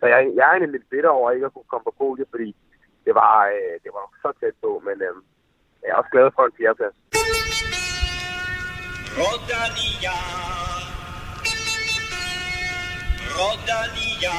Så 0.00 0.04
jeg, 0.06 0.18
jeg 0.36 0.44
er 0.46 0.52
egentlig 0.52 0.72
lidt 0.72 0.90
bitter 0.90 1.10
over 1.10 1.30
ikke 1.30 1.46
at 1.46 1.54
kunne 1.54 1.70
komme 1.70 1.84
på 1.84 1.94
podiet, 1.98 2.28
fordi 2.30 2.48
det 3.06 3.14
var, 3.14 3.34
øh, 3.46 3.74
det 3.84 3.90
var 3.96 4.04
så 4.22 4.30
tæt 4.40 4.56
på, 4.62 4.82
men 4.86 4.96
øh, 5.06 5.14
jeg 5.82 5.90
er 5.90 5.98
også 6.00 6.10
glad 6.14 6.30
for 6.36 6.44
en 6.44 6.56
fjerdeplads. 6.58 6.96
Rodania. 9.18 10.16
Rodalia. 13.38 14.36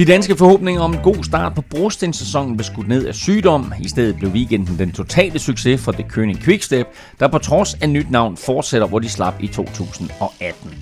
De 0.00 0.04
danske 0.04 0.36
forhåbninger 0.36 0.82
om 0.82 0.92
en 0.94 1.00
god 1.02 1.24
start 1.24 1.54
på 1.54 1.62
brostenssæsonen 1.62 2.56
blev 2.56 2.64
skudt 2.64 2.88
ned 2.88 3.06
af 3.06 3.14
sygdom. 3.14 3.72
I 3.80 3.88
stedet 3.88 4.16
blev 4.16 4.30
weekenden 4.30 4.78
den 4.78 4.92
totale 4.92 5.38
succes 5.38 5.80
for 5.80 5.92
The 5.92 6.04
König 6.12 6.44
Quickstep, 6.44 6.86
der 7.20 7.28
på 7.28 7.38
trods 7.38 7.74
af 7.74 7.88
nyt 7.88 8.10
navn 8.10 8.36
fortsætter, 8.36 8.86
hvor 8.86 8.98
de 8.98 9.08
slap 9.08 9.34
i 9.40 9.46
2018. 9.46 10.74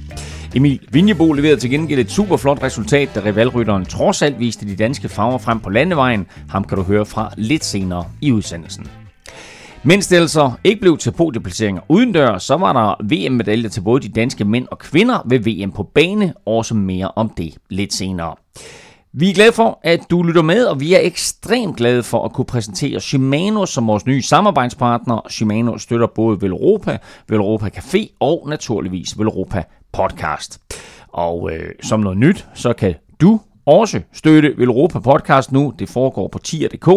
Emil 0.55 0.81
Vinjebo 0.91 1.33
leverede 1.33 1.61
til 1.61 1.71
gengæld 1.71 2.01
et 2.01 2.11
super 2.11 2.37
flot 2.37 2.63
resultat, 2.63 3.09
da 3.15 3.21
rivalrytteren 3.25 3.85
trods 3.85 4.23
alt 4.23 4.41
viste 4.41 4.67
de 4.67 4.77
danske 4.77 5.09
farver 5.09 5.39
frem 5.39 5.61
på 5.61 5.71
landevejen. 5.71 6.27
Ham 6.49 6.65
kan 6.65 6.79
du 6.79 6.83
høre 6.83 7.07
fra 7.07 7.33
lidt 7.37 7.65
senere 7.65 8.05
i 8.21 8.33
udsendelsen. 8.33 8.87
Mens 9.83 10.07
det 10.07 10.17
altså 10.17 10.53
ikke 10.65 10.81
blev 10.81 10.99
til 10.99 11.11
podieplaceringer 11.11 11.83
udendørs, 11.89 12.43
så 12.43 12.57
var 12.57 12.73
der 12.73 13.05
VM-medaljer 13.05 13.69
til 13.69 13.81
både 13.81 14.01
de 14.01 14.09
danske 14.09 14.45
mænd 14.45 14.67
og 14.71 14.79
kvinder 14.79 15.23
ved 15.27 15.39
VM 15.39 15.73
på 15.73 15.83
bane, 15.83 16.35
også 16.47 16.75
mere 16.75 17.11
om 17.17 17.33
det 17.37 17.55
lidt 17.71 17.95
senere. 17.95 18.35
Vi 19.13 19.31
er 19.31 19.35
glade 19.35 19.53
for, 19.53 19.81
at 19.83 20.01
du 20.11 20.23
lytter 20.23 20.43
med, 20.43 20.65
og 20.65 20.81
vi 20.81 20.95
er 20.95 21.01
ekstremt 21.03 21.77
glade 21.77 22.03
for 22.03 22.25
at 22.25 22.33
kunne 22.33 22.45
præsentere 22.45 23.01
Shimano 23.01 23.67
som 23.67 23.87
vores 23.87 24.07
nye 24.07 24.23
samarbejdspartner. 24.23 25.21
Shimano 25.29 25.79
støtter 25.79 26.07
både 26.07 26.43
Velropa, 26.43 26.99
Velropa 27.29 27.71
Café 27.77 28.17
og 28.21 28.47
naturligvis 28.49 29.19
Velropa 29.19 29.65
Podcast. 29.93 30.61
Og 31.09 31.51
øh, 31.53 31.71
som 31.83 32.01
noget 32.01 32.19
nyt, 32.19 32.47
så 32.55 32.73
kan 32.73 32.95
du 33.21 33.41
også 33.67 34.01
støtte 34.13 34.55
Velropa 34.59 34.99
Podcast 34.99 35.53
nu. 35.53 35.75
Det 35.79 35.89
foregår 35.89 36.29
på 36.29 36.39
tier.dk. 36.39 36.89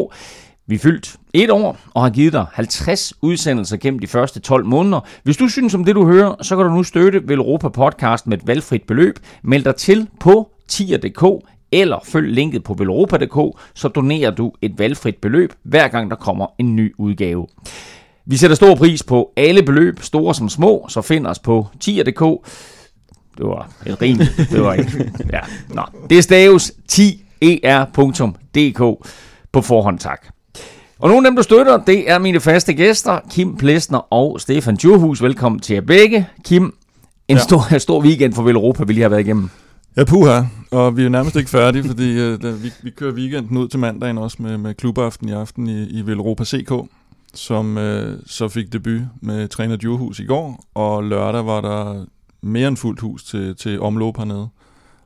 Vi 0.67 0.75
er 0.75 0.79
fyldt 0.79 1.15
et 1.33 1.49
år 1.49 1.77
og 1.93 2.01
har 2.01 2.09
givet 2.09 2.33
dig 2.33 2.45
50 2.53 3.13
udsendelser 3.21 3.77
gennem 3.77 3.99
de 3.99 4.07
første 4.07 4.39
12 4.39 4.65
måneder. 4.65 4.99
Hvis 5.23 5.37
du 5.37 5.47
synes 5.47 5.75
om 5.75 5.85
det, 5.85 5.95
du 5.95 6.05
hører, 6.05 6.35
så 6.41 6.55
kan 6.55 6.65
du 6.65 6.71
nu 6.71 6.83
støtte 6.83 7.27
Velropa 7.27 7.69
Podcast 7.69 8.27
med 8.27 8.37
et 8.37 8.47
valgfrit 8.47 8.83
beløb. 8.83 9.19
Meld 9.43 9.63
dig 9.63 9.75
til 9.75 10.07
på 10.19 10.49
tier.dk 10.67 11.47
eller 11.71 11.99
følg 12.03 12.33
linket 12.33 12.63
på 12.63 12.73
velropa.dk, 12.73 13.59
så 13.73 13.87
donerer 13.87 14.31
du 14.31 14.51
et 14.61 14.79
valgfrit 14.79 15.15
beløb, 15.15 15.53
hver 15.63 15.87
gang 15.87 16.11
der 16.11 16.15
kommer 16.15 16.45
en 16.57 16.75
ny 16.75 16.93
udgave. 16.97 17.47
Vi 18.25 18.37
sætter 18.37 18.55
stor 18.55 18.75
pris 18.75 19.03
på 19.03 19.31
alle 19.37 19.63
beløb, 19.63 19.99
store 20.01 20.35
som 20.35 20.49
små, 20.49 20.85
så 20.89 21.01
find 21.01 21.27
os 21.27 21.39
på 21.39 21.67
tier.dk. 21.79 22.47
Det 23.37 23.45
var 23.45 23.69
et 23.85 24.01
rim. 24.01 24.17
Det 24.51 24.63
var 24.63 24.73
ikke. 24.73 25.11
Ja. 25.33 25.39
Nå. 25.69 25.81
Det 26.09 26.23
staves 26.23 26.71
10er.dk 26.91 29.07
på 29.51 29.61
forhånd 29.61 29.99
tak. 29.99 30.25
Og 30.99 31.09
nogle 31.09 31.27
af 31.27 31.31
dem, 31.31 31.35
du 31.35 31.43
støtter, 31.43 31.77
det 31.77 32.09
er 32.09 32.19
mine 32.19 32.39
faste 32.39 32.73
gæster, 32.73 33.19
Kim 33.31 33.57
Plesner 33.57 34.13
og 34.13 34.41
Stefan 34.41 34.75
Djurhus. 34.75 35.23
Velkommen 35.23 35.59
til 35.59 35.73
jer 35.73 35.81
begge. 35.81 36.27
Kim, 36.45 36.63
en 37.27 37.37
ja. 37.37 37.43
stor, 37.43 37.77
stor 37.77 38.01
weekend 38.01 38.33
for 38.33 38.43
Velropa, 38.43 38.83
vi 38.83 38.93
lige 38.93 39.01
har 39.01 39.09
været 39.09 39.21
igennem. 39.21 39.49
Ja, 39.97 40.03
puha. 40.03 40.41
Og 40.71 40.97
vi 40.97 41.03
er 41.03 41.09
nærmest 41.09 41.35
ikke 41.35 41.49
færdige, 41.49 41.83
fordi 41.83 42.11
uh, 42.11 42.41
da, 42.41 42.51
vi, 42.51 42.71
vi 42.83 42.89
kører 42.89 43.13
weekenden 43.13 43.57
ud 43.57 43.67
til 43.67 43.79
mandagen 43.79 44.17
også 44.17 44.37
med, 44.39 44.57
med 44.57 44.73
klubaften 44.73 45.29
i 45.29 45.31
aften 45.31 45.67
i, 45.67 45.83
i 45.83 46.01
Velropa 46.01 46.43
CK, 46.45 46.71
som 47.33 47.77
uh, 47.77 47.83
så 48.25 48.47
fik 48.47 48.73
debut 48.73 49.01
med 49.21 49.47
træner 49.47 49.75
Djurhus 49.75 50.19
i 50.19 50.25
går, 50.25 50.65
og 50.73 51.03
lørdag 51.03 51.45
var 51.45 51.61
der 51.61 52.05
mere 52.41 52.67
end 52.67 52.77
fuldt 52.77 52.99
hus 52.99 53.23
til, 53.23 53.55
til 53.55 53.81
omlop 53.81 54.17
hernede. 54.17 54.47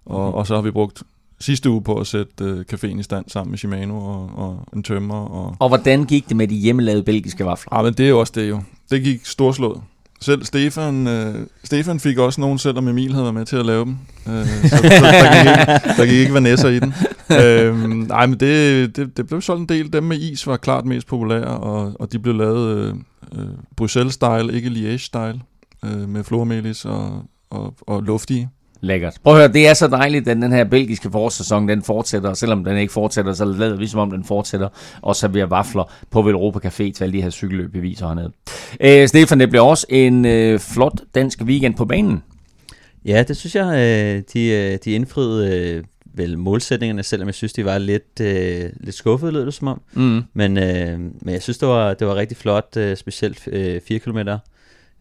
Og, 0.06 0.30
mm. 0.30 0.36
og 0.36 0.48
så 0.48 0.56
har 0.56 0.62
vi 0.62 0.72
brugt 0.72 1.04
sidste 1.40 1.70
uge 1.70 1.82
på 1.82 2.00
at 2.00 2.08
sætte 2.08 2.54
uh, 2.54 2.60
caféen 2.74 3.00
i 3.00 3.04
stand 3.04 3.26
sammen 3.28 3.52
med 3.52 3.58
Shimano 3.58 3.98
og, 3.98 4.32
og 4.36 4.68
en 4.76 4.84
tømmer. 4.84 5.26
Og, 5.26 5.56
og 5.60 5.68
hvordan 5.68 6.06
gik 6.06 6.30
det 6.30 6.38
med 6.38 6.48
de 6.48 6.56
hjemmelavede 6.56 7.04
belgiske 7.04 7.46
vafler? 7.46 7.78
Ja, 7.78 7.84
men 7.84 7.94
det 7.94 8.06
er 8.06 8.10
jo 8.10 8.20
også 8.20 8.34
det 8.36 8.50
jo. 8.50 8.62
Det 8.92 9.04
gik 9.04 9.26
storslået. 9.26 9.82
Selv 10.26 10.44
Stefan, 10.44 11.08
øh, 11.08 11.48
Stefan 11.64 12.00
fik 12.00 12.18
også 12.18 12.42
nogen, 12.42 12.58
selvom 12.58 12.88
Emil 12.88 13.12
havde 13.12 13.24
været 13.24 13.34
med 13.34 13.46
til 13.46 13.56
at 13.56 13.66
lave 13.66 13.86
dem. 13.86 13.98
Øh, 14.28 14.46
så, 14.46 14.68
så 14.70 14.82
der, 14.82 15.32
gik 15.34 15.50
ikke, 15.50 15.98
der 15.98 16.06
gik 16.06 16.20
ikke 16.20 16.34
Vanessa 16.34 16.68
i 16.68 16.80
den. 16.80 16.94
Øh, 17.42 17.90
nej, 18.08 18.26
men 18.26 18.40
det, 18.40 18.96
det, 18.96 19.18
det 19.18 19.28
blev 19.28 19.42
sådan 19.42 19.62
en 19.62 19.70
del. 19.70 19.94
Dem 19.94 20.04
med 20.04 20.20
is 20.20 20.48
var 20.48 20.58
klart 20.58 20.86
mest 20.86 21.08
populære, 21.08 21.58
og, 21.58 21.96
og 22.00 22.12
de 22.12 22.20
blev 22.20 22.36
lavet 22.36 22.78
øh, 22.78 22.94
øh, 23.36 23.48
Bruxelles-style, 23.82 24.54
ikke 24.54 24.70
Liège-style, 24.70 25.40
øh, 25.86 26.10
med 26.10 26.24
flormelis 26.24 26.86
og, 26.86 27.24
og, 27.50 27.76
og 27.82 28.04
luftige. 28.04 28.50
Lækkert. 28.82 29.18
Prøv 29.24 29.34
at 29.34 29.40
høre, 29.40 29.54
det 29.54 29.68
er 29.68 29.74
så 29.74 29.88
dejligt, 29.88 30.28
at 30.28 30.38
den 30.38 30.52
her 30.52 30.64
belgiske 30.64 31.12
forårssæson, 31.12 31.70
den 31.70 31.82
fortsætter, 31.84 32.30
og 32.30 32.38
selvom 32.38 32.64
den 32.64 32.78
ikke 32.78 32.94
fortsætter, 32.94 33.34
så 33.34 33.46
lader 33.46 33.78
vi 33.78 33.88
som 33.88 34.00
om 34.00 34.12
den 34.12 34.24
fortsætter, 34.24 34.70
og 35.02 35.16
serverer 35.16 35.46
vafler 35.46 35.94
på 36.12 36.22
Velropa 36.22 36.60
Café 36.68 36.92
til 36.92 37.00
alle 37.02 37.14
de 37.14 37.22
her 37.22 37.30
cykelløb, 37.30 37.74
vi 37.74 37.80
viser 37.80 38.08
hernede. 38.08 38.32
Øh, 38.80 39.08
Stefan, 39.08 39.40
det 39.40 39.50
bliver 39.50 39.64
også 39.64 39.86
en 39.90 40.26
øh, 40.26 40.60
flot 40.60 41.02
dansk 41.16 41.42
weekend 41.42 41.76
på 41.76 41.86
banen. 41.86 42.24
Ja, 43.06 43.24
det 43.28 43.38
synes 43.38 43.56
jeg, 43.56 43.68
øh, 43.68 44.24
de, 44.34 44.48
øh, 44.48 44.78
de 44.86 44.92
indfriede 44.92 45.60
øh, 45.60 45.84
vel 46.14 46.38
målsætningerne, 46.38 47.04
selvom 47.04 47.28
jeg 47.28 47.36
synes, 47.36 47.54
de 47.54 47.66
var 47.66 47.78
lidt, 47.78 48.22
øh, 48.22 48.70
lidt 48.80 48.96
skuffede, 48.96 49.32
lød 49.32 49.46
det 49.46 49.54
som 49.54 49.68
om. 49.68 49.82
Mm. 49.94 50.22
Men, 50.34 50.58
øh, 50.58 51.00
men 51.00 51.34
jeg 51.34 51.42
synes, 51.42 51.58
det 51.58 51.68
var, 51.68 51.94
det 51.94 52.08
var 52.08 52.16
rigtig 52.16 52.38
flot, 52.38 52.78
øh, 52.78 52.98
specielt 52.98 53.48
øh, 53.48 53.82
4 53.88 54.00
kilometer 54.00 54.40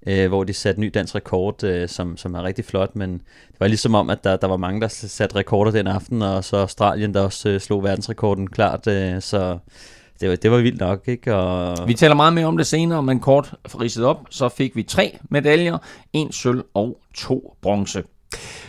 øh, 0.07 0.29
hvor 0.29 0.45
de 0.45 0.53
satte 0.53 0.81
ny 0.81 0.91
dansk 0.95 1.15
rekord, 1.15 1.65
øh, 1.65 1.89
som, 1.89 2.17
som 2.17 2.35
er 2.35 2.43
rigtig 2.43 2.65
flot, 2.65 2.97
men 2.97 3.13
det 3.13 3.61
var 3.61 3.67
ligesom 3.67 3.95
om, 3.95 4.11
at 4.11 4.25
der, 4.25 4.37
der 4.37 4.47
var 4.47 4.57
mange, 4.57 4.81
der 4.81 4.89
satte 4.89 5.37
rekorder 5.37 5.71
den 5.71 5.87
aften, 5.87 6.23
og 6.23 6.45
så 6.45 6.57
Australien, 6.57 7.15
der 7.15 7.21
også 7.21 7.49
øh, 7.49 7.61
slog 7.61 7.85
verdensrekorden 7.85 8.47
klart, 8.51 8.87
øh, 8.87 9.21
så 9.21 9.59
det 10.21 10.29
var, 10.29 10.37
det 10.37 10.51
var 10.51 10.59
vildt 10.59 10.81
nok, 10.81 11.09
ikke? 11.09 11.35
Og... 11.35 11.89
Vi 11.89 11.95
taler 11.95 12.15
meget 12.15 12.33
mere 12.33 12.47
om 12.47 12.57
det 12.57 12.67
senere, 12.67 13.03
men 13.03 13.21
kort 13.21 13.55
ridset 13.81 14.05
op, 14.05 14.27
så 14.31 14.49
fik 14.49 14.77
vi 14.77 14.83
tre 14.83 15.19
medaljer, 15.31 15.79
en 16.13 16.33
sølv 16.33 16.65
og 16.75 16.99
to 17.15 17.57
bronze. 17.63 18.03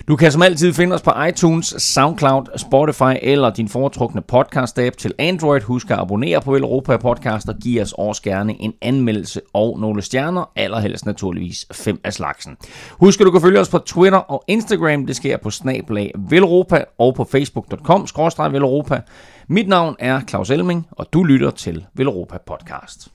Du 0.08 0.16
kan 0.16 0.31
som 0.31 0.42
altid 0.42 0.74
finde 0.74 0.96
os 0.96 1.02
på 1.02 1.12
iTunes, 1.30 1.76
SoundCloud, 1.78 2.46
Spotify 2.58 3.20
eller 3.22 3.50
din 3.50 3.70
foretrukne 3.70 4.22
podcast-app 4.34 4.98
til 4.98 5.14
Android. 5.20 5.62
Husk 5.62 5.92
at 5.92 6.00
abonnere 6.00 6.42
på 6.42 6.56
Europa 6.58 6.98
Podcast 6.98 7.50
og 7.50 7.56
give 7.56 7.81
os 7.81 7.94
også 7.98 8.22
gerne 8.22 8.62
en 8.62 8.74
anmeldelse 8.81 9.42
og 9.53 9.80
nogle 9.80 10.02
stjerner, 10.02 10.52
allerhelst 10.56 11.06
naturligvis 11.06 11.66
fem 11.72 12.00
af 12.03 12.14
slagsen. 12.14 12.58
Husk 12.92 13.22
at 13.22 13.26
du 13.26 13.31
kan 13.31 13.42
følge 13.42 13.59
os 13.59 13.70
på 13.70 13.78
Twitter 13.78 14.20
og 14.20 14.44
Instagram. 14.48 15.06
Det 15.06 15.16
sker 15.16 15.38
på 15.38 15.50
snablag 15.50 16.12
Velropa 16.30 16.84
og 16.97 17.16
på 17.16 17.24
facebook.com 17.24 18.08
Velropa. 18.52 19.02
Mit 19.47 19.68
navn 19.68 19.96
er 20.00 20.22
Claus 20.30 20.50
Elming, 20.50 20.88
og 20.92 21.14
du 21.14 21.24
lytter 21.24 21.52
til 21.52 21.86
Velropa 21.94 22.38
Podcast. 22.47 23.15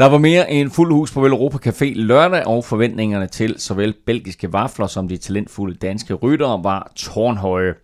Der 0.00 0.06
var 0.06 0.18
mere 0.18 0.50
end 0.50 0.70
fuld 0.70 0.92
hus 0.92 1.12
på 1.12 1.20
Velropa 1.20 1.70
Café 1.70 1.92
lørdag, 1.94 2.46
og 2.46 2.64
forventningerne 2.64 3.26
til 3.26 3.54
såvel 3.58 3.94
belgiske 4.06 4.52
vafler 4.52 4.86
som 4.86 5.08
de 5.08 5.16
talentfulde 5.16 5.74
danske 5.74 6.14
ryttere 6.14 6.64
var 6.64 6.92
tårnhøje. 6.96 7.74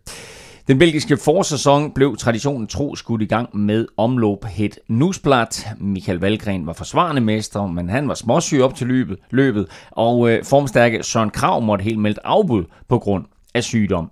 Den 0.68 0.78
belgiske 0.78 1.16
forsæson 1.16 1.90
blev 1.90 2.16
traditionen 2.16 2.66
tro 2.66 2.96
skudt 2.96 3.22
i 3.22 3.24
gang 3.24 3.56
med 3.56 3.86
omlop 3.96 4.44
het 4.44 4.78
Nusblad. 4.88 5.66
Michael 5.80 6.18
Valgren 6.18 6.66
var 6.66 6.72
forsvarende 6.72 7.20
mester, 7.20 7.66
men 7.66 7.88
han 7.88 8.08
var 8.08 8.14
småsyg 8.14 8.60
op 8.60 8.74
til 8.74 8.86
løbet, 8.86 9.18
løbet 9.30 9.66
og 9.90 10.30
øh, 10.30 10.44
formstærke 10.44 11.02
Søren 11.02 11.30
Krav 11.30 11.62
måtte 11.62 11.82
helt 11.82 11.98
meldt 11.98 12.18
afbud 12.24 12.64
på 12.88 12.98
grund 12.98 13.24
af 13.54 13.64
sygdom. 13.64 14.10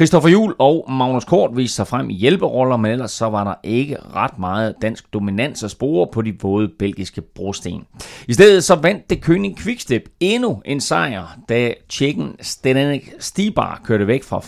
Christoffer 0.00 0.28
Jul 0.28 0.54
og 0.58 0.86
Magnus 0.88 1.24
Kort 1.24 1.56
viste 1.56 1.76
sig 1.76 1.86
frem 1.86 2.10
i 2.10 2.14
hjælperoller, 2.14 2.76
men 2.76 2.90
ellers 2.90 3.10
så 3.10 3.26
var 3.26 3.44
der 3.44 3.54
ikke 3.62 3.96
ret 4.14 4.38
meget 4.38 4.74
dansk 4.82 5.12
dominans 5.12 5.62
at 5.62 5.70
spore 5.70 6.06
på 6.12 6.22
de 6.22 6.40
våde 6.42 6.68
belgiske 6.78 7.20
brosten. 7.20 7.84
I 8.28 8.32
stedet 8.32 8.64
så 8.64 8.74
vandt 8.74 9.10
det 9.10 9.24
König 9.24 9.62
Quickstep 9.62 10.02
endnu 10.20 10.62
en 10.64 10.80
sejr, 10.80 11.38
da 11.48 11.74
tjekken 11.88 12.36
Stenek 12.40 13.12
Stibar 13.18 13.80
kørte 13.84 14.06
væk 14.06 14.22
fra, 14.22 14.40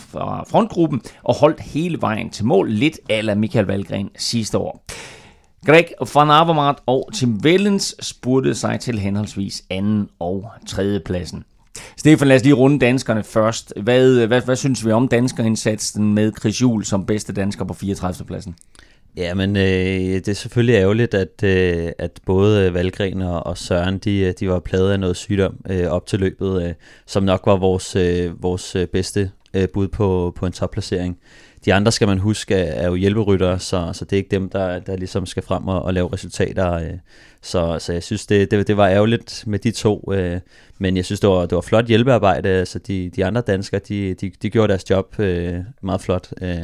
frontgruppen 0.51 1.03
og 1.23 1.35
holdt 1.35 1.61
hele 1.61 2.01
vejen 2.01 2.31
til 2.31 2.45
mål, 2.45 2.71
lidt 2.71 2.99
ala 3.09 3.35
Michael 3.35 3.67
Valgren 3.67 4.11
sidste 4.17 4.59
år. 4.59 4.85
Greg 5.67 5.87
van 6.15 6.31
Avermaet 6.31 6.77
og 6.87 7.09
Tim 7.15 7.41
Wellens 7.45 7.97
spurgte 8.01 8.55
sig 8.55 8.81
til 8.81 8.99
henholdsvis 8.99 9.63
anden 9.71 10.09
og 10.19 10.51
tredje 10.67 11.01
pladsen. 11.01 11.45
Stefan, 11.97 12.29
lad 12.29 12.37
os 12.37 12.43
lige 12.43 12.55
runde 12.55 12.79
danskerne 12.79 13.25
først. 13.25 13.73
Hvad, 13.83 14.27
hvad, 14.27 14.41
hvad 14.41 14.57
synes 14.57 14.87
vi 14.87 14.91
om 14.91 15.09
danskerindsatsen 15.09 16.15
med 16.15 16.33
Chris 16.41 16.63
Juhl 16.63 16.85
som 16.85 17.07
bedste 17.07 17.33
dansker 17.33 17.65
på 17.65 17.75
34. 17.75 18.27
pladsen? 18.27 18.55
Ja, 19.17 19.35
men 19.35 19.57
øh, 19.57 19.63
det 19.63 20.29
er 20.29 20.33
selvfølgelig 20.33 20.75
ærgerligt, 20.75 21.15
at, 21.15 21.43
øh, 21.45 21.93
at 21.99 22.21
både 22.27 22.75
Valgren 22.75 23.23
og, 23.23 23.47
og 23.47 23.59
Søren, 23.59 23.99
de, 23.99 24.33
de 24.33 24.49
var 24.49 24.61
pladet 24.61 24.93
af 24.93 25.01
noget 25.01 25.17
sygdom 25.17 25.57
øh, 25.71 25.87
op 25.87 26.07
til 26.07 26.21
løbet, 26.21 26.63
øh, 26.63 26.75
som 27.07 27.23
nok 27.23 27.43
var 27.47 27.57
vores, 27.57 27.97
øh, 27.97 28.43
vores 28.43 28.77
øh, 28.77 28.87
bedste 28.87 29.31
øh, 29.55 29.69
bud 29.75 29.89
på, 29.89 30.33
på 30.37 30.47
en 30.47 30.53
topplacering. 30.53 31.19
De 31.65 31.75
andre, 31.75 31.93
skal 31.93 32.09
man 32.09 32.19
huske, 32.19 32.55
er, 32.55 32.83
er 32.83 32.87
jo 32.87 32.95
hjælperyttere, 32.95 33.59
så, 33.59 33.91
så 33.93 34.05
det 34.05 34.13
er 34.13 34.17
ikke 34.17 34.31
dem, 34.31 34.49
der, 34.49 34.79
der 34.79 34.97
ligesom 34.97 35.27
skal 35.27 35.43
frem 35.43 35.69
og, 35.69 35.83
og 35.83 35.95
lave 35.95 36.13
resultater. 36.13 36.73
Øh. 36.73 36.99
Så, 37.43 37.79
så 37.79 37.93
jeg 37.93 38.03
synes, 38.03 38.27
det, 38.27 38.51
det, 38.51 38.69
det 38.69 38.77
var 38.77 38.89
ærgerligt 38.89 39.45
med 39.47 39.59
de 39.59 39.71
to, 39.71 40.13
øh, 40.13 40.41
men 40.79 40.97
jeg 40.97 41.05
synes, 41.05 41.21
det 41.21 41.31
var, 41.31 41.41
det 41.47 41.55
var 41.55 41.61
flot 41.61 41.87
hjælpearbejde. 41.87 42.49
Altså 42.49 42.79
de, 42.79 43.11
de 43.17 43.25
andre 43.25 43.41
danskere, 43.41 43.81
de, 43.89 44.15
de, 44.15 44.33
de 44.43 44.51
gjorde 44.51 44.69
deres 44.69 44.91
job 44.91 45.19
øh, 45.19 45.61
meget 45.83 46.01
flot. 46.01 46.33
Øh. 46.43 46.59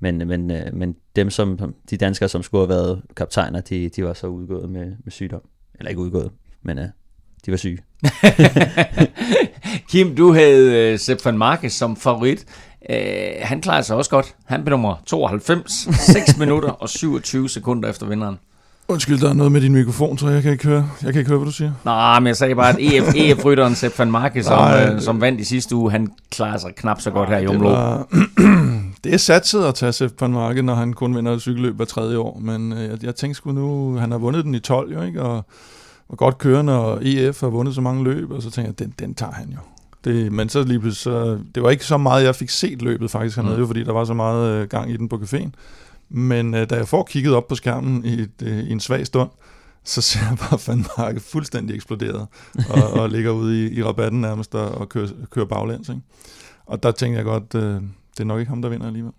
Men, 0.00 0.28
men, 0.28 0.50
øh, 0.50 0.74
men 0.74 0.96
dem, 1.16 1.30
som, 1.30 1.74
de 1.90 1.96
danskere, 1.96 2.28
som 2.28 2.42
skulle 2.42 2.62
have 2.62 2.68
været 2.68 3.02
kaptajner, 3.16 3.60
de, 3.60 3.88
de 3.88 4.04
var 4.04 4.12
så 4.12 4.26
udgået 4.26 4.70
med, 4.70 4.86
med 5.04 5.10
sygdom. 5.10 5.42
Eller 5.78 5.88
ikke 5.88 6.00
udgået, 6.00 6.30
men 6.62 6.78
øh, 6.78 6.84
de 7.46 7.50
var 7.50 7.56
syge. 7.56 7.78
Kim, 9.90 10.16
du 10.16 10.32
havde 10.32 10.92
uh, 10.92 10.98
Sepp 10.98 11.24
van 11.24 11.38
Marke 11.38 11.70
som 11.70 11.96
favorit. 11.96 12.46
Uh, 12.90 12.96
han 13.42 13.60
klarede 13.60 13.82
sig 13.82 13.96
også 13.96 14.10
godt. 14.10 14.34
Han 14.44 14.64
blev 14.64 14.70
nummer 14.70 14.96
92, 15.06 15.88
6 16.12 16.36
minutter 16.38 16.68
og 16.68 16.88
27 16.88 17.48
sekunder 17.48 17.90
efter 17.90 18.06
vinderen. 18.06 18.38
Undskyld, 18.88 19.18
der 19.18 19.30
er 19.30 19.34
noget 19.34 19.52
med 19.52 19.60
din 19.60 19.72
mikrofon, 19.72 20.16
tror 20.16 20.28
jeg. 20.28 20.34
Jeg 20.34 20.42
kan 20.42 20.52
ikke 20.52 20.66
høre, 20.66 20.88
jeg 21.02 21.12
kan 21.12 21.20
ikke 21.20 21.28
høre 21.28 21.38
hvad 21.38 21.46
du 21.46 21.52
siger. 21.52 21.72
Nej, 21.84 22.20
men 22.20 22.26
jeg 22.26 22.36
sagde 22.36 22.54
bare, 22.54 22.68
at 22.68 22.76
EF, 22.78 23.14
EF-rytteren 23.38 23.74
Sepp 23.74 23.98
van 23.98 24.10
Marke, 24.10 24.42
som, 24.42 24.58
uh, 24.94 25.00
som 25.00 25.20
vandt 25.20 25.40
i 25.40 25.44
sidste 25.44 25.76
uge, 25.76 25.90
han 25.90 26.08
klarer 26.30 26.58
sig 26.58 26.74
knap 26.76 27.00
så 27.00 27.10
godt 27.10 27.28
Nej, 27.28 27.38
her 27.38 27.44
i 27.44 27.54
omløb. 27.54 27.70
Var... 27.70 28.06
det 29.04 29.14
er 29.14 29.18
satset 29.18 29.64
at 29.64 29.74
tage 29.74 29.92
Sepp 29.92 30.20
van 30.20 30.32
Marke, 30.32 30.62
når 30.62 30.74
han 30.74 30.92
kun 30.92 31.16
vinder 31.16 31.32
et 31.32 31.40
cykelløb 31.40 31.76
hver 31.76 31.84
tredje 31.84 32.18
år. 32.18 32.38
Men 32.42 32.72
uh, 32.72 32.78
jeg, 32.82 33.04
jeg 33.04 33.14
tænkte 33.14 33.34
sgu 33.34 33.52
nu, 33.52 33.96
han 33.96 34.10
har 34.10 34.18
vundet 34.18 34.44
den 34.44 34.54
i 34.54 34.60
12, 34.60 34.92
jo, 34.92 35.02
ikke? 35.02 35.22
Og 35.22 35.44
var 36.08 36.16
godt 36.16 36.38
kørende, 36.38 36.78
og 36.78 36.98
EF 37.06 37.40
har 37.40 37.48
vundet 37.48 37.74
så 37.74 37.80
mange 37.80 38.04
løb, 38.04 38.30
og 38.30 38.42
så 38.42 38.50
tænkte 38.50 38.74
jeg, 38.78 38.78
den, 38.78 38.94
den 38.98 39.14
tager 39.14 39.32
han 39.32 39.48
jo. 39.50 39.58
Det, 40.04 40.32
men 40.32 40.48
så 40.48 40.62
lige 40.62 40.80
pludselig, 40.80 41.02
så, 41.02 41.38
det 41.54 41.62
var 41.62 41.70
ikke 41.70 41.86
så 41.86 41.96
meget, 41.96 42.24
jeg 42.24 42.34
fik 42.34 42.50
set 42.50 42.82
løbet 42.82 43.10
faktisk 43.10 43.36
hernede, 43.36 43.54
mm. 43.54 43.60
jo, 43.60 43.66
fordi 43.66 43.84
der 43.84 43.92
var 43.92 44.04
så 44.04 44.14
meget 44.14 44.62
uh, 44.62 44.68
gang 44.68 44.90
i 44.90 44.96
den 44.96 45.08
på 45.08 45.16
caféen. 45.16 45.50
Men 46.08 46.54
øh, 46.54 46.70
da 46.70 46.74
jeg 46.76 46.88
får 46.88 47.04
kigget 47.04 47.34
op 47.34 47.48
på 47.48 47.54
skærmen 47.54 48.04
i, 48.04 48.20
et, 48.20 48.42
øh, 48.42 48.58
i 48.58 48.70
en 48.70 48.80
svag 48.80 49.06
stund, 49.06 49.30
så 49.84 50.00
ser 50.00 50.20
jeg 50.28 50.38
bare 50.38 50.58
Van 50.66 50.86
Marke 50.98 51.20
fuldstændig 51.20 51.74
eksploderet, 51.74 52.26
og, 52.68 52.92
og 53.00 53.10
ligger 53.10 53.30
ude 53.30 53.66
i, 53.66 53.78
i 53.78 53.82
rabatten 53.82 54.20
nærmest 54.20 54.54
og, 54.54 54.70
og 54.70 54.88
kører, 54.88 55.08
kører 55.30 55.46
baglæns. 55.46 55.88
Ikke? 55.88 56.00
Og 56.66 56.82
der 56.82 56.90
tænker 56.90 57.18
jeg 57.18 57.24
godt, 57.24 57.54
øh, 57.54 57.80
det 58.16 58.20
er 58.20 58.24
nok 58.24 58.40
ikke 58.40 58.48
ham, 58.48 58.62
der 58.62 58.68
vinder 58.68 58.86
alligevel. 58.86 59.12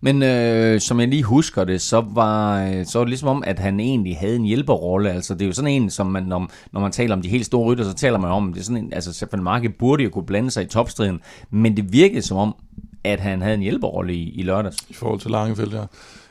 Men 0.00 0.22
øh, 0.22 0.80
som 0.80 1.00
jeg 1.00 1.08
lige 1.08 1.22
husker 1.22 1.64
det, 1.64 1.80
så 1.80 2.04
var, 2.14 2.64
øh, 2.64 2.86
så 2.86 2.98
var 2.98 3.04
det 3.04 3.08
ligesom 3.08 3.28
om, 3.28 3.42
at 3.46 3.58
han 3.58 3.80
egentlig 3.80 4.16
havde 4.16 4.36
en 4.36 4.44
hjælperrolle. 4.44 5.10
Altså 5.10 5.34
det 5.34 5.42
er 5.42 5.46
jo 5.46 5.52
sådan 5.52 5.70
en, 5.70 5.90
som 5.90 6.06
man, 6.06 6.22
når, 6.22 6.50
når 6.72 6.80
man 6.80 6.92
taler 6.92 7.16
om 7.16 7.22
de 7.22 7.28
helt 7.28 7.46
store 7.46 7.64
rytter, 7.64 7.84
så 7.84 7.94
taler 7.94 8.18
man 8.18 8.30
om, 8.30 8.52
det 8.52 8.60
er 8.60 8.64
sådan 8.64 8.84
en, 8.84 8.92
altså 8.92 9.12
Stefan 9.12 9.42
Marke 9.42 9.68
burde 9.68 10.04
jo 10.04 10.10
kunne 10.10 10.26
blande 10.26 10.50
sig 10.50 10.62
i 10.62 10.66
topstriden, 10.66 11.20
men 11.50 11.76
det 11.76 11.92
virkede 11.92 12.22
som 12.22 12.36
om, 12.36 12.54
at 13.04 13.20
han 13.20 13.42
havde 13.42 13.54
en 13.54 13.60
hjælperrolle 13.60 14.14
i, 14.14 14.30
i 14.30 14.42
lørdags. 14.42 14.76
I 14.88 14.94
forhold 14.94 15.20
til 15.20 15.30
Langefeldt, 15.30 15.74
ja. 15.74 15.84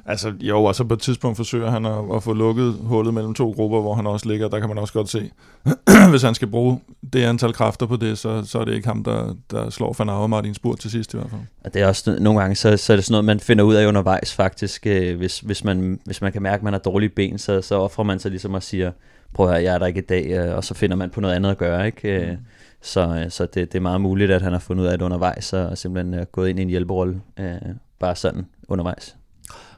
Altså 0.05 0.33
jo, 0.39 0.63
og 0.63 0.75
så 0.75 0.83
på 0.83 0.93
et 0.93 0.99
tidspunkt 0.99 1.37
forsøger 1.37 1.71
han 1.71 1.85
at, 1.85 2.03
at 2.15 2.23
få 2.23 2.33
lukket 2.33 2.75
hullet 2.81 3.13
mellem 3.13 3.33
to 3.33 3.51
grupper, 3.51 3.81
hvor 3.81 3.95
han 3.95 4.07
også 4.07 4.29
ligger. 4.29 4.47
Der 4.47 4.59
kan 4.59 4.69
man 4.69 4.77
også 4.77 4.93
godt 4.93 5.09
se, 5.09 5.31
hvis 6.09 6.21
han 6.21 6.35
skal 6.35 6.47
bruge 6.47 6.79
det 7.13 7.23
antal 7.23 7.53
kræfter 7.53 7.85
på 7.85 7.95
det, 7.95 8.17
så, 8.17 8.43
så 8.45 8.59
er 8.59 8.65
det 8.65 8.73
ikke 8.73 8.87
ham, 8.87 9.03
der, 9.03 9.35
der 9.51 9.69
slår 9.69 9.95
Van 9.97 10.09
Avermaet 10.09 10.45
i 10.45 10.47
en 10.47 10.53
spurt 10.53 10.79
til 10.79 10.91
sidst 10.91 11.13
i 11.13 11.17
hvert 11.17 11.29
fald. 11.29 11.41
Og 11.65 11.73
det 11.73 11.81
er 11.81 11.87
også 11.87 12.17
nogle 12.19 12.39
gange, 12.39 12.55
så, 12.55 12.77
så 12.77 12.93
er 12.93 12.97
det 12.97 13.05
sådan 13.05 13.13
noget, 13.13 13.25
man 13.25 13.39
finder 13.39 13.63
ud 13.63 13.73
af 13.73 13.87
undervejs 13.87 14.33
faktisk. 14.33 14.87
Øh, 14.87 15.17
hvis, 15.17 15.39
hvis, 15.39 15.63
man, 15.63 15.99
hvis 16.05 16.21
man 16.21 16.31
kan 16.31 16.41
mærke, 16.41 16.59
at 16.59 16.63
man 16.63 16.73
har 16.73 16.79
dårlige 16.79 17.09
ben, 17.09 17.37
så, 17.37 17.61
så 17.61 17.75
offrer 17.75 18.03
man 18.03 18.19
sig 18.19 18.31
ligesom 18.31 18.53
og 18.53 18.63
siger, 18.63 18.91
prøv 19.33 19.45
at 19.45 19.51
høre, 19.51 19.63
jeg 19.63 19.73
er 19.73 19.77
der 19.77 19.85
ikke 19.85 20.01
i 20.01 20.05
dag, 20.05 20.25
øh, 20.27 20.55
og 20.55 20.63
så 20.63 20.73
finder 20.73 20.95
man 20.95 21.09
på 21.09 21.21
noget 21.21 21.35
andet 21.35 21.49
at 21.49 21.57
gøre, 21.57 21.85
ikke? 21.85 22.09
Øh, 22.09 22.31
mm. 22.31 22.37
Så, 22.81 23.01
øh, 23.01 23.29
så 23.29 23.45
det, 23.45 23.55
det 23.55 23.75
er 23.75 23.81
meget 23.81 24.01
muligt, 24.01 24.31
at 24.31 24.41
han 24.41 24.51
har 24.51 24.59
fundet 24.59 24.83
ud 24.83 24.87
af 24.87 24.97
det 24.97 25.05
undervejs, 25.05 25.53
og 25.53 25.77
simpelthen 25.77 26.13
er 26.13 26.25
gået 26.25 26.49
ind 26.49 26.59
i 26.59 26.61
en 26.61 26.69
hjælperolle, 26.69 27.21
øh, 27.39 27.55
bare 27.99 28.15
sådan 28.15 28.45
undervejs. 28.67 29.15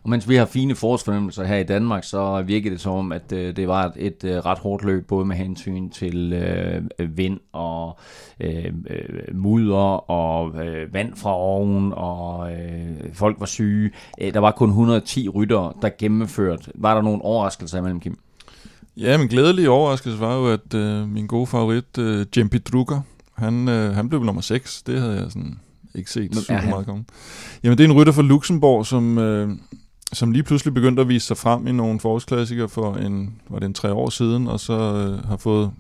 Og 0.04 0.10
mens 0.10 0.30
vi 0.30 0.36
har 0.36 0.46
fine 0.46 0.76
forårsfornemmelser 0.76 1.44
her 1.44 1.58
i 1.58 1.64
Danmark, 1.64 2.04
så 2.04 2.42
virker 2.42 2.70
det 2.70 2.82
som 2.82 2.94
om, 2.94 3.12
at 3.12 3.32
øh, 3.32 3.56
det 3.56 3.68
var 3.68 3.86
et, 3.86 3.94
et 3.96 4.24
øh, 4.24 4.38
ret 4.38 4.60
hårdt 4.60 4.84
løb, 4.84 5.08
både 5.08 5.26
med 5.26 5.36
hensyn 5.36 5.90
til 5.90 6.34
øh, 6.34 7.18
vind 7.18 7.40
og 7.52 7.98
øh, 8.40 8.74
øh, 8.90 9.36
mudder 9.36 10.12
og 10.12 10.66
øh, 10.66 10.94
vand 10.94 11.16
fra 11.16 11.36
oven, 11.36 11.94
og 11.96 12.54
øh, 12.54 13.14
folk 13.14 13.40
var 13.40 13.46
syge. 13.46 13.92
Øh, 14.22 14.34
der 14.34 14.40
var 14.40 14.52
kun 14.52 14.70
110 14.70 15.30
rytter, 15.30 15.78
der 15.82 15.90
gennemførte. 15.98 16.72
Var 16.76 16.96
der 16.96 17.02
nogle 17.02 17.22
overraskelser 17.22 17.78
imellem, 17.78 18.00
Kim? 18.00 18.18
Ja, 18.98 19.18
men 19.18 19.28
glædelig 19.28 19.70
overraskelse 19.70 20.20
var 20.20 20.36
jo, 20.36 20.48
at 20.48 20.74
øh, 20.74 21.10
min 21.10 21.28
gode 21.28 21.48
favorit, 21.48 21.98
øh, 21.98 22.26
Jempi 22.38 22.58
Drucker, 22.58 23.02
han, 23.34 23.70
øh, 23.70 23.96
han 23.96 24.10
blev 24.10 24.24
nummer 24.24 24.42
6. 24.42 24.84
Det 24.84 25.02
havde 25.02 25.14
jeg 25.14 25.32
sådan 25.32 25.60
ikke 25.96 26.12
set 26.12 26.36
super 26.36 26.70
meget 26.70 26.86
komme. 26.86 27.06
Jamen, 27.64 27.78
det 27.78 27.84
er 27.84 27.88
en 27.88 27.96
rytter 27.96 28.14
fra 28.14 28.22
Luxembourg, 28.22 28.86
som, 28.86 29.18
øh, 29.18 29.50
som 30.14 30.32
lige 30.32 30.44
pludselig 30.44 30.74
begyndte 30.74 31.02
at 31.02 31.08
vise 31.08 31.28
sig 31.28 31.38
frem 31.38 31.68
i 31.68 31.72
nogle 31.72 32.00
forårsklassikere 32.00 32.70
for 32.70 32.96
en, 32.96 33.36
var 33.50 33.60
det 33.60 33.66
en 33.66 33.74
tre 33.74 33.94
år 33.94 34.10
siden, 34.10 34.48
og 34.48 34.60
så 34.60 34.74
øh, 34.74 35.26
har 35.28 35.38
fået 35.38 35.72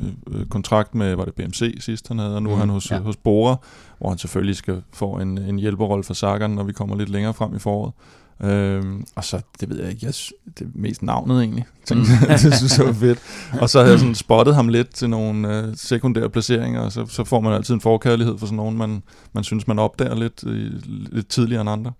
øh, 0.00 0.08
øh 0.28 0.46
kontrakt 0.46 0.94
med, 0.94 1.14
var 1.14 1.24
det 1.24 1.34
BMC 1.34 1.76
sidst 1.80 2.08
han 2.08 2.18
havde, 2.18 2.34
og 2.34 2.42
nu 2.42 2.48
mm, 2.48 2.54
er 2.54 2.58
han 2.58 2.68
hos, 2.68 2.90
ja. 2.90 2.98
hos 2.98 3.16
Bora, 3.16 3.56
hvor 3.98 4.08
han 4.08 4.18
selvfølgelig 4.18 4.56
skal 4.56 4.82
få 4.92 5.12
en, 5.12 5.38
en 5.38 5.58
hjælperrolle 5.58 6.04
for 6.04 6.14
Sagan, 6.14 6.50
når 6.50 6.62
vi 6.62 6.72
kommer 6.72 6.96
lidt 6.96 7.08
længere 7.08 7.34
frem 7.34 7.56
i 7.56 7.58
foråret. 7.58 7.92
Øhm, 8.42 9.06
og 9.14 9.24
så, 9.24 9.40
det 9.60 9.70
ved 9.70 9.80
jeg 9.80 9.90
ikke, 9.90 10.06
jeg, 10.06 10.14
det 10.58 10.64
er 10.64 10.70
mest 10.74 11.02
navnet 11.02 11.40
egentlig. 11.40 11.64
Mm. 11.90 12.04
det 12.28 12.54
synes 12.54 12.78
jeg 12.78 12.86
var 12.86 12.92
fedt. 12.92 13.18
Og 13.60 13.70
så 13.70 13.78
havde 13.78 13.92
jeg 13.92 13.98
sådan 13.98 14.14
spottet 14.14 14.54
ham 14.54 14.68
lidt 14.68 14.94
til 14.94 15.10
nogle 15.10 15.58
øh, 15.58 15.76
sekundære 15.76 16.30
placeringer, 16.30 16.80
og 16.80 16.92
så, 16.92 17.06
så 17.06 17.24
får 17.24 17.40
man 17.40 17.52
altid 17.52 17.74
en 17.74 17.80
forkærlighed 17.80 18.38
for 18.38 18.46
sådan 18.46 18.56
nogen, 18.56 18.78
man, 18.78 19.02
man 19.32 19.44
synes, 19.44 19.66
man 19.66 19.78
opdager 19.78 20.14
lidt, 20.14 20.44
øh, 20.46 20.72
lidt 20.86 21.28
tidligere 21.28 21.60
end 21.60 21.70
andre. 21.70 21.92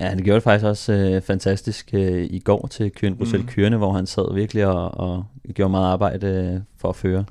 Ja, 0.00 0.08
han 0.08 0.18
gjorde 0.18 0.34
det 0.34 0.42
faktisk 0.42 0.66
også 0.66 0.92
øh, 0.92 1.22
fantastisk 1.22 1.90
øh, 1.92 2.26
i 2.30 2.38
går 2.38 2.66
til 2.70 2.90
Køren 2.90 3.16
Bruxelles 3.16 3.46
mm. 3.46 3.52
Kørende, 3.52 3.78
hvor 3.78 3.92
han 3.92 4.06
sad 4.06 4.34
virkelig 4.34 4.66
og, 4.66 5.00
og 5.00 5.24
gjorde 5.54 5.70
meget 5.70 5.86
arbejde 5.86 6.26
øh, 6.26 6.60
for 6.80 6.88
at 6.88 6.96
føre. 6.96 7.24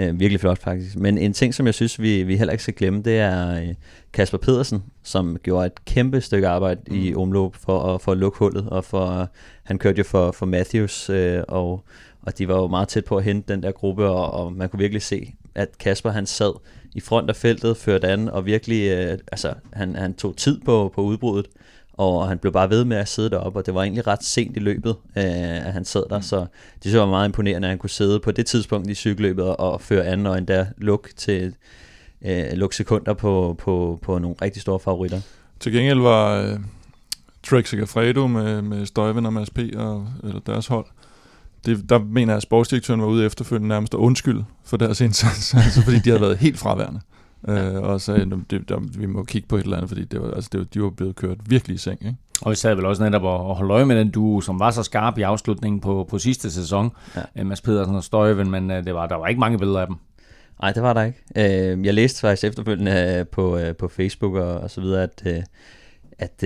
Øh, 0.00 0.20
virkelig 0.20 0.40
flot 0.40 0.58
faktisk. 0.58 0.96
Men 0.96 1.18
en 1.18 1.32
ting, 1.32 1.54
som 1.54 1.66
jeg 1.66 1.74
synes, 1.74 2.00
vi, 2.00 2.22
vi 2.22 2.36
heller 2.36 2.52
ikke 2.52 2.62
skal 2.62 2.74
glemme, 2.74 3.02
det 3.02 3.18
er 3.18 3.60
øh, 3.60 3.74
Kasper 4.12 4.38
Pedersen, 4.38 4.82
som 5.02 5.36
gjorde 5.42 5.66
et 5.66 5.84
kæmpe 5.84 6.20
stykke 6.20 6.48
arbejde 6.48 6.80
mm. 6.88 6.96
i 6.96 7.14
omløb 7.14 7.54
for, 7.54 7.94
at, 7.94 8.00
for 8.00 8.12
at 8.12 8.18
lukke 8.18 8.38
hullet. 8.38 8.68
Og 8.68 8.84
for, 8.84 9.28
han 9.62 9.78
kørte 9.78 9.98
jo 9.98 10.04
for, 10.04 10.32
for 10.32 10.46
Matthews, 10.46 11.10
øh, 11.10 11.42
og, 11.48 11.84
og 12.22 12.38
de 12.38 12.48
var 12.48 12.56
jo 12.56 12.66
meget 12.66 12.88
tæt 12.88 13.04
på 13.04 13.16
at 13.16 13.24
hente 13.24 13.52
den 13.52 13.62
der 13.62 13.72
gruppe, 13.72 14.06
og, 14.06 14.30
og 14.30 14.52
man 14.52 14.68
kunne 14.68 14.80
virkelig 14.80 15.02
se, 15.02 15.34
at 15.54 15.78
Kasper 15.78 16.10
han 16.10 16.26
sad 16.26 16.52
i 16.94 17.00
front 17.00 17.30
af 17.30 17.36
feltet, 17.36 17.76
førte 17.76 18.08
an, 18.08 18.28
og 18.28 18.46
virkelig, 18.46 18.88
øh, 18.88 19.18
altså 19.32 19.54
han, 19.72 19.96
han 19.96 20.14
tog 20.14 20.36
tid 20.36 20.60
på, 20.60 20.92
på 20.94 21.02
udbruddet 21.02 21.46
og 21.98 22.28
han 22.28 22.38
blev 22.38 22.52
bare 22.52 22.70
ved 22.70 22.84
med 22.84 22.96
at 22.96 23.08
sidde 23.08 23.30
deroppe, 23.30 23.58
og 23.58 23.66
det 23.66 23.74
var 23.74 23.82
egentlig 23.82 24.06
ret 24.06 24.24
sent 24.24 24.56
i 24.56 24.60
løbet, 24.60 24.96
øh, 25.16 25.66
at 25.66 25.72
han 25.72 25.84
sad 25.84 26.04
der, 26.10 26.16
mm. 26.16 26.22
så 26.22 26.46
det 26.84 26.92
jeg 26.92 27.00
var 27.00 27.06
meget 27.06 27.28
imponerende, 27.28 27.68
at 27.68 27.70
han 27.70 27.78
kunne 27.78 27.90
sidde 27.90 28.20
på 28.20 28.30
det 28.30 28.46
tidspunkt 28.46 28.90
i 28.90 28.94
cykelløbet 28.94 29.44
og, 29.44 29.60
og 29.60 29.80
føre 29.80 30.04
anden 30.04 30.26
og 30.26 30.38
endda 30.38 30.66
luk 30.76 31.08
til 31.16 31.54
øh, 32.22 32.52
luk 32.52 32.72
sekunder 32.72 33.14
på, 33.14 33.56
på, 33.58 33.98
på 34.02 34.18
nogle 34.18 34.36
rigtig 34.42 34.62
store 34.62 34.80
favoritter. 34.80 35.20
Til 35.60 35.72
gengæld 35.72 36.00
var 36.00 36.42
øh, 36.42 36.58
Trek 37.42 37.66
Segafredo 37.66 38.26
med, 38.26 38.62
med 38.62 38.86
Støjven 38.86 39.26
og 39.26 39.32
Mads 39.32 39.50
P. 39.50 39.58
Og, 39.76 40.08
eller 40.24 40.40
deres 40.40 40.66
hold, 40.66 40.86
det, 41.66 41.90
der 41.90 41.98
mener 41.98 42.32
jeg, 42.32 42.36
at 42.36 42.42
sportsdirektøren 42.42 43.00
var 43.00 43.06
ude 43.06 43.26
efterfølgende 43.26 43.68
nærmest 43.68 43.94
at 43.94 43.98
undskylde 43.98 44.44
for 44.64 44.76
deres 44.76 45.00
indsats, 45.00 45.54
altså 45.64 45.82
fordi 45.82 45.98
de 45.98 46.10
havde 46.10 46.20
været 46.20 46.38
helt 46.38 46.58
fraværende. 46.58 47.00
Ja. 47.46 47.72
Øh, 47.72 47.82
og 47.82 48.00
sagde, 48.00 48.20
at 48.20 48.28
det, 48.50 48.68
der, 48.68 48.80
vi 48.98 49.06
må 49.06 49.24
kigge 49.24 49.48
på 49.48 49.56
et 49.56 49.62
eller 49.62 49.76
andet, 49.76 49.88
fordi 49.88 50.04
det 50.04 50.20
var, 50.20 50.30
altså, 50.30 50.50
det 50.52 50.60
var, 50.60 50.66
de 50.74 50.82
var 50.82 50.90
blevet 50.90 51.16
kørt 51.16 51.38
virkelig 51.46 51.74
i 51.74 51.78
seng. 51.78 51.98
Ikke? 52.00 52.16
Og 52.42 52.50
vi 52.50 52.56
sad 52.56 52.74
vel 52.74 52.86
også 52.86 53.02
netop 53.02 53.24
at 53.24 53.56
holde 53.56 53.74
øje 53.74 53.86
med 53.86 53.96
den 53.96 54.10
duo, 54.10 54.40
som 54.40 54.60
var 54.60 54.70
så 54.70 54.82
skarp 54.82 55.18
i 55.18 55.22
afslutningen 55.22 55.80
på, 55.80 56.06
på 56.10 56.18
sidste 56.18 56.50
sæson. 56.50 56.90
Ja. 57.16 57.22
Øh, 57.36 57.46
Mads 57.46 57.60
Pedersen 57.60 57.94
og 57.94 58.04
Støjven, 58.04 58.50
men 58.50 58.70
øh, 58.70 58.84
det 58.84 58.94
var, 58.94 59.06
der 59.06 59.16
var 59.16 59.26
ikke 59.26 59.40
mange 59.40 59.58
billeder 59.58 59.80
af 59.80 59.86
dem. 59.86 59.96
Nej, 60.62 60.72
det 60.72 60.82
var 60.82 60.92
der 60.92 61.02
ikke. 61.02 61.18
Øh, 61.36 61.86
jeg 61.86 61.94
læste 61.94 62.20
faktisk 62.20 62.44
efterfølgende 62.44 63.26
på, 63.32 63.58
på 63.78 63.88
Facebook 63.88 64.34
og, 64.34 64.60
og 64.60 64.70
så 64.70 64.80
videre, 64.80 65.02
at, 65.02 65.44
at, 66.18 66.44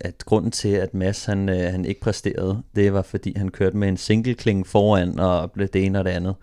at 0.00 0.24
grunden 0.24 0.50
til, 0.50 0.68
at 0.68 0.94
Mads 0.94 1.24
han, 1.24 1.48
han 1.48 1.84
ikke 1.84 2.00
præsterede, 2.00 2.62
det 2.76 2.92
var 2.92 3.02
fordi 3.02 3.32
han 3.36 3.48
kørte 3.48 3.76
med 3.76 3.88
en 3.88 3.96
single 3.96 4.34
kling 4.34 4.66
foran 4.66 5.18
og 5.18 5.52
blev 5.52 5.68
det 5.68 5.84
ene 5.84 5.98
og 5.98 6.04
det 6.04 6.10
andet. 6.10 6.34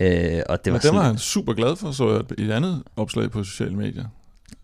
Øh, 0.00 0.42
og 0.48 0.64
det 0.64 0.72
var 0.72 0.78
Men 0.78 0.82
det 0.82 0.98
var 0.98 1.02
han 1.02 1.18
super 1.18 1.52
glad 1.52 1.76
for, 1.76 1.90
så 1.90 2.10
jeg 2.10 2.44
et 2.46 2.50
andet 2.50 2.82
opslag 2.96 3.30
på 3.30 3.44
sociale 3.44 3.76
medier. 3.76 4.04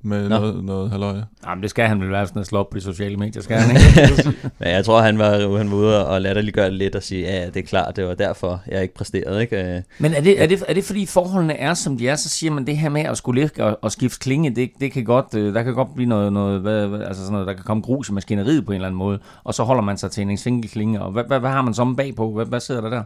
med 0.03 0.29
Nå. 0.29 0.39
noget, 0.39 0.65
noget 0.65 0.91
halvøje. 0.91 1.25
Jamen, 1.47 1.63
det 1.63 1.71
skal 1.71 1.87
han 1.89 2.01
vel 2.01 2.11
være 2.11 2.27
sådan 2.27 2.41
at 2.41 2.47
slå 2.47 2.59
op 2.59 2.71
på 2.71 2.77
de 2.77 2.83
sociale 2.83 3.17
medier, 3.17 3.43
skal 3.43 3.57
han 3.61 3.77
ikke? 3.77 4.25
Men 4.59 4.69
jeg 4.69 4.85
tror, 4.85 5.01
han 5.01 5.19
var, 5.19 5.57
han 5.59 5.71
var 5.71 5.77
ude 5.77 6.07
og 6.07 6.21
latterliggøre 6.21 6.65
det 6.65 6.75
lidt 6.75 6.95
og 6.95 7.03
sige, 7.03 7.23
ja, 7.23 7.47
det 7.47 7.57
er 7.57 7.63
klart, 7.67 7.97
det 7.97 8.07
var 8.07 8.15
derfor, 8.15 8.63
jeg 8.69 8.83
ikke 8.83 8.95
præsterede. 8.95 9.41
Ikke? 9.43 9.83
Men 9.99 10.15
er 10.15 10.21
det, 10.21 10.43
er, 10.43 10.47
det, 10.47 10.63
er 10.69 10.75
det 10.75 10.85
fordi 10.85 11.07
forholdene 11.07 11.57
er, 11.57 11.75
som 11.75 11.99
de 11.99 12.09
er, 12.09 12.17
så 12.17 12.29
siger 12.29 12.53
man 12.53 12.67
det 12.67 12.77
her 12.77 12.89
med 12.89 13.03
at 13.03 13.17
skulle 13.17 13.41
ligge 13.41 13.65
og, 13.65 13.79
og 13.83 13.93
skifte 13.93 14.19
klinge, 14.19 14.55
det, 14.55 14.71
det 14.81 14.93
kan 14.93 15.05
godt, 15.05 15.35
øh, 15.35 15.55
der 15.55 15.63
kan 15.63 15.75
godt 15.75 15.95
blive 15.95 16.09
noget, 16.09 16.33
noget 16.33 16.61
hvad, 16.61 17.01
altså 17.01 17.23
sådan 17.23 17.33
noget, 17.33 17.47
der 17.47 17.53
kan 17.53 17.65
komme 17.65 17.83
grus 17.83 18.09
i 18.09 18.13
maskineriet 18.13 18.67
på 18.67 18.73
en 18.73 18.77
eller 18.77 18.87
anden 18.87 18.99
måde, 18.99 19.19
og 19.45 19.55
så 19.55 19.63
holder 19.63 19.83
man 19.83 19.99
sig 19.99 20.11
til 20.11 20.23
en 20.23 20.37
single 20.37 20.69
klinge, 20.69 21.03
og 21.03 21.13
hvad, 21.13 21.25
hvad, 21.25 21.41
hvad 21.41 21.51
har 21.51 21.63
man 21.63 21.75
så 21.75 21.95
bagpå? 21.97 22.33
Hvad, 22.33 22.47
hvad 22.47 22.61
sidder 22.61 22.81
der 22.81 22.91
der? 22.91 23.03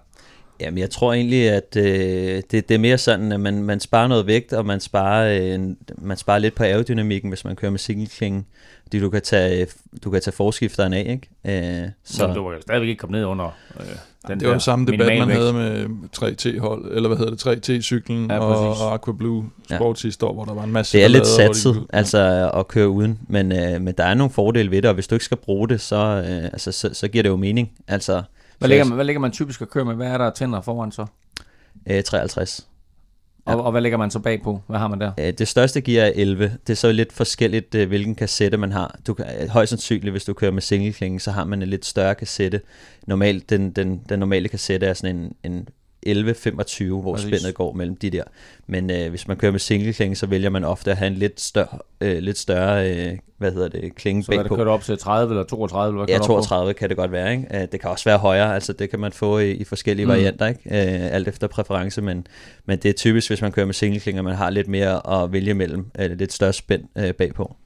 Jamen, 0.60 0.78
jeg 0.78 0.90
tror 0.90 1.12
egentlig, 1.12 1.50
at 1.50 1.76
øh, 1.76 2.42
det, 2.50 2.68
det 2.68 2.70
er 2.70 2.78
mere 2.78 2.98
sådan, 2.98 3.32
at 3.32 3.40
man, 3.40 3.62
man 3.62 3.80
sparer 3.80 4.08
noget 4.08 4.26
vægt, 4.26 4.52
og 4.52 4.66
man 4.66 4.80
sparer, 4.80 5.54
øh, 5.54 5.60
man 5.98 6.16
sparer 6.16 6.38
lidt 6.38 6.54
på 6.54 6.62
aerodynamikken, 6.62 7.28
hvis 7.28 7.44
man 7.44 7.56
kører 7.56 7.70
med 7.70 7.78
single 7.78 8.44
Fordi 8.82 9.00
du 9.00 9.10
kan 9.10 9.22
tage, 9.22 9.66
du 10.04 10.10
kan 10.10 10.20
tage 10.20 10.34
forskifteren 10.34 10.92
af, 10.92 11.20
ikke? 11.44 11.82
Øh, 11.82 11.88
så 12.04 12.26
Men 12.26 12.36
du 12.36 12.42
var 12.42 12.52
jo 12.52 12.60
stadigvæk 12.60 12.88
ikke 12.88 13.00
kommet 13.00 13.20
ned 13.20 13.26
under 13.26 13.56
øh, 13.80 13.86
den 14.28 14.40
Det 14.40 14.48
var 14.48 14.54
jo 14.54 14.60
samme 14.60 14.86
debat, 14.86 15.18
man 15.18 15.30
havde 15.30 15.52
med 15.52 15.86
3T-hold, 16.16 16.92
eller 16.92 17.08
hvad 17.08 17.18
hedder 17.18 17.52
det, 17.54 17.68
3T-cyklen 17.68 18.30
ja, 18.30 18.38
og, 18.38 18.68
og 18.68 18.94
Aqua 18.94 19.12
Blue 19.12 19.50
Sport 19.74 19.96
ja. 19.96 20.00
sidste 20.00 20.26
år, 20.26 20.32
hvor 20.32 20.44
der 20.44 20.54
var 20.54 20.64
en 20.64 20.72
masse... 20.72 20.98
Det 20.98 21.04
er 21.04 21.08
lidt 21.08 21.26
satset, 21.26 21.74
de, 21.74 21.86
altså 21.92 22.50
at 22.54 22.68
køre 22.68 22.88
uden, 22.88 23.18
men, 23.28 23.52
øh, 23.52 23.80
men 23.80 23.94
der 23.98 24.04
er 24.04 24.14
nogle 24.14 24.30
fordele 24.30 24.70
ved 24.70 24.82
det, 24.82 24.88
og 24.88 24.94
hvis 24.94 25.06
du 25.06 25.14
ikke 25.14 25.24
skal 25.24 25.36
bruge 25.36 25.68
det, 25.68 25.80
så, 25.80 25.96
øh, 25.96 26.44
altså, 26.44 26.72
så, 26.72 26.90
så 26.94 27.08
giver 27.08 27.22
det 27.22 27.30
jo 27.30 27.36
mening. 27.36 27.72
Altså, 27.88 28.22
hvad 28.60 28.68
ligger, 28.68 28.84
man, 28.84 28.94
hvad 28.94 29.04
ligger 29.04 29.20
man 29.20 29.32
typisk 29.32 29.62
at 29.62 29.70
køre 29.70 29.84
med? 29.84 29.94
Hvad 29.94 30.06
er 30.06 30.18
der 30.18 30.30
tænder 30.30 30.60
foran 30.60 30.92
så? 30.92 31.06
Øh, 31.90 32.02
53. 32.02 32.66
Ja. 33.46 33.54
Og, 33.54 33.64
og 33.64 33.70
hvad 33.70 33.80
lægger 33.80 33.98
man 33.98 34.10
så 34.10 34.18
bag 34.18 34.42
på? 34.42 34.62
Hvad 34.66 34.78
har 34.78 34.88
man 34.88 35.00
der? 35.00 35.12
Øh, 35.18 35.32
det 35.38 35.48
største 35.48 35.80
gear 35.80 36.06
er 36.06 36.12
11. 36.14 36.56
Det 36.66 36.72
er 36.72 36.76
så 36.76 36.92
lidt 36.92 37.12
forskelligt, 37.12 37.74
øh, 37.74 37.88
hvilken 37.88 38.14
kassette 38.14 38.56
man 38.56 38.72
har. 38.72 38.98
Du 39.06 39.14
kan, 39.14 39.26
øh, 39.42 39.48
højst 39.48 39.70
sandsynligt, 39.70 40.12
hvis 40.12 40.24
du 40.24 40.32
kører 40.32 40.50
med 40.50 40.62
single 40.62 41.20
så 41.20 41.30
har 41.30 41.44
man 41.44 41.62
en 41.62 41.68
lidt 41.68 41.86
større 41.86 42.14
kassette. 42.14 42.60
Normalt, 43.06 43.50
den, 43.50 43.70
den, 43.70 44.02
den 44.08 44.18
normale 44.18 44.48
kassette 44.48 44.86
er 44.86 44.94
sådan 44.94 45.16
en, 45.16 45.32
en 45.52 45.68
11-25, 46.06 46.84
hvor 46.84 47.14
Præcis. 47.14 47.28
spændet 47.28 47.54
går 47.54 47.72
mellem 47.72 47.96
de 47.96 48.10
der. 48.10 48.22
Men 48.66 48.90
øh, 48.90 49.10
hvis 49.10 49.28
man 49.28 49.36
kører 49.36 49.52
med 49.52 49.60
single 49.60 49.92
klinge, 49.92 50.16
så 50.16 50.26
vælger 50.26 50.50
man 50.50 50.64
ofte 50.64 50.90
at 50.90 50.96
have 50.96 51.06
en 51.06 51.14
lidt 51.14 51.40
større, 51.40 51.78
øh, 52.00 52.18
lidt 52.18 52.38
større 52.38 52.90
øh, 52.90 53.18
hvad 53.38 53.52
hedder 53.52 53.68
det, 53.68 53.94
klinge 53.94 54.24
Så 54.24 54.32
er 54.32 54.42
det 54.42 54.52
kørt 54.52 54.66
op 54.66 54.82
til 54.82 54.98
30 54.98 55.32
eller 55.32 55.44
32? 55.44 55.94
Eller 55.94 56.04
hvad 56.06 56.14
ja, 56.14 56.26
32 56.26 56.74
kan 56.74 56.88
det 56.88 56.96
godt 56.96 57.12
være. 57.12 57.32
Ikke? 57.32 57.68
Det 57.72 57.80
kan 57.80 57.90
også 57.90 58.04
være 58.04 58.18
højere, 58.18 58.54
altså 58.54 58.72
det 58.72 58.90
kan 58.90 59.00
man 59.00 59.12
få 59.12 59.38
i, 59.38 59.50
i 59.50 59.64
forskellige 59.64 60.06
mm. 60.06 60.12
varianter, 60.12 60.46
ikke? 60.46 60.60
Øh, 60.64 61.14
alt 61.14 61.28
efter 61.28 61.46
præference, 61.46 62.02
men, 62.02 62.26
men 62.66 62.78
det 62.78 62.88
er 62.88 62.92
typisk, 62.92 63.30
hvis 63.30 63.42
man 63.42 63.52
kører 63.52 63.66
med 63.66 63.74
single 63.74 64.00
klinge, 64.00 64.22
man 64.22 64.34
har 64.34 64.50
lidt 64.50 64.68
mere 64.68 65.22
at 65.22 65.32
vælge 65.32 65.54
mellem, 65.54 65.86
øh, 65.98 66.10
lidt 66.10 66.32
større 66.32 66.52
spænd 66.52 66.82
øh, 66.98 67.14
bagpå. 67.14 67.56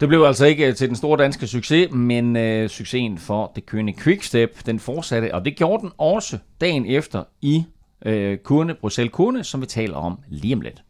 Det 0.00 0.08
blev 0.08 0.22
altså 0.22 0.44
ikke 0.44 0.72
til 0.72 0.88
den 0.88 0.96
store 0.96 1.22
danske 1.22 1.46
succes, 1.46 1.90
men 1.92 2.36
øh, 2.36 2.68
succesen 2.68 3.18
for 3.18 3.52
det 3.56 3.64
König 3.74 4.02
Quickstep, 4.02 4.66
den 4.66 4.80
fortsatte, 4.80 5.34
og 5.34 5.44
det 5.44 5.56
gjorde 5.56 5.82
den 5.82 5.90
også 5.98 6.38
dagen 6.60 6.86
efter 6.86 7.24
i 7.42 7.64
øh, 8.06 8.38
Kurne, 8.38 8.74
Bruxelles 8.74 9.12
Kurne, 9.12 9.44
som 9.44 9.60
vi 9.60 9.66
taler 9.66 9.96
om 9.96 10.18
lige 10.28 10.54
om 10.54 10.60
lidt. 10.60 10.82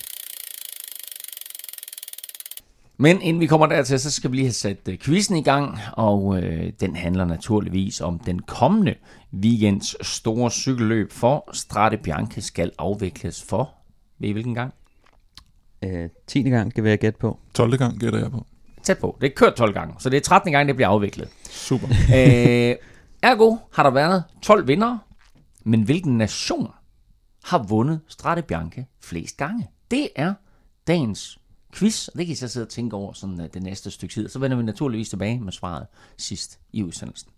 Men 2.99 3.23
inden 3.23 3.41
vi 3.41 3.47
kommer 3.47 3.67
dertil, 3.67 4.01
så 4.01 4.11
skal 4.11 4.31
vi 4.31 4.37
lige 4.37 4.47
have 4.47 4.53
sat 4.53 4.89
øh, 4.89 4.99
quizzen 4.99 5.37
i 5.37 5.43
gang, 5.43 5.79
og 5.93 6.43
øh, 6.43 6.73
den 6.81 6.97
handler 6.97 7.25
naturligvis 7.25 8.01
om 8.01 8.19
den 8.19 8.39
kommende 8.39 8.95
weekends 9.35 10.07
store 10.07 10.51
cykelløb 10.51 11.13
for 11.13 11.51
Strade 11.53 11.97
Bianche 11.97 12.43
skal 12.43 12.73
afvikles 12.79 13.43
for, 13.43 13.75
ved 14.19 14.29
I 14.29 14.33
hvilken 14.33 14.55
gang? 14.55 14.75
Øh, 15.83 16.09
10. 16.27 16.43
gang, 16.43 16.75
kan 16.75 16.87
jeg 16.87 16.99
gætte 16.99 17.19
på. 17.19 17.39
12. 17.55 17.77
gang 17.77 17.99
gætter 17.99 18.19
jeg 18.19 18.31
på. 18.31 18.47
Tæt 18.87 18.99
på. 18.99 19.19
Det 19.21 19.27
er 19.27 19.35
kørt 19.35 19.55
12 19.55 19.73
gange, 19.73 19.95
så 19.99 20.11
det 20.11 20.17
er 20.17 20.21
13. 20.21 20.53
gang, 20.53 20.69
det 20.69 20.77
bliver 20.77 20.89
afviklet. 20.89 21.29
Super. 21.51 21.89
øh, 22.17 22.77
ergo 23.23 23.57
har 23.73 23.83
der 23.83 23.91
været 23.91 24.25
12 24.43 24.69
vinder, 24.69 24.99
men 25.65 25.83
hvilken 25.83 26.19
nation 26.19 26.71
har 27.45 27.63
vundet 27.69 28.01
Strade 28.09 28.43
Bianche 28.43 28.87
flest 29.03 29.37
gange? 29.37 29.69
Det 29.91 30.09
er 30.17 30.35
dagens 30.87 31.39
quiz, 31.75 32.09
og 32.09 32.19
det 32.19 32.27
kan 32.27 32.33
I 32.33 32.35
så 32.35 32.49
sidde 32.49 32.65
og 32.65 32.69
tænke 32.69 32.97
over 32.97 33.13
sådan 33.13 33.41
uh, 33.41 33.47
det 33.55 33.63
næste 33.63 33.91
stykke 33.91 34.15
tid. 34.15 34.29
Så 34.29 34.39
vender 34.39 34.57
vi 34.57 34.63
naturligvis 34.63 35.09
tilbage 35.09 35.41
med 35.41 35.53
svaret 35.53 35.87
sidst 36.19 36.59
i 36.73 36.83
udsendelsen. 36.83 37.31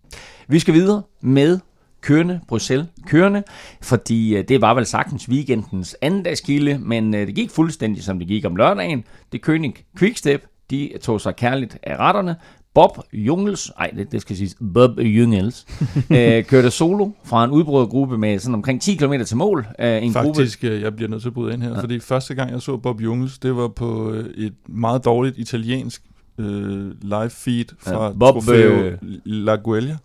Vi 0.47 0.59
skal 0.59 0.73
videre 0.73 1.03
med 1.21 1.59
kørende, 2.01 2.39
Bruxelles 2.47 2.87
kørende, 3.05 3.43
fordi 3.81 4.39
uh, 4.39 4.45
det 4.47 4.61
var 4.61 4.73
vel 4.73 4.85
sagtens 4.85 5.29
weekendens 5.29 5.95
anden 6.01 6.23
dagskilde, 6.23 6.79
men 6.79 7.13
uh, 7.13 7.19
det 7.19 7.35
gik 7.35 7.49
fuldstændig 7.49 8.03
som 8.03 8.19
det 8.19 8.27
gik 8.27 8.45
om 8.45 8.55
lørdagen. 8.55 9.03
Det 9.31 9.49
König 9.49 9.83
Quickstep 9.97 10.45
de 10.69 10.91
tog 11.01 11.21
sig 11.21 11.35
kærligt 11.35 11.77
af 11.83 11.97
retterne. 11.97 12.35
Bob 12.73 12.97
Jungels, 13.13 13.71
nej, 13.77 13.91
det, 13.97 14.11
det 14.11 14.21
skal 14.21 14.35
siges, 14.35 14.57
Bob 14.73 14.99
Jungels, 14.99 15.65
øh, 16.11 16.43
kørte 16.43 16.71
solo 16.71 17.09
fra 17.23 17.43
en 17.43 17.51
udbrydergruppe 17.51 18.17
med 18.17 18.39
sådan 18.39 18.55
omkring 18.55 18.81
10 18.81 18.95
km 18.95 19.13
til 19.25 19.37
mål. 19.37 19.67
Øh, 19.79 20.03
en 20.03 20.13
Faktisk, 20.13 20.61
gruppe. 20.61 20.79
Jeg 20.81 20.95
bliver 20.95 21.09
nødt 21.09 21.21
til 21.21 21.29
at 21.29 21.33
bryde 21.33 21.53
ind 21.53 21.63
her, 21.63 21.69
ja. 21.69 21.81
fordi 21.81 21.99
første 21.99 22.35
gang 22.35 22.51
jeg 22.51 22.61
så 22.61 22.77
Bob 22.77 23.01
Jungels, 23.01 23.39
det 23.39 23.55
var 23.55 23.67
på 23.67 24.11
øh, 24.11 24.29
et 24.37 24.53
meget 24.67 25.05
dårligt 25.05 25.37
italiensk 25.37 26.03
øh, 26.37 26.91
live 27.01 27.29
feed 27.29 27.65
fra 27.79 28.05
ja, 28.05 28.11
Bob, 28.13 28.33
Trofeo 28.33 28.71
øh, 28.71 28.97
La 29.25 29.55
Guelia 29.55 29.97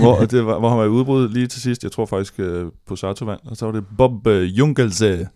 hvor, 0.00 0.24
det 0.24 0.46
var, 0.46 0.58
hvor 0.58 0.68
han 0.68 0.78
var 0.78 0.84
i 0.84 0.88
udbrud 0.88 1.28
lige 1.28 1.46
til 1.46 1.62
sidst, 1.62 1.82
jeg 1.82 1.92
tror 1.92 2.06
faktisk 2.06 2.34
uh, 2.38 2.68
på 2.86 2.96
Sartovand, 2.96 3.40
og 3.44 3.56
så 3.56 3.64
var 3.64 3.72
det 3.72 3.84
Bob 3.98 4.26
uh, 4.26 4.58
Jungelse. 4.58 5.28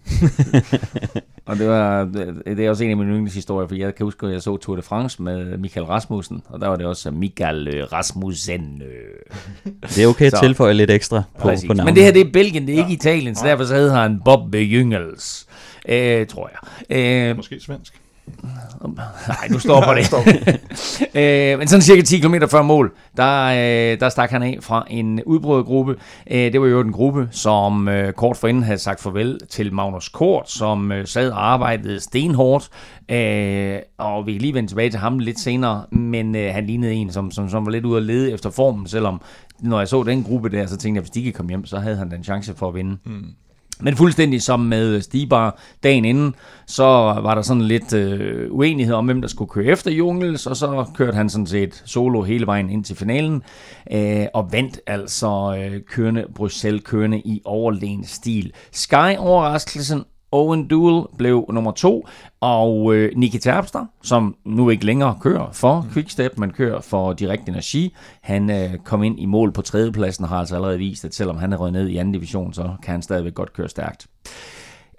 og 1.46 1.56
det, 1.56 1.68
var, 1.68 2.04
det, 2.46 2.60
er 2.60 2.70
også 2.70 2.84
en 2.84 2.90
af 2.90 2.96
mine 2.96 3.10
yndlingshistorier, 3.10 3.68
for 3.68 3.74
jeg 3.74 3.94
kan 3.94 4.04
huske, 4.04 4.26
at 4.26 4.32
jeg 4.32 4.42
så 4.42 4.56
Tour 4.56 4.76
de 4.76 4.82
France 4.82 5.22
med 5.22 5.58
Michael 5.58 5.86
Rasmussen, 5.86 6.42
og 6.48 6.60
der 6.60 6.68
var 6.68 6.76
det 6.76 6.86
også 6.86 7.10
Michael 7.10 7.84
Rasmussen. 7.92 8.82
det 9.82 9.98
er 9.98 10.06
okay 10.06 10.26
at 10.26 10.34
tilføje 10.42 10.74
lidt 10.74 10.90
ekstra 10.90 11.22
på, 11.38 11.48
på 11.66 11.74
navnet. 11.74 11.84
Men 11.84 11.94
det 11.94 12.04
her 12.04 12.12
det 12.12 12.20
er 12.20 12.30
Belgien, 12.32 12.66
det 12.66 12.74
er 12.74 12.78
ikke 12.78 12.90
ja. 12.90 12.94
Italien, 12.94 13.34
så 13.34 13.46
derfor 13.46 13.64
så 13.64 13.74
hedder 13.74 13.94
han 13.94 14.20
Bob 14.24 14.54
Jungels, 14.54 15.46
uh, 15.84 16.26
tror 16.26 16.50
jeg. 16.90 17.30
Uh, 17.30 17.36
Måske 17.36 17.60
svensk. 17.60 18.00
Nej, 19.28 19.48
nu 19.50 19.58
stopper 19.58 19.94
det. 19.98 20.60
øh, 21.52 21.58
men 21.58 21.68
sådan 21.68 21.82
cirka 21.82 22.02
10 22.02 22.18
km 22.18 22.34
før 22.50 22.62
mål, 22.62 22.92
der, 23.16 23.44
øh, 23.44 24.00
der 24.00 24.08
stak 24.08 24.30
han 24.30 24.42
af 24.42 24.58
fra 24.60 24.86
en 24.90 25.22
udbrødgruppe. 25.26 25.96
Øh, 26.30 26.52
det 26.52 26.60
var 26.60 26.66
jo 26.66 26.80
en 26.80 26.92
gruppe, 26.92 27.28
som 27.30 27.88
øh, 27.88 28.12
kort 28.12 28.36
forinden 28.36 28.62
havde 28.62 28.78
sagt 28.78 29.02
farvel 29.02 29.40
til 29.50 29.74
Magnus 29.74 30.08
Kort, 30.08 30.50
som 30.50 30.92
øh, 30.92 31.06
sad 31.06 31.30
og 31.30 31.52
arbejdede 31.52 32.00
stenhårdt. 32.00 32.68
Øh, 33.08 33.78
og 33.98 34.26
vi 34.26 34.32
kan 34.32 34.40
lige 34.40 34.54
vende 34.54 34.70
tilbage 34.70 34.90
til 34.90 35.00
ham 35.00 35.18
lidt 35.18 35.40
senere, 35.40 35.84
men 35.90 36.36
øh, 36.36 36.54
han 36.54 36.66
lignede 36.66 36.92
en, 36.92 37.12
som, 37.12 37.30
som, 37.30 37.48
som 37.48 37.66
var 37.66 37.72
lidt 37.72 37.84
ude 37.84 37.96
at 37.96 38.02
lede 38.02 38.32
efter 38.32 38.50
formen, 38.50 38.86
selvom 38.86 39.20
når 39.60 39.78
jeg 39.78 39.88
så 39.88 40.02
den 40.02 40.24
gruppe 40.24 40.48
der, 40.48 40.66
så 40.66 40.76
tænkte 40.76 40.98
jeg, 40.98 41.02
hvis 41.02 41.10
de 41.10 41.20
ikke 41.20 41.32
kom 41.32 41.48
hjem, 41.48 41.66
så 41.66 41.78
havde 41.78 41.96
han 41.96 42.10
den 42.10 42.24
chance 42.24 42.54
for 42.56 42.68
at 42.68 42.74
vinde. 42.74 42.96
Mm. 43.04 43.24
Men 43.80 43.96
fuldstændig 43.96 44.42
som 44.42 44.60
med 44.60 45.00
Stibar 45.00 45.58
dagen 45.82 46.04
inden, 46.04 46.34
så 46.66 46.84
var 47.22 47.34
der 47.34 47.42
sådan 47.42 47.62
lidt 47.62 47.92
øh, 47.92 48.52
uenighed 48.52 48.94
om, 48.94 49.04
hvem 49.04 49.20
der 49.20 49.28
skulle 49.28 49.50
køre 49.50 49.64
efter 49.64 49.90
Jungels, 49.90 50.46
og 50.46 50.56
så 50.56 50.84
kørte 50.94 51.16
han 51.16 51.30
sådan 51.30 51.46
set 51.46 51.82
solo 51.84 52.22
hele 52.22 52.46
vejen 52.46 52.70
ind 52.70 52.84
til 52.84 52.96
finalen, 52.96 53.42
øh, 53.92 54.26
og 54.34 54.52
vandt 54.52 54.80
altså 54.86 55.56
øh, 55.58 55.80
kørende 55.80 56.24
Bruxelles 56.34 56.82
kørende 56.84 57.18
i 57.18 57.42
overlegen 57.44 58.04
stil. 58.04 58.52
Sky 58.72 59.16
overraskelsen 59.18 60.04
Owen 60.36 60.66
Duel 60.66 61.06
blev 61.18 61.44
nummer 61.52 61.72
to, 61.72 62.06
og 62.40 62.94
øh, 62.94 63.12
Niki 63.16 63.38
Terpstra, 63.38 63.86
som 64.02 64.36
nu 64.44 64.70
ikke 64.70 64.86
længere 64.86 65.18
kører 65.20 65.52
for 65.52 65.80
mm. 65.80 65.90
Quickstep, 65.90 66.38
men 66.38 66.50
kører 66.50 66.80
for 66.80 67.12
Direct 67.12 67.48
Energi, 67.48 67.94
han 68.20 68.50
øh, 68.50 68.78
kom 68.84 69.02
ind 69.02 69.20
i 69.20 69.26
mål 69.26 69.52
på 69.52 69.62
tredjepladsen 69.62 70.24
og 70.24 70.28
har 70.28 70.38
altså 70.38 70.54
allerede 70.54 70.78
vist, 70.78 71.04
at 71.04 71.14
selvom 71.14 71.36
han 71.36 71.52
er 71.52 71.56
røget 71.56 71.72
ned 71.72 71.88
i 71.88 71.96
anden 71.96 72.12
division, 72.12 72.52
så 72.52 72.70
kan 72.82 72.92
han 72.92 73.02
stadigvæk 73.02 73.34
godt 73.34 73.52
køre 73.52 73.68
stærkt. 73.68 74.06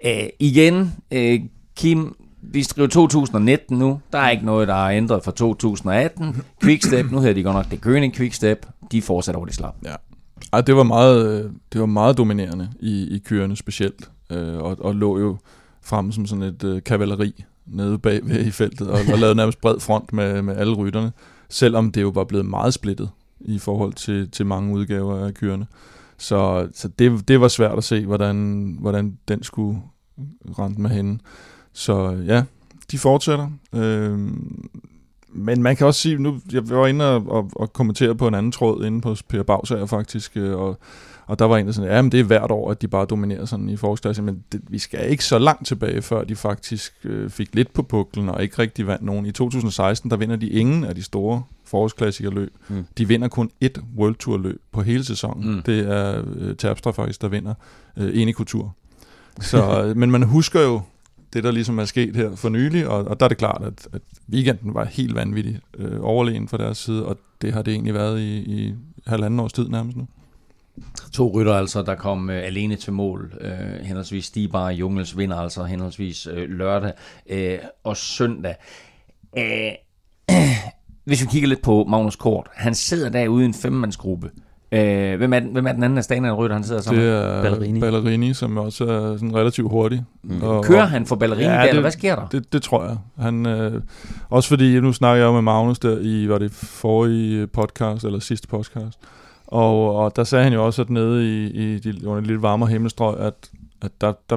Øh, 0.04 0.28
igen, 0.40 0.92
øh, 1.12 1.40
Kim, 1.76 2.16
vi 2.42 2.62
skriver 2.62 2.88
2019 2.88 3.78
nu. 3.78 4.00
Der 4.12 4.18
er 4.18 4.30
ikke 4.30 4.46
noget, 4.46 4.68
der 4.68 4.74
er 4.74 4.96
ændret 4.96 5.24
fra 5.24 5.30
2018. 5.32 6.42
Quickstep, 6.62 7.10
nu 7.10 7.18
hedder 7.18 7.34
de 7.34 7.42
godt 7.42 7.56
nok 7.56 7.70
det 7.70 7.86
König 7.86 8.16
Quickstep. 8.16 8.66
De 8.92 9.02
fortsætter 9.02 9.38
over 9.38 9.46
de 9.46 9.52
slap. 9.52 9.74
Ja. 9.84 9.94
Ej, 10.52 10.60
det 10.60 10.76
var 10.76 10.82
meget, 10.82 11.44
øh, 11.44 11.50
det 11.72 11.80
var 11.80 11.86
meget 11.86 12.18
dominerende 12.18 12.68
i, 12.80 13.14
i 13.16 13.18
kørende 13.18 13.56
specielt 13.56 14.10
øh, 14.30 14.58
og, 14.58 14.76
og 14.80 14.94
lå 14.94 15.18
jo 15.18 15.36
frem 15.82 16.12
som 16.12 16.26
sådan 16.26 16.42
et 16.42 16.64
øh, 16.64 16.82
kavaleri 16.82 17.44
nede 17.66 17.98
bagved 17.98 18.46
i 18.46 18.50
feltet, 18.50 18.88
og, 18.90 19.00
og 19.12 19.18
lavede 19.18 19.34
nærmest 19.34 19.60
bred 19.60 19.80
front 19.80 20.12
med, 20.12 20.42
med 20.42 20.56
alle 20.56 20.74
rytterne, 20.74 21.12
selvom 21.48 21.92
det 21.92 22.02
jo 22.02 22.08
var 22.08 22.24
blevet 22.24 22.46
meget 22.46 22.74
splittet 22.74 23.10
i 23.40 23.58
forhold 23.58 23.92
til, 23.92 24.30
til 24.30 24.46
mange 24.46 24.74
udgaver 24.74 25.26
af 25.26 25.34
kørende. 25.34 25.66
Så, 26.18 26.68
så 26.72 26.88
det, 26.88 27.28
det 27.28 27.40
var 27.40 27.48
svært 27.48 27.78
at 27.78 27.84
se, 27.84 28.06
hvordan, 28.06 28.76
hvordan 28.80 29.18
den 29.28 29.42
skulle 29.42 29.80
rente 30.58 30.80
med 30.80 30.90
hende. 30.90 31.18
Så 31.72 32.22
ja, 32.26 32.44
de 32.90 32.98
fortsætter. 32.98 33.50
Øh, 33.74 34.18
men 35.32 35.62
man 35.62 35.76
kan 35.76 35.86
også 35.86 36.00
sige, 36.00 36.18
nu 36.18 36.40
jeg 36.52 36.68
var 36.68 36.86
inde 36.86 37.14
og, 37.14 37.24
og, 37.28 37.50
og 37.56 37.72
kommentere 37.72 38.14
på 38.14 38.28
en 38.28 38.34
anden 38.34 38.52
tråd 38.52 38.84
inde 38.84 39.00
på 39.00 39.16
Per 39.28 39.42
Bagsager 39.42 39.86
faktisk, 39.86 40.36
øh, 40.36 40.58
og, 40.58 40.78
og 41.28 41.38
der 41.38 41.44
var 41.44 41.56
en, 41.56 41.66
der 41.66 41.72
sådan, 41.72 41.90
ja, 41.90 42.02
men 42.02 42.12
det 42.12 42.20
er 42.20 42.24
hvert 42.24 42.50
år, 42.50 42.70
at 42.70 42.82
de 42.82 42.88
bare 42.88 43.06
dominerer 43.06 43.44
sådan 43.44 43.68
i 43.68 43.76
forårsklasse, 43.76 44.22
men 44.22 44.44
det, 44.52 44.60
vi 44.68 44.78
skal 44.78 45.10
ikke 45.10 45.24
så 45.24 45.38
langt 45.38 45.66
tilbage, 45.66 46.02
før 46.02 46.24
de 46.24 46.36
faktisk 46.36 46.94
øh, 47.04 47.30
fik 47.30 47.54
lidt 47.54 47.72
på 47.72 47.82
puklen, 47.82 48.28
og 48.28 48.42
ikke 48.42 48.58
rigtig 48.58 48.86
vandt 48.86 49.04
nogen. 49.04 49.26
I 49.26 49.32
2016, 49.32 50.10
der 50.10 50.16
vinder 50.16 50.36
de 50.36 50.48
ingen 50.48 50.84
af 50.84 50.94
de 50.94 51.02
store 51.02 51.42
forårsklassikerløb. 51.64 52.52
Mm. 52.68 52.84
De 52.98 53.08
vinder 53.08 53.28
kun 53.28 53.50
ét 53.64 53.82
World 53.96 54.14
Tour 54.14 54.38
løb 54.38 54.60
på 54.72 54.82
hele 54.82 55.04
sæsonen. 55.04 55.54
Mm. 55.54 55.62
Det 55.62 55.90
er 55.90 56.22
øh, 56.36 56.56
Terpstra 56.56 56.90
faktisk, 56.90 57.22
der 57.22 57.28
vinder 57.28 57.54
øh, 57.96 58.22
Enico 58.22 58.44
Tour. 58.44 58.74
Så, 59.40 59.92
men 59.96 60.10
man 60.10 60.22
husker 60.22 60.60
jo 60.60 60.80
det, 61.32 61.44
der 61.44 61.50
ligesom 61.50 61.78
er 61.78 61.84
sket 61.84 62.16
her 62.16 62.36
for 62.36 62.48
nylig, 62.48 62.88
og, 62.88 63.04
og 63.04 63.20
der 63.20 63.26
er 63.26 63.28
det 63.28 63.38
klart, 63.38 63.62
at, 63.64 63.88
at 63.92 64.02
weekenden 64.32 64.74
var 64.74 64.84
helt 64.84 65.14
vanvittig 65.14 65.60
øh, 65.78 65.98
overlegen 66.00 66.48
fra 66.48 66.56
deres 66.56 66.78
side, 66.78 67.06
og 67.06 67.18
det 67.42 67.52
har 67.52 67.62
det 67.62 67.72
egentlig 67.72 67.94
været 67.94 68.20
i, 68.20 68.36
i 68.38 68.74
halvanden 69.06 69.40
års 69.40 69.52
tid 69.52 69.68
nærmest 69.68 69.96
nu. 69.96 70.06
To 71.12 71.30
rytter 71.34 71.54
altså, 71.54 71.82
der 71.82 71.94
kom 71.94 72.30
øh, 72.30 72.46
alene 72.46 72.76
til 72.76 72.92
mål. 72.92 73.32
Øh, 73.40 73.84
henholdsvis 73.86 74.24
Stibar 74.24 74.70
Jungels 74.70 75.18
vinder 75.18 75.36
altså 75.36 75.64
henholdsvis 75.64 76.26
øh, 76.26 76.50
lørdag 76.50 76.92
øh, 77.30 77.58
og 77.84 77.96
søndag. 77.96 78.54
Øh, 79.38 79.72
hvis 81.04 81.22
vi 81.22 81.26
kigger 81.30 81.48
lidt 81.48 81.62
på 81.62 81.84
Magnus 81.88 82.16
Kort, 82.16 82.46
han 82.54 82.74
sidder 82.74 83.08
derude 83.10 83.42
i 83.42 83.46
en 83.46 83.54
femmandsgruppe. 83.54 84.30
Øh, 84.72 85.16
hvem, 85.16 85.32
er, 85.32 85.40
hvem 85.40 85.66
er 85.66 85.72
den 85.72 85.82
anden 85.82 85.98
af 85.98 86.04
stanerne 86.04 86.34
rytter, 86.34 86.56
han 86.56 86.64
sidder 86.64 86.80
sammen 86.80 87.02
Det 87.02 87.12
er 87.12 87.42
Ballerini, 87.42 87.80
Ballerini 87.80 88.34
som 88.34 88.56
også 88.56 88.84
er 88.84 89.16
sådan 89.16 89.34
relativt 89.34 89.70
hurtig. 89.70 90.04
Mm. 90.22 90.42
Og, 90.42 90.64
Kører 90.64 90.86
han 90.86 91.06
for 91.06 91.16
Ballerini 91.16 91.44
ja, 91.44 91.52
der, 91.52 91.60
det, 91.60 91.68
eller 91.68 91.80
hvad 91.80 91.90
sker 91.90 92.16
der? 92.16 92.26
Det, 92.26 92.52
det 92.52 92.62
tror 92.62 92.84
jeg. 92.84 92.96
Han, 93.18 93.46
øh, 93.46 93.82
også 94.30 94.48
fordi, 94.48 94.80
nu 94.80 94.92
snakker 94.92 95.24
jeg 95.24 95.32
med 95.32 95.42
Magnus 95.42 95.78
der 95.78 95.98
i, 96.00 96.28
var 96.28 96.38
det 96.38 96.52
forrige 96.52 97.46
podcast, 97.46 98.04
eller 98.04 98.18
sidste 98.18 98.48
podcast, 98.48 98.98
og, 99.48 99.96
og 99.96 100.16
der 100.16 100.24
sagde 100.24 100.44
han 100.44 100.52
jo 100.52 100.66
også, 100.66 100.82
at 100.82 100.90
nede 100.90 101.24
i, 101.28 101.46
i 101.46 101.78
de, 101.78 102.08
under 102.08 102.22
lidt 102.22 102.42
varmere 102.42 102.68
himmelstrøg, 102.68 103.20
at, 103.20 103.50
at 103.82 103.90
der, 104.00 104.12
der 104.30 104.36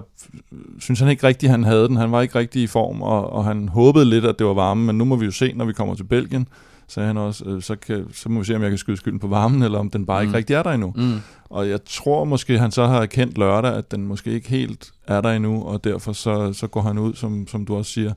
synes 0.79 0.99
han 0.99 1.09
ikke 1.09 1.27
rigtigt, 1.27 1.51
han 1.51 1.63
havde 1.63 1.87
den. 1.87 1.97
Han 1.97 2.11
var 2.11 2.21
ikke 2.21 2.39
rigtig 2.39 2.63
i 2.63 2.67
form, 2.67 3.01
og, 3.01 3.33
og 3.33 3.45
han 3.45 3.69
håbede 3.69 4.05
lidt, 4.05 4.25
at 4.25 4.39
det 4.39 4.47
var 4.47 4.53
varme, 4.53 4.85
men 4.85 4.97
nu 4.97 5.05
må 5.05 5.15
vi 5.15 5.25
jo 5.25 5.31
se, 5.31 5.53
når 5.53 5.65
vi 5.65 5.73
kommer 5.73 5.95
til 5.95 6.03
Belgien, 6.03 6.47
sagde 6.87 7.07
han 7.07 7.17
også, 7.17 7.45
øh, 7.45 7.61
så, 7.61 7.75
kan, 7.75 8.05
så 8.13 8.29
må 8.29 8.39
vi 8.39 8.45
se, 8.45 8.55
om 8.55 8.61
jeg 8.61 8.71
kan 8.71 8.77
skyde 8.77 8.97
skylden 8.97 9.19
på 9.19 9.27
varmen, 9.27 9.63
eller 9.63 9.79
om 9.79 9.89
den 9.89 10.05
bare 10.05 10.21
mm. 10.21 10.27
ikke 10.27 10.37
rigtig 10.37 10.53
er 10.53 10.63
der 10.63 10.71
endnu. 10.71 10.93
Mm. 10.95 11.19
Og 11.49 11.69
jeg 11.69 11.79
tror 11.85 12.23
måske, 12.23 12.59
han 12.59 12.71
så 12.71 12.87
har 12.87 13.01
erkendt 13.01 13.37
lørdag, 13.37 13.75
at 13.75 13.91
den 13.91 14.07
måske 14.07 14.31
ikke 14.31 14.49
helt 14.49 14.91
er 15.07 15.21
der 15.21 15.29
endnu, 15.29 15.63
og 15.63 15.83
derfor 15.83 16.13
så, 16.13 16.53
så 16.53 16.67
går 16.67 16.81
han 16.81 16.97
ud, 16.97 17.13
som, 17.13 17.47
som 17.47 17.65
du 17.65 17.75
også 17.75 17.91
siger, 17.91 18.13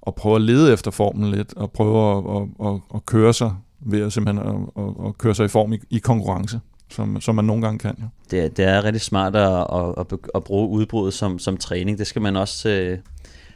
og 0.00 0.14
prøver 0.14 0.36
at 0.36 0.42
lede 0.42 0.72
efter 0.72 0.90
formen 0.90 1.30
lidt, 1.30 1.54
og 1.56 1.70
prøver 1.70 2.18
at, 2.18 2.42
at, 2.42 2.72
at, 2.72 2.80
at 2.94 3.06
køre 3.06 3.32
sig 3.32 3.54
ved 3.86 4.02
at 4.02 4.12
simpelthen 4.12 4.48
at, 4.48 4.84
at, 4.84 5.06
at 5.06 5.18
køre 5.18 5.34
sig 5.34 5.44
i 5.44 5.48
form 5.48 5.72
i, 5.72 5.78
i 5.90 5.98
konkurrence 5.98 6.60
som, 6.90 7.20
som 7.20 7.34
man 7.34 7.44
nogle 7.44 7.62
gange 7.62 7.78
kan. 7.78 7.94
Ja. 7.98 8.36
Det, 8.42 8.56
det 8.56 8.64
er 8.64 8.84
rigtig 8.84 9.00
smart 9.00 9.36
at, 9.36 9.66
at, 9.72 9.94
at, 9.98 10.18
at 10.34 10.44
bruge 10.44 10.68
udbruddet 10.68 11.14
som, 11.14 11.38
som 11.38 11.56
træning. 11.56 11.98
Det 11.98 12.06
skal 12.06 12.22
man 12.22 12.36
også 12.36 12.68
øh, 12.68 12.98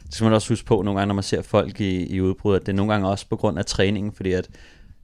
det 0.05 0.15
skal 0.15 0.25
man 0.25 0.33
også 0.33 0.49
huske 0.49 0.65
på 0.65 0.81
nogle 0.81 0.99
gange, 0.99 1.07
når 1.07 1.15
man 1.15 1.23
ser 1.23 1.41
folk 1.41 1.81
i, 1.81 2.05
i 2.05 2.21
udbrud, 2.21 2.55
at 2.55 2.61
det 2.61 2.69
er 2.69 2.75
nogle 2.75 2.91
gange 2.93 3.09
også 3.09 3.25
på 3.29 3.35
grund 3.35 3.59
af 3.59 3.65
træningen, 3.65 4.13
fordi 4.13 4.31
at 4.31 4.49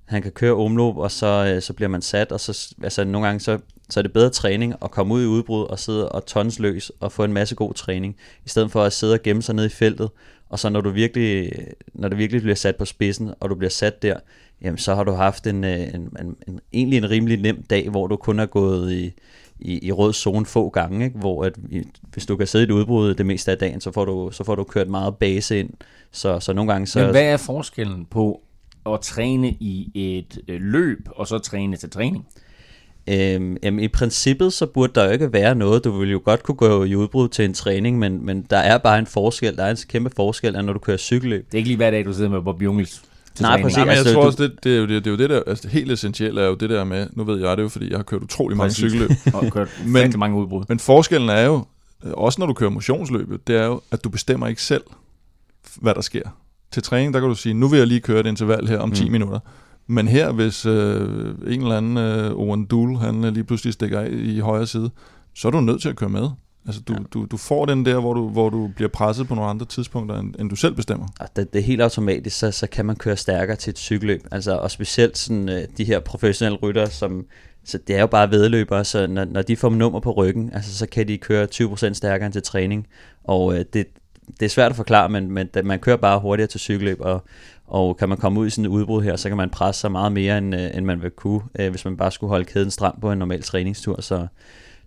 han 0.05 0.22
kan 0.22 0.31
køre 0.31 0.53
omløb, 0.53 0.98
og 0.98 1.12
så, 1.12 1.53
øh, 1.55 1.62
så 1.62 1.74
bliver 1.74 1.89
man 1.89 2.01
sat, 2.01 2.31
og 2.31 2.39
så, 2.39 2.75
altså 2.84 3.03
nogle 3.03 3.27
gange 3.27 3.39
så, 3.39 3.60
så 3.89 4.00
er 4.00 4.01
det 4.01 4.13
bedre 4.13 4.29
træning 4.29 4.74
at 4.81 4.91
komme 4.91 5.13
ud 5.13 5.24
i 5.24 5.25
udbrud 5.25 5.65
og 5.65 5.79
sidde 5.79 6.10
og 6.10 6.25
tons 6.25 6.60
løs 6.60 6.91
og 7.00 7.12
få 7.12 7.24
en 7.24 7.34
masse 7.34 7.55
god 7.55 7.74
træning, 7.74 8.15
i 8.46 8.50
stedet 8.50 8.72
for 8.72 8.84
at 8.84 8.93
sidde 8.93 9.13
og 9.13 9.22
gemme 9.24 9.41
sig 9.41 9.55
ned 9.55 9.65
i 9.65 9.69
feltet, 9.69 10.10
og 10.50 10.60
så 10.60 10.69
når 10.69 10.81
du 10.81 10.89
virkelig, 10.89 11.51
når 11.93 12.10
du 12.10 12.15
virkelig 12.15 12.41
bliver 12.41 12.55
sat 12.55 12.75
på 12.75 12.86
spidsen, 12.86 13.34
og 13.39 13.50
du 13.50 13.55
bliver 13.55 13.69
sat 13.69 14.01
der, 14.01 14.19
jamen 14.61 14.77
så 14.77 14.95
har 14.95 15.03
du 15.03 15.11
haft 15.11 15.47
en, 15.47 15.63
øh, 15.63 15.79
en, 15.79 16.09
en, 16.21 16.35
en 16.47 16.59
egentlig 16.73 16.97
en 16.97 17.09
rimelig 17.09 17.41
nem 17.41 17.63
dag, 17.69 17.89
hvor 17.89 18.07
du 18.07 18.15
kun 18.15 18.39
er 18.39 18.45
gået 18.45 18.93
i, 18.93 19.13
i, 19.59 19.85
i 19.87 19.91
rød 19.91 20.13
zone 20.13 20.45
få 20.45 20.69
gange, 20.69 21.05
ikke? 21.05 21.19
hvor 21.19 21.43
at, 21.43 21.55
hvis 22.13 22.25
du 22.25 22.35
kan 22.35 22.47
sidde 22.47 22.63
i 22.63 22.67
et 22.67 22.71
udbrud 22.71 23.13
det 23.13 23.25
meste 23.25 23.51
af 23.51 23.57
dagen, 23.57 23.81
så 23.81 23.91
får 23.91 24.05
du, 24.05 24.29
så 24.31 24.43
får 24.43 24.55
du 24.55 24.63
kørt 24.63 24.87
meget 24.87 25.15
base 25.15 25.59
ind. 25.59 25.69
Så, 26.11 26.39
så 26.39 26.53
nogle 26.53 26.71
gange 26.71 26.87
så... 26.87 26.99
Men 26.99 27.09
hvad 27.09 27.23
er 27.23 27.37
forskellen 27.37 28.05
på 28.05 28.41
at 28.85 29.01
træne 29.01 29.49
i 29.49 29.91
et 29.95 30.39
øh, 30.47 30.61
løb, 30.61 31.09
og 31.15 31.27
så 31.27 31.39
træne 31.39 31.77
til 31.77 31.89
træning? 31.89 32.25
Øhm, 33.09 33.57
jamen, 33.63 33.79
I 33.79 33.87
princippet 33.87 34.53
så 34.53 34.65
burde 34.65 34.93
der 34.95 35.05
jo 35.05 35.11
ikke 35.11 35.33
være 35.33 35.55
noget. 35.55 35.83
Du 35.83 35.91
ville 35.91 36.11
jo 36.11 36.21
godt 36.25 36.43
kunne 36.43 36.55
gå 36.55 36.83
i 36.83 36.95
udbrud 36.95 37.29
til 37.29 37.45
en 37.45 37.53
træning, 37.53 37.99
men, 37.99 38.25
men 38.25 38.41
der 38.49 38.57
er 38.57 38.77
bare 38.77 38.99
en 38.99 39.05
forskel. 39.05 39.57
Der 39.57 39.63
er 39.63 39.71
en 39.71 39.77
kæmpe 39.89 40.09
forskel, 40.15 40.65
når 40.65 40.73
du 40.73 40.79
kører 40.79 40.97
cykelløb. 40.97 41.45
Det 41.45 41.53
er 41.53 41.57
ikke 41.57 41.69
lige 41.69 41.77
hver 41.77 41.91
dag, 41.91 42.05
du 42.05 42.13
sidder 42.13 42.29
med 42.29 42.41
Bob 42.41 42.61
Jungels 42.61 43.03
til 43.38 43.44
Nej, 43.44 43.62
præcis. 43.62 43.77
Nej, 43.77 43.86
men 43.86 43.89
jeg 43.91 43.98
altså, 43.98 44.13
tror 44.13 44.25
også, 44.25 44.44
det, 44.44 44.63
det, 44.63 44.74
er 44.74 44.77
jo 44.77 44.82
det, 44.82 45.06
det 45.06 45.08
er 45.08 45.12
jo 45.12 45.17
det 45.17 45.29
der, 45.29 45.41
altså 45.48 45.62
det 45.63 45.72
helt 45.72 45.91
essentielle 45.91 46.41
er 46.41 46.46
jo 46.46 46.56
det 46.56 46.70
der 46.70 46.84
med, 46.84 47.08
nu 47.13 47.24
ved 47.24 47.39
jeg 47.39 47.58
det 47.58 47.63
jo, 47.63 47.70
fordi 47.70 47.89
jeg 47.89 47.98
har 47.98 48.03
kørt 48.03 48.24
utrolig 48.24 48.58
mange 48.58 48.74
cykelløb. 48.74 49.10
og 49.34 49.51
kørt 49.51 49.82
men, 49.86 50.13
mange 50.17 50.38
udbrud. 50.38 50.63
Men 50.70 50.79
forskellen 50.79 51.29
er 51.29 51.41
jo, 51.41 51.65
også 52.13 52.41
når 52.41 52.48
du 52.48 52.53
kører 52.53 52.70
motionsløbet, 52.70 53.48
det 53.48 53.56
er 53.56 53.65
jo, 53.65 53.82
at 53.91 54.03
du 54.03 54.10
bestemmer 54.10 54.48
ikke 54.48 54.62
selv, 54.62 54.84
hvad 55.75 55.94
der 55.94 56.01
sker. 56.01 56.22
Til 56.72 56.84
træning, 56.84 57.13
der 57.13 57.20
kan 57.20 57.29
du 57.29 57.36
sige, 57.36 57.53
nu 57.53 57.67
vil 57.67 57.77
jeg 57.77 57.88
lige 57.88 58.00
køre 58.00 58.20
et 58.20 58.25
interval 58.25 58.67
her 58.67 58.79
om 58.79 58.89
mm. 58.89 58.96
10 58.96 59.10
minutter. 59.10 59.39
Men 59.88 60.08
her, 60.08 60.32
hvis 60.32 60.65
øh, 60.65 61.10
en 61.47 61.62
eller 61.62 61.78
anden 61.78 61.97
øh, 61.97 62.32
Owen 62.32 62.65
Duel, 62.65 62.97
han 62.97 63.21
lige 63.34 63.43
pludselig 63.43 63.73
stikker 63.73 64.00
af 64.00 64.10
i 64.12 64.39
højre 64.39 64.67
side, 64.67 64.89
så 65.36 65.47
er 65.47 65.52
du 65.52 65.60
nødt 65.60 65.82
til 65.82 65.89
at 65.89 65.95
køre 65.95 66.10
med. 66.10 66.30
Altså 66.67 66.82
du, 66.82 66.93
ja. 66.93 66.99
du, 67.13 67.25
du 67.32 67.38
får 67.38 67.65
den 67.65 67.86
der, 67.86 67.99
hvor 67.99 68.13
du, 68.13 68.30
hvor 68.30 68.49
du 68.49 68.67
bliver 68.75 68.89
presset 68.89 69.27
på 69.27 69.36
nogle 69.36 69.49
andre 69.49 69.65
tidspunkter, 69.65 70.19
end, 70.19 70.36
end 70.39 70.49
du 70.49 70.56
selv 70.56 70.75
bestemmer. 70.75 71.08
Og 71.19 71.27
det, 71.36 71.53
det 71.53 71.60
er 71.60 71.63
helt 71.63 71.82
automatisk, 71.82 72.39
så, 72.39 72.51
så 72.51 72.67
kan 72.67 72.86
man 72.86 72.95
køre 72.95 73.17
stærkere 73.17 73.58
til 73.58 73.71
et 73.71 73.77
cykelløb. 73.77 74.21
Altså, 74.32 74.58
og 74.58 74.71
specielt 74.71 75.17
sådan, 75.17 75.49
øh, 75.49 75.63
de 75.77 75.84
her 75.84 75.99
professionelle 75.99 76.58
rytter, 76.58 76.86
som, 76.86 77.25
så 77.63 77.77
det 77.88 77.95
er 77.95 77.99
jo 77.99 78.08
bare 78.08 78.32
vedløbere, 78.32 78.86
så 78.86 79.08
når, 79.08 79.25
når 79.25 79.41
de 79.41 79.56
får 79.56 79.69
nummer 79.69 79.99
på 79.99 80.12
ryggen, 80.12 80.53
altså, 80.53 80.77
så 80.77 80.88
kan 80.88 81.08
de 81.08 81.17
køre 81.17 81.47
20% 81.56 81.93
stærkere 81.93 82.25
end 82.25 82.34
til 82.34 82.43
træning. 82.43 82.88
Og 83.23 83.53
øh, 83.53 83.65
det, 83.73 83.88
det 84.39 84.45
er 84.45 84.49
svært 84.49 84.69
at 84.71 84.75
forklare, 84.75 85.10
men, 85.10 85.32
men 85.32 85.49
man 85.63 85.80
kører 85.80 85.97
bare 85.97 86.19
hurtigere 86.19 86.47
til 86.47 86.60
cykelløb, 86.60 86.97
og, 87.01 87.23
og 87.67 87.97
kan 87.97 88.10
man 88.10 88.17
komme 88.17 88.39
ud 88.39 88.47
i 88.47 88.49
sådan 88.49 88.65
et 88.65 88.69
udbrud 88.69 89.03
her, 89.03 89.15
så 89.15 89.30
kan 89.30 89.38
man 89.38 89.49
presse 89.49 89.82
sig 89.82 89.91
meget 89.91 90.12
mere, 90.12 90.38
end, 90.38 90.56
øh, 90.56 90.69
end 90.73 90.86
man 90.86 91.01
vil 91.01 91.12
kunne, 91.12 91.41
øh, 91.60 91.69
hvis 91.69 91.86
man 91.86 91.97
bare 91.97 92.12
skulle 92.12 92.30
holde 92.30 92.45
kæden 92.45 92.71
stram 92.71 92.97
på 93.01 93.12
en 93.12 93.19
normal 93.19 93.43
træningstur. 93.43 94.01
Så, 94.01 94.27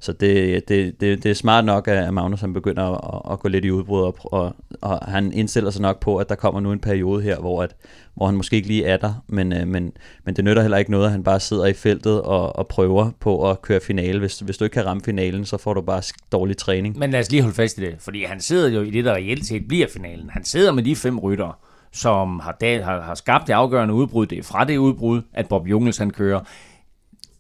så 0.03 0.13
det, 0.13 0.69
det, 0.69 1.01
det, 1.01 1.23
det 1.23 1.31
er 1.31 1.35
smart 1.35 1.65
nok, 1.65 1.89
at 1.89 2.15
Magnus 2.15 2.41
han 2.41 2.53
begynder 2.53 2.85
at, 2.85 3.33
at 3.33 3.41
gå 3.41 3.49
lidt 3.49 3.65
i 3.65 3.71
udbrud, 3.71 4.03
og, 4.03 4.17
og, 4.25 4.57
og 4.81 4.99
han 4.99 5.33
indstiller 5.33 5.71
sig 5.71 5.83
nok 5.83 6.01
på, 6.01 6.17
at 6.17 6.29
der 6.29 6.35
kommer 6.35 6.61
nu 6.61 6.73
en 6.73 6.81
periode 6.81 7.23
her, 7.23 7.39
hvor, 7.39 7.63
at, 7.63 7.77
hvor 8.15 8.27
han 8.27 8.35
måske 8.35 8.57
ikke 8.57 8.69
lige 8.69 8.85
er 8.85 8.97
der, 8.97 9.23
men, 9.27 9.53
øh, 9.53 9.67
men, 9.69 9.93
men 10.25 10.37
det 10.37 10.45
nytter 10.45 10.63
heller 10.63 10.79
ikke 10.79 10.91
noget, 10.91 11.05
at 11.05 11.13
han 11.13 11.25
bare 11.25 11.41
sidder 11.41 11.67
i 11.67 11.73
feltet 11.73 12.23
og, 12.23 12.57
og 12.57 12.69
prøver 12.69 13.11
på 13.21 13.51
at 13.51 13.63
køre 13.63 13.81
finale. 13.81 14.19
Hvis, 14.19 14.39
hvis 14.39 14.59
du 14.59 14.65
ikke 14.65 14.75
kan 14.75 14.87
ramme 14.87 15.03
finalen, 15.05 15.45
så 15.45 15.59
får 15.59 15.75
du 15.75 15.81
bare 15.81 16.03
dårlig 16.33 16.57
træning. 16.57 16.99
Men 16.99 17.11
lad 17.11 17.21
os 17.21 17.31
lige 17.31 17.43
holde 17.43 17.57
fast 17.57 17.79
i 17.79 17.81
det, 17.81 17.95
fordi 17.99 18.25
han 18.25 18.41
sidder 18.41 18.69
jo 18.69 18.83
i 18.83 18.91
det, 18.91 19.05
der 19.05 19.15
reelt 19.15 19.47
set 19.47 19.69
bliver 19.69 19.87
finalen. 19.93 20.31
Han 20.31 20.45
sidder 20.45 20.73
med 20.73 20.83
de 20.83 20.97
fem 20.97 21.19
ryttere, 21.19 21.53
som 21.93 22.41
har, 22.41 22.83
har, 22.85 23.01
har 23.01 23.15
skabt 23.15 23.47
det 23.47 23.53
afgørende 23.53 23.95
udbrud. 23.95 24.27
Det 24.27 24.39
er 24.39 24.43
fra 24.43 24.65
det 24.65 24.77
udbrud, 24.77 25.23
at 25.33 25.49
Bob 25.49 25.67
Jungels 25.67 25.99
han 25.99 26.11
kører. 26.11 26.41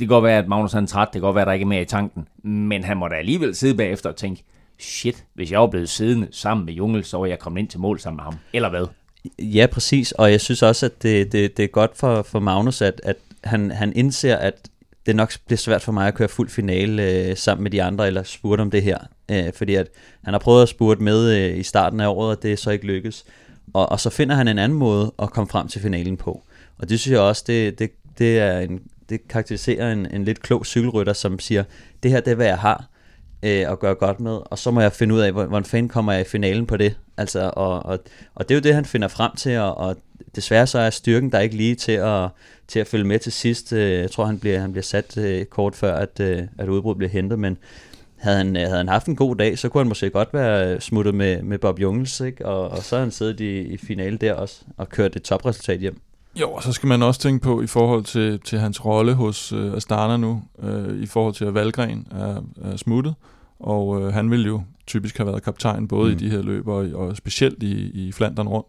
Det 0.00 0.08
kan 0.08 0.14
godt 0.14 0.24
være, 0.24 0.38
at 0.38 0.48
Magnus 0.48 0.74
er 0.74 0.86
træt, 0.86 1.08
det 1.08 1.12
kan 1.12 1.20
godt 1.20 1.34
være, 1.34 1.42
at 1.42 1.46
der 1.46 1.52
ikke 1.52 1.64
er 1.64 1.68
mere 1.68 1.82
i 1.82 1.84
tanken, 1.84 2.28
men 2.42 2.84
han 2.84 2.96
må 2.96 3.08
da 3.08 3.14
alligevel 3.14 3.54
sidde 3.54 3.74
bagefter 3.74 4.08
og 4.08 4.16
tænke, 4.16 4.44
shit, 4.78 5.24
hvis 5.34 5.52
jeg 5.52 5.60
var 5.60 5.66
blevet 5.66 5.88
siddende 5.88 6.28
sammen 6.30 6.66
med 6.66 6.74
Jungel, 6.74 7.04
så 7.04 7.18
var 7.18 7.26
jeg 7.26 7.38
kommet 7.38 7.60
ind 7.60 7.68
til 7.68 7.80
mål 7.80 8.00
sammen 8.00 8.16
med 8.16 8.24
ham, 8.24 8.34
eller 8.52 8.68
hvad? 8.70 8.86
Ja, 9.38 9.66
præcis, 9.72 10.12
og 10.12 10.30
jeg 10.30 10.40
synes 10.40 10.62
også, 10.62 10.86
at 10.86 11.02
det, 11.02 11.32
det, 11.32 11.56
det 11.56 11.62
er 11.62 11.68
godt 11.68 11.96
for, 11.96 12.22
for 12.22 12.40
Magnus, 12.40 12.82
at, 12.82 13.00
at 13.04 13.16
han, 13.44 13.70
han 13.70 13.92
indser, 13.96 14.36
at 14.36 14.70
det 15.06 15.16
nok 15.16 15.32
bliver 15.46 15.58
svært 15.58 15.82
for 15.82 15.92
mig 15.92 16.08
at 16.08 16.14
køre 16.14 16.28
fuld 16.28 16.48
finale 16.48 17.02
øh, 17.02 17.36
sammen 17.36 17.62
med 17.62 17.70
de 17.70 17.82
andre, 17.82 18.06
eller 18.06 18.22
spurte 18.22 18.60
om 18.60 18.70
det 18.70 18.82
her, 18.82 18.98
øh, 19.30 19.52
fordi 19.54 19.74
at 19.74 19.88
han 20.24 20.34
har 20.34 20.38
prøvet 20.38 20.62
at 20.62 20.68
spurte 20.68 21.02
med 21.02 21.36
øh, 21.36 21.58
i 21.58 21.62
starten 21.62 22.00
af 22.00 22.08
året, 22.08 22.36
og 22.36 22.42
det 22.42 22.52
er 22.52 22.56
så 22.56 22.70
ikke 22.70 22.86
lykkes. 22.86 23.24
Og, 23.72 23.92
og 23.92 24.00
så 24.00 24.10
finder 24.10 24.34
han 24.34 24.48
en 24.48 24.58
anden 24.58 24.78
måde 24.78 25.12
at 25.22 25.30
komme 25.30 25.48
frem 25.48 25.68
til 25.68 25.80
finalen 25.80 26.16
på. 26.16 26.42
Og 26.78 26.88
det 26.88 27.00
synes 27.00 27.12
jeg 27.12 27.20
også, 27.20 27.44
det, 27.46 27.78
det, 27.78 27.90
det 28.18 28.38
er 28.38 28.58
en, 28.58 28.80
det 29.10 29.28
karakteriserer 29.28 29.92
en, 29.92 30.06
en 30.14 30.24
lidt 30.24 30.42
klog 30.42 30.66
cykelrytter, 30.66 31.12
som 31.12 31.38
siger, 31.38 31.64
det 32.02 32.10
her 32.10 32.20
det 32.20 32.30
er, 32.30 32.34
hvad 32.34 32.46
jeg 32.46 32.58
har 32.58 32.90
øh, 33.42 33.70
at 33.72 33.78
gøre 33.78 33.94
godt 33.94 34.20
med, 34.20 34.38
og 34.44 34.58
så 34.58 34.70
må 34.70 34.80
jeg 34.80 34.92
finde 34.92 35.14
ud 35.14 35.20
af, 35.20 35.32
hvordan 35.32 35.64
fanden 35.64 35.88
kommer 35.88 36.12
jeg 36.12 36.20
i 36.20 36.24
finalen 36.24 36.66
på 36.66 36.76
det. 36.76 36.96
Altså, 37.16 37.50
og, 37.56 37.86
og, 37.86 37.98
og 38.34 38.48
det 38.48 38.54
er 38.54 38.58
jo 38.58 38.62
det, 38.62 38.74
han 38.74 38.84
finder 38.84 39.08
frem 39.08 39.36
til, 39.36 39.58
og, 39.58 39.76
og 39.76 39.96
desværre 40.36 40.66
så 40.66 40.78
er 40.78 40.90
styrken 40.90 41.32
der 41.32 41.40
ikke 41.40 41.56
lige 41.56 41.74
til 41.74 41.92
at, 41.92 42.28
til 42.68 42.80
at 42.80 42.86
følge 42.86 43.04
med 43.04 43.18
til 43.18 43.32
sidst. 43.32 43.72
Øh, 43.72 43.92
jeg 43.92 44.10
tror, 44.10 44.24
han 44.24 44.38
bliver, 44.38 44.60
han 44.60 44.72
bliver 44.72 44.82
sat 44.82 45.18
øh, 45.18 45.44
kort 45.44 45.74
før, 45.74 45.94
at, 45.94 46.20
øh, 46.20 46.42
at 46.58 46.68
udbruddet 46.68 46.98
bliver 46.98 47.10
hentet, 47.10 47.38
men 47.38 47.58
havde 48.16 48.36
han, 48.36 48.56
øh, 48.56 48.62
havde 48.62 48.76
han 48.76 48.88
haft 48.88 49.06
en 49.06 49.16
god 49.16 49.36
dag, 49.36 49.58
så 49.58 49.68
kunne 49.68 49.80
han 49.80 49.88
måske 49.88 50.10
godt 50.10 50.28
være 50.32 50.80
smuttet 50.80 51.14
med, 51.14 51.42
med 51.42 51.58
Bob 51.58 51.80
Jungels, 51.80 52.20
ikke? 52.20 52.46
Og, 52.46 52.68
og 52.68 52.78
så 52.78 52.96
har 52.96 53.02
han 53.02 53.10
siddet 53.10 53.40
i, 53.40 53.60
i 53.60 53.76
finale 53.76 54.16
der 54.16 54.34
også, 54.34 54.62
og 54.76 54.88
kørt 54.88 55.16
et 55.16 55.22
topresultat 55.22 55.80
hjem. 55.80 56.00
Jo, 56.36 56.50
og 56.52 56.62
så 56.62 56.72
skal 56.72 56.86
man 56.86 57.02
også 57.02 57.20
tænke 57.20 57.42
på 57.42 57.62
i 57.62 57.66
forhold 57.66 58.04
til, 58.04 58.40
til 58.40 58.58
hans 58.58 58.84
rolle 58.84 59.14
hos 59.14 59.52
øh, 59.52 59.72
Astana 59.72 60.16
nu, 60.16 60.42
øh, 60.62 61.02
i 61.02 61.06
forhold 61.06 61.34
til 61.34 61.44
at 61.44 61.54
Valgren 61.54 62.06
er, 62.10 62.42
er 62.62 62.76
smuttet, 62.76 63.14
og 63.60 64.02
øh, 64.02 64.12
han 64.12 64.30
vil 64.30 64.46
jo 64.46 64.62
typisk 64.86 65.16
have 65.16 65.26
været 65.26 65.42
kaptajn 65.42 65.88
både 65.88 66.10
mm. 66.10 66.16
i 66.16 66.18
de 66.18 66.30
her 66.30 66.42
løb 66.42 66.68
og, 66.68 66.88
og 66.94 67.16
specielt 67.16 67.62
i, 67.62 67.90
i 68.06 68.12
Flandern 68.12 68.48
rundt. 68.48 68.68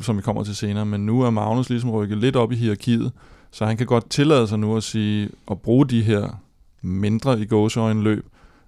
som 0.00 0.16
vi 0.16 0.22
kommer 0.22 0.44
til 0.44 0.56
senere, 0.56 0.86
men 0.86 1.06
nu 1.06 1.22
er 1.22 1.30
Magnus 1.30 1.70
ligesom 1.70 1.90
rykket 1.90 2.18
lidt 2.18 2.36
op 2.36 2.52
i 2.52 2.56
hierarkiet, 2.56 3.12
så 3.50 3.66
han 3.66 3.76
kan 3.76 3.86
godt 3.86 4.10
tillade 4.10 4.46
sig 4.46 4.58
nu 4.58 4.76
at 4.76 4.82
sige, 4.82 5.28
at 5.50 5.60
bruge 5.60 5.86
de 5.86 6.02
her 6.02 6.40
mindre 6.82 7.40
i 7.40 7.46
gåseøjne 7.46 8.02
løb, 8.02 8.26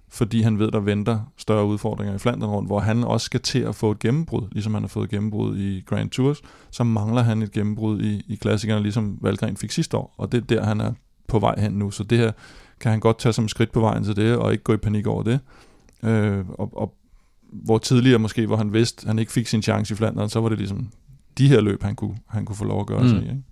fordi 0.09 0.41
han 0.41 0.59
ved, 0.59 0.71
der 0.71 0.79
venter 0.79 1.19
større 1.37 1.65
udfordringer 1.65 2.15
i 2.15 2.17
Flandern 2.17 2.49
rundt, 2.49 2.69
hvor 2.69 2.79
han 2.79 3.03
også 3.03 3.25
skal 3.25 3.39
til 3.39 3.59
at 3.59 3.75
få 3.75 3.91
et 3.91 3.99
gennembrud, 3.99 4.47
ligesom 4.51 4.73
han 4.73 4.83
har 4.83 4.87
fået 4.87 5.03
et 5.03 5.09
gennembrud 5.09 5.57
i 5.57 5.83
Grand 5.85 6.09
Tours, 6.09 6.41
så 6.71 6.83
mangler 6.83 7.21
han 7.21 7.41
et 7.41 7.51
gennembrud 7.51 8.01
i, 8.01 8.21
i 8.27 8.35
klassikerne, 8.35 8.81
ligesom 8.81 9.17
Valgren 9.21 9.57
fik 9.57 9.71
sidste 9.71 9.97
år, 9.97 10.15
og 10.17 10.31
det 10.31 10.37
er 10.37 10.45
der, 10.45 10.65
han 10.65 10.81
er 10.81 10.93
på 11.27 11.39
vej 11.39 11.59
hen 11.59 11.71
nu, 11.71 11.91
så 11.91 12.03
det 12.03 12.17
her 12.17 12.31
kan 12.79 12.91
han 12.91 12.99
godt 12.99 13.19
tage 13.19 13.33
som 13.33 13.47
skridt 13.47 13.71
på 13.71 13.79
vejen 13.79 14.03
til 14.03 14.15
det, 14.15 14.35
og 14.35 14.51
ikke 14.51 14.63
gå 14.63 14.73
i 14.73 14.77
panik 14.77 15.07
over 15.07 15.23
det. 15.23 15.39
Øh, 16.03 16.49
og, 16.49 16.77
og 16.77 16.93
hvor 17.51 17.77
tidligere 17.77 18.19
måske, 18.19 18.45
hvor 18.45 18.55
han 18.55 18.73
vidste, 18.73 19.07
han 19.07 19.19
ikke 19.19 19.31
fik 19.31 19.47
sin 19.47 19.61
chance 19.61 19.93
i 19.93 19.97
Flandern, 19.97 20.29
så 20.29 20.41
var 20.41 20.49
det 20.49 20.57
ligesom 20.57 20.89
de 21.37 21.47
her 21.47 21.61
løb, 21.61 21.83
han 21.83 21.95
kunne, 21.95 22.17
han 22.27 22.45
kunne 22.45 22.55
få 22.55 22.65
lov 22.65 22.79
at 22.79 22.87
gøre 22.87 23.01
mm. 23.01 23.07
sig 23.07 23.17
i. 23.17 23.21
Ikke? 23.21 23.43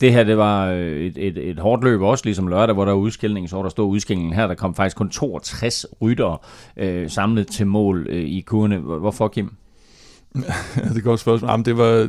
Det 0.00 0.12
her, 0.12 0.24
det 0.24 0.36
var 0.36 0.66
øh, 0.66 1.00
et, 1.00 1.18
et, 1.18 1.50
et 1.50 1.58
hårdt 1.58 1.84
løb 1.84 2.00
også, 2.00 2.24
ligesom 2.24 2.48
lørdag, 2.48 2.74
hvor 2.74 2.84
der 2.84 2.92
var 2.92 2.98
udskilling, 2.98 3.48
så 3.48 3.56
var 3.56 3.62
der 3.62 3.70
stod 3.70 3.88
udskillingen 3.88 4.32
her, 4.32 4.46
der 4.46 4.54
kom 4.54 4.74
faktisk 4.74 4.96
kun 4.96 5.10
62 5.10 5.86
ryttere 6.02 6.38
øh, 6.76 7.10
samlet 7.10 7.46
til 7.46 7.66
mål 7.66 8.06
øh, 8.10 8.24
i 8.24 8.40
kurene. 8.40 8.78
Hvorfor, 8.78 9.28
Kim? 9.28 9.54
Ja, 10.34 10.40
det 10.88 10.96
er 10.96 11.00
godt 11.00 11.20
spørgsmål. 11.20 11.50
Jamen, 11.50 11.64
det, 11.64 11.78
var, 11.78 12.08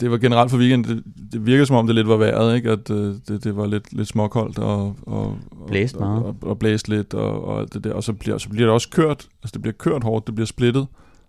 det 0.00 0.10
var 0.10 0.18
generelt 0.18 0.50
for 0.50 0.58
weekend, 0.58 0.84
det, 0.84 1.02
det 1.32 1.46
virker 1.46 1.64
som 1.64 1.76
om 1.76 1.86
det 1.86 1.94
lidt 1.94 2.08
var 2.08 2.16
vejret, 2.16 2.56
ikke? 2.56 2.70
at 2.70 2.90
øh, 2.90 3.14
det, 3.28 3.44
det 3.44 3.56
var 3.56 3.66
lidt, 3.66 3.92
lidt 3.92 4.08
småkoldt 4.08 4.58
og, 4.58 4.96
og, 5.02 5.38
blæst 5.66 5.98
meget. 5.98 6.22
Og, 6.22 6.36
og, 6.42 6.48
og 6.50 6.58
blæst 6.58 6.88
lidt 6.88 7.14
og, 7.14 7.44
og 7.44 7.60
alt 7.60 7.74
det 7.74 7.84
der. 7.84 7.94
Og 7.94 8.04
så 8.04 8.12
bliver, 8.12 8.38
så 8.38 8.48
bliver 8.48 8.66
det 8.66 8.74
også 8.74 8.90
kørt, 8.90 9.28
altså 9.42 9.52
det 9.52 9.62
bliver 9.62 9.74
kørt 9.78 10.04
hårdt, 10.04 10.26
det 10.26 10.34
bliver 10.34 10.46
splittet, 10.46 10.86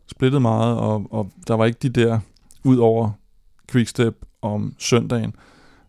splittet 0.08 0.42
meget, 0.42 0.78
og, 0.78 1.08
og 1.12 1.32
der 1.48 1.54
var 1.54 1.66
ikke 1.66 1.80
de 1.82 1.90
der, 1.90 2.20
ud 2.64 2.78
over 2.78 3.12
quickstep 3.74 4.16
om 4.42 4.76
søndagen, 4.80 5.34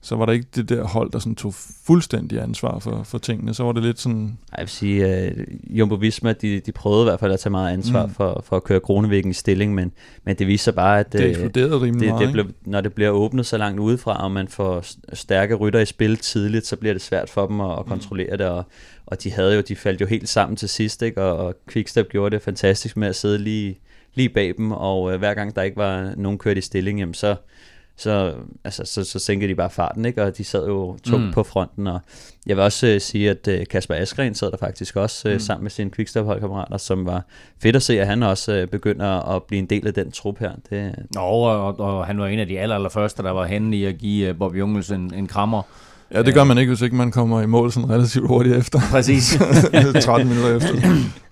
så 0.05 0.17
var 0.17 0.27
der 0.27 0.33
ikke 0.33 0.47
det 0.55 0.69
der 0.69 0.85
hold, 0.85 1.11
der 1.11 1.19
sådan 1.19 1.35
tog 1.35 1.55
fuldstændig 1.87 2.43
ansvar 2.43 2.79
for, 2.79 3.03
for 3.03 3.19
tingene. 3.19 3.55
Så 3.55 3.65
var 3.65 3.73
det 3.73 3.83
lidt 3.83 4.01
sådan... 4.01 4.39
Jeg 4.57 4.61
vil 4.61 4.69
sige, 4.69 5.31
uh, 5.31 5.79
Jumbo 5.79 5.95
Visma, 5.95 6.33
de, 6.33 6.61
de 6.61 6.73
prøvede 6.73 7.03
i 7.03 7.05
hvert 7.05 7.21
fald 7.21 7.33
at 7.33 7.41
tage 7.41 7.51
meget 7.51 7.73
ansvar 7.73 8.07
mm. 8.07 8.13
for, 8.13 8.45
for 8.47 8.57
at 8.57 8.65
køre 8.65 8.81
Kronevæggen 8.81 9.31
i 9.31 9.35
stilling, 9.35 9.75
men, 9.75 9.93
men 10.25 10.37
det 10.37 10.47
viser 10.47 10.73
bare, 10.73 11.01
at 11.01 11.13
det 11.13 11.21
øh, 11.21 11.31
eksploderede 11.31 11.81
rimelig 11.81 12.01
det, 12.01 12.09
meget, 12.09 12.27
det 12.27 12.33
blev, 12.33 12.47
når 12.65 12.81
det 12.81 12.93
bliver 12.93 13.11
åbnet 13.11 13.47
så 13.47 13.59
langt 13.59 13.81
udefra, 13.81 14.25
og 14.25 14.31
man 14.31 14.49
får 14.49 14.85
stærke 15.13 15.55
rytter 15.55 15.81
i 15.81 15.87
spil 15.87 16.17
tidligt, 16.17 16.67
så 16.67 16.77
bliver 16.77 16.95
det 16.95 17.03
svært 17.03 17.31
for 17.31 17.47
dem 17.47 17.61
at, 17.61 17.73
at 17.73 17.79
mm. 17.79 17.89
kontrollere 17.89 18.31
mm. 18.33 18.39
det, 18.39 18.47
og, 18.47 18.65
og 19.07 19.23
de 19.23 19.31
havde 19.33 19.55
jo, 19.55 19.61
de 19.61 19.77
faldt 19.77 20.01
jo 20.01 20.07
helt 20.07 20.29
sammen 20.29 20.57
til 20.57 20.69
sidst, 20.69 21.03
ikke? 21.03 21.23
Og, 21.23 21.47
og 21.47 21.55
Quickstep 21.71 22.09
gjorde 22.09 22.37
det 22.37 22.43
fantastisk 22.43 22.97
med 22.97 23.09
at 23.09 23.17
sidde 23.17 23.39
lige, 23.39 23.79
lige 24.15 24.29
bag 24.29 24.55
dem, 24.57 24.73
og 24.73 25.03
uh, 25.03 25.15
hver 25.15 25.35
gang 25.35 25.57
der 25.57 25.63
ikke 25.63 25.77
var 25.77 26.15
nogen 26.17 26.39
kørt 26.39 26.59
i 26.59 26.61
stilling, 26.61 26.99
jamen 26.99 27.15
så 27.15 27.37
så, 27.97 28.35
altså, 28.65 28.83
så, 28.85 29.05
så 29.05 29.19
sænkede 29.19 29.51
de 29.51 29.55
bare 29.55 29.71
farten, 29.71 30.05
ikke? 30.05 30.23
og 30.23 30.39
de 30.39 30.45
sad 30.45 30.67
jo 30.67 30.99
tungt 31.03 31.27
mm. 31.27 31.33
på 31.33 31.43
fronten. 31.43 31.87
Og 31.87 32.01
jeg 32.47 32.57
vil 32.57 32.65
også 32.65 32.95
uh, 32.95 33.01
sige, 33.01 33.31
at 33.31 33.49
uh, 33.49 33.55
Kasper 33.71 33.95
Askren 33.95 34.35
sad 34.35 34.51
der 34.51 34.57
faktisk 34.57 34.97
også 34.97 35.29
uh, 35.29 35.33
mm. 35.33 35.41
sammen 35.41 35.63
med 35.63 35.71
sine 35.71 35.91
quickstep-holdkammerater, 35.91 36.77
som 36.77 37.07
var 37.07 37.23
fedt 37.63 37.77
at 37.77 37.83
se, 37.83 38.01
at 38.01 38.07
han 38.07 38.23
også 38.23 38.63
uh, 38.63 38.69
begynder 38.69 39.37
at 39.37 39.43
blive 39.43 39.59
en 39.59 39.67
del 39.67 39.87
af 39.87 39.95
den 39.95 40.11
trup 40.11 40.39
her. 40.39 40.53
Det... 40.71 40.95
Nå, 41.15 41.21
og, 41.21 41.81
og 41.81 42.07
han 42.07 42.19
var 42.19 42.27
en 42.27 42.39
af 42.39 42.47
de 42.47 42.59
aller, 42.59 42.75
aller 42.75 42.89
første, 42.89 43.23
der 43.23 43.31
var 43.31 43.47
henne 43.47 43.77
i 43.77 43.85
at 43.85 43.99
give 43.99 44.31
uh, 44.31 44.37
Bob 44.37 44.55
Jungels 44.55 44.91
en, 44.91 45.15
en 45.15 45.27
krammer. 45.27 45.63
Ja, 46.15 46.23
det 46.23 46.35
gør 46.35 46.45
man 46.45 46.59
ikke, 46.59 46.71
hvis 46.71 46.83
ikke 46.83 46.97
man 46.97 47.11
kommer 47.11 47.41
i 47.41 47.47
mål 47.47 47.73
sådan 47.73 47.91
relativt 47.91 48.27
hurtigt 48.27 48.57
efter. 48.57 48.81
Præcis. 48.91 49.39
13 50.05 50.29
minutter 50.29 50.57
efter. 50.57 50.75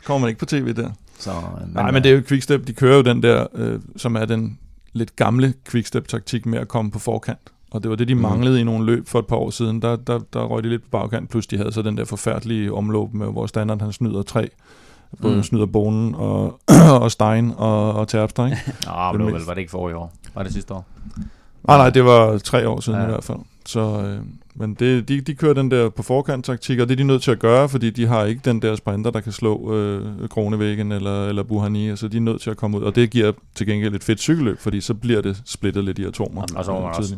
kommer 0.05 0.19
man 0.21 0.29
ikke 0.29 0.39
på 0.39 0.47
tv 0.47 0.73
der. 0.73 0.91
Så, 1.19 1.31
men, 1.61 1.75
Nej, 1.75 1.91
men 1.91 2.03
det 2.03 2.11
er 2.11 2.15
jo 2.15 2.23
Quickstep, 2.29 2.67
de 2.67 2.73
kører 2.73 2.97
jo 2.97 3.03
den 3.03 3.23
der, 3.23 3.47
øh, 3.55 3.81
som 3.97 4.17
er 4.17 4.25
den 4.25 4.59
lidt 4.93 5.17
gamle 5.17 5.55
quickstep-taktik 5.71 6.47
med 6.47 6.59
at 6.59 6.69
komme 6.69 6.91
på 6.91 6.99
forkant. 6.99 7.53
Og 7.71 7.83
det 7.83 7.91
var 7.91 7.97
det, 7.97 8.09
de 8.09 8.15
mm. 8.15 8.21
manglede 8.21 8.55
mm. 8.55 8.61
i 8.61 8.65
nogle 8.65 8.87
løb 8.87 9.09
for 9.09 9.19
et 9.19 9.27
par 9.27 9.37
år 9.37 9.51
siden. 9.51 9.83
Der, 9.83 9.97
der, 9.97 10.21
der 10.33 10.45
røg 10.45 10.65
de 10.65 10.69
lidt 10.69 10.83
på 10.83 10.89
bagkant, 10.91 11.31
plus 11.31 11.47
de 11.47 11.57
havde 11.57 11.73
så 11.73 11.83
den 11.83 11.97
der 11.97 12.05
forfærdelige 12.05 12.73
omløb 12.73 13.13
med, 13.13 13.27
hvor 13.27 13.47
standard 13.47 13.81
han 13.81 13.93
snyder 13.93 14.23
tre. 14.23 14.51
Både 15.23 15.37
mm. 15.37 15.43
snyder 15.43 15.67
Bonen 15.67 16.15
og, 16.15 16.61
og 17.03 17.11
Stein 17.11 17.53
og, 17.57 17.93
og 17.93 18.09
Terpstra, 18.09 18.45
ikke? 18.45 18.59
Nå, 18.87 19.13
men 19.13 19.21
det 19.21 19.27
var, 19.27 19.39
vel, 19.39 19.47
var 19.47 19.55
det 19.55 19.61
ikke 19.61 19.71
for 19.71 19.89
i 19.89 19.93
år? 19.93 20.13
Var 20.35 20.43
det 20.43 20.53
sidste 20.53 20.75
år? 20.75 20.87
Nej, 21.69 21.77
nej, 21.77 21.91
det 21.91 22.05
var 22.05 22.39
tre 22.39 22.69
år 22.69 22.81
siden 22.81 22.99
ja. 22.99 23.07
i 23.07 23.11
hvert 23.11 23.25
fald. 23.25 23.39
Så, 23.67 23.81
øh, 23.81 24.19
men 24.55 24.75
det, 24.75 25.09
de, 25.09 25.21
de 25.21 25.35
kører 25.35 25.55
den 25.55 25.71
der 25.71 25.89
på 25.89 26.03
forkant 26.03 26.45
taktik, 26.45 26.79
og 26.79 26.89
det 26.89 26.95
er 26.95 26.97
de 26.97 27.05
nødt 27.05 27.23
til 27.23 27.31
at 27.31 27.39
gøre, 27.39 27.69
fordi 27.69 27.91
de 27.91 28.07
har 28.07 28.25
ikke 28.25 28.41
den 28.45 28.63
der 28.63 28.77
sprinter, 28.77 29.11
der 29.11 29.21
kan 29.21 29.33
slå 29.33 29.75
øh, 29.75 30.29
Kronevæggen 30.29 30.93
eller, 30.93 31.29
eller 31.29 31.43
Buhani, 31.43 31.91
altså 31.91 32.09
de 32.09 32.17
er 32.17 32.21
nødt 32.21 32.41
til 32.41 32.51
at 32.51 32.57
komme 32.57 32.79
ud, 32.79 32.83
og 32.83 32.95
det 32.95 33.11
giver 33.11 33.33
til 33.55 33.67
gengæld 33.67 33.95
et 33.95 34.05
fedt 34.05 34.21
cykelløb, 34.21 34.59
fordi 34.59 34.81
så 34.81 34.95
bliver 34.95 35.21
det 35.21 35.43
splittet 35.47 35.85
lidt 35.85 35.99
i 35.99 36.05
atomer. 36.05 36.43
Og 36.57 36.65
så 36.65 36.73
man 36.73 36.83
også, 36.83 37.17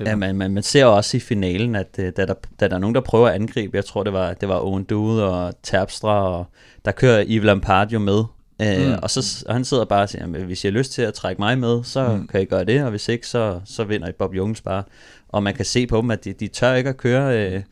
ja, 0.00 0.10
ja 0.10 0.16
man, 0.16 0.36
man, 0.36 0.54
man 0.54 0.62
ser 0.62 0.84
også 0.84 1.16
i 1.16 1.20
finalen, 1.20 1.74
at 1.74 1.96
øh, 1.98 2.12
da 2.16 2.26
der, 2.26 2.34
da 2.60 2.68
der 2.68 2.74
er 2.74 2.80
nogen, 2.80 2.94
der 2.94 3.00
prøver 3.00 3.28
at 3.28 3.34
angribe, 3.34 3.76
jeg 3.76 3.84
tror 3.84 4.02
det 4.02 4.12
var, 4.12 4.32
det 4.32 4.48
var 4.48 4.64
Owen 4.64 4.84
Dude 4.84 5.30
og 5.30 5.54
Terpstra, 5.62 6.38
og 6.38 6.46
der 6.84 6.92
kører 6.92 7.24
Yves 7.28 7.44
Lampard 7.44 7.88
jo 7.88 7.98
med, 7.98 8.24
Øh, 8.62 8.86
mm. 8.86 8.98
og, 9.02 9.10
så, 9.10 9.44
og 9.48 9.54
han 9.54 9.64
sidder 9.64 9.84
bare 9.84 10.02
og 10.02 10.08
siger, 10.08 10.24
at 10.24 10.30
hvis 10.30 10.64
I 10.64 10.66
har 10.66 10.72
lyst 10.72 10.92
til 10.92 11.02
at 11.02 11.14
trække 11.14 11.40
mig 11.40 11.58
med, 11.58 11.84
så 11.84 12.08
mm. 12.08 12.26
kan 12.26 12.42
I 12.42 12.44
gøre 12.44 12.64
det, 12.64 12.84
og 12.84 12.90
hvis 12.90 13.08
ikke, 13.08 13.26
så, 13.26 13.60
så 13.64 13.84
vinder 13.84 14.08
I 14.08 14.12
Bob 14.12 14.34
Jungens 14.34 14.60
bare. 14.60 14.82
Og 15.32 15.42
man 15.42 15.54
kan 15.54 15.64
se 15.64 15.86
på 15.86 15.96
dem, 16.02 16.10
at 16.10 16.24
de, 16.24 16.32
de 16.32 16.48
tør 16.48 16.74
ikke 16.74 16.90
at 16.90 16.96
køre... 16.96 17.52
Øh, 17.52 17.62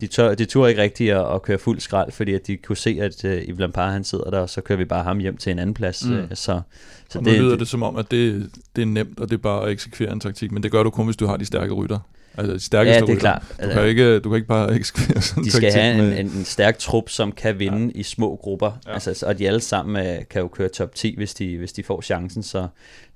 de, 0.00 0.06
tør, 0.06 0.34
de 0.34 0.44
tør 0.44 0.66
ikke 0.66 0.82
rigtigt 0.82 1.12
at, 1.12 1.34
at 1.34 1.42
køre 1.42 1.58
fuld 1.58 1.80
skrald, 1.80 2.12
fordi 2.12 2.34
at 2.34 2.46
de 2.46 2.56
kunne 2.56 2.76
se, 2.76 2.98
at 3.00 3.24
uh, 3.24 3.30
Yves 3.30 3.60
Lampard 3.60 3.92
han 3.92 4.04
sidder 4.04 4.30
der, 4.30 4.38
og 4.38 4.50
så 4.50 4.60
kører 4.60 4.78
vi 4.78 4.84
bare 4.84 5.04
ham 5.04 5.18
hjem 5.18 5.36
til 5.36 5.52
en 5.52 5.58
anden 5.58 5.74
plads. 5.74 6.06
Mm. 6.06 6.18
Uh, 6.18 6.24
så, 6.30 6.60
så 7.08 7.18
og 7.18 7.24
det, 7.24 7.32
lyder 7.32 7.50
det, 7.50 7.60
det 7.60 7.68
som 7.68 7.82
om, 7.82 7.96
at 7.96 8.10
det, 8.10 8.50
det 8.76 8.82
er 8.82 8.86
nemt, 8.86 9.20
og 9.20 9.30
det 9.30 9.36
er 9.36 9.42
bare 9.42 9.66
at 9.66 9.72
eksekvere 9.72 10.12
en 10.12 10.20
taktik, 10.20 10.52
men 10.52 10.62
det 10.62 10.70
gør 10.70 10.82
du 10.82 10.90
kun, 10.90 11.04
hvis 11.04 11.16
du 11.16 11.26
har 11.26 11.36
de 11.36 11.44
stærke 11.44 11.72
rytter. 11.72 11.98
Altså 12.38 12.54
de 12.54 12.60
stærkeste 12.60 12.94
ja, 12.94 13.00
det 13.00 13.08
er 13.08 13.12
rytter. 13.12 13.20
klart. 13.20 13.44
Du 13.62 13.68
kan, 13.68 13.86
ikke, 13.86 14.20
du 14.20 14.28
kan 14.28 14.36
ikke 14.36 14.48
bare 14.48 14.74
eksekvere 14.76 15.22
sådan 15.22 15.44
De 15.44 15.50
skal 15.50 15.72
have 15.72 15.94
en, 15.94 16.26
en, 16.26 16.32
en 16.32 16.44
stærk 16.44 16.78
trup, 16.78 17.08
som 17.08 17.32
kan 17.32 17.58
vinde 17.58 17.92
ja. 17.94 18.00
i 18.00 18.02
små 18.02 18.36
grupper, 18.36 18.78
ja. 18.86 18.92
altså, 18.92 19.24
og 19.26 19.38
de 19.38 19.46
alle 19.46 19.60
sammen 19.60 20.06
uh, 20.06 20.22
kan 20.30 20.42
jo 20.42 20.48
køre 20.48 20.68
top 20.68 20.94
10, 20.94 21.16
hvis 21.16 21.34
de, 21.34 21.58
hvis 21.58 21.72
de 21.72 21.82
får 21.82 22.00
chancen, 22.00 22.42
så 22.42 22.68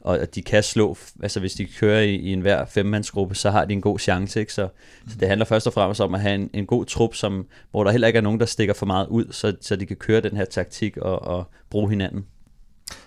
og 0.05 0.19
at 0.19 0.35
de 0.35 0.43
kan 0.43 0.63
slå, 0.63 0.97
altså 1.23 1.41
hvis 1.41 1.53
de 1.53 1.67
kører 1.67 2.01
i, 2.01 2.15
i 2.15 2.33
en 2.33 2.41
hver 2.41 2.65
femmandsgruppe, 2.65 3.35
så 3.35 3.51
har 3.51 3.65
de 3.65 3.73
en 3.73 3.81
god 3.81 3.99
chance, 3.99 4.41
ikke? 4.41 4.53
Så, 4.53 4.65
mm. 4.65 5.11
så 5.11 5.17
det 5.21 5.29
handler 5.29 5.45
først 5.45 5.67
og 5.67 5.73
fremmest 5.73 6.01
om 6.01 6.15
at 6.15 6.21
have 6.21 6.35
en, 6.35 6.51
en 6.53 6.67
god 6.67 6.85
trup, 6.85 7.15
som, 7.15 7.47
hvor 7.71 7.85
der 7.85 7.91
heller 7.91 8.07
ikke 8.07 8.17
er 8.17 8.23
nogen, 8.23 8.41
der 8.41 8.47
stikker 8.47 8.75
for 8.75 8.87
meget 8.87 9.07
ud, 9.07 9.25
så, 9.31 9.57
så 9.61 9.77
de 9.77 9.87
kan 9.87 9.97
køre 9.97 10.21
den 10.21 10.37
her 10.37 10.45
taktik 10.45 10.97
og, 10.97 11.23
og 11.23 11.45
bruge 11.71 11.91
hinanden. 11.91 12.25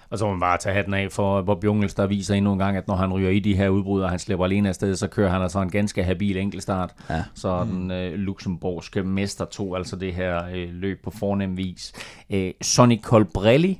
Og 0.10 0.18
så 0.18 0.26
må 0.26 0.32
man 0.32 0.40
bare 0.40 0.58
tage 0.58 0.76
hatten 0.76 0.94
af 0.94 1.12
for 1.12 1.42
Bob 1.42 1.64
Jungels, 1.64 1.94
der 1.94 2.08
viser 2.08 2.36
endnu 2.36 2.54
en 2.54 2.60
gang, 2.60 2.78
at 2.78 2.88
når 2.88 2.96
han 2.96 3.14
ryger 3.14 3.30
i 3.30 3.40
de 3.40 3.56
her 3.56 3.70
udbrud, 3.70 4.02
og 4.02 4.10
han 4.10 4.20
slipper 4.20 4.46
alene 4.46 4.70
afsted, 4.70 4.96
så 4.96 5.08
kører 5.08 5.30
han 5.30 5.42
altså 5.42 5.62
en 5.62 5.70
ganske 5.70 6.04
habil 6.04 6.38
enkeltstart. 6.38 6.94
Ja. 7.10 7.24
Så 7.34 7.64
mm. 7.64 7.70
den 7.70 7.92
øh, 7.92 8.14
luxemburgske 8.14 9.04
mester 9.04 9.46
tog 9.46 9.78
altså 9.78 9.96
det 9.96 10.14
her 10.14 10.46
øh, 10.56 10.70
løb 10.70 11.04
på 11.04 11.12
fornem 11.12 11.58
vis. 11.58 11.94
Øh, 12.30 12.52
Sonny 12.62 13.02
Colbrelli 13.02 13.80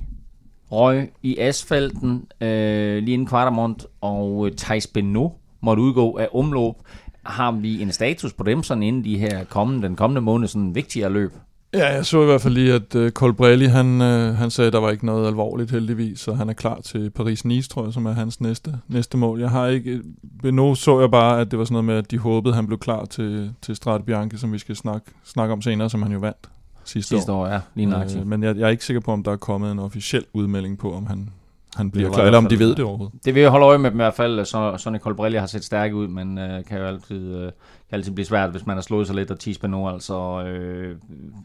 røg 0.72 1.12
i 1.22 1.38
asfalten 1.38 2.26
øh, 2.40 3.02
lige 3.02 3.14
inden 3.14 3.26
Kvartamont, 3.26 3.86
og 4.00 4.46
øh, 4.46 4.56
Thijs 4.56 4.86
Beno 4.86 5.28
måtte 5.60 5.82
udgå 5.82 6.16
af 6.16 6.28
omløb. 6.34 6.74
Har 7.22 7.52
vi 7.52 7.82
en 7.82 7.92
status 7.92 8.32
på 8.32 8.44
dem 8.44 8.62
sådan 8.62 8.82
inden 8.82 9.04
de 9.04 9.18
her 9.18 9.44
kommende, 9.44 9.88
den 9.88 9.96
kommende 9.96 10.20
måned, 10.20 10.48
sådan 10.48 10.74
vigtigere 10.74 11.12
løb? 11.12 11.32
Ja, 11.74 11.94
jeg 11.94 12.06
så 12.06 12.22
i 12.22 12.24
hvert 12.24 12.40
fald 12.40 12.54
lige, 12.54 12.72
at 12.72 12.94
uh, 12.94 13.10
Colbrelli, 13.10 13.66
han, 13.66 13.86
uh, 14.00 14.36
han 14.36 14.50
sagde, 14.50 14.66
at 14.66 14.72
der 14.72 14.78
var 14.78 14.90
ikke 14.90 15.06
noget 15.06 15.26
alvorligt 15.26 15.70
heldigvis, 15.70 16.20
så 16.20 16.32
han 16.34 16.48
er 16.48 16.52
klar 16.52 16.80
til 16.80 17.10
Paris-Nice, 17.20 17.68
tror 17.68 17.84
jeg, 17.84 17.92
som 17.92 18.06
er 18.06 18.12
hans 18.12 18.40
næste, 18.40 18.78
næste 18.88 19.16
mål. 19.16 19.40
Jeg 19.40 19.50
har 19.50 19.66
ikke... 19.66 20.02
Beno 20.42 20.74
så 20.74 21.00
jeg 21.00 21.10
bare, 21.10 21.40
at 21.40 21.50
det 21.50 21.58
var 21.58 21.64
sådan 21.64 21.72
noget 21.72 21.84
med, 21.84 21.94
at 21.94 22.10
de 22.10 22.18
håbede, 22.18 22.52
at 22.52 22.56
han 22.56 22.66
blev 22.66 22.78
klar 22.78 23.04
til, 23.04 23.54
til 23.62 23.76
Strade 23.76 24.04
Bianche, 24.04 24.38
som 24.38 24.52
vi 24.52 24.58
skal 24.58 24.76
snakke, 24.76 25.10
snakke 25.24 25.52
om 25.52 25.62
senere, 25.62 25.90
som 25.90 26.02
han 26.02 26.12
jo 26.12 26.18
vandt 26.18 26.48
sidste, 26.84 27.08
sidste 27.08 27.32
år. 27.32 27.46
år 27.46 27.48
ja, 27.48 27.60
lige 27.74 28.18
øh, 28.18 28.26
Men 28.26 28.42
jeg, 28.42 28.56
jeg 28.56 28.64
er 28.64 28.68
ikke 28.68 28.84
sikker 28.84 29.00
på, 29.00 29.12
om 29.12 29.22
der 29.22 29.32
er 29.32 29.36
kommet 29.36 29.72
en 29.72 29.78
officiel 29.78 30.24
udmelding 30.32 30.78
på, 30.78 30.92
om 30.92 31.06
han, 31.06 31.30
han 31.78 31.90
bliver 31.90 32.12
klar, 32.12 32.24
eller 32.24 32.38
om 32.38 32.46
de 32.46 32.58
ved 32.58 32.74
det 32.74 32.84
overhovedet. 32.84 33.24
Det 33.24 33.34
vil 33.34 33.40
jeg 33.40 33.50
holde 33.50 33.66
øje 33.66 33.78
med 33.78 33.90
dem 33.90 33.98
i 33.98 34.02
hvert 34.02 34.14
fald. 34.14 34.44
Så, 34.44 34.76
Sonny 34.76 34.98
Colbrelli 34.98 35.38
har 35.38 35.46
set 35.46 35.64
stærk 35.64 35.92
ud, 35.92 36.08
men 36.08 36.38
øh, 36.38 36.64
kan 36.64 36.78
jo 36.78 36.84
altid, 36.84 37.34
øh, 37.34 37.42
kan 37.42 37.52
altid 37.92 38.12
blive 38.12 38.26
svært, 38.26 38.50
hvis 38.50 38.66
man 38.66 38.76
har 38.76 38.82
slået 38.82 39.06
sig 39.06 39.16
lidt 39.16 39.30
og 39.30 39.38
Tispa 39.38 39.66
nu. 39.66 39.88
Altså, 39.88 40.42
øh, 40.42 40.96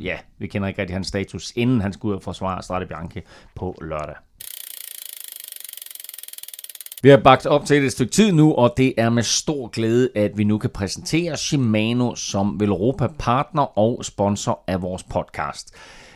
ja, 0.02 0.15
vi 0.39 0.48
kender 0.48 0.67
ikke 0.67 0.82
rigtig 0.82 0.96
hans 0.96 1.08
status, 1.08 1.54
inden 1.56 1.82
han 1.82 1.93
skulle 1.93 2.12
ud 2.12 2.15
og 2.15 2.24
forsvare 2.24 2.63
Strade 2.63 2.86
Bianche 2.86 3.22
på 3.56 3.78
lørdag. 3.82 4.15
Vi 7.02 7.10
har 7.10 7.17
bagt 7.17 7.46
op 7.46 7.65
til 7.65 7.86
et 7.86 7.91
stykke 7.91 8.12
tid 8.12 8.32
nu, 8.32 8.54
og 8.54 8.74
det 8.78 8.93
er 8.98 9.10
med 9.10 9.24
stor 9.24 9.67
glæde, 9.67 10.10
at 10.15 10.32
vi 10.36 10.43
nu 10.43 10.58
kan 10.58 10.69
præsentere 10.69 11.38
Shimano 11.38 12.15
som 12.15 12.60
Velropa 12.60 13.08
partner 13.19 13.78
og 13.80 14.06
sponsor 14.06 14.63
af 14.67 14.82
vores 14.82 15.04
podcast. 15.04 15.76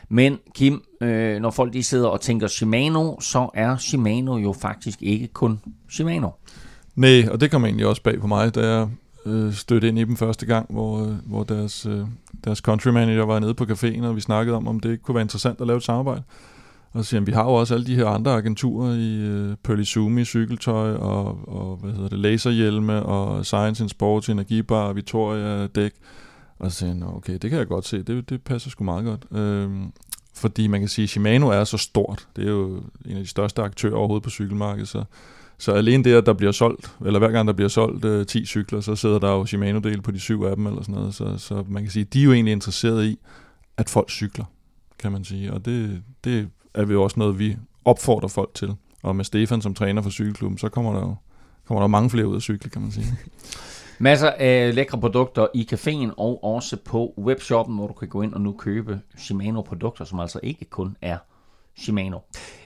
Men 0.10 0.38
Kim, 0.56 0.82
øh, 1.02 1.40
når 1.40 1.52
folk 1.52 1.74
de 1.74 1.84
sidder 1.84 2.08
og 2.08 2.22
tænker 2.22 2.48
Shimano, 2.48 3.20
så 3.20 3.50
er 3.54 3.78
Shimano 3.78 4.38
jo 4.38 4.54
faktisk 4.54 5.02
ikke 5.02 5.28
kun 5.28 5.60
Shimano. 5.90 6.30
Nej, 6.96 7.28
og 7.32 7.42
det 7.42 7.52
kom 7.52 7.66
egentlig 7.66 7.88
også 7.88 8.04
bag 8.04 8.20
på 8.20 8.28
mig, 8.28 8.56
da 8.56 8.76
jeg 8.76 8.88
øh, 9.26 9.54
stødte 9.54 9.88
ind 9.88 10.00
i 10.00 10.04
dem 10.04 10.18
første 10.18 10.46
gang, 10.46 10.66
hvor, 10.70 11.04
øh, 11.06 11.14
hvor 11.26 11.44
deres, 11.44 11.86
øh, 11.86 12.00
deres 12.44 12.60
country 12.60 12.90
manager 12.90 13.26
var 13.26 13.40
nede 13.40 13.54
på 13.54 13.64
caféen, 13.64 14.06
og 14.06 14.16
vi 14.16 14.22
snakkede 14.22 14.58
om, 14.58 14.68
om 14.68 14.80
det 14.80 15.02
kunne 15.02 15.16
være 15.16 15.22
interessant 15.22 15.62
at 15.62 15.68
lave 15.68 15.78
et 15.78 15.84
samarbejde. 15.84 16.24
Og 16.94 17.04
så 17.04 17.10
siger 17.10 17.22
han, 17.22 17.28
vi 17.28 17.32
har 17.32 17.44
jo 17.44 17.54
også 17.54 17.74
alle 17.74 17.86
de 17.86 17.96
her 17.96 18.06
andre 18.06 18.34
agenturer 18.34 18.94
i 18.94 19.16
øh, 19.16 19.56
Pearly 19.64 19.84
cykeltøj 20.24 20.94
og, 20.94 21.40
og 21.48 21.78
hvad 21.78 21.92
hedder 21.92 22.10
det, 22.10 22.20
laserhjelme 22.20 23.04
og 23.04 23.46
Science 23.46 23.84
in 23.84 23.90
Sports, 23.90 24.30
Energibar, 24.30 24.94
Victoria, 24.94 25.68
dæk. 25.68 25.92
Og 26.60 26.72
så 26.72 26.78
sagde 26.78 26.94
han, 26.94 27.04
okay, 27.04 27.34
det 27.34 27.50
kan 27.50 27.60
jeg 27.60 27.68
godt 27.68 27.86
se, 27.86 28.04
det, 28.04 28.30
det 28.30 28.42
passer 28.42 28.70
sgu 28.70 28.84
meget 28.84 29.06
godt. 29.06 29.26
Øhm, 29.32 29.92
fordi 30.34 30.68
man 30.68 30.80
kan 30.80 30.90
sige, 30.90 31.04
at 31.04 31.10
Shimano 31.10 31.48
er 31.48 31.64
så 31.64 31.78
stort. 31.78 32.28
Det 32.36 32.46
er 32.46 32.52
jo 32.52 32.84
en 33.06 33.18
af 33.18 33.24
de 33.24 33.28
største 33.28 33.62
aktører 33.62 33.96
overhovedet 33.96 34.24
på 34.24 34.30
cykelmarkedet, 34.30 34.88
så, 34.88 35.04
så 35.58 35.72
alene 35.72 36.04
det, 36.04 36.14
at 36.14 36.26
der 36.26 36.34
bliver 36.34 36.52
solgt, 36.52 36.92
eller 37.06 37.20
hver 37.20 37.32
gang 37.32 37.48
der 37.48 37.54
bliver 37.54 37.70
solgt 37.70 38.06
øh, 38.06 38.26
10 38.26 38.46
cykler, 38.46 38.82
så 38.82 38.96
sidder 38.96 39.20
der 39.20 39.30
jo 39.30 39.46
Shimano-del 39.46 40.02
på 40.02 40.12
de 40.12 40.20
syv 40.20 40.44
af 40.44 40.56
dem, 40.56 40.68
eller 40.68 40.82
sådan 40.82 40.96
noget. 40.96 41.16
Så, 41.16 41.38
så 41.38 41.64
man 41.68 41.84
kan 41.84 41.92
sige, 41.92 42.04
de 42.04 42.20
er 42.20 42.24
jo 42.24 42.34
egentlig 42.34 42.52
interesseret 42.52 43.06
i, 43.06 43.20
at 43.78 43.90
folk 43.90 44.10
cykler, 44.10 44.46
kan 45.00 45.12
man 45.12 45.24
sige. 45.24 45.54
Og 45.54 45.66
det, 45.66 46.04
det 46.24 46.50
er 46.74 46.86
vi 46.86 46.94
jo 46.94 47.04
også 47.04 47.20
noget, 47.20 47.40
vi 47.40 47.58
opfordrer 47.86 48.28
folk 48.28 48.54
til. 48.54 48.76
Og 49.04 49.16
med 49.16 49.26
Stefan 49.26 49.62
som 49.62 49.74
træner 49.74 50.02
for 50.02 50.10
cykelklubben, 50.10 50.58
så 50.58 50.70
kommer 50.70 50.94
der 50.94 51.00
jo 51.00 51.16
kommer 51.68 51.82
der 51.82 51.88
mange 51.88 52.10
flere 52.10 52.28
ud 52.28 52.36
af 52.36 52.42
cykle, 52.42 52.70
kan 52.70 52.82
man 52.82 52.92
sige. 52.92 53.06
Masser 54.00 54.30
af 54.30 54.76
lækre 54.76 55.00
produkter 55.00 55.48
i 55.54 55.68
caféen 55.74 56.14
og 56.18 56.44
også 56.44 56.78
på 56.86 57.14
webshoppen, 57.18 57.78
hvor 57.78 57.88
du 57.88 57.94
kan 57.94 58.08
gå 58.08 58.22
ind 58.22 58.34
og 58.34 58.42
nu 58.42 58.52
købe 58.52 59.00
Shimano-produkter, 59.18 60.06
som 60.06 60.20
altså 60.20 60.40
ikke 60.44 60.66
kun 60.66 60.98
er 61.02 61.18
Shimano. 61.78 62.18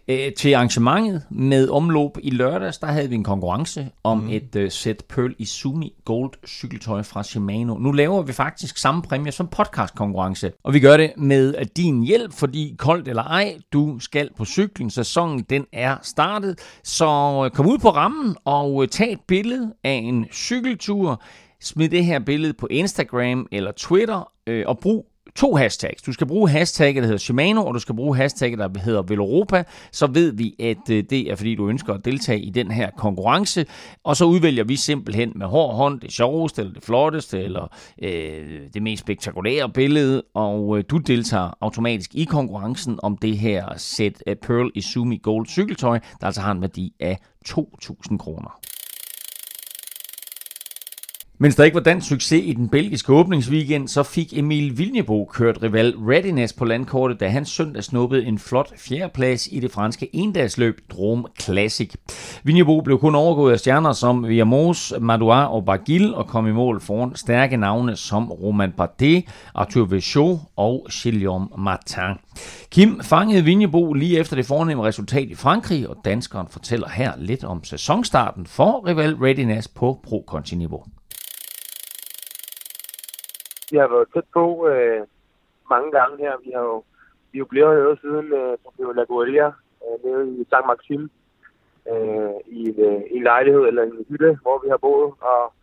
Øh, 0.07 0.33
til 0.33 0.53
arrangementet 0.53 1.23
med 1.29 1.69
omlop 1.69 2.17
i 2.23 2.29
lørdags, 2.29 2.77
der 2.77 2.87
havde 2.87 3.09
vi 3.09 3.15
en 3.15 3.23
konkurrence 3.23 3.89
om 4.03 4.17
mm. 4.17 4.29
et 4.29 4.55
uh, 4.55 4.69
sæt 4.69 5.03
Pearl 5.09 5.35
Izumi 5.39 5.93
Gold 6.05 6.31
cykeltøj 6.47 7.03
fra 7.03 7.23
Shimano. 7.23 7.77
Nu 7.77 7.91
laver 7.91 8.21
vi 8.21 8.33
faktisk 8.33 8.77
samme 8.77 9.01
præmie 9.01 9.31
som 9.31 9.47
podcast 9.47 9.95
konkurrence, 9.95 10.51
og 10.63 10.73
vi 10.73 10.79
gør 10.79 10.97
det 10.97 11.13
med 11.17 11.65
din 11.65 12.03
hjælp, 12.03 12.33
fordi 12.33 12.75
koldt 12.77 13.07
eller 13.07 13.23
ej, 13.23 13.57
du 13.73 13.99
skal 13.99 14.29
på 14.37 14.45
cyklen. 14.45 14.89
Sæsonen 14.89 15.45
den 15.49 15.65
er 15.73 15.97
startet, 16.01 16.59
så 16.83 17.49
kom 17.53 17.67
ud 17.67 17.77
på 17.77 17.89
rammen 17.89 18.35
og 18.45 18.91
tag 18.91 19.11
et 19.11 19.21
billede 19.27 19.73
af 19.83 19.93
en 19.93 20.25
cykeltur. 20.33 21.23
Smid 21.61 21.89
det 21.89 22.05
her 22.05 22.19
billede 22.19 22.53
på 22.53 22.67
Instagram 22.71 23.47
eller 23.51 23.71
Twitter 23.71 24.31
øh, 24.47 24.63
og 24.67 24.79
brug 24.79 25.10
to 25.35 25.55
hashtags. 25.55 26.01
Du 26.01 26.13
skal 26.13 26.27
bruge 26.27 26.49
hashtagget, 26.49 27.01
der 27.01 27.07
hedder 27.07 27.19
Shimano, 27.19 27.65
og 27.65 27.73
du 27.73 27.79
skal 27.79 27.95
bruge 27.95 28.17
hashtagget, 28.17 28.59
der 28.59 28.79
hedder 28.79 29.01
Veloropa. 29.01 29.63
Så 29.91 30.07
ved 30.07 30.31
vi, 30.33 30.55
at 30.59 30.89
øh, 30.91 31.03
det 31.09 31.31
er, 31.31 31.35
fordi 31.35 31.55
du 31.55 31.69
ønsker 31.69 31.93
at 31.93 32.05
deltage 32.05 32.39
i 32.39 32.49
den 32.49 32.71
her 32.71 32.91
konkurrence. 32.97 33.65
Og 34.03 34.17
så 34.17 34.25
udvælger 34.25 34.63
vi 34.63 34.75
simpelthen 34.75 35.31
med 35.35 35.47
hård 35.47 35.75
hånd 35.75 35.99
det 35.99 36.11
sjoveste, 36.11 36.61
eller 36.61 36.73
det 36.73 36.83
flotteste, 36.83 37.43
eller 37.43 37.67
øh, 38.03 38.59
det 38.73 38.83
mest 38.83 39.01
spektakulære 39.01 39.69
billede. 39.69 40.23
Og 40.33 40.77
øh, 40.77 40.83
du 40.89 40.97
deltager 40.97 41.57
automatisk 41.61 42.15
i 42.15 42.23
konkurrencen 42.23 42.99
om 43.03 43.17
det 43.17 43.37
her 43.37 43.65
sæt 43.77 44.23
af 44.27 44.39
Pearl 44.39 44.71
Izumi 44.75 45.17
Gold 45.23 45.45
cykeltøj, 45.45 45.99
der 46.19 46.25
altså 46.25 46.41
har 46.41 46.51
en 46.51 46.61
værdi 46.61 46.93
af 46.99 47.17
2.000 47.47 48.17
kroner. 48.17 48.59
Mens 51.41 51.55
der 51.55 51.63
ikke 51.63 51.75
var 51.75 51.81
dansk 51.81 52.07
succes 52.07 52.43
i 52.45 52.53
den 52.53 52.69
belgiske 52.69 53.13
åbningsweekend, 53.13 53.87
så 53.87 54.03
fik 54.03 54.37
Emil 54.37 54.77
Vilnebo 54.77 55.25
kørt 55.25 55.63
rival 55.63 55.95
Readiness 55.97 56.53
på 56.53 56.65
landkortet, 56.65 57.19
da 57.19 57.27
han 57.27 57.45
søndag 57.45 57.83
snuppede 57.83 58.25
en 58.25 58.39
flot 58.39 58.73
fjerdeplads 58.77 59.47
i 59.51 59.59
det 59.59 59.71
franske 59.71 60.15
endagsløb 60.15 60.79
Drome 60.91 61.23
Classic. 61.41 61.93
Vilnebo 62.43 62.81
blev 62.81 62.99
kun 62.99 63.15
overgået 63.15 63.53
af 63.53 63.59
stjerner 63.59 63.91
som 63.91 64.27
Viamos, 64.27 64.93
Madouard 64.99 65.51
og 65.51 65.65
Bargil 65.65 66.15
og 66.15 66.27
kom 66.27 66.47
i 66.47 66.51
mål 66.51 66.81
foran 66.81 67.15
stærke 67.15 67.57
navne 67.57 67.95
som 67.95 68.31
Roman 68.31 68.71
Bardet, 68.71 69.23
Arthur 69.55 69.85
Vechot 69.85 70.39
og 70.55 70.87
Guillaume 71.03 71.47
Martin. 71.57 72.17
Kim 72.71 72.99
fangede 73.03 73.43
Vinjebo 73.43 73.93
lige 73.93 74.19
efter 74.19 74.35
det 74.35 74.45
fornemme 74.45 74.83
resultat 74.83 75.29
i 75.29 75.35
Frankrig, 75.35 75.89
og 75.89 75.95
danskeren 76.05 76.47
fortæller 76.49 76.89
her 76.89 77.11
lidt 77.17 77.43
om 77.43 77.63
sæsonstarten 77.63 78.45
for 78.45 78.87
rival 78.87 79.15
Readiness 79.15 79.67
på 79.67 79.99
pro-konti-niveau 80.03 80.83
vi 83.71 83.77
har 83.77 83.87
været 83.87 84.07
tæt 84.13 84.27
på 84.33 84.67
øh, 84.67 85.07
mange 85.69 85.91
gange 85.91 86.17
her. 86.17 86.33
Vi 86.45 86.51
har 86.55 86.61
jo, 86.61 86.83
vi 87.31 87.37
er 87.37 87.43
jo 87.43 87.45
blevet 87.45 87.83
noget 87.83 87.99
siden 88.01 88.33
øh, 88.33 88.57
på 88.63 88.91
La 88.91 89.03
Guardia, 89.03 89.47
øh, 89.83 89.95
nede 90.05 90.41
i 90.41 90.43
St. 90.43 90.65
Maxim, 90.67 91.03
øh, 91.91 92.35
i, 92.45 92.59
en, 92.69 92.79
øh, 92.87 93.01
i 93.11 93.15
en 93.17 93.23
lejlighed 93.23 93.61
eller 93.61 93.83
en 93.83 94.05
hytte, 94.09 94.39
hvor 94.41 94.57
vi 94.63 94.69
har 94.69 94.77
boet 94.77 95.13
og 95.21 95.53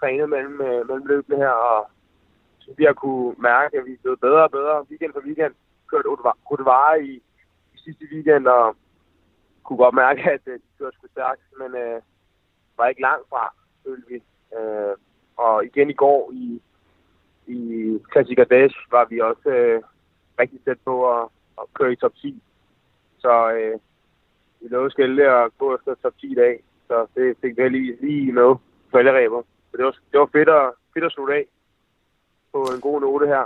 trænet 0.00 0.28
mellem, 0.28 0.60
øh, 0.60 0.88
mellem 0.88 1.06
løbene 1.06 1.36
her. 1.36 1.48
Og 1.48 1.90
så 2.58 2.70
vi 2.76 2.84
har 2.84 2.92
kunne 2.92 3.34
mærke, 3.38 3.78
at 3.78 3.84
vi 3.84 3.92
er 3.92 4.02
blevet 4.02 4.20
bedre 4.20 4.42
og 4.42 4.50
bedre 4.50 4.84
weekend 4.90 5.12
for 5.12 5.20
weekend. 5.20 5.54
Kørt 5.90 6.06
Udvare 6.50 7.04
i, 7.04 7.12
i 7.74 7.78
sidste 7.84 8.04
weekend, 8.12 8.46
og 8.46 8.76
kunne 9.64 9.76
godt 9.76 9.94
mærke, 9.94 10.22
at 10.36 10.40
øh, 10.46 10.54
det 10.54 10.62
kørte 10.78 10.96
sgu 10.96 11.06
stærkt, 11.06 11.42
men 11.58 11.70
øh, 11.82 12.00
var 12.76 12.86
ikke 12.86 13.00
langt 13.00 13.28
fra, 13.28 13.54
følte 13.84 14.08
vi. 14.08 14.22
Øh, 14.58 14.94
og 15.36 15.64
igen 15.64 15.90
i 15.90 15.92
går 15.92 16.30
i, 16.32 16.62
i 17.56 17.98
Classic 18.12 18.38
Dash 18.50 18.76
var 18.90 19.04
vi 19.10 19.20
også 19.20 19.48
øh, 19.48 19.82
rigtig 20.40 20.58
tæt 20.64 20.80
på 20.84 20.94
at, 21.14 21.22
at 21.60 21.64
køre 21.74 21.92
i 21.92 21.96
top 21.96 22.14
10. 22.22 22.42
Så 23.18 23.32
øh, 23.56 23.76
vi 24.60 24.66
lovede 24.70 24.90
skælde 24.90 25.22
at 25.38 25.50
gå 25.58 25.74
efter 25.76 25.94
top 26.02 26.12
10 26.20 26.32
i 26.32 26.34
dag. 26.34 26.54
Så 26.88 27.06
det 27.16 27.36
fik 27.40 27.56
vi 27.56 27.68
lige, 27.68 27.96
lige 28.00 28.32
med 28.32 28.50
på 28.90 28.98
alle 28.98 29.12
ræber. 29.18 29.42
Så 29.70 29.76
det 29.76 29.84
var, 29.84 29.94
det 30.12 30.20
var 30.20 30.28
fedt, 30.32 30.48
at, 30.48 30.66
fedt 30.94 31.04
at 31.04 31.12
slutte 31.12 31.34
af 31.34 31.44
på 32.52 32.58
en 32.74 32.80
god 32.80 33.00
note 33.00 33.26
her. 33.26 33.44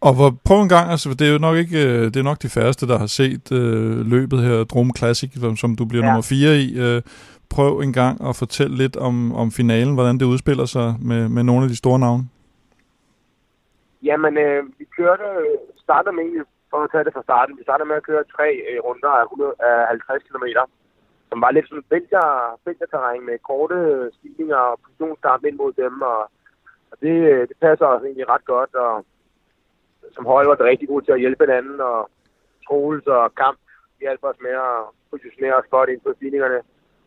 Og 0.00 0.14
hvor, 0.14 0.30
prøv 0.44 0.62
en 0.62 0.68
gang, 0.68 0.90
altså 0.90 1.14
det 1.18 1.26
er 1.28 1.32
jo 1.32 1.38
nok 1.38 1.56
ikke, 1.56 1.78
øh, 1.86 2.04
det 2.04 2.16
er 2.16 2.22
nok 2.22 2.42
de 2.42 2.48
færreste, 2.48 2.88
der 2.88 2.98
har 2.98 3.06
set 3.06 3.52
øh, 3.52 4.06
løbet 4.06 4.42
her, 4.42 4.64
Drum 4.64 4.90
Classic, 4.98 5.30
som, 5.40 5.56
som 5.56 5.76
du 5.76 5.84
bliver 5.84 6.04
ja. 6.04 6.10
nummer 6.10 6.22
4 6.22 6.58
i. 6.58 6.78
Øh, 6.78 7.02
prøv 7.50 7.80
en 7.80 7.92
gang 7.92 8.28
at 8.28 8.36
fortælle 8.36 8.76
lidt 8.76 8.96
om, 8.96 9.34
om 9.34 9.50
finalen, 9.50 9.94
hvordan 9.94 10.18
det 10.18 10.24
udspiller 10.24 10.64
sig 10.64 10.94
med, 11.00 11.28
med 11.28 11.42
nogle 11.42 11.62
af 11.62 11.68
de 11.68 11.76
store 11.76 11.98
navne. 11.98 12.24
Jamen, 14.02 14.38
øh, 14.38 14.64
vi 14.78 14.84
kørte, 14.96 15.24
starter 15.76 16.10
med 16.10 16.22
egentlig, 16.22 16.46
for 16.70 16.78
at 16.82 16.90
tage 16.90 17.04
det 17.04 17.12
fra 17.12 17.22
starten, 17.22 17.58
vi 17.58 17.62
startede 17.62 17.88
med 17.88 17.96
at 17.96 18.08
køre 18.08 18.24
tre 18.36 18.48
øh, 18.70 18.80
runder 18.84 19.08
af, 19.08 19.24
100, 19.24 19.54
af 19.60 19.86
50 19.88 20.22
km, 20.22 20.46
som 21.28 21.40
var 21.40 21.50
lidt 21.50 21.68
sådan 21.68 21.84
vælgerterræn 22.64 23.26
med 23.26 23.38
korte 23.38 23.74
øh, 23.74 24.12
stigninger 24.12 24.56
og 24.56 24.78
positionskamp 24.84 25.44
ind 25.44 25.56
mod 25.56 25.72
dem, 25.72 26.02
og, 26.02 26.20
og 26.90 26.96
det, 27.00 27.16
øh, 27.32 27.48
det 27.48 27.56
passer 27.60 27.86
os 27.86 28.02
egentlig 28.02 28.28
ret 28.28 28.44
godt, 28.44 28.74
og 28.74 29.04
som 30.14 30.26
hold 30.26 30.46
var 30.46 30.54
det 30.54 30.66
rigtig 30.70 30.88
godt 30.88 31.04
til 31.04 31.12
at 31.12 31.20
hjælpe 31.20 31.44
hinanden, 31.44 31.80
og 31.80 32.10
Troels 32.66 33.06
og 33.06 33.34
Kamp 33.34 33.58
hjalp 34.00 34.22
os 34.24 34.40
med 34.40 34.54
at 34.68 34.80
positionere 35.10 35.54
os 35.60 35.68
godt 35.70 35.90
ind 35.90 36.00
på 36.00 36.12
stigningerne 36.16 36.60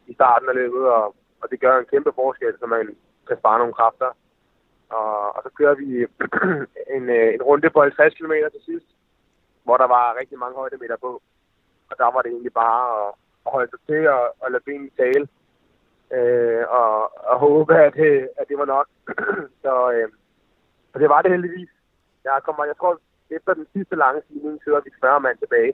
i 0.08 0.14
starten 0.14 0.50
af 0.50 0.56
løbet, 0.56 0.84
og, 0.98 1.06
og 1.42 1.46
det 1.52 1.60
gør 1.60 1.80
en 1.80 1.92
kæmpe 1.92 2.12
forskel, 2.16 2.54
så 2.60 2.66
man 2.66 2.96
kan 3.28 3.38
spare 3.38 3.60
nogle 3.60 3.74
kræfter. 3.74 4.10
Og, 4.90 5.36
og 5.36 5.40
så 5.44 5.50
kører 5.58 5.76
vi 5.76 5.88
en, 6.96 7.10
øh, 7.10 7.34
en 7.34 7.42
runde 7.42 7.70
på 7.70 7.82
50 7.82 8.14
km 8.14 8.34
til 8.52 8.64
sidst, 8.66 8.86
hvor 9.64 9.78
der 9.78 9.88
var 9.88 10.18
rigtig 10.20 10.40
mange 10.40 10.56
højdemeter 10.56 10.98
på. 10.98 11.22
Og 11.90 11.96
der 11.98 12.10
var 12.14 12.22
det 12.22 12.32
egentlig 12.32 12.54
bare 12.54 12.84
at, 13.00 13.14
at 13.46 13.52
holde 13.52 13.70
sig 13.70 13.80
til 13.88 14.08
og, 14.08 14.36
og 14.40 14.52
lade 14.52 14.64
benene 14.66 14.90
tale. 14.98 15.28
Øh, 16.18 16.64
og, 16.70 16.92
og 17.32 17.40
håbe, 17.40 17.76
at, 17.76 17.98
øh, 17.98 18.28
at 18.40 18.46
det 18.50 18.58
var 18.58 18.66
nok. 18.66 18.88
så, 19.64 19.92
øh, 19.92 20.10
så 20.94 21.00
det 21.00 21.10
var 21.10 21.22
det 21.22 21.32
heldigvis. 21.32 21.70
Jeg, 22.24 22.42
kommer, 22.46 22.66
jeg 22.66 22.78
tror, 22.78 23.00
efter 23.30 23.54
den 23.54 23.68
sidste 23.74 23.96
lange 23.96 24.22
stigning, 24.26 24.60
så 24.64 24.82
vi 24.86 24.92
40 25.02 25.20
mand 25.20 25.38
tilbage. 25.38 25.74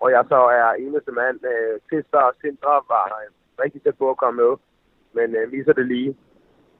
Og 0.00 0.10
jeg 0.10 0.24
så 0.28 0.40
er 0.60 0.72
eneste 0.72 1.12
mand. 1.12 1.38
Øh, 1.52 1.80
Tister 1.88 2.18
og 2.18 2.34
Sindre 2.40 2.74
var 2.94 3.06
øh, 3.22 3.30
rigtig 3.62 3.82
tæt 3.82 3.98
på 3.98 4.10
at 4.10 4.16
komme 4.16 4.42
med. 4.42 4.56
Men 5.12 5.36
øh, 5.36 5.52
viser 5.52 5.72
det 5.72 5.86
lige. 5.86 6.16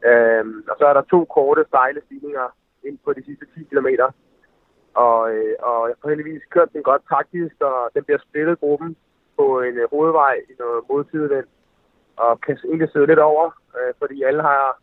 Øhm, 0.05 0.65
og 0.71 0.77
så 0.79 0.85
er 0.87 0.93
der 0.93 1.03
to 1.03 1.25
korte, 1.25 1.65
stejle 1.69 2.01
stigninger 2.07 2.49
ind 2.85 2.99
på 3.05 3.13
de 3.13 3.25
sidste 3.25 3.47
10 3.55 3.65
km. 3.65 3.87
Og, 4.95 5.35
øh, 5.35 5.55
og 5.59 5.89
jeg 5.89 5.97
har 6.03 6.09
heldigvis 6.09 6.43
kørt 6.51 6.73
den 6.73 6.83
godt 6.83 7.03
taktisk, 7.09 7.57
og 7.61 7.91
den 7.95 8.05
bliver 8.05 8.19
splittet 8.19 8.61
gruppen 8.61 8.97
på 9.37 9.61
en 9.61 9.77
øh, 9.79 9.91
hovedvej 9.91 10.35
i 10.51 10.53
noget 10.59 10.85
modsidevind. 10.89 11.47
Og 12.17 12.41
kan 12.41 12.59
egentlig 12.65 12.91
sidde 12.93 13.07
lidt 13.07 13.19
over, 13.19 13.45
øh, 13.79 13.95
fordi 13.99 14.23
alle 14.23 14.43
har, 14.43 14.81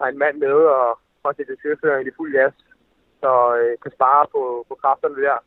har 0.00 0.06
en 0.08 0.18
mand 0.18 0.36
med, 0.38 0.56
og 0.76 0.98
også 1.22 1.44
det 1.48 1.60
chaufføren 1.60 2.06
i 2.06 2.16
fuld 2.16 2.32
gas, 2.32 2.54
så 3.20 3.56
øh, 3.56 3.78
kan 3.82 3.92
spare 3.92 4.26
på, 4.32 4.64
på 4.68 4.74
kræfterne 4.74 5.22
der. 5.22 5.38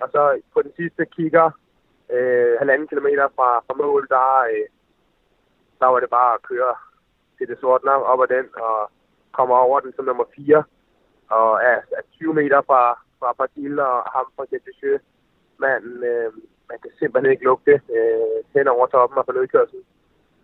Og 0.00 0.08
så 0.12 0.40
på 0.54 0.62
den 0.62 0.72
sidste 0.76 1.06
kigger, 1.06 1.50
øh, 2.12 2.58
halvanden 2.58 2.88
kilometer 2.88 3.28
fra, 3.36 3.48
fra 3.66 3.74
mål, 3.74 4.06
der, 4.08 4.28
øh, 4.52 4.66
der 5.80 5.86
var 5.86 6.00
det 6.00 6.10
bare 6.10 6.34
at 6.34 6.42
køre 6.42 6.74
til 7.40 7.48
det 7.48 7.60
sorte 7.60 7.84
op 8.12 8.22
ad 8.22 8.28
den, 8.36 8.46
og 8.66 8.90
kommer 9.32 9.56
over 9.56 9.80
den 9.80 9.92
som 9.96 10.04
nummer 10.04 10.24
4, 10.36 10.62
og 11.30 11.50
er, 11.70 11.78
er 11.98 12.02
20 12.12 12.34
meter 12.34 12.60
fra, 12.68 12.82
fra 13.18 13.32
Padil 13.38 13.78
og 13.78 13.96
ham 14.14 14.26
fra 14.36 14.44
Jettichø. 14.52 14.98
Man, 15.58 15.82
øh, 16.10 16.32
man 16.70 16.78
kan 16.82 16.90
simpelthen 16.98 17.32
ikke 17.32 17.44
lugte 17.44 17.74
øh, 17.96 18.38
hen 18.54 18.68
over 18.68 18.86
toppen 18.86 19.18
af 19.18 19.24
fornødkørselen. 19.24 19.84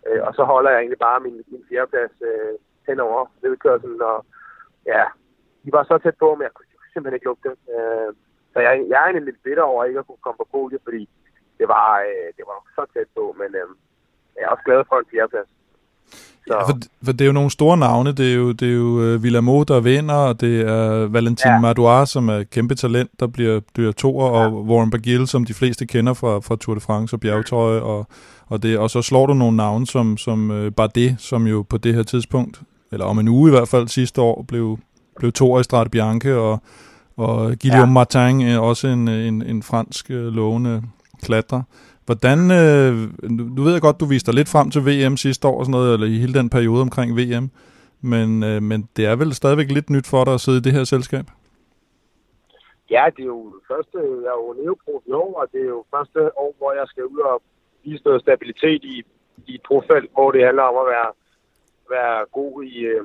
Øh, 0.07 0.23
og 0.27 0.35
så 0.35 0.43
holder 0.45 0.71
jeg 0.71 0.79
egentlig 0.81 0.99
bare 0.99 1.21
min, 1.21 1.37
min 1.53 1.65
fjerdeplads 1.69 2.17
øh, 2.31 2.55
hen 2.89 3.01
over 3.01 3.27
nedkørselen, 3.43 4.03
og 4.03 4.25
ja, 4.87 5.05
de 5.65 5.73
var 5.73 5.85
så 5.85 5.99
tæt 5.99 6.17
på, 6.19 6.35
men 6.35 6.43
jeg 6.43 6.53
kunne 6.55 6.67
simpelthen 6.93 7.17
ikke 7.17 7.31
lugte. 7.31 7.51
Øh, 7.75 8.11
så 8.53 8.59
jeg, 8.67 8.73
jeg 8.91 8.99
er 8.99 9.07
egentlig 9.07 9.25
lidt 9.25 9.43
bitter 9.43 9.63
over 9.63 9.85
ikke 9.85 9.99
at 9.99 10.07
kunne 10.07 10.25
komme 10.25 10.39
på 10.39 10.49
podiet, 10.53 10.81
fordi 10.85 11.09
det 11.59 11.69
var, 11.69 11.89
øh, 12.09 12.29
det 12.37 12.45
var 12.51 12.57
så 12.77 12.83
tæt 12.95 13.09
på, 13.17 13.35
men 13.41 13.51
øh, 13.61 13.69
jeg 14.37 14.43
er 14.45 14.49
også 14.55 14.65
glad 14.69 14.85
for 14.89 14.97
en 14.99 15.11
fjerdeplads. 15.11 15.51
Så. 16.47 16.55
Ja, 16.55 16.63
for, 16.63 16.79
for 17.05 17.13
det 17.13 17.21
er 17.21 17.27
jo 17.27 17.33
nogle 17.33 17.51
store 17.51 17.77
navne. 17.77 18.13
Det 18.13 18.31
er 18.31 18.35
jo, 18.35 18.53
det 18.53 18.69
er 18.69 18.73
jo 18.73 19.15
uh, 19.15 19.23
Villamo, 19.23 19.63
der 19.63 19.81
vinder, 19.81 20.15
og 20.15 20.41
det 20.41 20.61
er 20.61 21.07
Valentin 21.07 21.51
ja. 21.51 21.61
Madouar, 21.61 22.05
som 22.05 22.29
er 22.29 22.43
kæmpe 22.43 22.75
talent, 22.75 23.11
der 23.21 23.27
bliver, 23.27 23.61
bliver 23.75 23.93
toer, 23.93 24.41
ja. 24.41 24.47
og 24.47 24.65
Warren 24.65 24.91
Bagil, 24.91 25.27
som 25.27 25.45
de 25.45 25.55
fleste 25.55 25.87
kender 25.87 26.15
fra, 26.15 26.39
fra 26.39 26.57
Tour 26.57 26.75
de 26.75 26.81
France 26.81 27.17
og 27.17 27.21
bjergtrøje, 27.21 27.81
og, 27.81 28.07
og, 28.47 28.63
det, 28.63 28.79
og 28.79 28.91
så 28.91 29.03
slår 29.03 29.27
du 29.27 29.35
nogle 29.35 29.57
navne 29.57 29.87
som, 29.87 30.17
som 30.17 30.51
uh, 30.51 30.73
Bardet, 30.73 31.17
som 31.19 31.47
jo 31.47 31.63
på 31.69 31.77
det 31.77 31.95
her 31.95 32.03
tidspunkt, 32.03 32.61
eller 32.93 33.07
om 33.07 33.19
en 33.19 33.29
uge 33.29 33.51
i 33.51 33.53
hvert 33.53 33.69
fald 33.69 33.89
sidste 33.89 34.21
år, 34.21 34.45
blev, 34.49 34.79
blev 35.19 35.33
toer 35.33 35.61
i 35.61 35.65
Strade 35.65 35.91
Bianche, 35.91 36.37
og, 36.37 36.63
og 37.17 37.55
Guillaume 37.63 37.87
ja. 37.87 37.93
Martin, 37.93 38.49
også 38.49 38.89
en, 38.89 39.09
en, 39.09 39.43
en 39.43 39.63
fransk 39.63 40.07
uh, 40.11 40.17
lovende 40.17 40.83
klatrer. 41.23 41.63
Hvordan, 42.07 42.39
øh, 42.61 42.93
du 43.57 43.61
ved 43.63 43.73
jeg 43.73 43.81
godt, 43.87 44.01
du 44.01 44.07
viste 44.07 44.27
dig 44.31 44.37
lidt 44.39 44.53
frem 44.55 44.71
til 44.71 44.83
VM 44.89 45.17
sidste 45.17 45.49
år 45.49 45.59
og 45.59 45.65
sådan 45.65 45.79
noget, 45.79 45.95
eller 45.95 46.07
i 46.07 46.19
hele 46.23 46.35
den 46.41 46.51
periode 46.51 46.83
omkring 46.83 47.11
VM, 47.21 47.47
men, 48.13 48.29
øh, 48.49 48.63
men 48.63 48.89
det 48.97 49.05
er 49.07 49.17
vel 49.17 49.35
stadigvæk 49.35 49.71
lidt 49.71 49.91
nyt 49.91 50.07
for 50.13 50.25
dig 50.25 50.35
at 50.35 50.41
sidde 50.41 50.59
i 50.59 50.67
det 50.67 50.73
her 50.73 50.85
selskab? 50.85 51.27
Ja, 52.91 53.05
det 53.17 53.23
er 53.23 53.33
jo 53.37 53.61
første, 53.71 53.99
jeg 54.25 54.33
er 54.35 54.41
jo 54.45 54.53
neoprof 54.61 55.03
i 55.07 55.13
år, 55.13 55.41
og 55.41 55.47
det 55.53 55.61
er 55.61 55.71
jo 55.77 55.85
første 55.95 56.21
år, 56.45 56.55
hvor 56.59 56.73
jeg 56.73 56.87
skal 56.87 57.05
ud 57.05 57.19
og 57.19 57.43
vise 57.85 58.05
noget 58.05 58.23
stabilitet 58.23 58.85
i, 58.85 58.97
i 59.47 59.55
et 59.55 59.63
profelt, 59.69 60.11
hvor 60.13 60.31
det 60.31 60.45
handler 60.45 60.63
om 60.63 60.77
at 60.83 60.87
være, 60.95 61.11
være 61.91 62.27
god 62.39 62.65
i, 62.65 62.79
øh, 62.79 63.05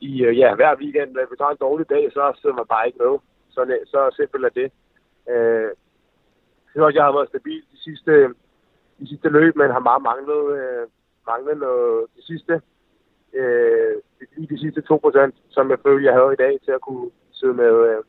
i 0.00 0.22
øh, 0.26 0.38
ja, 0.38 0.54
hver 0.54 0.74
weekend. 0.82 1.10
Hvis 1.10 1.30
vi 1.30 1.36
tager 1.36 1.50
en 1.54 1.64
dårlig 1.66 1.86
dag, 1.88 2.04
så 2.12 2.22
sidder 2.40 2.56
man 2.56 2.66
bare 2.74 2.86
ikke 2.86 2.98
med. 3.04 3.14
Så, 3.54 3.60
så 3.92 4.00
simpelt 4.16 4.44
er 4.44 4.54
det. 4.60 4.68
Øh, 5.32 5.70
jeg 6.74 6.94
jeg 6.94 7.04
har 7.04 7.12
været 7.12 7.28
stabil 7.28 7.62
sidste, 7.84 8.12
de 9.00 9.08
sidste 9.08 9.28
løb, 9.28 9.56
men 9.56 9.70
har 9.70 9.88
meget 9.88 10.02
manglet, 10.02 10.42
øh, 10.58 10.86
manglet 11.26 11.56
noget 11.58 12.06
de 12.16 12.22
sidste, 12.26 12.54
øh, 13.32 13.94
lige 14.36 14.54
de 14.54 14.60
sidste 14.60 14.80
2%, 14.80 15.34
som 15.50 15.70
jeg 15.70 15.78
følte, 15.84 16.06
jeg 16.06 16.14
havde 16.14 16.32
i 16.32 16.42
dag 16.44 16.54
til 16.64 16.72
at 16.78 16.80
kunne 16.80 17.10
sidde 17.32 17.54
med, 17.54 17.74
øh, 17.90 18.02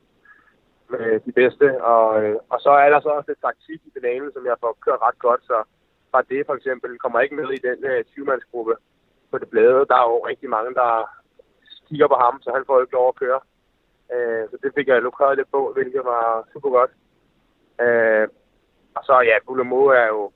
med 0.93 1.19
de 1.25 1.31
bedste. 1.31 1.83
Og, 1.83 2.23
øh, 2.23 2.35
og 2.49 2.59
så 2.59 2.69
er 2.69 2.89
der 2.89 2.99
så 3.01 3.09
også 3.09 3.31
et 3.31 3.43
taktik 3.47 3.81
i 3.85 3.91
finalen, 3.97 4.31
som 4.33 4.45
jeg 4.45 4.57
får 4.59 4.77
kørt 4.85 5.01
ret 5.07 5.19
godt, 5.19 5.41
så 5.43 5.57
fra 6.11 6.21
det 6.21 6.45
for 6.45 6.55
eksempel 6.55 6.99
kommer 6.99 7.19
ikke 7.19 7.35
med 7.35 7.49
i 7.53 7.65
den 7.67 7.79
øh, 7.91 8.03
20-mandsgruppe 8.11 8.75
på 9.31 9.37
det 9.37 9.49
blade. 9.49 9.85
Der 9.89 9.97
er 10.01 10.07
jo 10.11 10.27
rigtig 10.27 10.49
mange, 10.49 10.73
der 10.73 10.91
kigger 11.87 12.07
på 12.07 12.17
ham, 12.23 12.41
så 12.41 12.49
han 12.55 12.63
får 12.67 12.81
ikke 12.81 12.97
lov 12.99 13.07
at 13.07 13.19
køre. 13.23 13.39
Øh, 14.13 14.43
så 14.49 14.55
det 14.63 14.71
fik 14.77 14.87
jeg 14.87 15.01
lukreret 15.01 15.37
lidt 15.37 15.51
på, 15.51 15.71
hvilket 15.75 16.01
var 16.05 16.47
super 16.53 16.69
godt. 16.69 16.91
Øh, 17.85 18.27
og 18.97 19.01
så 19.07 19.15
ja, 19.29 19.35
Bulamo 19.45 19.81
er 20.01 20.07
jo 20.15 20.31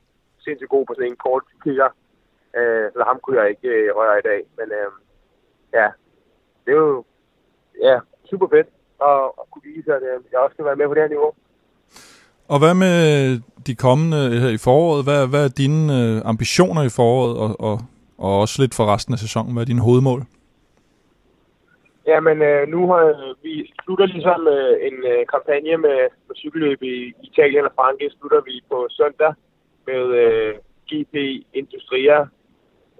sindssygt 0.46 0.74
god 0.76 0.86
på 0.86 0.94
sådan 0.94 1.12
en 1.12 1.24
kort 1.26 1.44
kigger. 1.64 1.90
Øh, 2.58 2.86
så 2.94 3.04
ham 3.08 3.20
kunne 3.24 3.40
jeg 3.40 3.50
ikke 3.50 3.68
øh, 3.68 3.96
røre 3.98 4.20
i 4.20 4.26
dag. 4.30 4.42
Men 4.58 4.68
øh, 4.80 4.92
ja, 5.78 5.88
det 6.64 6.72
er 6.74 6.82
jo 6.88 7.04
ja, 7.88 7.96
super 8.30 8.48
fedt 8.54 8.70
at, 9.10 9.22
at 9.40 9.46
kunne 9.52 9.66
vise, 9.72 9.90
at 9.98 10.04
øh, 10.10 10.18
jeg 10.32 10.40
også 10.40 10.54
skal 10.54 10.66
være 10.66 10.80
med 10.80 10.88
på 10.88 10.94
det 10.94 11.04
her 11.04 11.16
niveau. 11.16 11.32
Og 12.48 12.60
hvad 12.60 12.74
med 12.74 12.98
de 13.68 13.76
kommende 13.76 14.40
her 14.42 14.50
i 14.50 14.58
foråret? 14.58 15.04
Hvad, 15.04 15.28
hvad 15.28 15.44
er 15.46 15.54
dine 15.64 15.82
øh, 15.98 16.22
ambitioner 16.26 16.84
i 16.84 16.90
foråret, 16.90 17.38
og, 17.44 17.50
og, 17.68 17.76
og 18.18 18.40
også 18.40 18.62
lidt 18.62 18.76
for 18.76 18.86
resten 18.94 19.14
af 19.14 19.20
sæsonen? 19.20 19.54
Hvad 19.54 19.64
er 19.64 19.72
dine 19.74 19.82
hovedmål? 19.88 20.22
Jamen, 22.08 22.42
øh, 22.42 22.68
nu 22.68 22.88
har 22.92 23.34
vi 23.44 23.74
slutter 23.84 24.06
ligesom 24.06 24.48
øh, 24.48 24.74
en 24.88 24.98
øh, 25.12 25.22
kampagne 25.34 25.78
med, 25.78 26.00
med 26.28 26.36
cykelløb 26.36 26.84
i 26.84 27.14
Italien 27.24 27.66
og 27.66 27.72
Frankrig. 27.76 28.12
Slutter 28.12 28.42
vi 28.42 28.64
på 28.70 28.88
søndag 28.90 29.34
med 29.88 30.04
øh, 30.24 30.54
GP 30.90 31.16
Industria, 31.54 32.28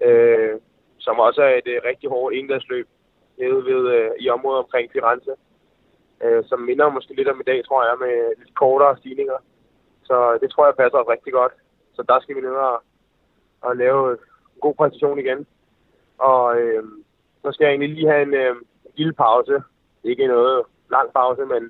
øh, 0.06 0.54
som 0.98 1.18
også 1.18 1.42
er 1.42 1.54
et 1.54 1.68
øh, 1.74 1.80
rigtig 1.84 2.08
hårdt 2.10 2.34
englandsløb 2.34 2.86
nede 3.38 3.64
ved, 3.64 3.82
øh, 3.96 4.10
i 4.18 4.28
området 4.28 4.64
omkring 4.64 4.92
Firenze, 4.92 5.34
øh, 6.24 6.44
som 6.44 6.60
minder 6.60 6.88
måske 6.90 7.14
lidt 7.14 7.28
om 7.28 7.40
i 7.40 7.48
dag, 7.50 7.64
tror 7.64 7.84
jeg, 7.84 7.96
med 8.00 8.14
lidt 8.38 8.54
kortere 8.54 8.98
stigninger. 8.98 9.38
Så 10.04 10.38
det 10.42 10.50
tror 10.50 10.66
jeg 10.66 10.76
passer 10.76 11.10
rigtig 11.10 11.32
godt. 11.32 11.52
Så 11.96 12.02
der 12.08 12.20
skal 12.20 12.36
vi 12.36 12.40
ned 12.40 12.56
og, 12.70 12.82
og 13.60 13.76
lave 13.76 14.10
en 14.12 14.18
god 14.60 14.74
præstation 14.74 15.18
igen. 15.18 15.46
Og 16.18 16.60
øh, 16.60 16.84
så 17.42 17.52
skal 17.52 17.64
jeg 17.64 17.70
egentlig 17.70 17.88
lige 17.88 18.10
have 18.12 18.22
en, 18.22 18.34
øh, 18.34 18.56
lille 18.98 19.12
pause. 19.12 19.62
Ikke 20.04 20.26
noget 20.26 20.64
lang 20.90 21.08
pause, 21.12 21.44
men 21.44 21.62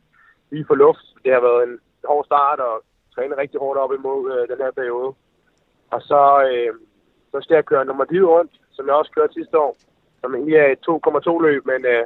lige 0.51 0.69
for 0.69 0.75
luft. 0.75 1.07
Det 1.25 1.33
har 1.33 1.41
været 1.41 1.63
en 1.69 1.79
hård 2.05 2.25
start 2.25 2.61
og 2.61 2.85
træne 3.15 3.37
rigtig 3.37 3.61
hårdt 3.61 3.79
op 3.79 3.93
imod 3.93 4.21
øh, 4.33 4.49
den 4.49 4.59
her 4.65 4.71
periode. 4.71 5.11
Og 5.95 6.01
så, 6.11 6.23
øh, 6.51 6.73
så 7.33 7.39
skal 7.41 7.55
jeg 7.55 7.65
køre 7.65 7.85
nummer 7.85 8.05
10 8.05 8.21
rundt, 8.21 8.53
som 8.71 8.87
jeg 8.87 8.95
også 8.95 9.13
kørte 9.15 9.33
sidste 9.33 9.59
år, 9.59 9.77
som 10.21 10.35
egentlig 10.35 10.57
er 10.57 10.67
et 10.67 10.83
2,2 10.89 11.43
løb, 11.47 11.67
men 11.67 11.81
øh, 11.87 12.05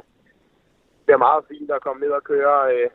det 1.05 1.11
er 1.13 1.25
meget 1.27 1.43
fint 1.51 1.71
at 1.71 1.81
komme 1.81 1.99
ned 2.01 2.11
og 2.19 2.23
køre 2.23 2.57
øh, 2.73 2.89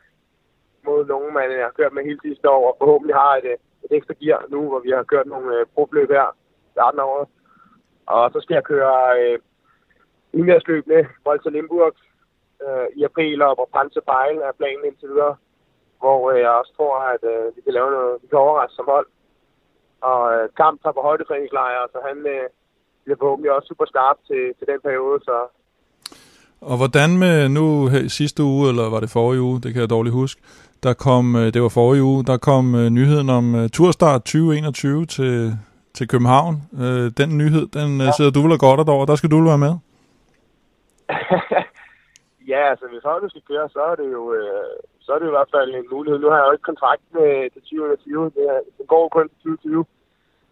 mod 0.87 1.07
nogen, 1.07 1.35
man 1.35 1.51
øh, 1.51 1.63
har 1.67 1.73
kørt 1.79 1.93
med 1.93 2.05
hele 2.05 2.21
sidste 2.23 2.51
år, 2.51 2.65
og 2.71 2.77
forhåbentlig 2.81 3.17
har 3.17 3.33
et, 3.37 3.45
øh, 3.45 3.57
et 3.85 3.93
ekstra 3.99 4.15
gear 4.21 4.45
nu, 4.49 4.69
hvor 4.69 4.81
vi 4.81 4.91
har 4.91 5.03
kørt 5.03 5.27
nogle 5.27 5.49
øh, 5.57 5.67
probløb 5.75 6.09
her 6.11 6.37
starten 6.73 7.01
af 7.01 7.05
året. 7.05 7.29
Og 8.07 8.31
så 8.33 8.41
skal 8.41 8.55
jeg 8.55 8.65
køre 8.65 8.95
øh, 9.21 9.39
indværsløbende 10.33 11.09
Volta 11.25 11.49
Limburg, 11.49 11.95
øh, 12.65 12.87
i 12.99 13.01
april, 13.11 13.39
og 13.43 13.55
hvor 13.55 13.69
Panse 13.75 14.01
Fejl 14.11 14.37
er 14.49 14.59
planen 14.61 14.85
indtil 14.89 15.09
videre, 15.13 15.35
hvor 16.03 16.21
øh, 16.31 16.41
jeg 16.45 16.51
også 16.61 16.73
tror, 16.79 16.95
at 17.15 17.23
øh, 17.33 17.57
vi 17.57 17.61
kan 17.65 17.77
lave 17.79 17.91
noget, 17.97 18.13
vi 18.23 18.27
kan 18.29 18.45
overraske 18.47 18.77
som 18.77 18.91
hold. 18.95 19.09
Og 20.11 20.21
øh, 20.35 20.45
Kamp 20.61 20.77
tager 20.83 20.97
på 20.97 21.03
højdetræningslejre, 21.09 21.87
så 21.93 21.99
han 22.09 22.19
øh, 22.35 22.47
bliver 23.05 23.19
forhåbentlig 23.21 23.53
også 23.53 23.69
super 23.69 23.87
skarp 23.93 24.19
til, 24.29 24.43
til 24.59 24.67
den 24.73 24.81
periode, 24.87 25.19
så 25.29 25.37
og 26.61 26.77
hvordan 26.77 27.19
med 27.19 27.49
nu 27.49 27.91
sidste 28.09 28.43
uge, 28.43 28.69
eller 28.69 28.91
var 28.91 29.01
det 29.01 29.11
forrige 29.11 29.43
uge, 29.43 29.61
det 29.61 29.73
kan 29.73 29.81
jeg 29.81 29.91
dårligt 29.91 30.15
huske, 30.15 30.41
der 30.83 30.95
kom, 30.95 31.37
øh, 31.37 31.55
det 31.55 31.63
var 31.63 31.69
forrige 31.69 32.03
uge, 32.03 32.25
der 32.25 32.37
kom 32.37 32.75
uh, 32.75 32.81
nyheden 32.81 33.31
om 33.31 33.55
uh, 33.55 33.67
Turstart 33.73 34.21
2021 34.21 35.07
til, 35.07 35.59
til 35.95 36.09
København. 36.09 36.63
Uh, 36.73 37.07
den 37.19 37.39
nyhed, 37.39 37.67
den 37.67 38.01
ja. 38.01 38.13
sidder 38.17 38.31
du 38.31 38.49
vel 38.49 38.59
godt 38.59 38.89
over, 38.89 39.07
der 39.07 39.17
skal 39.17 39.31
du 39.31 39.45
være 39.45 39.59
med. 39.59 39.75
Ja, 42.53 42.71
altså 42.71 42.87
hvis 42.89 43.09
holdet 43.11 43.31
skal 43.31 43.49
køre, 43.51 43.69
så 43.69 43.81
er 43.91 43.95
det 43.95 44.09
jo 44.13 44.23
øh, 44.35 44.77
så 45.05 45.09
er 45.15 45.19
det 45.19 45.27
i 45.29 45.37
hvert 45.37 45.53
fald 45.55 45.71
en 45.75 45.89
mulighed. 45.95 46.19
Nu 46.21 46.29
har 46.31 46.39
jeg 46.39 46.47
jo 46.47 46.57
ikke 46.57 46.71
kontrakt 46.71 47.05
med 47.19 47.51
til 47.51 47.63
2020. 47.63 48.31
Det, 48.37 48.45
er, 48.53 48.59
øh, 48.59 48.63
det 48.79 48.87
går 48.95 49.09
kun 49.09 49.29
til 49.29 49.39
2020. 49.39 49.85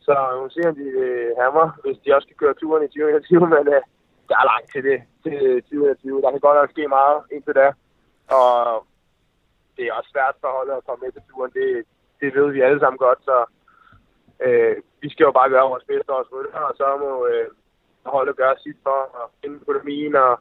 Så 0.07 0.13
nu 0.37 0.49
se, 0.49 0.69
om 0.69 0.75
de 0.81 0.89
øh, 1.05 1.31
hammer, 1.41 1.67
hvis 1.85 1.99
de 2.03 2.15
også 2.15 2.27
skal 2.27 2.41
køre 2.43 2.55
turen 2.61 2.83
i 2.85 2.89
2021, 2.89 3.41
men 3.55 3.65
øh, 3.75 3.83
der 4.29 4.37
er 4.43 4.51
langt 4.53 4.69
til 4.73 4.83
det 4.89 4.99
til 5.25 5.39
2020. 5.63 6.23
Der 6.23 6.31
kan 6.31 6.45
godt 6.47 6.59
nok 6.61 6.71
ske 6.71 6.85
meget 6.99 7.19
indtil 7.35 7.55
da. 7.61 7.69
Og 8.39 8.51
det 9.77 9.85
er 9.85 9.97
også 9.99 10.11
svært 10.13 10.37
for 10.41 10.51
holdet 10.57 10.75
at 10.77 10.85
komme 10.87 11.03
med 11.03 11.13
til 11.13 11.23
turen. 11.31 11.53
Det, 11.59 11.69
det 12.21 12.29
ved 12.37 12.49
vi 12.53 12.61
alle 12.67 12.81
sammen 12.81 12.99
godt, 13.07 13.21
så 13.29 13.37
øh, 14.45 14.77
vi 15.03 15.09
skal 15.11 15.25
jo 15.29 15.33
bare 15.39 15.53
gøre 15.55 15.71
vores 15.73 15.87
bedste 15.91 16.11
og 16.11 16.27
og 16.69 16.73
så 16.81 16.87
må 17.05 17.11
øh, 17.31 17.49
holdet 18.15 18.37
gøre 18.37 18.57
sit 18.65 18.79
for 18.87 19.01
at 19.21 19.27
finde 19.41 19.57
økonomien 19.63 20.15
og, 20.27 20.33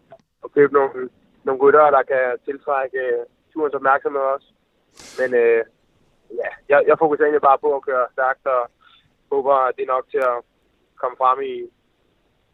og 0.44 0.48
købe 0.58 0.74
nogle 0.74 1.10
nogle 1.46 1.62
ryttere, 1.64 1.92
der 1.98 2.04
kan 2.12 2.26
tiltrække 2.46 2.98
øh, 2.98 3.26
turens 3.54 3.76
opmærksomhed 3.80 4.22
også. 4.36 4.48
Men 5.20 5.30
øh, 5.42 5.62
ja, 6.42 6.50
jeg, 6.72 6.80
jeg 6.88 6.96
fokuserer 7.00 7.28
egentlig 7.28 7.50
bare 7.50 7.64
på 7.66 7.70
at 7.76 7.86
køre 7.88 8.06
stærkt, 8.16 8.46
og 8.46 8.62
håber, 9.32 9.56
at 9.68 9.76
det 9.76 9.84
er 9.84 9.94
nok 9.96 10.06
til 10.14 10.22
at 10.32 10.38
komme 11.02 11.16
frem 11.22 11.38
i, 11.54 11.56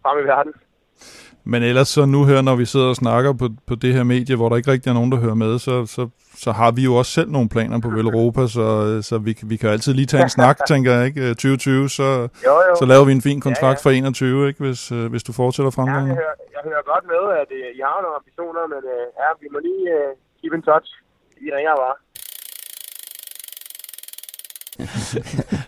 frem 0.03 0.17
i 0.19 0.27
verden. 0.33 0.53
Men 1.43 1.63
ellers 1.63 1.87
så 1.87 2.05
nu 2.05 2.25
her, 2.25 2.41
når 2.41 2.55
vi 2.55 2.65
sidder 2.65 2.89
og 2.89 2.95
snakker 2.95 3.33
på, 3.33 3.49
på 3.67 3.75
det 3.75 3.93
her 3.93 4.03
medie, 4.03 4.35
hvor 4.35 4.49
der 4.49 4.55
ikke 4.55 4.71
rigtig 4.71 4.89
er 4.89 4.93
nogen, 4.93 5.11
der 5.11 5.17
hører 5.17 5.33
med, 5.33 5.59
så, 5.59 5.85
så, 5.85 6.09
så 6.35 6.51
har 6.51 6.71
vi 6.71 6.81
jo 6.83 6.95
også 6.95 7.11
selv 7.11 7.29
nogle 7.31 7.49
planer 7.49 7.79
på 7.79 7.89
Vel 7.89 8.05
Europa, 8.05 8.47
så, 8.47 8.65
så 9.01 9.17
vi, 9.17 9.37
vi 9.43 9.55
kan 9.57 9.69
altid 9.69 9.93
lige 9.93 10.05
tage 10.05 10.23
en 10.23 10.29
snak, 10.29 10.57
tænker 10.71 10.91
jeg, 10.93 11.05
ikke? 11.05 11.21
2020, 11.29 11.89
så, 11.89 12.03
jo, 12.03 12.27
jo. 12.45 12.75
så 12.79 12.85
laver 12.85 13.05
vi 13.05 13.11
en 13.11 13.21
fin 13.21 13.41
kontrakt 13.41 13.85
ja, 13.85 13.89
ja. 13.89 14.01
for 14.01 14.07
21, 14.07 14.47
ikke? 14.47 14.63
Hvis, 14.63 14.91
øh, 14.91 15.05
hvis 15.11 15.23
du 15.23 15.33
fortsætter 15.33 15.71
fremgangen. 15.71 16.07
Ja, 16.07 16.13
jeg 16.13 16.23
hører, 16.23 16.37
jeg 16.55 16.61
hører 16.69 16.83
godt 16.91 17.05
med, 17.13 17.23
at 17.41 17.49
uh, 17.57 17.77
I 17.77 17.81
har 17.89 17.97
nogle 18.03 18.15
ambitioner, 18.19 18.63
men 18.73 18.81
ja, 19.21 19.29
vi 19.41 19.47
må 19.53 19.59
lige 19.67 19.83
uh, 19.97 20.09
keep 20.39 20.53
in 20.57 20.61
touch. 20.69 20.89
I 21.45 21.47
ringer 21.57 21.75
bare. 21.83 21.95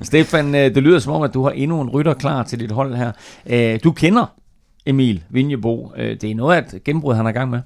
Stefan, 0.09 0.53
det 0.53 0.83
lyder 0.83 0.99
som 0.99 1.13
om, 1.13 1.23
at 1.23 1.33
du 1.33 1.43
har 1.43 1.51
endnu 1.51 1.81
en 1.81 1.89
rytter 1.89 2.13
klar 2.13 2.43
til 2.43 2.59
dit 2.59 2.71
hold 2.71 2.93
her. 2.95 3.11
Du 3.83 3.91
kender 3.91 4.25
Emil 4.85 5.23
Vinjebo. 5.29 5.91
Øh, 5.95 6.21
det 6.21 6.31
er 6.31 6.35
noget 6.35 6.57
af 6.57 6.75
et 6.75 6.83
gennembrud, 6.83 7.15
han 7.15 7.25
er 7.25 7.29
i 7.29 7.33
gang 7.33 7.49
med. 7.49 7.61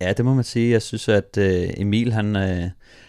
Ja, 0.00 0.12
det 0.12 0.24
må 0.24 0.34
man 0.34 0.44
sige. 0.44 0.70
Jeg 0.70 0.82
synes, 0.82 1.08
at 1.08 1.36
øh, 1.38 1.68
Emil, 1.76 2.12
han, 2.12 2.36
øh, 2.36 2.64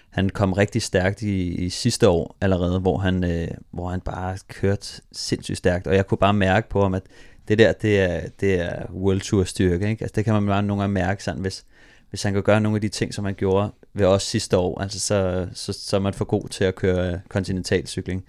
han 0.10 0.30
kom 0.30 0.54
rigtig 0.54 0.82
stærkt 0.82 1.22
i, 1.22 1.56
i 1.66 1.70
sidste 1.70 2.10
år 2.10 2.38
allerede, 2.42 2.80
hvor 2.80 2.98
han, 2.98 3.48
hvor 3.72 3.90
han 3.90 4.02
bare 4.02 4.38
kørte 4.48 5.02
sindssygt 5.12 5.58
stærkt. 5.58 5.88
Og 5.88 5.96
jeg 5.96 6.08
kunne 6.08 6.18
bare 6.18 6.34
mærke 6.34 6.70
på 6.70 6.82
ham, 6.82 6.94
at 6.94 7.04
det 7.48 7.60
der, 7.60 7.74
det 7.74 8.00
er, 8.00 8.22
det 8.40 8.60
er 8.60 8.92
World 8.94 9.22
Tour 9.22 9.44
styrke, 9.44 9.90
ikke? 9.90 10.04
Altså 10.04 10.14
det 10.16 10.26
kan 10.26 10.34
man 10.34 10.46
bare 10.46 10.64
nogle 10.64 10.82
gange 10.82 10.94
mærke 10.94 11.24
sådan, 11.24 11.42
hvis, 11.42 11.66
hvis 12.10 12.24
han 12.24 12.34
kan 12.34 12.44
gøre 12.44 12.62
nogle 12.62 12.76
af 12.76 12.82
de 12.82 12.90
ting, 12.90 13.14
som 13.14 13.26
han 13.26 13.34
gjorde 13.34 13.72
ved 13.94 14.06
os 14.06 14.24
sidste 14.24 14.58
år, 14.58 14.82
altså 14.82 15.00
så, 15.00 15.48
så, 15.54 15.74
så 15.74 15.96
er 15.96 16.00
man 16.00 16.14
for 16.14 16.26
god 16.26 16.50
til 16.50 16.64
at 16.64 16.76
køre 16.76 17.20
kontinentalcykling. 17.30 18.24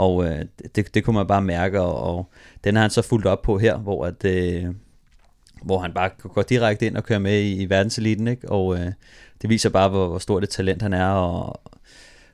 Og 0.00 0.24
øh, 0.24 0.44
det, 0.74 0.94
det 0.94 1.04
kunne 1.04 1.16
man 1.16 1.26
bare 1.26 1.42
mærke, 1.42 1.80
og, 1.80 2.16
og 2.16 2.30
den 2.64 2.74
har 2.74 2.82
han 2.82 2.90
så 2.90 3.02
fulgt 3.02 3.26
op 3.26 3.42
på 3.42 3.58
her, 3.58 3.76
hvor, 3.76 4.06
at, 4.06 4.24
øh, 4.24 4.66
hvor 5.62 5.78
han 5.78 5.92
bare 5.92 6.10
går 6.34 6.42
direkte 6.42 6.86
ind 6.86 6.96
og 6.96 7.04
kører 7.04 7.18
med 7.18 7.40
i, 7.40 7.62
i 7.62 7.70
verdenseliten, 7.70 8.28
ikke? 8.28 8.48
og 8.48 8.78
øh, 8.78 8.92
det 9.42 9.50
viser 9.50 9.70
bare, 9.70 9.88
hvor, 9.88 10.08
hvor 10.08 10.18
stort 10.18 10.42
et 10.42 10.48
talent 10.48 10.82
han 10.82 10.92
er, 10.92 11.06
og, 11.06 11.60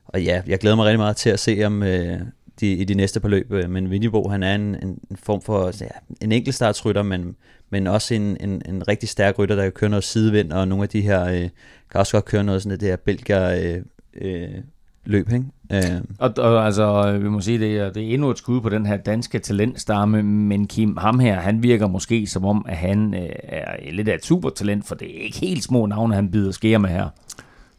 og 0.06 0.22
ja, 0.22 0.42
jeg 0.46 0.58
glæder 0.58 0.76
mig 0.76 0.84
rigtig 0.84 0.98
meget 0.98 1.16
til 1.16 1.30
at 1.30 1.40
se 1.40 1.60
ham 1.60 1.82
øh, 1.82 2.20
de, 2.60 2.72
i 2.72 2.84
de 2.84 2.94
næste 2.94 3.20
par 3.20 3.28
løb, 3.28 3.52
øh, 3.52 3.70
men 3.70 3.90
Vinjebo, 3.90 4.28
han 4.28 4.42
er 4.42 4.54
en, 4.54 4.74
en, 4.74 4.98
en 5.10 5.16
form 5.16 5.42
for 5.42 5.72
ja, 5.80 5.88
en 6.20 6.32
enkeltstartsrytter, 6.32 7.02
men, 7.02 7.36
men 7.70 7.86
også 7.86 8.14
en, 8.14 8.36
en, 8.40 8.62
en 8.68 8.88
rigtig 8.88 9.08
stærk 9.08 9.38
rytter, 9.38 9.56
der 9.56 9.62
kan 9.62 9.72
køre 9.72 9.90
noget 9.90 10.04
sidevind, 10.04 10.52
og 10.52 10.68
nogle 10.68 10.82
af 10.82 10.88
de 10.88 11.00
her, 11.00 11.24
øh, 11.24 11.48
kan 11.90 12.00
også 12.00 12.12
godt 12.12 12.24
køre 12.24 12.44
noget 12.44 12.62
sådan 12.62 12.80
det 12.80 12.88
her 12.88 12.96
belgier 12.96 13.50
øh, 13.50 13.82
øh, 14.14 14.62
løb, 15.04 15.32
ikke? 15.32 15.44
Øh. 15.72 16.00
Og, 16.18 16.32
og 16.38 16.66
altså, 16.66 17.18
vi 17.22 17.28
må 17.28 17.40
sige, 17.40 17.58
det 17.58 17.78
er, 17.78 17.90
det 17.90 18.02
er 18.02 18.14
endnu 18.14 18.30
et 18.30 18.38
skud 18.38 18.60
på 18.60 18.68
den 18.68 18.86
her 18.86 18.96
danske 18.96 19.38
talentstamme, 19.38 20.22
men 20.22 20.66
Kim, 20.66 20.96
ham 20.96 21.18
her, 21.18 21.40
han 21.40 21.62
virker 21.62 21.88
måske 21.88 22.26
som 22.26 22.44
om, 22.44 22.66
at 22.68 22.76
han 22.76 23.14
øh, 23.14 23.28
er 23.42 23.92
lidt 23.92 24.08
af 24.08 24.14
et 24.14 24.24
supertalent, 24.24 24.86
for 24.86 24.94
det 24.94 25.16
er 25.16 25.24
ikke 25.24 25.38
helt 25.38 25.64
små 25.64 25.86
navne, 25.86 26.14
han 26.14 26.30
bider 26.30 26.52
skære 26.52 26.78
med 26.78 26.90
her. 26.90 27.08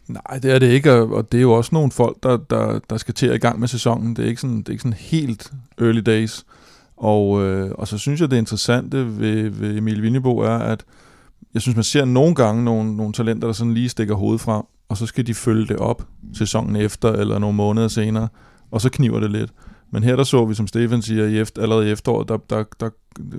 Nej, 0.07 0.39
det 0.39 0.55
er 0.55 0.59
det 0.59 0.67
ikke, 0.67 0.93
og 0.93 1.31
det 1.31 1.37
er 1.37 1.41
jo 1.41 1.53
også 1.53 1.69
nogle 1.73 1.91
folk, 1.91 2.17
der, 2.23 2.37
der, 2.37 2.79
der 2.89 2.97
skal 2.97 3.13
til 3.13 3.27
at 3.27 3.35
i 3.35 3.37
gang 3.37 3.59
med 3.59 3.67
sæsonen. 3.67 4.15
Det 4.15 4.25
er 4.25 4.29
ikke 4.29 4.41
sådan, 4.41 4.57
det 4.57 4.67
er 4.67 4.71
ikke 4.71 4.83
sådan 4.83 4.97
helt 4.99 5.51
early 5.81 5.99
days. 5.99 6.45
Og, 6.97 7.43
øh, 7.43 7.71
og 7.71 7.87
så 7.87 7.97
synes 7.97 8.21
jeg, 8.21 8.31
det 8.31 8.37
interessante 8.37 9.19
ved, 9.19 9.49
ved 9.49 9.77
Emil 9.77 10.01
Vindebo 10.01 10.37
er, 10.37 10.57
at 10.57 10.85
jeg 11.53 11.61
synes, 11.61 11.75
man 11.75 11.83
ser 11.83 12.05
nogle 12.05 12.35
gange 12.35 12.63
nogle, 12.63 12.97
nogle 12.97 13.13
talenter, 13.13 13.47
der 13.47 13.53
sådan 13.53 13.73
lige 13.73 13.89
stikker 13.89 14.15
hovedet 14.15 14.41
frem, 14.41 14.63
og 14.89 14.97
så 14.97 15.05
skal 15.05 15.27
de 15.27 15.33
følge 15.33 15.67
det 15.67 15.77
op 15.77 16.07
sæsonen 16.33 16.75
efter, 16.75 17.11
eller 17.11 17.39
nogle 17.39 17.55
måneder 17.55 17.87
senere, 17.87 18.27
og 18.71 18.81
så 18.81 18.89
kniver 18.89 19.19
det 19.19 19.31
lidt. 19.31 19.53
Men 19.91 20.03
her 20.03 20.15
der 20.15 20.23
så 20.23 20.45
vi, 20.45 20.53
som 20.53 20.67
Stefan 20.67 21.01
siger, 21.01 21.25
i 21.25 21.39
efter, 21.39 21.61
allerede 21.61 21.87
i 21.87 21.91
efteråret, 21.91 22.29
der, 22.29 22.37
der, 22.49 22.63
der 22.79 22.89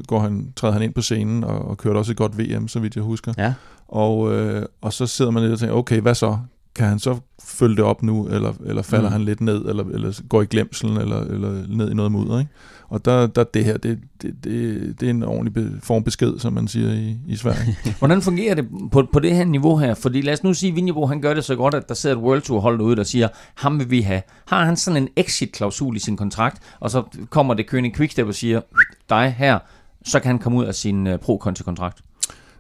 går 0.07 0.21
han, 0.21 0.53
træder 0.57 0.73
han 0.73 0.83
ind 0.83 0.95
på 0.95 1.03
scenen 1.03 1.45
og, 1.45 1.65
og 1.65 1.79
kørte 1.79 1.99
også 1.99 2.13
et 2.13 2.17
godt 2.17 2.39
VM, 2.39 2.69
så 2.69 2.81
vidt 2.81 2.97
jeg 2.97 3.05
husker. 3.05 3.33
Ja. 3.39 3.55
Og, 3.89 4.35
øh, 4.35 4.67
og 4.81 4.93
så 4.93 5.07
sidder 5.07 5.31
man 5.31 5.43
lidt 5.43 5.53
og 5.53 5.59
tænker, 5.59 5.75
okay, 5.75 6.01
hvad 6.01 6.15
så? 6.15 6.39
Kan 6.79 6.89
han 6.89 6.99
så 6.99 7.19
følge 7.45 7.77
det 7.77 7.85
op 7.85 8.03
nu, 8.03 8.27
eller, 8.27 8.53
eller 8.67 8.83
falder 8.83 9.09
mm. 9.09 9.13
han 9.13 9.25
lidt 9.25 9.41
ned, 9.41 9.65
eller, 9.65 9.85
eller 9.85 10.21
går 10.29 10.43
i 10.43 10.45
glemselen, 10.45 10.97
eller, 10.97 11.21
eller 11.21 11.67
ned 11.69 11.91
i 11.91 11.95
noget 11.95 12.13
mudder, 12.13 12.39
ikke? 12.39 12.51
Og 12.89 13.05
der, 13.05 13.27
der 13.27 13.45
det 13.45 13.65
her, 13.65 13.77
det, 13.77 13.99
det, 14.23 14.45
det, 14.45 15.01
det 15.01 15.07
er 15.07 15.11
en 15.11 15.23
ordentlig 15.23 15.65
form 15.83 16.05
besked, 16.05 16.39
som 16.39 16.53
man 16.53 16.69
siger 16.69 16.93
i, 16.93 17.17
i 17.29 17.37
Sverige. 17.37 17.77
Hvordan 17.99 18.23
fungerer 18.23 18.55
det 18.55 18.69
på, 18.93 19.09
på 19.13 19.19
det 19.19 19.37
her 19.37 19.45
niveau 19.45 19.77
her? 19.77 19.95
Fordi 19.95 20.21
lad 20.21 20.33
os 20.33 20.45
nu 20.45 20.55
sige, 20.55 20.71
at 20.71 20.77
Vinjebo, 20.77 21.07
han 21.07 21.21
gør 21.21 21.35
det 21.35 21.45
så 21.45 21.57
godt, 21.57 21.75
at 21.75 21.89
der 21.89 21.95
sidder 21.95 22.17
et 22.17 22.23
World 22.23 22.43
Tour 22.43 22.61
hold 22.61 22.81
ude, 22.81 22.97
der 22.97 23.03
siger, 23.03 23.29
ham 23.55 23.79
vil 23.79 23.91
vi 23.91 24.01
have. 24.01 24.23
Har 24.47 24.65
han 24.65 24.77
sådan 24.77 25.03
en 25.03 25.09
exit-klausul 25.17 25.97
i 25.97 25.99
sin 25.99 26.17
kontrakt, 26.17 26.63
og 26.81 26.91
så 26.91 27.03
kommer 27.31 27.55
det 27.55 27.67
König 27.75 27.97
Quickstep 27.97 28.27
og 28.27 28.35
siger, 28.35 28.61
dig 29.09 29.35
her, 29.39 29.59
så 30.05 30.21
kan 30.21 30.29
han 30.29 30.39
komme 30.39 30.59
ud 30.59 30.65
af 30.65 30.75
sin 30.75 31.07
uh, 31.07 31.17
pro-konti-kontrakt? 31.17 32.03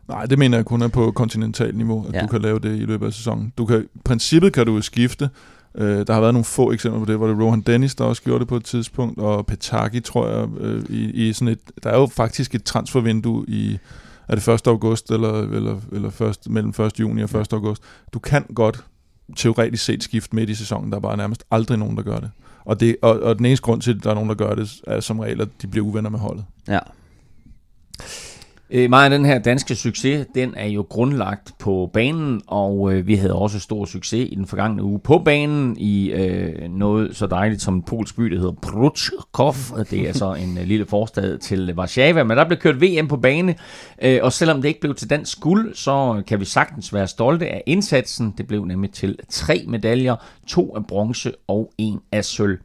Nej, 0.08 0.26
det 0.26 0.38
mener 0.38 0.58
jeg 0.58 0.64
kun 0.64 0.82
er 0.82 0.88
på 0.88 1.10
kontinental 1.10 1.74
niveau, 1.76 2.06
at 2.08 2.14
ja. 2.14 2.20
du 2.20 2.26
kan 2.26 2.42
lave 2.42 2.58
det 2.58 2.76
i 2.76 2.84
løbet 2.84 3.06
af 3.06 3.12
sæsonen. 3.12 3.52
Du 3.58 3.66
kan, 3.66 3.88
princippet 4.04 4.52
kan 4.52 4.66
du 4.66 4.80
skifte, 4.80 5.30
Øh, 5.74 6.06
der 6.06 6.12
har 6.12 6.20
været 6.20 6.34
nogle 6.34 6.44
få 6.44 6.72
eksempler 6.72 6.98
på 6.98 7.04
det, 7.04 7.16
hvor 7.16 7.26
det 7.26 7.34
er 7.34 7.40
Rohan 7.44 7.60
Dennis, 7.60 7.94
der 7.94 8.04
også 8.04 8.22
gjorde 8.22 8.40
det 8.40 8.48
på 8.48 8.56
et 8.56 8.64
tidspunkt, 8.64 9.18
og 9.18 9.46
Petaki, 9.46 10.00
tror 10.00 10.28
jeg, 10.28 10.48
øh, 10.60 10.84
i, 10.88 11.28
i 11.28 11.32
sådan 11.32 11.48
et... 11.48 11.58
Der 11.82 11.90
er 11.90 11.98
jo 11.98 12.06
faktisk 12.06 12.54
et 12.54 12.64
transfervindue 12.64 13.44
i... 13.48 13.78
Er 14.28 14.34
det 14.34 14.48
1. 14.48 14.66
august, 14.66 15.10
eller, 15.10 15.42
eller, 15.42 15.80
eller 15.92 16.10
først, 16.10 16.50
mellem 16.50 16.68
1. 16.70 17.00
juni 17.00 17.22
og 17.22 17.40
1. 17.40 17.52
august? 17.52 17.82
Du 18.12 18.18
kan 18.18 18.44
godt 18.54 18.84
teoretisk 19.36 19.84
set 19.84 20.02
skifte 20.02 20.36
midt 20.36 20.50
i 20.50 20.54
sæsonen. 20.54 20.90
Der 20.90 20.96
er 20.96 21.00
bare 21.00 21.16
nærmest 21.16 21.44
aldrig 21.50 21.78
nogen, 21.78 21.96
der 21.96 22.02
gør 22.02 22.18
det. 22.18 22.30
Og, 22.64 22.80
det, 22.80 22.96
og, 23.02 23.20
og 23.20 23.38
den 23.38 23.46
eneste 23.46 23.62
grund 23.62 23.82
til, 23.82 23.94
at 23.94 24.04
der 24.04 24.10
er 24.10 24.14
nogen, 24.14 24.28
der 24.28 24.34
gør 24.34 24.54
det, 24.54 24.80
er 24.86 25.00
som 25.00 25.20
regel, 25.20 25.40
at 25.40 25.48
de 25.62 25.66
bliver 25.66 25.86
uvenner 25.86 26.10
med 26.10 26.18
holdet. 26.18 26.44
Ja. 26.68 26.78
Øh, 28.70 28.90
meget 28.90 29.04
af 29.04 29.18
den 29.18 29.26
her 29.26 29.38
danske 29.38 29.74
succes, 29.74 30.26
den 30.34 30.54
er 30.56 30.66
jo 30.66 30.86
grundlagt 30.88 31.52
på 31.58 31.90
banen, 31.92 32.40
og 32.46 32.92
øh, 32.92 33.06
vi 33.06 33.14
havde 33.14 33.34
også 33.34 33.60
stor 33.60 33.84
succes 33.84 34.28
i 34.32 34.34
den 34.34 34.46
forgangne 34.46 34.82
uge 34.82 34.98
på 34.98 35.18
banen 35.24 35.76
i 35.78 36.10
øh, 36.10 36.70
noget 36.70 37.16
så 37.16 37.26
dejligt 37.26 37.62
som 37.62 37.74
en 37.74 37.82
polsk 37.82 38.16
by, 38.16 38.24
der 38.24 38.38
hedder 38.38 38.52
Pruchkov. 38.62 39.54
Det 39.90 40.08
er 40.08 40.12
så 40.12 40.34
en 40.34 40.58
øh, 40.58 40.64
lille 40.64 40.86
forstad 40.86 41.38
til 41.38 41.74
Warszawa, 41.74 42.24
men 42.24 42.36
der 42.36 42.44
blev 42.44 42.58
kørt 42.58 42.82
VM 42.82 43.08
på 43.08 43.16
bane, 43.16 43.54
øh, 44.02 44.18
og 44.22 44.32
selvom 44.32 44.62
det 44.62 44.68
ikke 44.68 44.80
blev 44.80 44.94
til 44.94 45.10
dansk 45.10 45.40
guld, 45.40 45.74
så 45.74 46.22
kan 46.26 46.40
vi 46.40 46.44
sagtens 46.44 46.94
være 46.94 47.06
stolte 47.06 47.46
af 47.46 47.62
indsatsen. 47.66 48.34
Det 48.38 48.46
blev 48.46 48.64
nemlig 48.64 48.90
til 48.90 49.18
tre 49.28 49.64
medaljer, 49.68 50.16
to 50.48 50.76
af 50.76 50.86
bronze 50.86 51.32
og 51.48 51.72
en 51.78 52.00
af 52.12 52.24
sølv. 52.24 52.58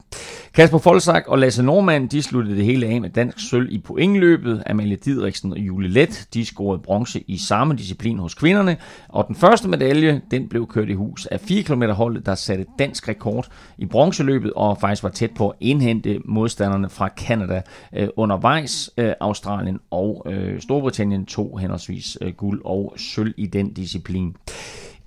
Kasper 0.54 0.78
Folsak 0.78 1.24
og 1.28 1.38
Lasse 1.38 1.64
Normand, 1.64 2.10
de 2.10 2.22
sluttede 2.22 2.56
det 2.56 2.66
hele 2.66 2.88
af 2.88 3.02
med 3.02 3.10
dansk 3.10 3.50
sølv 3.50 3.72
i 3.72 3.80
pointløbet. 3.80 4.64
Amalie 4.66 4.96
Didriksen 4.96 5.52
og 5.52 5.60
Julie 5.60 5.90
Let, 5.90 6.28
de 6.34 6.46
scorede 6.46 6.82
bronze 6.82 7.24
i 7.28 7.38
samme 7.38 7.76
disciplin 7.76 8.20
hos 8.20 8.34
kvinderne. 8.34 8.78
Og 9.10 9.26
den 9.28 9.36
første 9.36 9.68
medalje, 9.68 10.22
den 10.32 10.50
blev 10.50 10.68
kørt 10.68 10.90
i 10.90 10.94
hus 10.94 11.26
af 11.26 11.40
4 11.40 11.64
km 11.64 11.84
holdet, 11.84 12.26
der 12.26 12.36
satte 12.36 12.66
dansk 12.80 13.08
rekord 13.08 13.48
i 13.78 13.86
bronzeløbet 13.86 14.54
og 14.54 14.78
faktisk 14.82 15.04
var 15.04 15.10
tæt 15.10 15.32
på 15.32 15.50
at 15.50 15.56
indhente 15.60 16.20
modstanderne 16.26 16.90
fra 16.90 17.10
Kanada 17.10 17.62
øh, 17.94 18.08
undervejs. 18.16 18.90
Øh, 18.98 19.14
Australien 19.20 19.80
og 19.92 20.26
øh, 20.30 20.62
Storbritannien 20.62 21.26
tog 21.26 21.60
henholdsvis 21.60 22.18
øh, 22.22 22.34
guld 22.34 22.62
og 22.66 22.94
sølv 22.98 23.34
i 23.38 23.46
den 23.46 23.74
disciplin. 23.74 24.36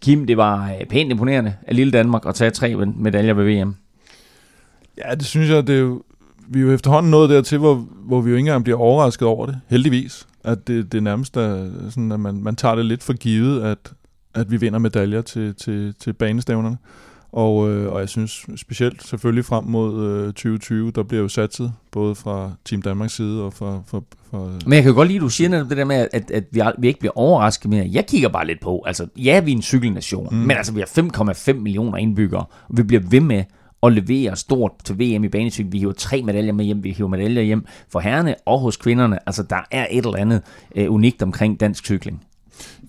Kim, 0.06 0.26
det 0.26 0.36
var 0.36 0.70
øh, 0.70 0.86
pænt 0.86 1.10
imponerende 1.10 1.54
af 1.66 1.76
lille 1.76 1.92
Danmark 1.92 2.26
at 2.26 2.34
tage 2.34 2.50
tre 2.50 2.76
medaljer 2.86 3.34
ved 3.34 3.44
VM. 3.44 3.74
Ja, 4.98 5.14
det 5.14 5.26
synes 5.26 5.50
jeg, 5.50 5.66
det 5.66 5.74
er 5.74 5.80
jo, 5.80 6.02
vi 6.48 6.58
er 6.58 6.62
jo 6.62 6.72
efterhånden 6.72 7.10
nået 7.10 7.30
dertil, 7.30 7.58
hvor, 7.58 7.74
hvor 8.06 8.20
vi 8.20 8.30
jo 8.30 8.36
ikke 8.36 8.48
engang 8.48 8.64
bliver 8.64 8.78
overrasket 8.78 9.28
over 9.28 9.46
det, 9.46 9.60
heldigvis. 9.68 10.26
At 10.44 10.68
det, 10.68 10.92
det 10.92 11.02
nærmest 11.02 11.36
er 11.36 11.70
sådan, 11.90 12.12
at 12.12 12.20
man, 12.20 12.42
man 12.42 12.56
tager 12.56 12.74
det 12.74 12.84
lidt 12.84 13.02
for 13.02 13.12
givet, 13.12 13.62
at, 13.62 13.92
at 14.34 14.50
vi 14.50 14.56
vinder 14.56 14.78
medaljer 14.78 15.22
til, 15.22 15.54
til, 15.54 15.94
til 16.00 16.12
banestævnerne. 16.12 16.76
Og, 17.36 17.70
øh, 17.70 17.92
og 17.92 18.00
jeg 18.00 18.08
synes 18.08 18.46
specielt 18.56 19.06
selvfølgelig 19.06 19.44
frem 19.44 19.64
mod 19.64 20.06
øh, 20.06 20.26
2020, 20.26 20.90
der 20.90 21.02
bliver 21.02 21.22
jo 21.22 21.28
satset 21.28 21.72
både 21.90 22.14
fra 22.14 22.52
Team 22.64 22.82
Danmarks 22.82 23.16
side 23.16 23.42
og 23.42 23.52
fra... 23.52 23.82
fra, 23.86 24.00
fra 24.30 24.38
Men 24.66 24.72
jeg 24.72 24.82
kan 24.82 24.94
godt 24.94 25.08
lide, 25.08 25.16
at 25.16 25.22
du 25.22 25.28
siger 25.28 25.48
netop 25.48 25.68
det 25.68 25.76
der 25.76 25.84
med, 25.84 26.08
at, 26.12 26.30
at 26.30 26.44
vi, 26.50 26.62
vi 26.78 26.88
ikke 26.88 27.00
bliver 27.00 27.18
overrasket 27.18 27.70
mere. 27.70 27.88
Jeg 27.92 28.06
kigger 28.06 28.28
bare 28.28 28.46
lidt 28.46 28.60
på, 28.60 28.82
altså 28.86 29.06
ja, 29.16 29.40
vi 29.40 29.52
er 29.52 29.56
en 29.56 29.62
cykelnation, 29.62 30.28
mm. 30.30 30.36
men 30.36 30.50
altså 30.50 30.72
vi 30.72 30.80
har 30.80 31.32
5,5 31.48 31.52
millioner 31.52 31.98
indbyggere, 31.98 32.44
og 32.68 32.76
vi 32.76 32.82
bliver 32.82 33.02
ved 33.10 33.20
med 33.20 33.44
at 33.82 33.92
levere 33.92 34.36
stort 34.36 34.72
til 34.84 34.98
VM 34.98 35.24
i 35.24 35.28
banecykel. 35.28 35.72
Vi 35.72 35.78
hiver 35.78 35.92
tre 35.92 36.22
medaljer 36.22 36.52
med 36.52 36.64
hjem, 36.64 36.84
vi 36.84 36.90
hiver 36.92 37.08
medaljer 37.08 37.42
hjem 37.42 37.66
for 37.92 38.00
herrene 38.00 38.34
og 38.46 38.60
hos 38.60 38.76
kvinderne. 38.76 39.18
Altså 39.26 39.42
der 39.42 39.60
er 39.70 39.86
et 39.90 40.04
eller 40.04 40.18
andet 40.18 40.42
uh, 40.78 40.94
unikt 40.94 41.22
omkring 41.22 41.60
dansk 41.60 41.84
cykling. 41.84 42.22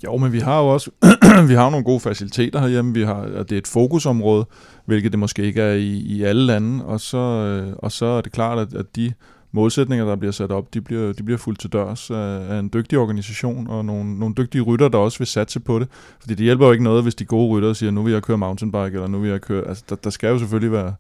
Jo, 0.04 0.18
men 0.18 0.34
vi 0.34 0.40
har 0.40 0.60
jo 0.60 0.68
også 0.68 0.92
vi 1.50 1.54
har 1.54 1.70
nogle 1.70 1.84
gode 1.84 2.00
faciliteter 2.00 2.60
herhjemme. 2.60 2.94
Vi 2.94 3.04
har, 3.04 3.14
og 3.14 3.50
det 3.50 3.52
er 3.52 3.58
et 3.58 3.68
fokusområde, 3.68 4.46
hvilket 4.86 5.12
det 5.12 5.20
måske 5.20 5.44
ikke 5.44 5.62
er 5.62 5.74
i, 5.74 5.88
i 5.88 6.24
alle 6.24 6.46
lande. 6.46 6.86
Og 6.86 7.02
så, 7.02 7.18
øh, 7.18 7.74
og 7.78 7.92
så 7.92 8.06
er 8.06 8.22
det 8.22 8.32
klart, 8.32 8.60
at, 8.60 8.74
at 8.74 8.96
de 8.96 9.14
målsætninger, 9.52 10.06
der 10.06 10.16
bliver 10.16 10.32
sat 10.32 10.52
op, 10.52 10.74
de 10.74 10.82
bliver, 10.82 11.14
de 11.14 11.24
bliver 11.24 11.38
fuldt 11.38 11.60
til 11.60 11.74
dørs 11.74 12.12
af, 12.12 12.40
af 12.50 12.60
en 12.60 12.70
dygtig 12.74 13.00
organisation 13.00 13.68
og 13.68 13.86
nogle, 13.86 14.20
nogle 14.20 14.36
dygtige 14.36 14.62
rytter, 14.62 14.88
der 14.88 14.98
også 14.98 15.18
vil 15.18 15.28
satse 15.28 15.60
på 15.60 15.80
det. 15.80 15.88
Fordi 16.20 16.34
det 16.34 16.44
hjælper 16.44 16.66
jo 16.66 16.72
ikke 16.72 16.84
noget, 16.84 17.04
hvis 17.04 17.16
de 17.16 17.26
gode 17.26 17.50
rytter 17.50 17.74
siger, 17.74 17.92
nu 17.92 18.04
vil 18.04 18.14
jeg 18.14 18.22
køre 18.22 18.38
mountainbike, 18.38 18.94
eller 18.94 19.08
nu 19.08 19.20
vil 19.20 19.30
jeg 19.30 19.42
køre... 19.42 19.68
Altså, 19.68 19.84
der, 19.90 19.96
der 19.96 20.10
skal 20.10 20.30
jo 20.30 20.40
selvfølgelig 20.40 20.72
være, 20.72 20.94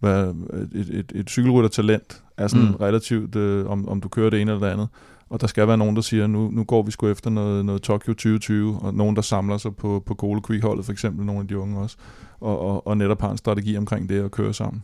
være 0.00 0.34
et, 0.74 0.88
et, 0.90 1.12
et 1.14 1.30
cykelryttertalent 1.30 2.22
er 2.36 2.46
sådan 2.46 2.66
mm. 2.66 2.74
relativt, 2.74 3.36
øh, 3.36 3.70
om, 3.70 3.88
om 3.88 4.00
du 4.00 4.08
kører 4.08 4.30
det 4.30 4.40
ene 4.40 4.52
eller 4.52 4.66
det 4.66 4.72
andet. 4.72 4.88
Og 5.32 5.40
der 5.40 5.46
skal 5.46 5.68
være 5.68 5.78
nogen, 5.78 5.96
der 5.96 6.02
siger, 6.02 6.26
nu, 6.26 6.50
nu 6.50 6.64
går 6.64 6.82
vi 6.82 6.90
sgu 6.90 7.08
efter 7.08 7.30
noget, 7.30 7.64
noget 7.64 7.82
Tokyo 7.82 8.12
2020, 8.12 8.78
og 8.82 8.94
nogen, 8.94 9.16
der 9.16 9.22
samler 9.22 9.58
sig 9.58 9.76
på, 9.76 10.02
på 10.06 10.14
Gole 10.14 10.40
Creek-holdet, 10.40 10.84
for 10.84 10.92
eksempel 10.92 11.26
nogle 11.26 11.40
af 11.40 11.48
de 11.48 11.58
unge 11.58 11.80
også, 11.80 11.96
og, 12.40 12.60
og, 12.60 12.86
og 12.86 12.96
netop 12.96 13.20
har 13.20 13.30
en 13.30 13.38
strategi 13.38 13.76
omkring 13.76 14.08
det 14.08 14.24
at 14.24 14.30
køre 14.30 14.54
sammen. 14.54 14.82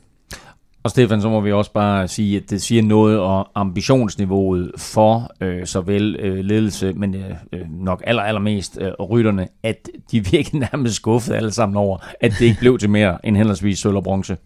Og 0.83 0.91
Stefan, 0.91 1.23
så 1.23 1.29
må 1.29 1.41
vi 1.41 1.53
også 1.53 1.73
bare 1.73 2.09
sige, 2.09 2.37
at 2.37 2.51
det 2.51 2.63
siger 2.63 2.83
noget 2.83 3.19
om 3.19 3.47
ambitionsniveauet 3.55 4.73
for 4.77 5.31
øh, 5.41 5.67
såvel 5.67 6.17
øh, 6.21 6.45
ledelse, 6.45 6.93
men 6.93 7.15
øh, 7.15 7.31
øh 7.53 7.61
nok 7.71 8.03
aller, 8.07 8.23
allermest 8.23 8.79
øh, 8.81 8.93
rytterne, 8.93 9.49
at 9.63 9.89
de 10.11 10.25
virkelig 10.31 10.61
nærmest 10.73 10.95
skuffede 10.95 11.37
alle 11.37 11.51
sammen 11.51 11.77
over, 11.77 11.99
at 12.21 12.33
det 12.39 12.47
ikke 12.47 12.61
blev 12.61 12.79
til 12.79 12.91
mere 12.91 13.27
end 13.27 13.37
henholdsvis 13.37 13.79
sølv 13.79 13.97
og 13.97 14.05
bronze. 14.05 14.37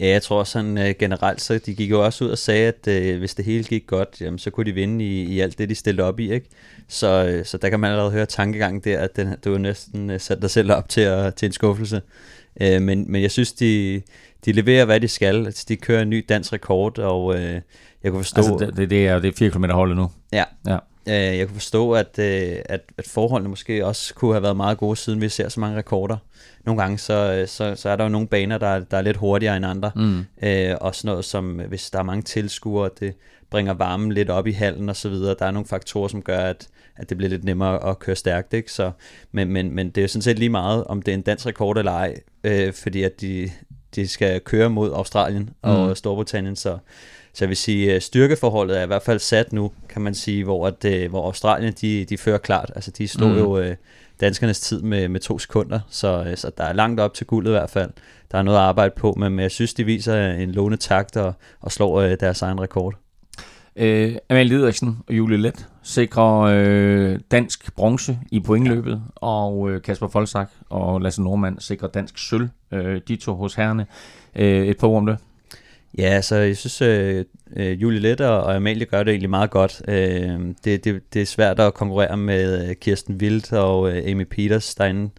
Ja, 0.00 0.06
jeg 0.06 0.22
tror 0.22 0.44
sådan 0.44 0.78
øh, 0.78 0.94
generelt, 0.98 1.40
så 1.40 1.58
de 1.66 1.74
gik 1.74 1.90
jo 1.90 2.04
også 2.04 2.24
ud 2.24 2.30
og 2.30 2.38
sagde, 2.38 2.68
at 2.68 2.88
øh, 2.88 3.18
hvis 3.18 3.34
det 3.34 3.44
hele 3.44 3.64
gik 3.64 3.86
godt, 3.86 4.20
jamen, 4.20 4.38
så 4.38 4.50
kunne 4.50 4.66
de 4.66 4.72
vinde 4.72 5.04
i, 5.04 5.22
i 5.22 5.40
alt 5.40 5.58
det, 5.58 5.68
de 5.68 5.74
stillede 5.74 6.08
op 6.08 6.20
i. 6.20 6.32
Ikke? 6.32 6.48
Så, 6.88 7.26
øh, 7.26 7.44
så 7.44 7.58
der 7.58 7.68
kan 7.68 7.80
man 7.80 7.90
allerede 7.90 8.12
høre 8.12 8.26
tankegangen 8.26 8.80
der, 8.80 8.98
at 8.98 9.16
den, 9.16 9.34
du 9.44 9.58
næsten 9.58 10.10
øh, 10.10 10.20
sat 10.20 10.42
dig 10.42 10.50
selv 10.50 10.72
op 10.72 10.88
til, 10.88 11.00
at, 11.00 11.34
til 11.34 11.46
en 11.46 11.52
skuffelse. 11.52 12.02
Øh, 12.60 12.82
men, 12.82 13.12
men 13.12 13.22
jeg 13.22 13.30
synes, 13.30 13.52
de, 13.52 14.02
de 14.44 14.52
leverer, 14.52 14.84
hvad 14.84 15.00
de 15.00 15.08
skal. 15.08 15.46
Altså, 15.46 15.64
de 15.68 15.76
kører 15.76 16.02
en 16.02 16.10
ny 16.10 16.24
dansk 16.28 16.52
rekord, 16.52 16.98
og 16.98 17.34
øh, 17.34 17.60
jeg 18.02 18.12
kunne 18.12 18.24
forstå... 18.24 18.40
Altså, 18.40 18.72
det, 18.76 18.90
det, 18.90 19.06
er, 19.06 19.18
det 19.18 19.28
er 19.28 19.36
4 19.38 19.50
km 19.50 19.64
holdet 19.64 19.96
nu. 19.96 20.10
Ja. 20.32 20.44
ja. 20.66 20.78
Øh, 21.10 21.38
jeg 21.38 21.46
kunne 21.46 21.54
forstå, 21.54 21.92
at, 21.92 22.18
øh, 22.18 22.56
at, 22.64 22.80
at 22.98 23.06
forholdene 23.06 23.48
måske 23.48 23.86
også 23.86 24.14
kunne 24.14 24.32
have 24.32 24.42
været 24.42 24.56
meget 24.56 24.78
gode, 24.78 24.96
siden 24.96 25.20
vi 25.20 25.28
ser 25.28 25.48
så 25.48 25.60
mange 25.60 25.78
rekorder. 25.78 26.16
Nogle 26.64 26.82
gange, 26.82 26.98
så, 26.98 27.32
øh, 27.32 27.48
så, 27.48 27.74
så 27.74 27.88
er 27.88 27.96
der 27.96 28.04
jo 28.04 28.10
nogle 28.10 28.28
baner, 28.28 28.58
der, 28.58 28.78
der 28.78 28.96
er 28.96 29.02
lidt 29.02 29.16
hurtigere 29.16 29.56
end 29.56 29.66
andre. 29.66 29.90
Mm. 29.96 30.24
Øh, 30.42 30.76
og 30.80 30.94
sådan 30.94 31.08
noget 31.08 31.24
som, 31.24 31.60
hvis 31.68 31.90
der 31.90 31.98
er 31.98 32.02
mange 32.02 32.22
tilskuere, 32.22 32.90
det 33.00 33.14
bringer 33.50 33.74
varmen 33.74 34.12
lidt 34.12 34.30
op 34.30 34.46
i 34.46 34.52
hallen 34.52 34.88
og 34.88 34.96
så 34.96 35.08
videre. 35.08 35.36
Der 35.38 35.46
er 35.46 35.50
nogle 35.50 35.66
faktorer, 35.66 36.08
som 36.08 36.22
gør, 36.22 36.38
at, 36.38 36.68
at 36.96 37.08
det 37.08 37.16
bliver 37.16 37.30
lidt 37.30 37.44
nemmere 37.44 37.90
at 37.90 37.98
køre 37.98 38.16
stærkt. 38.16 38.54
Ikke? 38.54 38.72
Så, 38.72 38.90
men, 39.32 39.48
men, 39.52 39.74
men 39.74 39.86
det 39.86 39.98
er 39.98 40.02
jo 40.02 40.08
sådan 40.08 40.22
set 40.22 40.38
lige 40.38 40.48
meget, 40.48 40.84
om 40.84 41.02
det 41.02 41.12
er 41.12 41.16
en 41.16 41.22
dansk 41.22 41.46
rekord 41.46 41.78
eller 41.78 41.92
ej, 41.92 42.14
øh, 42.44 42.72
fordi 42.72 43.02
at 43.02 43.20
de, 43.20 43.50
de 43.94 44.08
skal 44.08 44.40
køre 44.40 44.70
mod 44.70 44.92
Australien 44.92 45.50
og 45.62 45.88
mm. 45.88 45.94
Storbritannien, 45.94 46.56
så 46.56 46.78
så 47.32 47.44
jeg 47.44 47.48
vil 47.48 47.56
sige, 47.56 47.94
at 47.94 48.02
styrkeforholdet 48.02 48.78
er 48.78 48.82
i 48.82 48.86
hvert 48.86 49.02
fald 49.02 49.18
sat 49.18 49.52
nu, 49.52 49.72
kan 49.88 50.02
man 50.02 50.14
sige, 50.14 50.44
hvor, 50.44 50.66
at, 50.66 50.84
øh, 50.84 51.10
hvor 51.10 51.24
Australien 51.24 51.72
de, 51.80 52.04
de 52.04 52.18
fører 52.18 52.38
klart. 52.38 52.72
Altså 52.74 52.90
de 52.90 53.08
slog 53.08 53.30
mm. 53.30 53.38
jo 53.38 53.58
øh, 53.58 53.76
danskernes 54.20 54.60
tid 54.60 54.82
med, 54.82 55.08
med 55.08 55.20
to 55.20 55.38
sekunder, 55.38 55.80
så, 55.90 56.24
øh, 56.26 56.36
så 56.36 56.50
der 56.58 56.64
er 56.64 56.72
langt 56.72 57.00
op 57.00 57.14
til 57.14 57.26
guldet 57.26 57.50
i 57.50 57.52
hvert 57.52 57.70
fald. 57.70 57.90
Der 58.32 58.38
er 58.38 58.42
noget 58.42 58.58
at 58.58 58.64
arbejde 58.64 58.94
på, 58.96 59.12
men 59.12 59.40
jeg 59.40 59.50
synes, 59.50 59.74
de 59.74 59.84
viser 59.84 60.30
en 60.30 60.52
låne 60.52 60.76
takt 60.76 61.16
og, 61.16 61.32
og 61.60 61.72
slår 61.72 62.00
øh, 62.00 62.16
deres 62.20 62.42
egen 62.42 62.60
rekord. 62.60 62.94
Øh, 63.76 64.16
Amalie 64.30 64.56
Didriksen 64.56 64.98
og 65.08 65.14
Julie 65.14 65.36
Let 65.36 65.68
sikrer 65.82 66.40
øh, 66.40 67.18
dansk 67.30 67.74
bronze 67.74 68.18
i 68.32 68.40
pointløbet, 68.40 69.02
og 69.14 69.70
øh, 69.70 69.82
Kasper 69.82 70.08
Folsak 70.08 70.50
og 70.68 71.00
Lasse 71.00 71.22
Normand 71.22 71.58
sikrer 71.60 71.88
dansk 71.88 72.18
sølv, 72.18 72.48
øh, 72.72 73.00
de 73.08 73.16
to 73.16 73.34
hos 73.34 73.54
herrene. 73.54 73.86
Øh, 74.36 74.66
et 74.66 74.78
par 74.78 74.88
ord 74.88 74.96
om 74.96 75.06
det. 75.06 75.18
Ja, 75.98 76.22
så 76.22 76.36
jeg 76.36 76.56
synes, 76.56 76.82
øh, 76.82 77.24
øh, 77.56 77.82
Julie 77.82 78.00
Letter 78.00 78.28
og 78.28 78.56
Amalie 78.56 78.86
gør 78.86 79.02
det 79.02 79.10
egentlig 79.10 79.30
meget 79.30 79.50
godt. 79.50 79.82
Øh, 79.88 80.38
det, 80.64 80.84
det, 80.84 81.14
det 81.14 81.22
er 81.22 81.26
svært 81.26 81.60
at 81.60 81.74
konkurrere 81.74 82.16
med 82.16 82.68
øh, 82.68 82.76
Kirsten 82.76 83.14
Wild 83.14 83.52
og 83.52 83.90
øh, 83.90 84.10
Amy 84.10 84.24
Peters 84.30 84.74
derinde. 84.74 85.10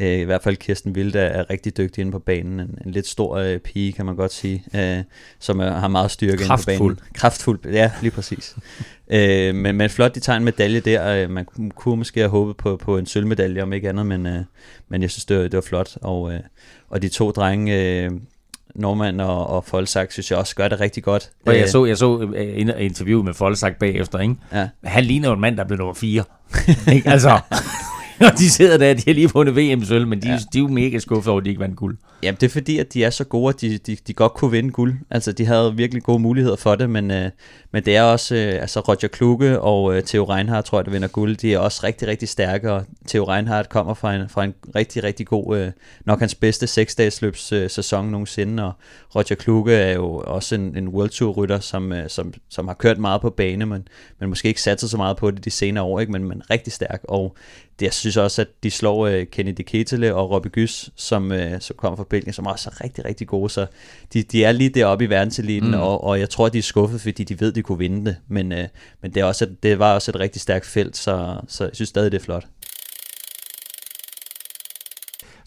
Øh, 0.00 0.18
I 0.18 0.22
hvert 0.22 0.42
fald 0.42 0.56
Kirsten 0.56 0.92
Wild 0.92 1.14
er, 1.14 1.20
er 1.20 1.50
rigtig 1.50 1.76
dygtig 1.76 2.00
inde 2.00 2.12
på 2.12 2.18
banen. 2.18 2.60
En, 2.60 2.78
en 2.86 2.92
lidt 2.92 3.06
stor 3.06 3.36
øh, 3.36 3.58
pige, 3.58 3.92
kan 3.92 4.06
man 4.06 4.16
godt 4.16 4.32
sige, 4.32 4.64
øh, 4.74 5.04
som 5.38 5.60
er, 5.60 5.70
har 5.70 5.88
meget 5.88 6.10
styrke 6.10 6.44
Kraftfuld. 6.44 6.74
inde 6.74 6.94
på 6.94 7.02
banen. 7.02 7.12
Kraftfuld. 7.14 7.60
ja, 7.64 7.90
lige 8.02 8.10
præcis. 8.10 8.56
øh, 9.14 9.54
men, 9.54 9.76
men 9.76 9.90
flot, 9.90 10.14
de 10.14 10.20
tager 10.20 10.36
en 10.36 10.44
medalje 10.44 10.80
der. 10.80 11.22
Øh, 11.22 11.30
man 11.30 11.44
kunne 11.74 11.96
måske 11.96 12.20
have 12.20 12.30
håbet 12.30 12.56
på, 12.56 12.76
på 12.76 12.98
en 12.98 13.06
sølvmedalje, 13.06 13.62
om 13.62 13.72
ikke 13.72 13.88
andet, 13.88 14.06
men, 14.06 14.26
øh, 14.26 14.40
men 14.88 15.02
jeg 15.02 15.10
synes, 15.10 15.24
det 15.24 15.36
var, 15.36 15.42
det 15.42 15.54
var 15.54 15.60
flot. 15.60 15.96
Og, 16.02 16.32
øh, 16.32 16.40
og 16.88 17.02
de 17.02 17.08
to 17.08 17.30
drenge... 17.30 18.02
Øh, 18.04 18.10
Norman 18.78 19.20
og, 19.20 19.46
og 19.46 19.64
Folsak, 19.64 20.12
synes 20.12 20.30
jeg 20.30 20.38
også 20.38 20.56
gør 20.56 20.68
det 20.68 20.80
rigtig 20.80 21.02
godt. 21.02 21.30
Og 21.46 21.54
jeg 21.54 21.62
øh, 21.62 21.68
så, 21.68 21.84
jeg 21.84 21.96
så 21.96 22.30
øh, 22.34 22.84
interview 22.84 23.22
med 23.22 23.34
Folsak 23.34 23.76
bagefter, 23.76 24.18
ikke? 24.18 24.34
Ja. 24.52 24.68
Han 24.84 25.04
ligner 25.04 25.28
jo 25.28 25.34
en 25.34 25.40
mand, 25.40 25.56
der 25.56 25.64
blev 25.64 25.78
nummer 25.78 25.94
4. 25.94 26.24
ikke? 26.94 27.10
Altså, 27.10 27.38
og 28.32 28.38
de 28.38 28.50
sidder 28.50 28.78
der, 28.78 28.94
de 28.94 29.02
har 29.06 29.12
lige 29.12 29.30
vundet 29.32 29.56
VM-sølv, 29.56 30.06
men 30.06 30.22
de, 30.22 30.28
ja. 30.28 30.38
de 30.52 30.58
er 30.58 30.62
jo 30.62 30.68
mega 30.68 30.98
skuffet 30.98 31.30
over, 31.30 31.40
at 31.40 31.44
de 31.44 31.50
ikke 31.50 31.60
vandt 31.60 31.76
guld. 31.76 31.96
Jamen, 32.22 32.36
det 32.40 32.46
er 32.46 32.50
fordi, 32.50 32.78
at 32.78 32.94
de 32.94 33.04
er 33.04 33.10
så 33.10 33.24
gode, 33.24 33.48
at 33.48 33.60
de, 33.60 33.78
de, 33.78 33.96
de 34.06 34.12
godt 34.12 34.34
kunne 34.34 34.50
vinde 34.50 34.70
guld. 34.70 34.94
Altså, 35.10 35.32
de 35.32 35.46
havde 35.46 35.76
virkelig 35.76 36.02
gode 36.02 36.18
muligheder 36.18 36.56
for 36.56 36.74
det, 36.74 36.90
men, 36.90 37.10
øh, 37.10 37.30
men 37.72 37.84
det 37.84 37.96
er 37.96 38.02
også, 38.02 38.34
øh, 38.34 38.60
altså 38.60 38.80
Roger 38.80 39.08
Kluge 39.08 39.60
og 39.60 39.96
øh, 39.96 40.02
Theo 40.02 40.24
Reinhardt, 40.24 40.66
tror 40.66 40.78
jeg, 40.78 40.84
der 40.84 40.90
vinder 40.90 41.08
guld, 41.08 41.36
de 41.36 41.54
er 41.54 41.58
også 41.58 41.80
rigtig, 41.84 42.08
rigtig 42.08 42.28
stærke, 42.28 42.72
og 42.72 42.84
Theo 43.08 43.24
Reinhardt 43.24 43.68
kommer 43.68 43.94
fra 43.94 44.14
en, 44.14 44.28
fra 44.28 44.44
en 44.44 44.54
rigtig, 44.74 45.04
rigtig 45.04 45.26
god, 45.26 45.58
øh, 45.58 45.72
nok 46.04 46.18
hans 46.18 46.34
bedste 46.34 46.66
seksdagsløbs 46.66 47.52
øh, 47.52 47.70
sæson 47.70 48.06
nogensinde, 48.06 48.64
og 48.64 48.72
Roger 49.14 49.34
Kluge 49.34 49.72
er 49.72 49.92
jo 49.92 50.22
også 50.26 50.54
en, 50.54 50.76
en 50.76 50.88
World 50.88 51.10
Tour 51.10 51.32
rytter, 51.32 51.60
som, 51.60 51.92
øh, 51.92 52.08
som, 52.08 52.34
som 52.48 52.68
har 52.68 52.74
kørt 52.74 52.98
meget 52.98 53.20
på 53.20 53.30
bane, 53.30 53.66
men, 53.66 53.88
men 54.20 54.28
måske 54.28 54.48
ikke 54.48 54.62
sat 54.62 54.80
sig 54.80 54.90
så 54.90 54.96
meget 54.96 55.16
på 55.16 55.30
det 55.30 55.44
de 55.44 55.50
senere 55.50 55.84
år, 55.84 56.00
ikke? 56.00 56.12
Men, 56.12 56.24
men 56.24 56.42
rigtig 56.50 56.72
stærk, 56.72 57.00
og 57.04 57.36
jeg 57.80 57.92
synes 57.94 58.16
også, 58.16 58.42
at 58.42 58.48
de 58.62 58.70
slår 58.70 59.06
øh, 59.06 59.26
Kennedy 59.26 59.60
Ketele 59.66 60.14
og 60.14 60.30
Robbie 60.30 60.50
Gys, 60.50 60.90
som, 60.96 61.32
øh, 61.32 61.60
som 61.60 61.76
kommer 61.76 61.96
fra 61.96 62.04
Belgien, 62.10 62.32
som 62.32 62.46
også 62.46 62.70
er 62.70 62.84
rigtig, 62.84 63.04
rigtig 63.04 63.26
gode. 63.26 63.50
Så 63.50 63.66
de, 64.12 64.22
de 64.22 64.44
er 64.44 64.52
lige 64.52 64.70
deroppe 64.70 65.04
i 65.04 65.10
verdenseliten, 65.10 65.68
mm. 65.68 65.80
og, 65.80 66.04
og 66.04 66.20
jeg 66.20 66.30
tror, 66.30 66.48
de 66.48 66.58
er 66.58 66.62
skuffet, 66.62 67.00
fordi 67.00 67.24
de 67.24 67.40
ved, 67.40 67.52
de 67.52 67.62
kunne 67.62 67.78
vinde 67.78 68.04
det. 68.04 68.16
Men, 68.28 68.52
øh, 68.52 68.68
men 69.02 69.14
det, 69.14 69.20
er 69.20 69.24
også 69.24 69.44
et, 69.44 69.62
det 69.62 69.78
var 69.78 69.94
også 69.94 70.10
et 70.10 70.20
rigtig 70.20 70.42
stærkt 70.42 70.66
felt, 70.66 70.96
så, 70.96 71.36
så 71.48 71.64
jeg 71.64 71.70
synes 71.74 71.88
stadig, 71.88 72.12
det 72.12 72.18
er 72.18 72.24
flot. 72.24 72.46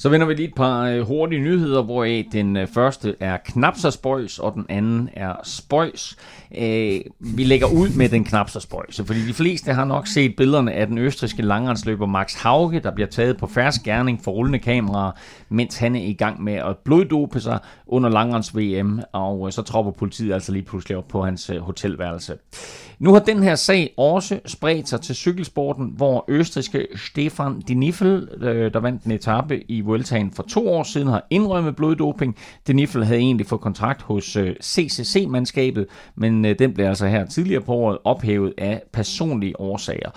Så 0.02 0.10
vender 0.10 0.28
vi 0.28 0.34
lige 0.34 0.47
et 0.47 0.56
par 0.56 0.84
øh, 0.84 1.02
hurtige 1.02 1.41
nyheder, 1.41 1.82
hvor 1.82 2.04
den 2.32 2.58
øh, 2.58 2.68
første 2.68 3.16
er 3.20 3.38
knap 3.38 3.78
så 3.78 3.91
spøjs, 3.91 4.39
og 4.39 4.54
den 4.54 4.66
anden 4.70 5.10
er 5.14 5.34
spøjs. 5.43 6.18
Øh, 6.58 7.00
vi 7.20 7.43
lægger 7.43 7.68
ud 7.68 7.89
med 7.97 8.10
den 8.10 8.24
knap 8.24 8.50
så 8.50 8.60
spøjs, 8.60 9.02
fordi 9.06 9.28
de 9.28 9.34
fleste 9.34 9.74
har 9.74 9.86
nok 9.86 10.08
set 10.08 10.36
billederne 10.36 10.74
af 10.74 10.88
den 10.88 10.97
østriske 10.97 11.41
langrendsløber 11.41 12.06
Max 12.06 12.36
Hauge, 12.36 12.80
der 12.80 12.91
bliver 12.91 13.08
taget 13.08 13.38
på 13.38 13.47
færds 13.47 13.80
gerning 13.80 14.24
for 14.24 14.32
rullende 14.32 14.60
kameraer, 14.60 15.12
mens 15.50 15.78
han 15.78 15.95
er 15.95 16.04
i 16.04 16.14
gang 16.14 16.43
med 16.43 16.54
at 16.54 16.78
bloddope 16.86 17.39
sig 17.39 17.60
under 17.88 18.10
langrens 18.10 18.58
VM, 18.58 19.00
og 19.12 19.47
øh, 19.47 19.52
så 19.52 19.62
tropper 19.62 19.91
politiet 19.91 20.34
altså 20.34 20.52
lige 20.52 20.64
pludselig 20.64 20.97
op 20.97 21.08
på 21.08 21.26
hans 21.26 21.52
hotelværelse. 21.60 22.34
Nu 23.00 23.14
har 23.14 23.20
den 23.20 23.43
her 23.43 23.56
sag 23.56 23.93
også 23.97 24.39
spredt 24.45 24.89
sig 24.89 25.02
til 25.02 25.16
cykelsporten, 25.16 25.93
hvor 25.95 26.26
østriske 26.28 26.88
Stefan 26.95 27.60
Dinifel, 27.60 28.28
der 28.74 28.80
vandt 28.80 29.04
en 29.04 29.12
etape 29.12 29.72
i 29.72 29.82
Vueltaen 29.89 30.31
for 30.31 30.43
to 30.43 30.69
år 30.69 30.83
siden, 30.83 31.07
har 31.07 31.27
indrømmet 31.29 31.75
bloddoping. 31.75 32.35
Denifel 32.67 33.05
havde 33.05 33.19
egentlig 33.19 33.47
fået 33.47 33.61
kontrakt 33.61 34.01
hos 34.01 34.35
øh, 34.35 34.55
CCC-mandskabet, 34.63 35.85
men 36.15 36.45
øh, 36.45 36.59
den 36.59 36.73
blev 36.73 36.85
altså 36.85 37.07
her 37.07 37.25
tidligere 37.25 37.61
på 37.61 37.73
året 37.73 37.97
ophævet 38.03 38.53
af 38.57 38.81
personlige 38.93 39.59
årsager. 39.59 40.09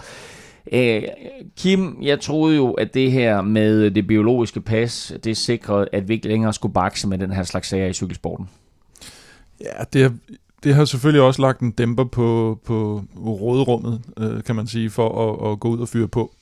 Øh, 0.73 1.03
Kim, 1.57 1.99
jeg 2.03 2.21
troede 2.21 2.57
jo, 2.57 2.73
at 2.73 2.95
det 2.95 3.13
her 3.13 3.43
med 3.43 3.83
øh, 3.83 3.95
det 3.95 4.07
biologiske 4.07 4.61
pas, 4.61 5.13
det 5.25 5.37
sikrede, 5.37 5.89
at 5.93 6.09
vi 6.09 6.15
ikke 6.15 6.29
længere 6.29 6.53
skulle 6.53 6.75
bakse 6.75 7.09
med 7.09 7.19
den 7.19 7.33
her 7.33 7.43
slags 7.43 7.69
sager 7.69 7.87
i 7.87 7.93
cykelsporten. 7.93 8.49
Ja, 9.61 9.85
det 9.93 10.03
har, 10.03 10.13
det 10.65 10.75
har 10.75 10.85
selvfølgelig 10.85 11.23
også 11.23 11.43
lagt 11.43 11.61
en 11.61 11.71
dæmper 11.71 12.05
på, 12.05 12.59
på 12.67 13.03
råderummet, 13.17 14.01
øh, 14.19 14.43
kan 14.43 14.57
man 14.57 14.67
sige, 14.67 14.91
for 14.91 15.31
at, 15.31 15.53
at 15.53 15.61
gå 15.61 15.69
ud 15.69 15.79
og 15.79 15.89
fyre 15.89 16.09
på. 16.09 16.35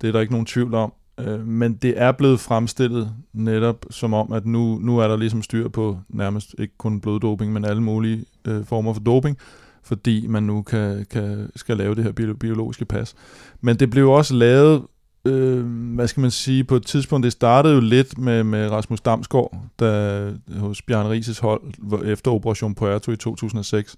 Det 0.00 0.08
er 0.08 0.12
der 0.12 0.20
ikke 0.20 0.32
nogen 0.32 0.46
tvivl 0.46 0.74
om. 0.74 0.92
Øh, 1.18 1.46
men 1.46 1.72
det 1.72 1.94
er 1.96 2.12
blevet 2.12 2.40
fremstillet 2.40 3.12
netop 3.32 3.84
som 3.90 4.14
om, 4.14 4.32
at 4.32 4.46
nu, 4.46 4.78
nu 4.78 4.98
er 4.98 5.08
der 5.08 5.16
ligesom 5.16 5.42
styr 5.42 5.68
på 5.68 5.98
nærmest 6.08 6.54
ikke 6.58 6.74
kun 6.78 7.00
bloddoping, 7.00 7.52
men 7.52 7.64
alle 7.64 7.82
mulige 7.82 8.24
øh, 8.48 8.64
former 8.64 8.92
for 8.92 9.00
doping, 9.00 9.38
fordi 9.82 10.26
man 10.26 10.42
nu 10.42 10.62
kan, 10.62 11.06
kan, 11.10 11.50
skal 11.56 11.76
lave 11.76 11.94
det 11.94 12.04
her 12.04 12.34
biologiske 12.40 12.84
pas. 12.84 13.14
Men 13.60 13.76
det 13.76 13.90
blev 13.90 14.10
også 14.10 14.34
lavet, 14.34 14.82
øh, 15.24 15.66
hvad 15.94 16.08
skal 16.08 16.20
man 16.20 16.30
sige, 16.30 16.64
på 16.64 16.76
et 16.76 16.86
tidspunkt, 16.86 17.24
det 17.24 17.32
startede 17.32 17.74
jo 17.74 17.80
lidt 17.80 18.18
med, 18.18 18.44
med 18.44 18.70
Rasmus 18.70 19.00
Damsgaard, 19.00 19.56
der 19.78 20.32
hos 20.58 20.82
Bjørn 20.82 21.06
Rises 21.06 21.38
hold 21.38 21.62
efter 22.04 22.30
Operation 22.30 22.74
Puerto 22.74 23.12
i 23.12 23.16
2006, 23.16 23.96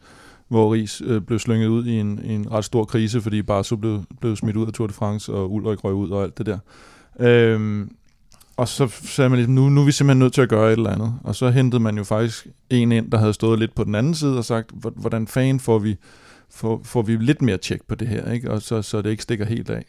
hvor 0.49 0.75
Ries 0.75 1.03
øh, 1.05 1.21
blev 1.21 1.39
slynget 1.39 1.69
ud 1.69 1.87
i 1.87 2.01
en, 2.01 2.21
en 2.25 2.53
ret 2.53 2.65
stor 2.65 2.85
krise, 2.85 3.21
fordi 3.21 3.43
Barso 3.43 3.77
blev, 3.77 4.03
blev 4.21 4.37
smidt 4.37 4.57
ud 4.57 4.67
af 4.67 4.73
Tour 4.73 4.87
de 4.87 4.93
France, 4.93 5.33
og 5.33 5.53
Ulrik 5.53 5.85
røg 5.85 5.95
ud 5.95 6.11
og 6.11 6.23
alt 6.23 6.39
det 6.39 6.47
der. 6.47 6.59
Øhm, 7.19 7.91
og 8.57 8.69
så 8.69 8.89
sagde 8.89 9.29
man 9.29 9.37
ligesom, 9.37 9.55
nu, 9.55 9.69
nu 9.69 9.81
er 9.81 9.85
vi 9.85 9.93
simpelthen 9.93 10.19
nødt 10.19 10.33
til 10.33 10.43
at 10.43 10.49
gøre 10.49 10.73
et 10.73 10.77
eller 10.77 10.91
andet. 10.91 11.15
Og 11.25 11.35
så 11.35 11.51
hentede 11.51 11.83
man 11.83 11.97
jo 11.97 12.05
faktisk 12.05 12.47
en 12.71 12.93
ind, 12.93 13.11
der 13.11 13.19
havde 13.19 13.33
stået 13.33 13.59
lidt 13.59 13.75
på 13.75 13.85
den 13.85 13.95
anden 13.95 14.15
side 14.15 14.39
og 14.39 14.45
sagt, 14.45 14.71
hvordan 14.73 15.27
fanden 15.27 15.61
får 15.61 15.79
vi, 15.79 15.97
får, 16.51 16.81
får 16.85 17.03
vi 17.03 17.17
lidt 17.17 17.43
mere 17.43 17.57
tjek 17.57 17.81
på 17.89 17.95
det 17.95 18.09
her, 18.09 18.33
ikke? 18.33 18.51
Og 18.51 18.63
så, 18.63 18.83
så 18.83 19.03
det 19.03 19.11
ikke 19.11 19.23
stikker 19.23 19.45
helt 19.45 19.71
af. 19.71 19.85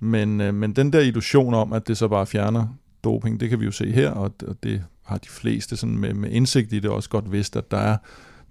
Men, 0.00 0.40
øh, 0.40 0.54
men 0.54 0.72
den 0.72 0.92
der 0.92 1.00
illusion 1.00 1.54
om, 1.54 1.72
at 1.72 1.88
det 1.88 1.96
så 1.96 2.08
bare 2.08 2.26
fjerner 2.26 2.66
doping, 3.04 3.40
det 3.40 3.50
kan 3.50 3.60
vi 3.60 3.64
jo 3.64 3.70
se 3.70 3.92
her, 3.92 4.10
og, 4.10 4.34
og 4.46 4.56
det 4.62 4.84
har 5.04 5.18
de 5.18 5.28
fleste 5.28 5.76
sådan 5.76 5.98
med, 5.98 6.14
med 6.14 6.30
indsigt 6.30 6.72
i 6.72 6.80
det 6.80 6.90
også 6.90 7.08
godt 7.08 7.32
vidst, 7.32 7.56
at 7.56 7.70
der 7.70 7.78
er, 7.78 7.96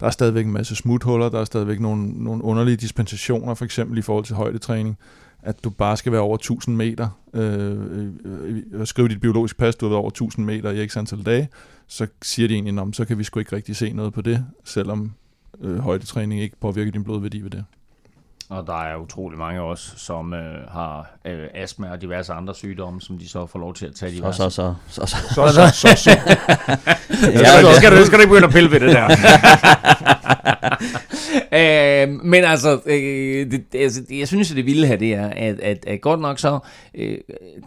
der 0.00 0.06
er 0.06 0.10
stadigvæk 0.10 0.46
en 0.46 0.52
masse 0.52 0.76
smuthuller, 0.76 1.28
der 1.28 1.40
er 1.40 1.44
stadigvæk 1.44 1.80
nogle, 1.80 2.24
nogle 2.24 2.44
underlige 2.44 2.76
dispensationer, 2.76 3.54
for 3.54 3.64
eksempel 3.64 3.98
i 3.98 4.02
forhold 4.02 4.24
til 4.24 4.36
højdetræning 4.36 4.96
at 5.42 5.64
du 5.64 5.70
bare 5.70 5.96
skal 5.96 6.12
være 6.12 6.20
over 6.20 6.34
1000 6.34 6.76
meter, 6.76 7.08
øh, 7.34 7.76
øh, 7.90 8.62
øh, 8.72 8.86
skrive 8.86 9.08
dit 9.08 9.20
biologiske 9.20 9.58
pas, 9.58 9.76
du 9.76 9.86
har 9.86 9.90
været 9.90 10.00
over 10.00 10.10
1000 10.10 10.46
meter 10.46 10.70
i 10.70 10.88
x 10.88 10.96
antal 10.96 11.22
dage, 11.22 11.48
så 11.86 12.06
siger 12.22 12.48
de 12.48 12.54
egentlig, 12.54 12.82
om 12.82 12.92
så 12.92 13.04
kan 13.04 13.18
vi 13.18 13.24
sgu 13.24 13.40
ikke 13.40 13.56
rigtig 13.56 13.76
se 13.76 13.92
noget 13.92 14.12
på 14.12 14.20
det, 14.20 14.46
selvom 14.64 15.12
øh, 15.60 15.78
højdetræning 15.78 16.40
ikke 16.40 16.56
påvirker 16.60 16.92
din 16.92 17.04
blodværdi 17.04 17.40
ved 17.40 17.50
det. 17.50 17.64
Og 18.50 18.66
der 18.66 18.82
er 18.82 18.96
utrolig 18.96 19.38
mange 19.38 19.62
også, 19.62 19.92
som 19.96 20.34
øh, 20.34 20.70
har 20.70 21.10
øh, 21.24 21.48
astma 21.54 21.90
og 21.90 22.00
diverse 22.00 22.32
andre 22.32 22.54
sygdomme, 22.54 23.00
som 23.00 23.18
de 23.18 23.28
så 23.28 23.46
får 23.46 23.58
lov 23.58 23.74
til 23.74 23.86
at 23.86 23.94
tage 23.94 24.12
diverse. 24.12 24.36
Så, 24.36 24.50
så, 24.50 24.74
så. 24.88 25.06
Så, 25.06 25.16
så, 25.16 25.16
så. 25.34 25.52
så, 25.52 25.68
så, 25.72 26.02
så. 26.02 26.10
ja, 27.42 27.62
så 27.62 27.74
skal, 27.76 27.96
du, 27.96 28.06
skal 28.06 28.18
du 28.18 28.22
ikke 28.22 28.28
begynde 28.28 28.46
at 28.46 28.52
pille 28.52 28.70
ved 28.70 28.80
det 28.80 28.88
der. 28.88 29.08
øh, 31.52 32.24
men 32.24 32.44
altså, 32.44 32.80
øh, 32.86 33.50
det, 33.50 33.64
altså, 33.74 34.02
jeg 34.10 34.28
synes, 34.28 34.50
at 34.50 34.56
det 34.56 34.66
vilde 34.66 34.86
her, 34.86 34.96
det 34.96 35.14
er, 35.14 35.26
at, 35.26 35.60
at, 35.60 35.84
at 35.86 36.00
godt 36.00 36.20
nok 36.20 36.38
så 36.38 36.58
øh, 36.94 37.18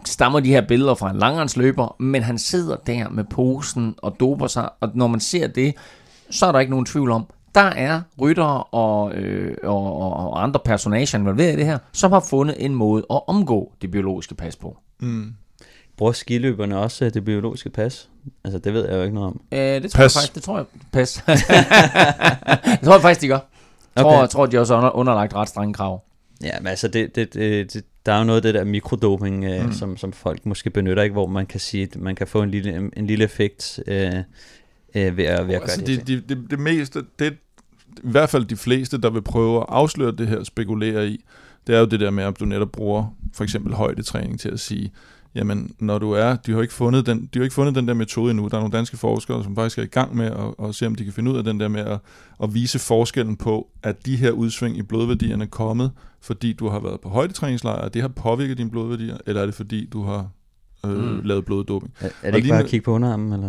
stammer 0.04 0.40
de 0.40 0.48
her 0.48 0.66
billeder 0.68 0.94
fra 0.94 1.10
en 1.10 1.18
langrendsløber, 1.18 1.96
men 1.98 2.22
han 2.22 2.38
sidder 2.38 2.76
der 2.76 3.08
med 3.08 3.24
posen 3.24 3.94
og 3.98 4.16
doper 4.20 4.46
sig, 4.46 4.68
og 4.80 4.90
når 4.94 5.06
man 5.06 5.20
ser 5.20 5.46
det, 5.46 5.74
så 6.30 6.46
er 6.46 6.52
der 6.52 6.60
ikke 6.60 6.70
nogen 6.70 6.86
tvivl 6.86 7.10
om, 7.10 7.26
der 7.54 7.60
er 7.60 8.00
ryttere 8.20 8.62
og, 8.62 9.14
øh, 9.14 9.56
og, 9.62 10.00
og, 10.00 10.12
og 10.12 10.42
andre 10.42 10.60
personager 10.64 11.18
involveret 11.18 11.52
i 11.52 11.56
det 11.56 11.66
her, 11.66 11.78
som 11.92 12.12
har 12.12 12.20
fundet 12.30 12.56
en 12.58 12.74
måde 12.74 13.06
at 13.10 13.20
omgå 13.26 13.72
det 13.82 13.90
biologiske 13.90 14.34
pas 14.34 14.56
på. 14.56 14.78
Mm. 15.00 15.34
Bruger 15.96 16.12
skiløberne 16.12 16.78
også 16.78 17.04
øh, 17.04 17.14
det 17.14 17.24
biologiske 17.24 17.70
pas? 17.70 18.08
Altså, 18.44 18.58
det 18.58 18.74
ved 18.74 18.88
jeg 18.88 18.96
jo 18.96 19.02
ikke 19.02 19.14
noget 19.14 19.26
om. 19.26 19.40
Øh, 19.52 19.58
det 19.58 19.90
tror 19.90 19.98
pas. 19.98 20.14
jeg 20.14 20.20
faktisk, 20.20 20.34
det 20.34 20.42
tror 20.42 20.56
jeg. 20.56 20.66
Pas. 20.92 21.12
det 22.72 22.84
tror 22.84 22.92
jeg 22.92 23.02
faktisk, 23.02 23.20
de 23.20 23.28
gør. 23.28 23.38
Jeg 23.96 24.04
okay. 24.04 24.14
tror, 24.14 24.20
jeg 24.20 24.30
tror, 24.30 24.46
de 24.46 24.58
også 24.58 24.80
har 24.80 24.96
underlagt 24.96 25.34
ret 25.34 25.48
strenge 25.48 25.74
krav. 25.74 26.04
Ja, 26.42 26.58
men 26.60 26.66
altså, 26.66 26.88
det, 26.88 27.16
det, 27.16 27.34
det, 27.34 27.72
det, 27.72 27.84
der 28.06 28.12
er 28.12 28.18
jo 28.18 28.24
noget 28.24 28.36
af 28.36 28.42
det 28.42 28.54
der 28.54 28.64
mikrodoping, 28.64 29.44
øh, 29.44 29.64
mm. 29.64 29.72
som, 29.72 29.96
som 29.96 30.12
folk 30.12 30.46
måske 30.46 30.70
benytter, 30.70 31.02
ikke, 31.02 31.12
hvor 31.12 31.26
man 31.26 31.46
kan 31.46 31.60
sige, 31.60 31.82
at 31.82 31.96
man 31.96 32.14
kan 32.14 32.26
få 32.26 32.42
en 32.42 32.50
lille, 32.50 32.90
en 32.96 33.06
lille 33.06 33.24
effekt 33.24 33.80
øh, 33.86 34.12
øh, 34.94 35.16
ved, 35.16 35.24
at, 35.24 35.48
ved 35.48 35.54
at 35.54 35.62
altså, 35.62 35.76
gøre 35.76 35.86
det. 35.86 36.06
Det, 36.06 36.28
det, 36.28 36.50
det 36.50 36.58
meste, 36.58 37.04
det, 37.18 37.36
i 37.96 38.10
hvert 38.10 38.30
fald 38.30 38.44
de 38.44 38.56
fleste, 38.56 39.00
der 39.00 39.10
vil 39.10 39.22
prøve 39.22 39.60
at 39.60 39.66
afsløre 39.68 40.12
det 40.12 40.28
her, 40.28 40.44
spekulere 40.44 41.08
i, 41.08 41.24
det 41.66 41.74
er 41.74 41.78
jo 41.78 41.86
det 41.86 42.00
der 42.00 42.10
med, 42.10 42.24
at 42.24 42.40
du 42.40 42.44
netop 42.44 42.72
bruger 42.72 43.16
for 43.32 43.44
eksempel 43.44 43.74
højdetræning 43.74 44.40
til 44.40 44.48
at 44.48 44.60
sige, 44.60 44.92
jamen 45.34 45.74
når 45.78 45.98
du 45.98 46.12
er, 46.12 46.36
de 46.36 46.52
har 46.52 46.62
ikke 46.62 46.74
fundet 46.74 47.06
den, 47.06 47.28
de 47.34 47.38
har 47.38 47.42
ikke 47.44 47.54
fundet 47.54 47.74
den 47.74 47.88
der 47.88 47.94
metode 47.94 48.30
endnu. 48.30 48.48
Der 48.48 48.56
er 48.56 48.60
nogle 48.60 48.76
danske 48.76 48.96
forskere, 48.96 49.44
som 49.44 49.54
faktisk 49.54 49.78
er 49.78 49.82
i 49.82 49.86
gang 49.86 50.16
med 50.16 50.26
at, 50.26 50.68
at 50.68 50.74
se, 50.74 50.86
om 50.86 50.94
de 50.94 51.04
kan 51.04 51.12
finde 51.12 51.30
ud 51.30 51.38
af 51.38 51.44
den 51.44 51.60
der 51.60 51.68
med 51.68 51.80
at, 51.80 51.98
at 52.42 52.54
vise 52.54 52.78
forskellen 52.78 53.36
på, 53.36 53.68
at 53.82 54.06
de 54.06 54.16
her 54.16 54.30
udsving 54.30 54.76
i 54.76 54.82
blodværdierne 54.82 55.44
er 55.44 55.48
kommet, 55.48 55.90
fordi 56.20 56.52
du 56.52 56.68
har 56.68 56.80
været 56.80 57.00
på 57.00 57.08
højdetræningslejr, 57.08 57.88
det 57.88 58.02
har 58.02 58.08
påvirket 58.08 58.58
dine 58.58 58.70
blodværdier, 58.70 59.16
eller 59.26 59.42
er 59.42 59.46
det 59.46 59.54
fordi, 59.54 59.86
du 59.86 60.04
har 60.04 60.28
øh, 60.86 60.90
mm. 60.90 61.20
lavet 61.24 61.44
bloddoping. 61.44 61.92
Er, 62.00 62.08
er 62.22 62.30
det 62.30 62.36
ikke 62.38 62.48
bare 62.48 62.62
at 62.62 62.66
kigge 62.66 62.84
på 62.84 62.92
underarmen? 62.92 63.32
Eller? 63.32 63.48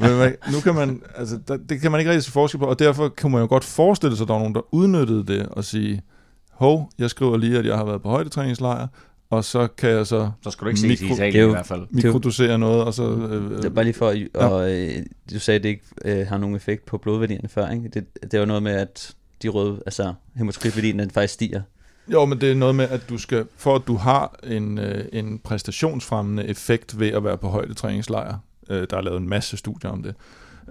Men 0.24 0.32
nu 0.52 0.60
kan 0.60 0.74
man, 0.74 1.02
altså, 1.16 1.38
der, 1.48 1.56
det 1.56 1.80
kan 1.80 1.90
man 1.90 2.00
ikke 2.00 2.10
rigtig 2.10 2.24
se 2.24 2.32
forskel 2.32 2.58
på, 2.58 2.66
og 2.66 2.78
derfor 2.78 3.08
kan 3.08 3.30
man 3.30 3.40
jo 3.40 3.46
godt 3.46 3.64
forestille 3.64 4.16
sig, 4.16 4.24
at 4.24 4.28
der 4.28 4.34
er 4.34 4.38
nogen, 4.38 4.54
der 4.54 4.74
udnyttede 4.74 5.26
det 5.26 5.46
og 5.46 5.64
sige, 5.64 6.02
hov, 6.50 6.90
jeg 6.98 7.10
skriver 7.10 7.36
lige, 7.36 7.58
at 7.58 7.66
jeg 7.66 7.76
har 7.76 7.84
været 7.84 8.02
på 8.02 8.08
højdetræningslejr, 8.08 8.86
og 9.32 9.44
så 9.44 9.66
kan 9.66 9.90
jeg 9.90 10.06
så... 10.06 10.30
Så 10.42 10.50
skal 10.50 10.64
du 10.64 10.68
ikke 10.68 10.86
mikro, 10.86 10.96
se 10.96 11.12
Italien 11.12 11.48
i 11.48 11.50
hvert 11.50 11.66
fald. 11.66 11.86
Mikrodosere 11.90 12.58
noget, 12.58 12.84
og 12.84 12.94
så... 12.94 13.02
Øh, 13.02 13.56
det 13.56 13.64
er 13.64 13.68
bare 13.68 13.84
lige 13.84 13.94
for, 13.94 14.08
at, 14.08 14.18
ja. 14.34 14.46
og, 14.46 14.72
øh, 14.72 14.90
du 15.32 15.38
sagde, 15.38 15.56
at 15.56 15.62
det 15.62 15.68
ikke 15.68 15.84
øh, 16.04 16.26
har 16.26 16.38
nogen 16.38 16.56
effekt 16.56 16.86
på 16.86 16.98
blodværdierne 16.98 17.48
før, 17.48 17.70
ikke? 17.70 17.88
Det, 17.88 18.06
det 18.22 18.34
er 18.34 18.38
jo 18.38 18.44
noget 18.44 18.62
med, 18.62 18.72
at 18.72 19.14
de 19.42 19.48
røde, 19.48 19.82
altså 19.86 20.14
hematokritværdien, 20.36 20.98
den 20.98 21.10
faktisk 21.10 21.34
stiger. 21.34 21.62
Jo, 22.08 22.24
men 22.24 22.40
det 22.40 22.50
er 22.50 22.54
noget 22.54 22.74
med, 22.74 22.88
at 22.88 23.08
du 23.08 23.18
skal, 23.18 23.46
for 23.56 23.74
at 23.74 23.82
du 23.86 23.96
har 23.96 24.38
en, 24.44 24.78
øh, 24.78 25.04
en 25.12 25.38
præstationsfremmende 25.38 26.46
effekt 26.46 27.00
ved 27.00 27.08
at 27.08 27.24
være 27.24 27.38
på 27.38 27.48
højdetræningslejr, 27.48 28.38
øh, 28.70 28.86
der 28.90 28.96
er 28.96 29.00
lavet 29.00 29.20
en 29.20 29.28
masse 29.28 29.56
studier 29.56 29.90
om 29.90 30.02
det, 30.02 30.14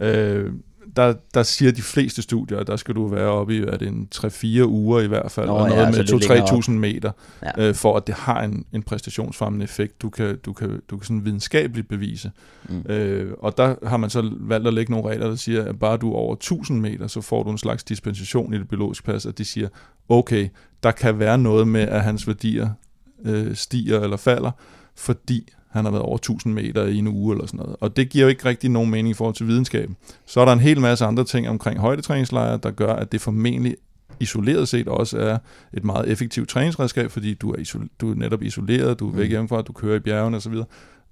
øh, 0.02 0.54
der, 0.96 1.14
der 1.34 1.44
siger 1.44 1.72
de 1.72 1.82
fleste 1.82 2.22
studier, 2.22 2.64
der 2.64 2.76
skal 2.76 2.96
du 2.96 3.08
være 3.08 3.28
oppe 3.28 3.58
i 3.58 3.62
at 3.68 3.82
en 3.82 4.08
3-4 4.16 4.64
uger 4.64 5.02
i 5.02 5.08
hvert 5.08 5.32
fald, 5.32 5.48
Nå, 5.48 5.54
og 5.54 5.70
noget 5.70 5.82
ja, 5.82 5.92
med 5.92 6.64
2-3.000 6.64 6.72
meter, 6.72 7.12
ja. 7.44 7.68
øh, 7.68 7.76
for 7.76 7.98
at 7.98 8.08
det 8.08 8.16
har 8.16 8.42
en, 8.42 8.66
en 8.74 8.84
præstationsfremmende 8.84 9.64
effekt, 9.64 10.02
du 10.02 10.10
kan, 10.10 10.38
du 10.46 10.54
kan, 10.54 10.82
du 10.90 10.98
kan 10.98 11.06
sådan 11.06 11.26
videnskabeligt 11.26 11.88
bevise. 11.88 12.32
Mm. 12.70 12.86
Øh, 12.90 13.34
og 13.40 13.58
der 13.58 13.76
har 13.88 13.98
man 13.98 14.10
så 14.10 14.32
valgt 14.40 14.68
at 14.68 14.74
lægge 14.74 14.92
nogle 14.92 15.10
regler, 15.10 15.28
der 15.28 15.36
siger, 15.36 15.64
at 15.64 15.80
bare 15.80 15.98
du 15.98 16.12
er 16.12 16.16
over 16.16 16.34
1000 16.34 16.82
meter, 16.82 17.08
så 17.08 17.22
får 17.22 17.44
du 17.44 17.50
en 17.50 17.58
slags 17.58 17.84
dispensation 17.84 18.54
i 18.54 18.58
det 18.58 18.68
biologiske 18.68 19.06
pas, 19.06 19.26
at 19.26 19.38
de 19.38 19.46
siger, 19.46 19.68
okay, 20.10 20.50
der 20.84 20.92
kan 20.92 21.20
være 21.20 21.38
noget 21.38 21.68
med, 21.68 21.82
at 21.82 22.02
hans 22.02 22.28
værdier 22.28 22.70
øh, 23.26 23.56
stiger 23.56 24.00
eller 24.00 24.18
falder, 24.18 24.52
fordi 24.96 25.50
han 25.72 25.86
har 25.86 25.92
været 25.92 26.04
over 26.04 26.16
1000 26.16 26.54
meter 26.54 26.86
i 26.86 26.98
en 26.98 27.08
uge 27.08 27.34
eller 27.34 27.46
sådan 27.46 27.58
noget. 27.58 27.76
Og 27.80 27.98
det 27.98 28.10
giver 28.10 28.24
jo 28.24 28.30
ikke 28.30 28.46
rigtig 28.46 28.70
nogen 28.70 28.92
mening 28.92 29.10
i 29.10 29.14
forhold 29.14 29.36
til 29.36 29.48
videnskaben. 29.48 29.96
Så 30.26 30.42
er 30.42 30.46
der 30.46 30.54
en 30.54 30.60
hel 30.60 30.82
masse 30.82 31.06
andre 31.06 31.24
ting 31.24 31.50
omkring 31.50 31.80
højdetræningslejre, 31.80 32.60
der 32.64 32.72
gør, 32.72 32.94
at 32.94 33.12
det 33.12 33.22
formentlig 33.22 33.76
isoleret 34.20 34.68
set 34.68 34.88
også 34.88 35.18
er 35.18 35.38
et 35.74 35.84
meget 35.84 36.10
effektivt 36.10 36.50
træningsredskab, 36.50 37.12
fordi 37.12 37.34
du 37.34 37.52
er, 37.52 37.58
isol- 37.58 37.96
du 38.02 38.12
er 38.12 38.16
netop 38.16 38.44
isoleret, 38.44 39.00
du 39.00 39.10
er 39.10 39.16
væk 39.16 39.26
mm. 39.26 39.30
hjemmefra, 39.30 39.62
du 39.62 39.74
kører 39.74 39.96
i 39.96 40.00
bjergene 40.00 40.38
osv. 40.38 40.54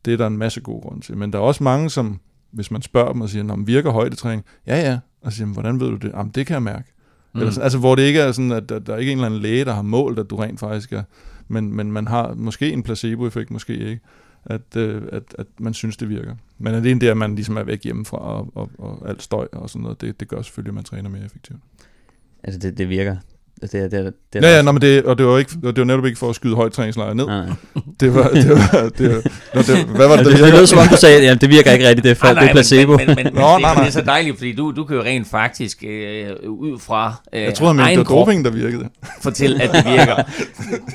Det 0.05 0.13
er 0.13 0.17
der 0.17 0.27
en 0.27 0.37
masse 0.37 0.61
gode 0.61 0.81
grunde 0.81 1.05
til. 1.05 1.17
Men 1.17 1.33
der 1.33 1.39
er 1.39 1.43
også 1.43 1.63
mange, 1.63 1.89
som, 1.89 2.19
hvis 2.51 2.71
man 2.71 2.81
spørger 2.81 3.11
dem 3.11 3.21
og 3.21 3.29
siger, 3.29 3.53
om 3.53 3.67
virker 3.67 3.91
højdetræning? 3.91 4.43
Ja, 4.67 4.81
ja. 4.81 4.99
Og 5.21 5.33
siger, 5.33 5.47
hvordan 5.47 5.79
ved 5.79 5.87
du 5.87 5.95
det? 5.95 6.11
Jamen, 6.15 6.31
det 6.35 6.47
kan 6.47 6.53
jeg 6.53 6.63
mærke. 6.63 6.93
Mm. 7.33 7.39
Eller 7.39 7.51
sådan, 7.51 7.63
altså, 7.63 7.77
hvor 7.79 7.95
det 7.95 8.03
ikke 8.03 8.19
er 8.19 8.31
sådan, 8.31 8.51
at 8.51 8.69
der, 8.69 8.79
der 8.79 8.93
er 8.93 8.97
ikke 8.97 9.11
en 9.11 9.17
eller 9.17 9.25
anden 9.25 9.41
læge, 9.41 9.65
der 9.65 9.73
har 9.73 9.81
målt, 9.81 10.19
at 10.19 10.29
du 10.29 10.35
rent 10.35 10.59
faktisk 10.59 10.93
er, 10.93 11.03
men, 11.47 11.73
men 11.73 11.91
man 11.91 12.07
har 12.07 12.33
måske 12.35 12.71
en 12.71 12.83
placeboeffekt, 12.83 13.51
måske 13.51 13.77
ikke 13.77 13.99
at, 14.45 14.75
øh, 14.77 15.03
at, 15.11 15.23
at 15.37 15.47
man 15.59 15.73
synes, 15.73 15.97
det 15.97 16.09
virker. 16.09 16.35
Men 16.57 16.73
det 16.83 16.91
er 16.91 16.99
det, 16.99 17.07
at 17.07 17.17
man 17.17 17.35
ligesom 17.35 17.57
er 17.57 17.63
væk 17.63 17.83
hjemmefra, 17.83 18.17
og, 18.17 18.51
og, 18.55 18.71
og 18.77 19.09
alt 19.09 19.21
støj 19.21 19.47
og 19.51 19.69
sådan 19.69 19.83
noget, 19.83 20.01
det, 20.01 20.19
det 20.19 20.27
gør 20.27 20.41
selvfølgelig, 20.41 20.71
at 20.71 20.75
man 20.75 20.83
træner 20.83 21.09
mere 21.09 21.25
effektivt. 21.25 21.59
Altså, 22.43 22.59
det, 22.59 22.77
det 22.77 22.89
virker. 22.89 23.17
Det, 23.61 23.71
det, 23.71 23.91
det, 23.91 24.13
det 24.33 24.43
ja, 24.43 24.55
ja, 24.55 24.61
nå, 24.61 24.71
men 24.71 24.81
det, 24.81 25.03
og 25.03 25.17
det 25.17 25.25
var, 25.25 25.37
ikke, 25.37 25.51
og 25.63 25.75
det 25.75 25.81
var 25.81 25.85
netop 25.85 26.05
ikke 26.05 26.19
for 26.19 26.29
at 26.29 26.35
skyde 26.35 26.55
højt 26.55 26.71
træningslejre 26.71 27.15
ned. 27.15 27.25
Nej, 27.25 27.45
nej. 27.45 27.55
Det 27.99 28.15
var, 28.15 28.27
det 28.27 28.49
var, 28.49 28.89
det 28.97 29.09
var, 29.09 29.21
nå, 29.55 29.61
det, 29.61 29.85
hvad 29.85 30.07
var 30.07 30.15
det, 30.15 30.25
det, 30.25 30.39
det 30.39 30.53
lød 30.53 30.65
som 30.65 30.79
om 30.79 30.87
du 30.87 30.97
sagde, 30.97 31.29
at 31.29 31.41
det 31.41 31.49
virker 31.49 31.71
ikke 31.71 31.87
rigtigt, 31.87 32.03
det 32.03 32.23
er, 32.23 32.33
nej, 32.33 32.41
det 32.41 32.49
er 32.49 32.53
placebo. 32.53 32.97
Men, 32.97 33.07
men, 33.07 33.15
men, 33.15 33.25
nå, 33.33 33.41
nej, 33.41 33.59
nej. 33.59 33.73
det 33.73 33.87
er 33.87 33.91
så 33.91 34.01
dejligt, 34.01 34.37
fordi 34.37 34.53
du, 34.53 34.71
du 34.71 34.83
kan 34.83 34.95
jo 34.95 35.03
rent 35.03 35.27
faktisk 35.27 35.83
øh, 35.83 36.29
ud 36.47 36.79
fra 36.79 37.13
øh, 37.33 37.41
Jeg 37.41 37.53
tror, 37.53 37.73
det 37.73 37.97
var 37.97 38.03
doping, 38.03 38.45
der 38.45 38.51
virkede. 38.51 38.89
Fortæl, 39.23 39.61
at 39.61 39.71
det 39.71 39.85
virker. 39.85 40.23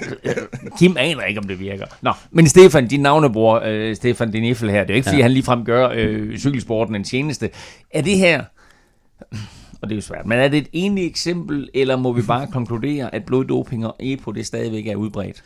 Kim 0.78 0.96
aner 0.98 1.22
ikke, 1.22 1.40
om 1.40 1.46
det 1.46 1.60
virker. 1.60 1.86
Nå, 2.02 2.12
men 2.30 2.48
Stefan, 2.48 2.88
din 2.88 3.00
navnebror, 3.00 3.62
øh, 3.66 3.96
Stefan 3.96 4.30
Diniffel 4.30 4.70
her, 4.70 4.80
det 4.80 4.90
er 4.90 4.94
jo 4.94 4.96
ikke, 4.96 5.06
fordi 5.06 5.16
ja. 5.16 5.22
han 5.22 5.32
ligefrem 5.32 5.64
gør 5.64 5.88
øh, 5.94 6.38
cykelsporten 6.38 6.94
en 6.94 7.04
tjeneste. 7.04 7.50
Er 7.90 8.02
det 8.02 8.18
her 8.18 8.42
og 9.84 9.90
det 9.90 9.94
er 9.94 9.96
jo 9.96 10.02
svært. 10.02 10.26
Men 10.26 10.38
er 10.38 10.48
det 10.48 10.58
et 10.58 10.68
enligt 10.72 11.06
eksempel, 11.06 11.70
eller 11.74 11.96
må 11.96 12.12
vi 12.12 12.22
bare 12.22 12.46
konkludere, 12.46 13.14
at 13.14 13.24
bloddoping 13.24 13.86
og 13.86 13.96
EPO 14.00 14.32
det 14.32 14.46
stadigvæk 14.46 14.86
er 14.86 14.96
udbredt? 14.96 15.44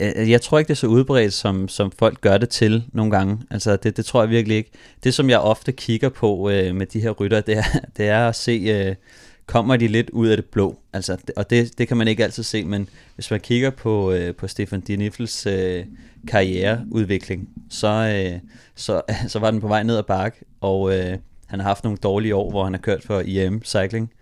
Jeg 0.00 0.40
tror 0.40 0.58
ikke, 0.58 0.68
det 0.68 0.74
er 0.74 0.78
så 0.78 0.86
udbredt, 0.86 1.32
som, 1.32 1.68
som 1.68 1.92
folk 1.98 2.20
gør 2.20 2.38
det 2.38 2.48
til 2.48 2.84
nogle 2.92 3.10
gange. 3.10 3.38
Altså, 3.50 3.76
det, 3.76 3.96
det 3.96 4.04
tror 4.04 4.22
jeg 4.22 4.30
virkelig 4.30 4.56
ikke. 4.56 4.70
Det, 5.04 5.14
som 5.14 5.30
jeg 5.30 5.38
ofte 5.38 5.72
kigger 5.72 6.08
på 6.08 6.50
øh, 6.50 6.74
med 6.74 6.86
de 6.86 7.00
her 7.00 7.10
rytter, 7.10 7.40
det 7.40 7.58
er, 7.58 7.62
det 7.96 8.08
er 8.08 8.28
at 8.28 8.36
se, 8.36 8.52
øh, 8.52 8.94
kommer 9.46 9.76
de 9.76 9.88
lidt 9.88 10.10
ud 10.10 10.28
af 10.28 10.36
det 10.36 10.46
blå? 10.46 10.78
Altså, 10.92 11.16
og 11.36 11.50
det, 11.50 11.78
det 11.78 11.88
kan 11.88 11.96
man 11.96 12.08
ikke 12.08 12.24
altid 12.24 12.42
se, 12.42 12.64
men 12.64 12.88
hvis 13.14 13.30
man 13.30 13.40
kigger 13.40 13.70
på, 13.70 14.12
øh, 14.12 14.34
på 14.34 14.48
Stefan 14.48 14.80
Dinifels 14.80 15.46
øh, 15.46 15.84
karriereudvikling, 16.28 17.48
så, 17.70 17.88
øh, 17.88 18.40
så, 18.74 19.02
så 19.32 19.38
var 19.38 19.50
den 19.50 19.60
på 19.60 19.68
vej 19.68 19.82
ned 19.82 19.96
ad 19.96 20.02
bakke, 20.02 20.38
og 20.60 20.98
øh, 20.98 21.18
han 21.54 21.60
har 21.60 21.68
haft 21.68 21.84
nogle 21.84 21.98
dårlige 21.98 22.34
år, 22.34 22.50
hvor 22.50 22.64
han 22.64 22.72
har 22.72 22.80
kørt 22.80 23.02
for 23.02 23.20
IM 23.20 23.62
Cycling, 23.64 24.12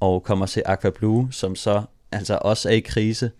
og 0.00 0.22
kommer 0.22 0.46
til 0.46 0.62
Aqua 0.66 0.90
Blue, 0.90 1.32
som 1.32 1.56
så 1.56 1.82
altså 2.12 2.38
også 2.42 2.68
er 2.68 2.72
i 2.72 2.80
krise. 2.80 3.30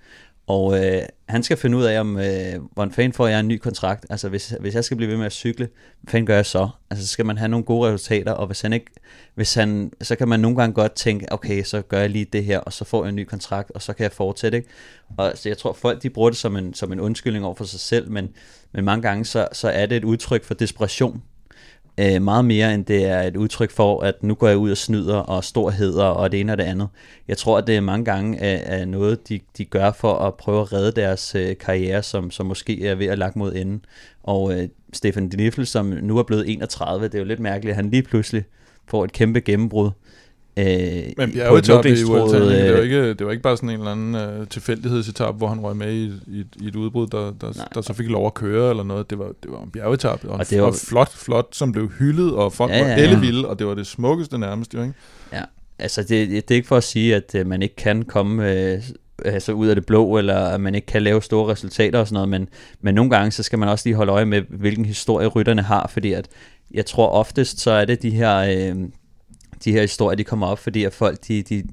Og 0.47 0.85
øh, 0.85 1.03
han 1.29 1.43
skal 1.43 1.57
finde 1.57 1.77
ud 1.77 1.85
af, 1.85 2.01
om 2.01 2.19
øh, 2.19 2.55
hvordan 2.73 2.93
fanden 2.93 3.13
får 3.13 3.27
jeg 3.27 3.41
en 3.41 3.49
ny 3.49 3.59
kontrakt. 3.59 4.07
Altså 4.11 4.29
hvis, 4.29 4.55
hvis 4.61 4.75
jeg 4.75 4.85
skal 4.85 4.97
blive 4.97 5.11
ved 5.11 5.17
med 5.17 5.27
at 5.27 5.33
cykle, 5.33 5.69
hvad 6.01 6.11
fanden 6.11 6.27
gør 6.27 6.35
jeg 6.35 6.47
så? 6.47 6.69
Altså 6.91 7.07
så 7.07 7.13
skal 7.13 7.27
man 7.27 7.39
have 7.39 7.49
nogle 7.49 7.65
gode 7.65 7.89
resultater, 7.89 8.33
og 8.33 8.47
hvis 8.47 8.61
han 8.61 8.73
ikke, 8.73 8.91
hvis 9.35 9.55
han, 9.55 9.93
så 10.03 10.17
kan 10.17 10.29
man 10.29 10.41
nogle 10.41 10.57
gange 10.57 10.75
godt 10.75 10.93
tænke, 10.93 11.33
okay, 11.33 11.63
så 11.63 11.83
gør 11.83 12.01
jeg 12.01 12.11
lige 12.11 12.25
det 12.25 12.45
her, 12.45 12.59
og 12.59 12.73
så 12.73 12.85
får 12.85 13.05
jeg 13.05 13.09
en 13.09 13.17
ny 13.17 13.25
kontrakt, 13.25 13.71
og 13.71 13.83
så 13.83 13.93
kan 13.93 14.05
jeg 14.05 14.13
fortsætte. 14.13 14.59
Ikke? 14.59 14.69
Og 15.17 15.33
så 15.35 15.49
jeg 15.49 15.59
tror, 15.59 15.73
folk 15.73 16.03
de 16.03 16.11
bruger 16.11 16.31
det 16.31 16.39
som 16.39 16.57
en, 16.57 16.75
som 16.75 16.93
en 16.93 17.01
undskyldning 17.01 17.45
over 17.45 17.55
for 17.55 17.65
sig 17.65 17.81
selv, 17.81 18.11
men, 18.11 18.29
men 18.73 18.85
mange 18.85 19.03
gange 19.03 19.25
så, 19.25 19.49
så 19.53 19.69
er 19.69 19.87
det 19.87 19.97
et 19.97 20.05
udtryk 20.05 20.45
for 20.45 20.55
desperation 20.55 21.23
øh, 21.99 22.23
meget 22.23 22.45
mere 22.45 22.75
end 22.75 22.85
det 22.85 23.05
er 23.05 23.23
et 23.23 23.37
udtryk 23.37 23.71
for, 23.71 24.01
at 24.01 24.23
nu 24.23 24.35
går 24.35 24.49
jeg 24.49 24.57
ud 24.57 24.71
og 24.71 24.77
snyder 24.77 25.17
og 25.17 25.45
storheder 25.45 26.05
og 26.05 26.33
det 26.33 26.41
ene 26.41 26.53
og 26.53 26.59
det 26.59 26.65
andet. 26.65 26.89
Jeg 27.29 27.39
tror, 27.39 27.59
at 27.59 27.67
det 27.67 27.77
er 27.77 27.81
mange 27.81 28.05
gange 28.05 28.39
er, 28.39 28.79
er 28.81 28.85
noget, 28.85 29.29
de, 29.29 29.41
de 29.59 29.65
gør 29.65 29.93
for 29.93 30.15
at 30.15 30.35
prøve 30.35 30.61
at 30.61 30.73
redde 30.73 31.01
deres 31.01 31.35
øh, 31.35 31.57
karriere, 31.57 32.03
som, 32.03 32.31
som 32.31 32.47
måske 32.47 32.87
er 32.87 32.95
ved 32.95 33.07
at 33.07 33.19
lagt 33.19 33.37
mod 33.37 33.55
enden. 33.55 33.85
Og 34.23 34.59
øh, 34.59 34.69
Stefan 34.93 35.29
Diniffel, 35.29 35.67
som 35.67 35.87
nu 35.87 36.19
er 36.19 36.23
blevet 36.23 36.51
31, 36.51 37.05
det 37.05 37.15
er 37.15 37.19
jo 37.19 37.25
lidt 37.25 37.41
mærkeligt, 37.41 37.71
at 37.71 37.77
han 37.77 37.91
lige 37.91 38.03
pludselig 38.03 38.45
får 38.89 39.05
et 39.05 39.13
kæmpe 39.13 39.41
gennembrud. 39.41 39.91
Øh, 40.57 40.67
Men 41.17 41.33
bjergetap 41.33 41.87
i 41.87 42.05
USA, 42.05 42.39
det, 42.39 42.73
var 42.73 42.79
øh, 42.79 42.85
ikke, 42.85 43.15
det 43.15 43.27
var 43.27 43.33
ikke 43.33 43.43
bare 43.43 43.57
sådan 43.57 43.71
en 43.71 43.79
eller 43.79 43.93
anden 43.93 44.41
uh, 44.41 44.49
tilfældighedsetap, 44.49 45.37
hvor 45.37 45.49
han 45.49 45.61
røg 45.61 45.77
med 45.77 45.93
i, 45.93 46.05
i, 46.27 46.45
i 46.61 46.69
et 46.69 46.77
udbrud, 46.77 47.07
der, 47.07 47.33
der, 47.41 47.53
der 47.75 47.81
så 47.81 47.93
fik 47.93 48.09
lov 48.09 48.27
at 48.27 48.35
køre 48.35 48.71
eller 48.71 48.83
noget. 48.83 49.11
Det 49.11 49.19
var, 49.19 49.33
det 49.43 49.51
var 49.51 49.63
en 49.63 49.71
bjergetap, 49.71 50.25
og, 50.25 50.31
og, 50.31 50.51
det 50.51 50.61
var, 50.61 50.67
og 50.67 50.75
flot, 50.75 51.13
flot, 51.13 51.49
som 51.53 51.73
blev 51.73 51.89
hyldet, 51.89 52.35
og 52.35 52.53
folk 52.53 52.71
ja, 52.71 52.79
ja, 52.79 52.85
ja. 52.85 52.95
var 52.95 53.03
ellevilde, 53.03 53.49
og 53.49 53.59
det 53.59 53.67
var 53.67 53.75
det 53.75 53.87
smukkeste 53.87 54.39
nærmest, 54.39 54.75
jo 54.75 54.83
ikke? 54.83 54.95
Ja, 55.33 55.43
altså 55.79 56.03
det, 56.03 56.29
det 56.31 56.51
er 56.51 56.55
ikke 56.55 56.69
for 56.69 56.77
at 56.77 56.85
sige, 56.85 57.17
at 57.17 57.35
uh, 57.41 57.47
man 57.47 57.63
ikke 57.63 57.77
kan 57.77 58.03
komme... 58.03 58.73
Uh, 58.75 58.83
altså 59.25 59.53
ud 59.53 59.67
af 59.67 59.75
det 59.75 59.87
blå, 59.87 60.19
eller 60.19 60.37
at 60.37 60.61
man 60.61 60.75
ikke 60.75 60.87
kan 60.87 61.03
lave 61.03 61.23
store 61.23 61.53
resultater 61.53 61.99
og 61.99 62.07
sådan 62.07 62.15
noget, 62.15 62.29
men, 62.29 62.49
men 62.81 62.95
nogle 62.95 63.11
gange, 63.11 63.31
så 63.31 63.43
skal 63.43 63.59
man 63.59 63.69
også 63.69 63.89
lige 63.89 63.97
holde 63.97 64.13
øje 64.13 64.25
med, 64.25 64.43
hvilken 64.49 64.85
historie 64.85 65.27
rytterne 65.27 65.63
har, 65.63 65.91
fordi 65.93 66.13
at 66.13 66.29
jeg 66.71 66.87
tror 66.87 67.09
oftest, 67.09 67.61
så 67.61 67.71
er 67.71 67.85
det 67.85 68.03
de 68.03 68.11
her, 68.11 68.37
øh, 68.37 68.77
de 69.65 69.73
her 69.73 69.81
historier, 69.81 70.17
de 70.17 70.25
kommer 70.25 70.47
op, 70.47 70.59
fordi 70.59 70.85
at 70.85 70.93
folk, 70.93 71.29
de, 71.29 71.43
de, 71.43 71.65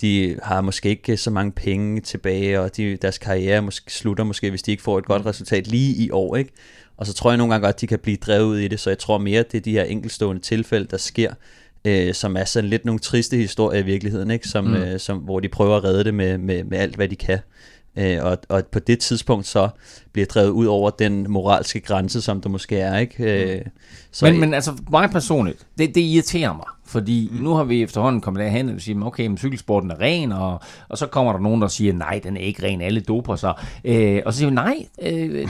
de 0.00 0.36
har 0.42 0.60
måske 0.60 0.88
ikke 0.88 1.16
så 1.16 1.30
mange 1.30 1.52
penge 1.52 2.00
tilbage, 2.00 2.60
og 2.60 2.76
de, 2.76 2.96
deres 2.96 3.18
karriere 3.18 3.62
måske 3.62 3.92
slutter 3.92 4.24
måske, 4.24 4.50
hvis 4.50 4.62
de 4.62 4.70
ikke 4.70 4.82
får 4.82 4.98
et 4.98 5.04
godt 5.04 5.26
resultat 5.26 5.66
lige 5.66 6.04
i 6.04 6.10
år, 6.10 6.36
ikke? 6.36 6.52
Og 6.96 7.06
så 7.06 7.12
tror 7.12 7.30
jeg 7.30 7.38
nogle 7.38 7.52
gange 7.52 7.66
godt, 7.66 7.74
at 7.74 7.80
de 7.80 7.86
kan 7.86 7.98
blive 7.98 8.16
drevet 8.16 8.44
ud 8.44 8.58
i 8.58 8.68
det, 8.68 8.80
så 8.80 8.90
jeg 8.90 8.98
tror 8.98 9.18
mere, 9.18 9.42
det 9.42 9.58
er 9.58 9.62
de 9.62 9.72
her 9.72 9.84
enkelstående 9.84 10.42
tilfælde, 10.42 10.86
der 10.90 10.96
sker, 10.96 11.34
øh, 11.84 12.14
som 12.14 12.36
er 12.36 12.44
sådan 12.44 12.70
lidt 12.70 12.84
nogle 12.84 12.98
triste 12.98 13.36
historier 13.36 13.80
i 13.80 13.84
virkeligheden, 13.84 14.30
ikke? 14.30 14.48
Som, 14.48 14.64
mm. 14.64 14.74
øh, 14.74 15.00
som, 15.00 15.18
hvor 15.18 15.40
de 15.40 15.48
prøver 15.48 15.76
at 15.76 15.84
redde 15.84 16.04
det 16.04 16.14
med, 16.14 16.38
med, 16.38 16.64
med 16.64 16.78
alt, 16.78 16.96
hvad 16.96 17.08
de 17.08 17.16
kan. 17.16 17.38
Øh, 17.96 18.18
og, 18.24 18.38
og 18.48 18.66
på 18.66 18.78
det 18.78 18.98
tidspunkt 18.98 19.46
så 19.46 19.68
bliver 20.12 20.26
drevet 20.26 20.50
ud 20.50 20.66
over 20.66 20.90
den 20.90 21.26
moralske 21.28 21.80
grænse, 21.80 22.22
som 22.22 22.40
der 22.40 22.48
måske 22.48 22.78
er. 22.78 22.98
ikke. 22.98 23.24
Øh, 23.24 23.60
mm. 23.64 23.70
så 24.10 24.24
men, 24.24 24.40
men 24.40 24.54
altså 24.54 24.72
mig 24.90 25.10
personligt, 25.10 25.66
det, 25.78 25.94
det 25.94 26.00
irriterer 26.00 26.52
mig. 26.52 26.66
Fordi 26.90 27.28
mm. 27.32 27.42
nu 27.42 27.54
har 27.54 27.64
vi 27.64 27.82
efterhånden 27.82 28.20
kommet 28.20 28.40
derhen, 28.40 28.68
og 28.68 28.74
vi 28.74 28.80
siger, 28.80 29.04
okay, 29.04 29.26
men 29.26 29.38
cykelsporten 29.38 29.90
er 29.90 30.00
ren, 30.00 30.32
og, 30.32 30.60
og 30.88 30.98
så 30.98 31.06
kommer 31.06 31.32
der 31.32 31.40
nogen, 31.40 31.62
der 31.62 31.68
siger, 31.68 31.92
nej, 31.92 32.20
den 32.24 32.36
er 32.36 32.40
ikke 32.40 32.66
ren, 32.66 32.80
alle 32.80 33.00
doper 33.00 33.36
sig. 33.36 33.54
Øh, 33.84 34.22
og 34.26 34.32
så 34.32 34.38
siger 34.38 34.48
vi, 34.48 34.54
nej, 34.54 34.86
øh, 35.02 35.48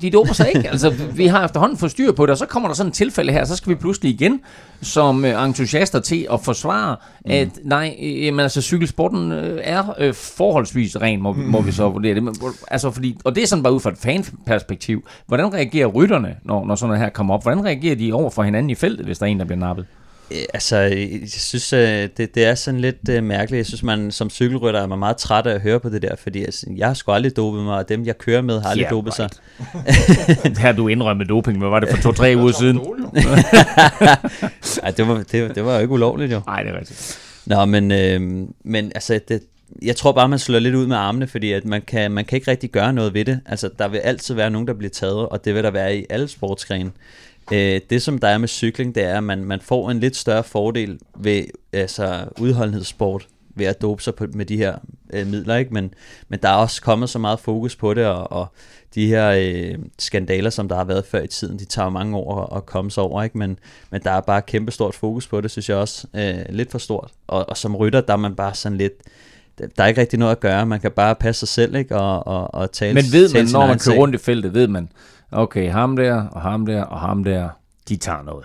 de 0.00 0.10
doper 0.10 0.32
sig 0.32 0.48
ikke. 0.54 0.68
Altså, 0.78 0.90
vi 1.14 1.26
har 1.26 1.44
efterhånden 1.44 1.78
fået 1.78 1.92
styr 1.92 2.12
på 2.12 2.26
det, 2.26 2.30
og 2.30 2.38
så 2.38 2.46
kommer 2.46 2.68
der 2.68 2.74
sådan 2.74 2.88
et 2.88 2.94
tilfælde 2.94 3.32
her, 3.32 3.44
så 3.44 3.56
skal 3.56 3.70
vi 3.70 3.74
pludselig 3.74 4.14
igen 4.14 4.40
som 4.82 5.24
øh, 5.24 5.44
entusiaster 5.44 6.00
til 6.00 6.26
at 6.32 6.40
forsvare, 6.40 6.96
mm. 7.24 7.30
at 7.30 7.48
nej, 7.64 7.96
øh, 8.02 8.24
jamen, 8.24 8.40
altså, 8.40 8.62
cykelsporten 8.62 9.32
øh, 9.32 9.60
er 9.64 9.94
øh, 9.98 10.14
forholdsvis 10.14 10.96
ren, 10.96 11.22
må, 11.22 11.32
mm. 11.32 11.40
må 11.40 11.60
vi 11.60 11.72
så 11.72 11.88
vurdere 11.88 12.14
det. 12.14 12.22
Men, 12.22 12.36
altså, 12.68 12.90
fordi, 12.90 13.18
og 13.24 13.34
det 13.34 13.42
er 13.42 13.46
sådan 13.46 13.62
bare 13.62 13.72
ud 13.72 13.80
fra 13.80 13.90
et 13.90 13.97
fanperspektiv. 13.98 15.08
Hvordan 15.26 15.54
reagerer 15.54 15.86
rytterne, 15.86 16.36
når, 16.44 16.66
når 16.66 16.74
sådan 16.74 16.88
noget 16.88 17.02
her 17.02 17.10
kommer 17.10 17.34
op? 17.34 17.42
Hvordan 17.42 17.64
reagerer 17.64 17.96
de 17.96 18.12
over 18.12 18.30
for 18.30 18.42
hinanden 18.42 18.70
i 18.70 18.74
feltet, 18.74 19.06
hvis 19.06 19.18
der 19.18 19.26
er 19.26 19.30
en, 19.30 19.38
der 19.38 19.44
bliver 19.44 19.58
nappet? 19.58 19.86
Øh, 20.30 20.38
altså, 20.54 20.76
jeg 20.76 21.20
synes, 21.26 21.72
øh, 21.72 22.08
det, 22.16 22.34
det 22.34 22.44
er 22.44 22.54
sådan 22.54 22.80
lidt 22.80 22.96
uh, 23.08 23.24
mærkeligt. 23.24 23.58
Jeg 23.58 23.66
synes, 23.66 23.82
man 23.82 24.10
som 24.10 24.30
cykelrytter 24.30 24.80
er 24.80 24.86
man 24.86 24.98
meget 24.98 25.16
træt 25.16 25.46
af 25.46 25.54
at 25.54 25.60
høre 25.60 25.80
på 25.80 25.88
det 25.88 26.02
der, 26.02 26.16
fordi 26.16 26.44
altså, 26.44 26.66
jeg 26.76 26.86
har 26.86 26.94
sgu 26.94 27.12
aldrig 27.12 27.36
dopet 27.36 27.64
mig, 27.64 27.78
og 27.78 27.88
dem, 27.88 28.04
jeg 28.04 28.18
kører 28.18 28.42
med, 28.42 28.60
har 28.60 28.68
aldrig 28.68 28.82
yeah, 28.82 28.90
dopet 28.90 29.18
right. 29.18 29.40
sig. 30.44 30.56
har 30.56 30.72
du 30.72 30.88
indrømmet 30.88 31.28
doping, 31.28 31.58
men 31.58 31.70
var 31.70 31.80
det 31.80 31.88
for 31.88 32.02
to-tre 32.02 32.34
uger 32.36 32.52
siden? 32.52 32.76
Ej, 34.82 34.90
det 34.90 35.08
var, 35.08 35.24
det, 35.32 35.54
det 35.54 35.64
var 35.64 35.74
jo 35.74 35.80
ikke 35.80 35.92
ulovligt, 35.92 36.32
jo. 36.32 36.40
Nej, 36.46 36.62
det 36.62 36.74
er 36.74 36.78
rigtigt. 36.78 37.18
Nå, 37.46 37.64
men, 37.64 37.92
øh, 37.92 38.20
men 38.64 38.92
altså, 38.94 39.20
det, 39.28 39.42
jeg 39.82 39.96
tror 39.96 40.12
bare, 40.12 40.28
man 40.28 40.38
slår 40.38 40.58
lidt 40.58 40.74
ud 40.74 40.86
med 40.86 40.96
armene, 40.96 41.26
fordi 41.26 41.52
at 41.52 41.64
man, 41.64 41.82
kan, 41.82 42.10
man 42.10 42.24
kan 42.24 42.36
ikke 42.36 42.50
rigtig 42.50 42.70
gøre 42.70 42.92
noget 42.92 43.14
ved 43.14 43.24
det. 43.24 43.40
Altså, 43.46 43.70
der 43.78 43.88
vil 43.88 43.98
altid 43.98 44.34
være 44.34 44.50
nogen, 44.50 44.68
der 44.68 44.74
bliver 44.74 44.90
taget, 44.90 45.28
og 45.28 45.44
det 45.44 45.54
vil 45.54 45.64
der 45.64 45.70
være 45.70 45.96
i 45.96 46.06
alle 46.10 46.28
sportsgrene. 46.28 46.90
Øh, 47.52 47.80
det 47.90 48.02
som 48.02 48.18
der 48.18 48.28
er 48.28 48.38
med 48.38 48.48
cykling, 48.48 48.94
det 48.94 49.04
er, 49.04 49.16
at 49.16 49.24
man, 49.24 49.44
man 49.44 49.60
får 49.60 49.90
en 49.90 50.00
lidt 50.00 50.16
større 50.16 50.44
fordel 50.44 50.98
ved 51.16 51.44
altså, 51.72 52.24
udholdenhedssport 52.40 53.26
ved 53.54 53.66
at 53.66 53.82
dope 53.82 54.02
sig 54.02 54.14
på, 54.14 54.26
med 54.32 54.46
de 54.46 54.56
her 54.56 54.78
øh, 55.12 55.26
midler, 55.26 55.56
ikke? 55.56 55.74
Men, 55.74 55.94
men 56.28 56.38
der 56.42 56.48
er 56.48 56.54
også 56.54 56.82
kommet 56.82 57.10
så 57.10 57.18
meget 57.18 57.40
fokus 57.40 57.76
på 57.76 57.94
det, 57.94 58.06
og, 58.06 58.32
og 58.32 58.46
de 58.94 59.06
her 59.06 59.30
øh, 59.30 59.78
skandaler, 59.98 60.50
som 60.50 60.68
der 60.68 60.76
har 60.76 60.84
været 60.84 61.04
før 61.06 61.22
i 61.22 61.26
tiden, 61.26 61.58
de 61.58 61.64
tager 61.64 61.88
mange 61.88 62.16
år 62.16 62.56
at 62.56 62.66
komme 62.66 62.90
sig 62.90 63.02
over, 63.02 63.22
ikke? 63.22 63.38
Men, 63.38 63.58
men 63.90 64.00
der 64.02 64.10
er 64.10 64.20
bare 64.20 64.42
kæmpe 64.42 64.72
stort 64.72 64.94
fokus 64.94 65.26
på 65.26 65.40
det, 65.40 65.50
synes 65.50 65.68
jeg 65.68 65.76
også. 65.76 66.06
Øh, 66.14 66.44
lidt 66.48 66.70
for 66.70 66.78
stort. 66.78 67.10
Og, 67.26 67.48
og 67.48 67.56
som 67.56 67.76
rytter, 67.76 68.00
der 68.00 68.12
er 68.12 68.16
man 68.16 68.34
bare 68.34 68.54
sådan 68.54 68.78
lidt 68.78 68.94
der 69.58 69.82
er 69.84 69.86
ikke 69.86 70.00
rigtig 70.00 70.18
noget 70.18 70.32
at 70.32 70.40
gøre. 70.40 70.66
Man 70.66 70.80
kan 70.80 70.90
bare 70.90 71.14
passe 71.14 71.38
sig 71.38 71.48
selv, 71.48 71.74
ikke? 71.74 71.96
Og, 71.96 72.26
og, 72.26 72.54
og 72.54 72.72
tale 72.72 72.94
Men 72.94 73.04
ved 73.12 73.34
man, 73.34 73.46
når 73.52 73.66
man 73.66 73.78
kører 73.78 73.96
rundt 73.96 74.14
i 74.14 74.18
feltet, 74.18 74.54
ved 74.54 74.68
man, 74.68 74.88
okay, 75.32 75.70
ham 75.70 75.96
der, 75.96 76.22
og 76.22 76.40
ham 76.40 76.66
der, 76.66 76.82
og 76.82 77.00
ham 77.00 77.24
der, 77.24 77.48
de 77.88 77.96
tager 77.96 78.22
noget. 78.22 78.44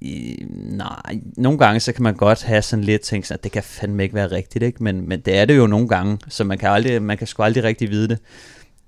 I, 0.00 0.44
nej, 0.70 1.20
nogle 1.36 1.58
gange 1.58 1.80
så 1.80 1.92
kan 1.92 2.02
man 2.02 2.14
godt 2.14 2.42
have 2.42 2.62
sådan 2.62 2.84
lidt 2.84 3.02
tænkt 3.02 3.30
at 3.30 3.44
det 3.44 3.52
kan 3.52 3.62
fandme 3.62 4.02
ikke 4.02 4.14
være 4.14 4.32
rigtigt, 4.32 4.64
ikke? 4.64 4.82
Men, 4.82 5.08
men 5.08 5.20
det 5.20 5.38
er 5.38 5.44
det 5.44 5.56
jo 5.56 5.66
nogle 5.66 5.88
gange, 5.88 6.18
så 6.28 6.44
man 6.44 6.58
kan, 6.58 6.68
aldrig, 6.68 7.02
man 7.02 7.18
kan 7.18 7.26
sgu 7.26 7.42
aldrig 7.42 7.64
rigtig 7.64 7.90
vide 7.90 8.08
det. 8.08 8.18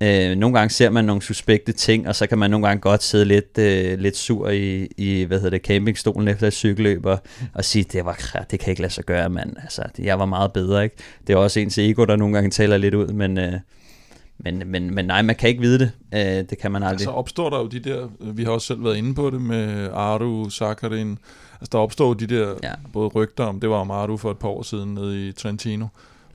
Øh, 0.01 0.37
nogle 0.37 0.59
gange 0.59 0.71
ser 0.71 0.91
man 0.91 1.05
nogle 1.05 1.23
suspekte 1.23 1.73
ting, 1.73 2.09
og 2.09 2.17
så 2.17 2.27
kan 2.27 2.39
man 2.39 2.51
nogle 2.51 2.67
gange 2.67 2.81
godt 2.81 3.03
sidde 3.03 3.25
lidt, 3.25 3.59
øh, 3.59 3.99
lidt 3.99 4.17
sur 4.17 4.49
i, 4.49 4.89
i 4.97 5.23
hvad 5.25 5.39
hedder 5.39 5.59
det, 5.59 5.67
campingstolen 5.67 6.29
efter 6.29 6.47
et 6.47 6.53
cykelløb 6.53 7.07
og, 7.07 7.19
og 7.55 7.65
sige, 7.65 7.85
det 7.85 8.05
var 8.05 8.45
det 8.51 8.61
kan 8.61 8.71
ikke 8.71 8.83
lade 8.83 8.93
sig 8.93 9.05
gøre, 9.05 9.31
mand. 9.31 9.57
Altså, 9.63 9.83
jeg 9.99 10.19
var 10.19 10.27
meget 10.27 10.53
bedre, 10.53 10.85
ikke? 10.85 10.97
Det 11.27 11.33
er 11.33 11.37
også 11.37 11.61
ens 11.61 11.79
ego, 11.79 12.05
der 12.05 12.17
nogle 12.17 12.35
gange 12.35 12.51
taler 12.51 12.77
lidt 12.77 12.95
ud, 12.95 13.07
men, 13.07 13.39
øh, 13.39 13.53
men, 14.39 14.63
men, 14.67 14.95
men 14.95 15.05
nej, 15.05 15.23
man 15.23 15.37
kan 15.37 15.49
ikke 15.49 15.61
vide 15.61 15.79
det. 15.79 15.93
Øh, 16.15 16.45
det 16.51 16.59
kan 16.59 16.73
man 16.73 16.83
aldrig. 16.83 17.05
Så 17.05 17.11
opstår 17.11 17.51
der 17.51 17.59
jo 17.59 17.67
de 17.67 17.81
der, 17.81 18.09
vi 18.21 18.45
har 18.45 18.51
også 18.51 18.67
selv 18.67 18.85
været 18.85 18.97
inde 18.97 19.15
på 19.15 19.31
det 19.31 19.41
med 19.41 19.89
Aru, 19.93 20.51
Sakarin. 20.51 21.19
Altså 21.53 21.69
der 21.73 21.79
opstår 21.79 22.15
de 22.15 22.27
der 22.27 22.55
ja. 22.63 22.73
både 22.93 23.09
rygter 23.09 23.45
om, 23.45 23.61
det 23.61 23.71
var 23.71 23.77
om 23.77 23.91
Aru 23.91 24.17
for 24.17 24.31
et 24.31 24.39
par 24.39 24.49
år 24.49 24.63
siden 24.63 24.95
nede 24.95 25.29
i 25.29 25.33
Trentino, 25.33 25.87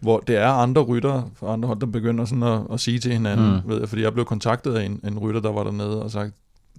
hvor 0.03 0.19
det 0.19 0.37
er 0.37 0.47
andre 0.47 0.81
rytter 0.81 1.31
fra 1.35 1.53
andre 1.53 1.67
hold, 1.67 1.79
der 1.79 1.85
begynder 1.85 2.25
sådan 2.25 2.43
at, 2.43 2.61
at 2.73 2.79
sige 2.79 2.99
til 2.99 3.11
hinanden, 3.11 3.61
mm. 3.63 3.69
ved 3.69 3.79
jeg, 3.79 3.89
fordi 3.89 4.01
jeg 4.01 4.13
blev 4.13 4.25
kontaktet 4.25 4.75
af 4.75 4.85
en, 4.85 4.99
en 5.07 5.19
rytter, 5.19 5.41
der 5.41 5.51
var 5.51 5.63
dernede 5.63 6.03
og 6.03 6.11
sagt, 6.11 6.33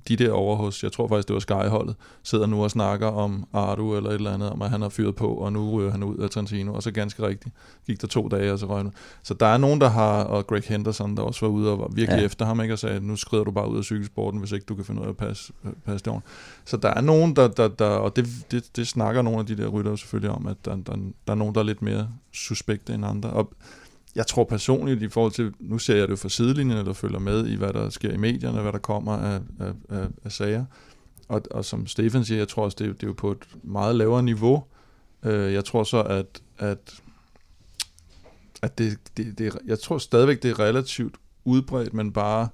de 0.09 0.17
der 0.17 0.33
over 0.33 0.57
hos, 0.57 0.83
jeg 0.83 0.93
tror 0.93 1.09
faktisk 1.09 1.29
det 1.29 1.35
var 1.35 1.41
Skyholdet, 1.41 1.97
sidder 2.23 2.47
nu 2.47 2.65
og 2.65 2.71
snakker 2.71 3.07
om 3.07 3.47
Ardu 3.53 3.97
eller 3.97 4.11
et 4.11 4.15
eller 4.15 4.33
andet, 4.33 4.51
om 4.51 4.63
at 4.63 4.71
han 4.71 4.83
har 4.83 4.89
fyret 4.89 5.17
på, 5.17 5.29
og 5.29 5.53
nu 5.53 5.71
ryger 5.71 5.91
han 5.91 6.03
ud 6.03 6.17
af 6.17 6.31
Trentino, 6.31 6.75
og 6.75 6.83
så 6.83 6.91
ganske 6.91 7.27
rigtigt 7.27 7.55
gik 7.87 8.01
der 8.01 8.07
to 8.07 8.29
dage, 8.29 8.53
og 8.53 8.59
så 8.59 8.67
røg 8.67 8.85
Så 9.23 9.35
der 9.35 9.47
er 9.47 9.59
nogen, 9.59 9.81
der 9.81 9.89
har, 9.89 10.25
og 10.25 10.47
Greg 10.47 10.63
Henderson, 10.67 11.17
der 11.17 11.23
også 11.23 11.47
var 11.47 11.53
ude 11.53 11.71
og 11.71 11.79
var 11.79 11.89
virkelig 11.89 12.21
ja. 12.21 12.25
efter 12.25 12.45
ham, 12.45 12.61
ikke, 12.61 12.75
og 12.75 12.79
sagde, 12.79 13.07
nu 13.07 13.17
skrider 13.17 13.45
du 13.45 13.51
bare 13.51 13.71
ud 13.71 13.79
af 13.79 13.85
cykelsporten, 13.85 14.41
hvis 14.41 14.53
ikke 14.53 14.67
du 14.67 14.75
kan 14.75 14.85
finde 14.85 15.01
ud 15.01 15.07
af 15.07 15.11
at 15.11 15.17
passe, 15.17 15.53
passe 15.87 16.05
det 16.05 16.23
Så 16.65 16.77
der 16.77 16.89
er 16.89 17.01
nogen, 17.01 17.37
der, 17.37 17.49
der, 17.49 17.69
der 17.69 17.87
og 17.87 18.17
det, 18.17 18.27
det, 18.51 18.77
det 18.77 18.89
snakker 18.89 19.23
nogle 19.23 19.39
af 19.39 19.47
de 19.47 19.57
der 19.57 19.69
rytter 19.69 19.97
selvfølgelig 19.97 20.31
om, 20.31 20.47
at 20.47 20.57
der, 20.65 20.77
der, 20.77 20.97
der 21.27 21.33
er 21.33 21.35
nogen, 21.35 21.55
der 21.55 21.61
er 21.61 21.65
lidt 21.65 21.83
mere 21.83 22.09
suspekte 22.33 22.95
end 22.95 23.07
andre. 23.07 23.31
Og 23.31 23.53
jeg 24.15 24.27
tror 24.27 24.45
personligt 24.45 25.03
i 25.03 25.09
forhold 25.09 25.33
til, 25.33 25.53
nu 25.61 25.79
ser 25.79 25.97
jeg 25.97 26.09
det 26.09 26.19
fra 26.19 26.29
sidelinjen, 26.29 26.79
eller 26.79 26.93
følger 26.93 27.19
med 27.19 27.47
i, 27.47 27.55
hvad 27.55 27.73
der 27.73 27.91
sker 27.91 28.13
i 28.13 28.17
medierne, 28.17 28.61
hvad 28.61 28.73
der 28.73 28.79
kommer 28.79 29.13
af, 29.13 29.41
af, 29.61 29.73
af, 29.89 30.07
af 30.25 30.33
sager. 30.33 30.65
Og, 31.29 31.43
og 31.51 31.65
som 31.65 31.87
Stefan 31.87 32.25
siger, 32.25 32.39
jeg 32.39 32.49
tror 32.49 32.65
også, 32.65 32.77
det, 32.81 32.89
er, 32.89 32.93
det 32.93 33.03
er 33.03 33.07
jo 33.07 33.13
på 33.13 33.31
et 33.31 33.47
meget 33.63 33.97
lavere 33.97 34.23
niveau. 34.23 34.65
Uh, 35.23 35.33
jeg 35.33 35.65
tror 35.65 35.85
så, 35.85 36.03
at, 36.03 36.27
at, 36.59 37.01
at 38.63 38.79
det, 38.79 38.99
det, 39.17 39.39
det, 39.39 39.59
jeg 39.67 39.79
tror 39.79 39.99
stadigvæk, 39.99 40.43
det 40.43 40.51
er 40.51 40.59
relativt 40.59 41.15
udbredt, 41.45 41.95
men 41.95 42.13
bare 42.13 42.49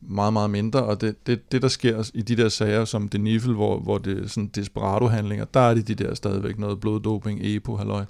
meget, 0.00 0.32
meget 0.32 0.50
mindre, 0.50 0.84
og 0.84 1.00
det, 1.00 1.26
det, 1.26 1.52
det 1.52 1.62
der 1.62 1.68
sker 1.68 2.10
i 2.14 2.22
de 2.22 2.36
der 2.36 2.48
sager 2.48 2.84
som 2.84 3.08
Denifel, 3.08 3.54
hvor, 3.54 3.78
hvor 3.78 3.98
det 3.98 4.24
er 4.24 4.28
sådan 4.28 4.50
desperado-handlinger, 4.54 5.44
der 5.44 5.60
er 5.60 5.74
det 5.74 5.88
de 5.88 5.94
der 5.94 6.14
stadigvæk 6.14 6.58
noget 6.58 6.80
bloddoping, 6.80 7.40
EPO, 7.42 7.76
halløj 7.76 8.04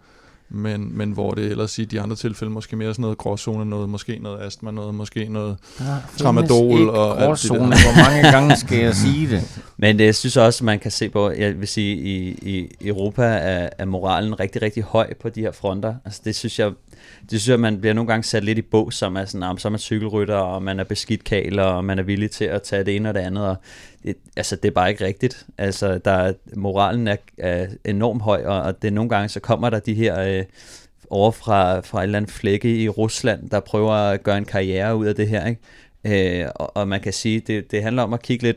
men, 0.49 0.99
men 0.99 1.13
hvor 1.13 1.35
det 1.35 1.45
ellers 1.45 1.79
i 1.79 1.85
de 1.85 2.01
andre 2.01 2.17
tilfælde 2.17 2.53
måske 2.53 2.77
mere 2.77 2.95
sådan 2.95 3.03
noget 3.03 3.19
gråzone, 3.19 3.65
noget, 3.71 3.89
måske 3.89 4.19
noget 4.23 4.43
astma, 4.43 4.71
noget, 4.71 4.95
måske 4.95 5.29
noget 5.29 5.57
ja, 5.81 5.85
tramadol. 6.19 6.89
og 6.89 7.17
gråzone, 7.17 7.61
hvor 7.61 8.03
mange 8.05 8.23
gange 8.23 8.57
skal 8.57 8.79
jeg 8.79 8.95
sige 8.95 9.31
det? 9.31 9.63
Men 9.79 9.99
det, 9.99 10.05
jeg 10.05 10.15
synes 10.15 10.37
også, 10.37 10.65
man 10.65 10.79
kan 10.79 10.91
se 10.91 11.09
på, 11.09 11.31
jeg 11.31 11.61
vil 11.61 11.69
sige, 11.69 11.97
i, 11.97 12.39
i 12.43 12.89
Europa 12.89 13.23
er, 13.23 13.69
er 13.79 13.85
moralen 13.85 14.41
rigtig, 14.41 14.63
rigtig 14.63 14.83
høj 14.83 15.15
på 15.21 15.29
de 15.29 15.41
her 15.41 15.53
fronter. 15.53 15.95
Altså 16.05 16.21
det 16.25 16.37
synes 16.37 16.59
jeg, 16.59 16.73
det 17.31 17.41
synes 17.41 17.49
jeg, 17.49 17.61
man 17.61 17.81
bliver 17.81 17.95
nogle 17.95 18.09
gange 18.09 18.25
sat 18.25 18.45
lidt 18.45 18.59
i 18.59 18.63
bås, 18.63 18.95
som 18.95 19.17
er 19.17 19.25
sådan, 19.25 19.59
så 19.59 19.69
er 19.69 19.71
man 19.71 19.79
cykelrytter, 19.79 20.37
og 20.37 20.63
man 20.63 20.81
er 20.81 20.85
beskidt 20.85 21.25
kaler, 21.25 21.63
og 21.63 21.85
man 21.85 21.99
er 21.99 22.03
villig 22.03 22.31
til 22.31 22.45
at 22.45 22.63
tage 22.63 22.85
det 22.85 22.97
ene 22.97 23.09
og 23.09 23.15
det 23.15 23.21
andet, 23.21 23.49
og 23.49 23.57
det, 24.07 24.17
altså 24.37 24.57
det 24.57 24.69
er 24.69 24.73
bare 24.73 24.91
ikke 24.91 25.05
rigtigt. 25.05 25.47
Altså 25.59 25.99
der, 25.99 26.33
moralen 26.57 27.09
er, 27.09 27.17
er 27.39 27.67
enormt 27.85 28.23
høj, 28.23 28.45
og, 28.45 28.63
og 28.63 28.83
det 28.83 28.93
nogle 28.93 29.11
gange, 29.11 29.29
så 29.29 29.41
kommer 29.41 29.71
der 29.71 29.79
de 29.79 29.95
her... 29.95 30.21
Øh, 30.21 30.45
over 31.11 31.31
fra, 31.31 31.81
fra 31.81 31.99
et 31.99 32.03
eller 32.03 32.19
andet 32.19 32.31
flække 32.31 32.77
i 32.77 32.89
Rusland, 32.89 33.51
der 33.51 33.61
prøver 33.61 33.93
at 33.93 34.23
gøre 34.23 34.39
en 34.39 34.45
karriere 34.45 34.97
ud 34.97 35.07
af 35.07 35.15
det 35.15 35.29
her, 35.29 35.47
ikke? 35.47 36.43
Øh, 36.43 36.49
og, 36.55 36.77
og 36.77 36.89
man 36.89 37.01
kan 37.01 37.13
sige, 37.13 37.41
det, 37.41 37.71
det 37.71 37.83
handler 37.83 38.03
om 38.03 38.13
at 38.13 38.23
kigge 38.23 38.45
lidt, 38.45 38.57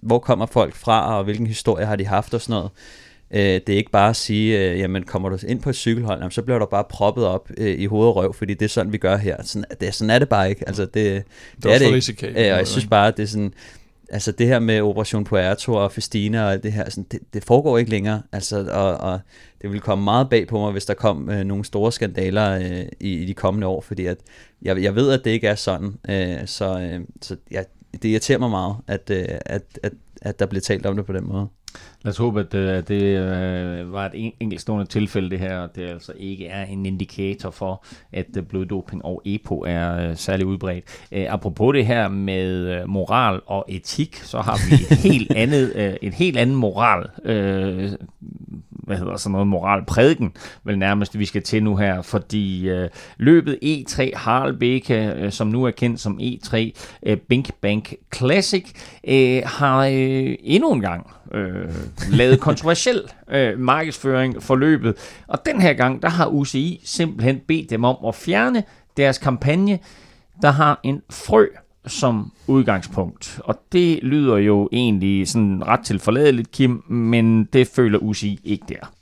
hvor 0.00 0.18
kommer 0.18 0.46
folk 0.46 0.74
fra, 0.74 1.18
og 1.18 1.24
hvilken 1.24 1.46
historie 1.46 1.86
har 1.86 1.96
de 1.96 2.06
haft 2.06 2.34
og 2.34 2.40
sådan 2.40 2.52
noget. 2.52 2.70
Øh, 3.30 3.60
det 3.66 3.68
er 3.68 3.76
ikke 3.76 3.90
bare 3.90 4.10
at 4.10 4.16
sige, 4.16 4.70
øh, 4.70 4.78
jamen 4.78 5.02
kommer 5.02 5.28
du 5.28 5.38
ind 5.48 5.60
på 5.60 5.70
et 5.70 5.76
cykelhold, 5.76 6.18
jamen, 6.18 6.30
så 6.30 6.42
bliver 6.42 6.58
du 6.58 6.66
bare 6.66 6.84
proppet 6.84 7.26
op 7.26 7.50
øh, 7.56 7.78
i 7.78 7.86
hoved 7.86 8.08
og 8.08 8.16
røv, 8.16 8.34
fordi 8.34 8.54
det 8.54 8.64
er 8.64 8.68
sådan, 8.68 8.92
vi 8.92 8.98
gør 8.98 9.16
her. 9.16 9.36
Sådan, 9.42 9.64
det, 9.80 9.94
sådan 9.94 10.10
er 10.10 10.18
det 10.18 10.28
bare 10.28 10.50
ikke. 10.50 10.64
Altså, 10.66 10.82
det, 10.82 10.94
det, 10.94 11.24
det 11.62 11.70
er, 11.70 11.74
er 11.74 11.78
det 11.78 12.08
ikke. 12.08 12.26
Øh, 12.26 12.34
og 12.34 12.58
jeg 12.58 12.66
synes 12.66 12.86
bare, 12.86 13.10
det 13.10 13.22
er 13.22 13.26
sådan, 13.26 13.54
altså 14.10 14.32
det 14.32 14.46
her 14.46 14.58
med 14.58 14.80
Operation 14.80 15.24
Puerto 15.24 15.74
og 15.74 15.92
Festina 15.92 16.44
og 16.44 16.62
det 16.62 16.72
her, 16.72 16.90
sådan, 16.90 17.06
det, 17.12 17.20
det 17.34 17.44
foregår 17.44 17.78
ikke 17.78 17.90
længere. 17.90 18.22
Altså, 18.32 18.70
og, 18.72 19.12
og 19.12 19.20
det 19.62 19.72
vil 19.72 19.80
komme 19.80 20.04
meget 20.04 20.30
bag 20.30 20.48
på 20.48 20.58
mig, 20.58 20.72
hvis 20.72 20.86
der 20.86 20.94
kom 20.94 21.30
øh, 21.30 21.44
nogle 21.44 21.64
store 21.64 21.92
skandaler 21.92 22.58
øh, 22.58 22.86
i, 23.00 23.12
i 23.12 23.24
de 23.24 23.34
kommende 23.34 23.66
år, 23.66 23.80
fordi 23.80 24.06
at 24.06 24.18
jeg, 24.62 24.82
jeg 24.82 24.94
ved, 24.94 25.12
at 25.12 25.20
det 25.24 25.30
ikke 25.30 25.48
er 25.48 25.54
sådan. 25.54 25.94
Øh, 26.08 26.46
så 26.46 26.80
øh, 26.80 27.00
så 27.22 27.36
ja, 27.50 27.62
det 27.92 28.04
irriterer 28.04 28.38
mig 28.38 28.50
meget, 28.50 28.76
at, 28.86 29.10
øh, 29.10 29.26
at, 29.46 29.62
at, 29.82 29.92
at 30.22 30.38
der 30.38 30.46
bliver 30.46 30.60
talt 30.60 30.86
om 30.86 30.96
det 30.96 31.06
på 31.06 31.12
den 31.12 31.28
måde. 31.28 31.48
Lad 32.04 32.10
os 32.12 32.18
håbe, 32.18 32.40
at 32.40 32.54
øh, 32.54 32.82
det 32.88 33.02
øh, 33.02 33.92
var 33.92 34.06
et 34.06 34.32
enkeltstående 34.40 34.86
tilfælde 34.86 35.30
det 35.30 35.38
her, 35.38 35.58
og 35.58 35.76
det 35.76 35.82
altså 35.82 36.12
ikke 36.16 36.46
er 36.46 36.64
en 36.64 36.86
indikator 36.86 37.50
for, 37.50 37.84
at 38.12 38.26
øh, 38.36 38.42
bloddoping 38.42 39.04
og 39.04 39.22
EPO 39.24 39.64
er 39.66 40.14
særlig 40.14 40.46
udbredt. 40.46 40.84
apropos 41.12 41.74
det 41.74 41.86
her 41.86 42.08
med 42.08 42.86
moral 42.86 43.40
og 43.46 43.64
etik, 43.68 44.16
så 44.16 44.40
har 44.40 44.58
vi 44.68 44.74
et 44.94 44.98
helt 45.12 45.32
andet, 45.32 45.96
et 46.02 46.14
helt 46.14 46.36
andet 46.36 46.56
moral 46.56 47.06
hvad 48.88 48.98
hedder 48.98 49.16
sådan 49.16 49.32
noget 49.32 49.46
moralprædiken, 49.46 50.32
vel 50.64 50.78
nærmest 50.78 51.18
vi 51.18 51.24
skal 51.24 51.42
til 51.42 51.62
nu 51.62 51.76
her, 51.76 52.02
fordi 52.02 52.68
øh, 52.68 52.88
løbet 53.16 53.58
E3 53.64 54.16
Harlbeke, 54.16 55.12
øh, 55.16 55.32
som 55.32 55.46
nu 55.46 55.64
er 55.64 55.70
kendt 55.70 56.00
som 56.00 56.18
E3 56.22 56.70
øh, 57.02 57.16
Bink 57.16 57.54
Bank 57.60 57.94
Classic, 58.14 58.72
øh, 59.08 59.42
har 59.44 59.84
øh, 59.84 60.34
endnu 60.40 60.72
en 60.72 60.80
gang 60.80 61.10
øh, 61.34 61.74
lavet 62.10 62.40
kontroversiel 62.48 63.02
øh, 63.30 63.58
markedsføring 63.58 64.42
for 64.42 64.56
løbet. 64.56 64.94
Og 65.26 65.46
den 65.46 65.60
her 65.60 65.72
gang, 65.72 66.02
der 66.02 66.08
har 66.08 66.26
UCI 66.26 66.80
simpelthen 66.84 67.40
bedt 67.48 67.70
dem 67.70 67.84
om 67.84 67.96
at 68.08 68.14
fjerne 68.14 68.62
deres 68.96 69.18
kampagne, 69.18 69.78
der 70.42 70.50
har 70.50 70.80
en 70.82 71.02
frø 71.10 71.46
som 71.86 72.32
udgangspunkt. 72.46 73.40
Og 73.44 73.62
det 73.72 74.02
lyder 74.02 74.36
jo 74.36 74.68
egentlig 74.72 75.28
sådan 75.28 75.66
ret 75.66 75.80
til 75.80 75.98
forladeligt, 75.98 76.50
Kim, 76.50 76.82
men 76.88 77.44
det 77.44 77.68
føler 77.68 77.98
UCI 77.98 78.40
ikke 78.44 78.64
der. 78.68 78.92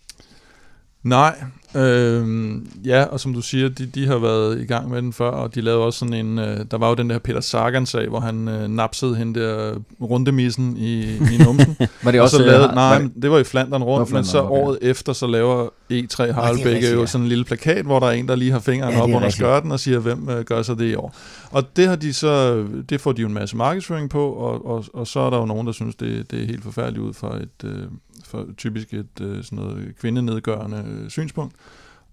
Nej, 1.07 1.34
øh, 1.74 2.57
ja, 2.84 3.04
og 3.04 3.20
som 3.20 3.34
du 3.34 3.42
siger, 3.42 3.68
de, 3.68 3.86
de 3.86 4.07
har 4.07 4.18
været 4.18 4.61
i 4.61 4.64
gang 4.64 4.90
med 4.90 5.02
den 5.02 5.12
før, 5.12 5.30
og 5.30 5.54
de 5.54 5.61
lavede 5.61 5.84
også 5.84 5.98
sådan 5.98 6.14
en, 6.14 6.38
øh, 6.38 6.64
der 6.70 6.78
var 6.78 6.88
jo 6.88 6.94
den 6.94 7.11
der 7.11 7.18
Peter 7.18 7.40
Sagan-sag, 7.40 8.09
hvor 8.09 8.20
han 8.20 8.48
øh, 8.48 8.68
napsede 8.68 9.16
hende 9.16 9.40
der 9.40 9.74
rundemissen 10.00 10.76
i, 10.76 11.16
i 11.16 11.38
numsen. 11.44 11.76
var 12.04 12.11
det 12.11 12.20
også, 12.20 12.36
og 12.36 12.42
så 12.42 12.46
lavede, 12.46 12.68
øh, 12.68 12.74
nej, 12.74 12.92
var 12.92 12.98
det, 12.98 13.22
det 13.22 13.30
var 13.30 13.38
i 13.38 13.44
Flandern 13.44 13.82
rundt, 13.82 14.09
Flandern, 14.09 14.20
men 14.20 14.30
så 14.30 14.42
okay. 14.42 14.62
året 14.62 14.78
efter, 14.82 15.12
så 15.12 15.26
laver 15.26 15.66
E3 15.92 16.32
Harlebæk 16.32 16.66
rigtigt, 16.66 16.92
jo 16.92 17.07
sådan 17.07 17.22
en 17.22 17.28
lille 17.28 17.44
plakat, 17.44 17.84
hvor 17.84 18.00
der 18.00 18.07
er 18.07 18.12
en, 18.12 18.28
der 18.28 18.34
lige 18.36 18.52
har 18.52 18.61
fingeren 18.61 18.94
Ja, 18.94 19.02
op 19.02 19.11
er 19.11 19.16
under 19.16 19.30
skørten 19.30 19.72
og 19.72 19.80
siger, 19.80 19.98
hvem 19.98 20.28
øh, 20.28 20.44
gør 20.44 20.62
så 20.62 20.74
det 20.74 20.90
i 20.90 20.94
år. 20.94 21.14
Og 21.50 21.76
det 21.76 21.88
har 21.88 21.96
de 21.96 22.12
så, 22.12 22.64
det 22.88 23.00
får 23.00 23.12
de 23.12 23.20
jo 23.20 23.28
en 23.28 23.34
masse 23.34 23.57
markedsføring 23.57 24.11
på, 24.11 24.28
og, 24.28 24.66
og, 24.66 24.84
og 24.94 25.07
så 25.07 25.20
er 25.20 25.30
der 25.30 25.38
jo 25.38 25.46
nogen, 25.46 25.66
der 25.66 25.72
synes, 25.72 25.94
det, 25.94 26.30
det 26.30 26.42
er 26.42 26.46
helt 26.46 26.62
forfærdeligt 26.62 27.04
ud 27.04 27.12
fra 27.14 27.36
et, 27.36 27.64
øh, 27.64 27.82
for 28.25 28.47
typisk 28.57 28.95
et 28.95 29.21
øh, 29.21 29.45
sådan 29.45 29.59
noget 29.59 29.93
kvindenedgørende 30.01 30.85
øh, 30.89 31.11
synspunkt. 31.11 31.55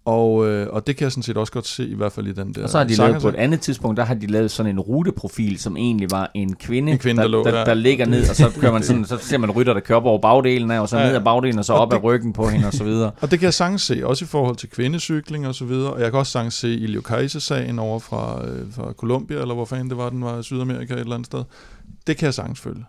Og, 0.05 0.47
øh, 0.49 0.67
og 0.69 0.87
det 0.87 0.95
kan 0.97 1.03
jeg 1.03 1.11
sådan 1.11 1.23
set 1.23 1.37
også 1.37 1.53
godt 1.53 1.67
se, 1.67 1.87
i 1.87 1.93
hvert 1.95 2.11
fald 2.11 2.27
i 2.27 2.31
den 2.33 2.53
der 2.53 2.63
og 2.63 2.69
så 2.69 2.77
har 2.77 2.85
de 2.85 2.95
lavet 2.95 3.21
på 3.21 3.29
et 3.29 3.35
andet 3.35 3.61
tidspunkt, 3.61 3.97
der 3.97 4.03
har 4.05 4.13
de 4.13 4.27
lavet 4.27 4.51
sådan 4.51 4.69
en 4.71 4.79
ruteprofil, 4.79 5.59
som 5.59 5.77
egentlig 5.77 6.11
var 6.11 6.31
en 6.33 6.55
kvinde, 6.55 6.91
En 6.91 6.97
kvinde, 6.97 7.21
der 7.21 7.27
lå, 7.27 7.43
der, 7.43 7.57
ja. 7.59 7.65
der 7.65 7.73
ligger 7.73 8.05
ned, 8.05 8.29
og 8.29 8.35
så 8.35 8.51
kører 8.61 8.71
man 8.71 8.83
sådan, 8.83 9.05
så 9.05 9.17
ser 9.17 9.37
man 9.37 9.51
rytter, 9.51 9.73
der 9.73 9.79
kører 9.79 9.99
op 9.99 10.05
over 10.05 10.19
bagdelen 10.19 10.71
af, 10.71 10.79
og 10.79 10.89
så 10.89 10.97
Ja, 10.97 11.05
ned 11.07 11.15
ad 11.15 11.21
bagdelen, 11.21 11.59
og 11.59 11.65
så 11.65 11.73
Og 11.73 11.79
op 11.79 11.91
det- 11.91 11.97
ad 11.97 12.03
ryggen 12.03 12.33
på 12.33 12.47
hende, 12.47 12.67
og 12.67 12.73
så 12.73 12.83
videre. 12.83 13.11
Og 13.21 13.31
det 13.31 13.39
kan 13.39 13.45
jeg 13.45 13.53
sagtens 13.53 13.81
se, 13.81 14.01
også 14.07 14.25
i 14.25 14.27
forhold 14.27 14.55
til 14.55 14.69
kvindecykling 14.69 15.47
og 15.47 15.55
så 15.55 15.65
videre. 15.65 15.93
Og 15.93 16.01
jeg 16.01 16.11
kan 16.11 16.19
også 16.19 16.31
sagtens 16.31 16.53
se 16.53 16.73
Ilio 16.75 17.01
Kaiser-sagen 17.01 17.79
over 17.79 17.99
fra, 17.99 18.45
øh, 18.47 18.73
fra 18.73 18.91
Colombia, 18.93 19.41
eller 19.41 19.53
hvor 19.53 19.65
fanden 19.65 19.89
det 19.89 19.97
var, 19.97 20.09
den 20.09 20.23
var 20.23 20.39
i 20.39 20.43
Sydamerika 20.43 20.93
et 20.93 20.99
eller 20.99 21.15
andet 21.15 21.25
sted. 21.25 21.43
Det 22.07 22.17
kan 22.17 22.25
jeg 22.25 22.33
sagtens 22.33 22.59
følge. 22.59 22.85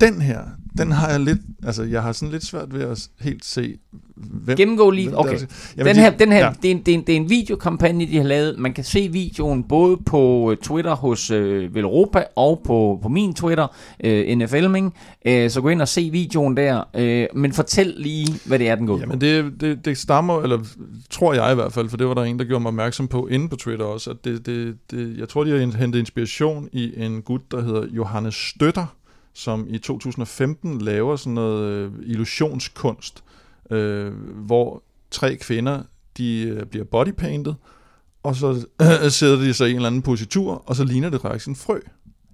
Den 0.00 0.22
her, 0.22 0.40
den 0.78 0.92
har 0.92 1.08
jeg 1.10 1.20
lidt, 1.20 1.38
altså 1.66 1.82
jeg 1.82 2.02
har 2.02 2.12
sådan 2.12 2.32
lidt 2.32 2.44
svært 2.44 2.74
ved 2.74 2.82
at 2.82 3.08
helt 3.20 3.44
se, 3.44 3.76
hvem... 4.16 4.56
Gennemgå 4.56 4.90
lige, 4.90 5.04
hvem 5.08 5.12
der 5.12 5.18
okay. 5.18 5.34
er- 5.42 5.46
Jamen, 5.76 5.94
Den 5.94 6.02
her, 6.02 6.10
de- 6.10 6.18
den 6.18 6.32
her 6.32 6.38
ja. 6.46 6.52
det, 6.62 6.70
er 6.70 6.74
en, 6.74 6.82
det, 6.86 6.94
er 6.94 6.98
en, 6.98 7.04
det 7.06 7.12
er 7.12 7.16
en 7.16 7.30
videokampagne, 7.30 8.06
de 8.06 8.16
har 8.16 8.24
lavet. 8.24 8.58
Man 8.58 8.72
kan 8.72 8.84
se 8.84 9.08
videoen 9.12 9.64
både 9.64 9.96
på 10.06 10.50
øh, 10.50 10.56
Twitter 10.56 10.94
hos 10.96 11.30
øh, 11.30 11.74
Velropa 11.74 12.24
og 12.36 12.60
på, 12.66 12.98
på 13.02 13.08
min 13.08 13.34
Twitter, 13.34 13.66
øh, 14.04 14.36
NFLming. 14.38 14.94
Øh, 15.26 15.50
så 15.50 15.60
gå 15.60 15.68
ind 15.68 15.80
og 15.82 15.88
se 15.88 16.10
videoen 16.12 16.56
der. 16.56 16.82
Øh, 16.96 17.26
men 17.34 17.52
fortæl 17.52 17.94
lige, 17.96 18.26
hvad 18.46 18.58
det 18.58 18.68
er, 18.68 18.74
den 18.74 18.86
går. 18.86 18.98
Jamen 18.98 19.20
det, 19.20 19.52
det, 19.60 19.84
det 19.84 19.98
stammer, 19.98 20.42
eller 20.42 20.58
tror 21.10 21.34
jeg 21.34 21.52
i 21.52 21.54
hvert 21.54 21.72
fald, 21.72 21.88
for 21.88 21.96
det 21.96 22.06
var 22.08 22.14
der 22.14 22.22
en, 22.22 22.38
der 22.38 22.44
gjorde 22.44 22.62
mig 22.62 22.68
opmærksom 22.68 23.08
på 23.08 23.26
inde 23.26 23.48
på 23.48 23.56
Twitter 23.56 23.84
også, 23.84 24.10
at 24.10 24.16
det, 24.24 24.46
det, 24.46 24.74
det, 24.90 25.18
jeg 25.18 25.28
tror, 25.28 25.44
de 25.44 25.50
har 25.50 25.76
hentet 25.78 25.98
inspiration 25.98 26.68
i 26.72 26.92
en 26.96 27.22
gut, 27.22 27.40
der 27.50 27.62
hedder 27.62 27.86
Johannes 27.90 28.34
Støtter, 28.34 28.86
som 29.34 29.66
i 29.68 29.78
2015 29.78 30.80
laver 30.80 31.16
sådan 31.16 31.32
noget 31.32 31.72
øh, 31.72 31.92
illusionskunst, 32.02 33.24
øh, 33.70 34.12
hvor 34.34 34.82
tre 35.10 35.36
kvinder, 35.36 35.82
de 36.16 36.42
øh, 36.42 36.66
bliver 36.66 36.84
bodypainted, 36.84 37.54
og 38.22 38.36
så 38.36 38.66
øh, 38.82 39.10
sidder 39.20 39.36
de 39.36 39.54
sig 39.54 39.68
i 39.68 39.70
en 39.70 39.76
eller 39.76 39.86
anden 39.86 40.02
positur, 40.02 40.62
og 40.66 40.76
så 40.76 40.84
ligner 40.84 41.10
det 41.10 41.20
faktisk 41.20 41.48
en 41.48 41.56
frø. 41.56 41.78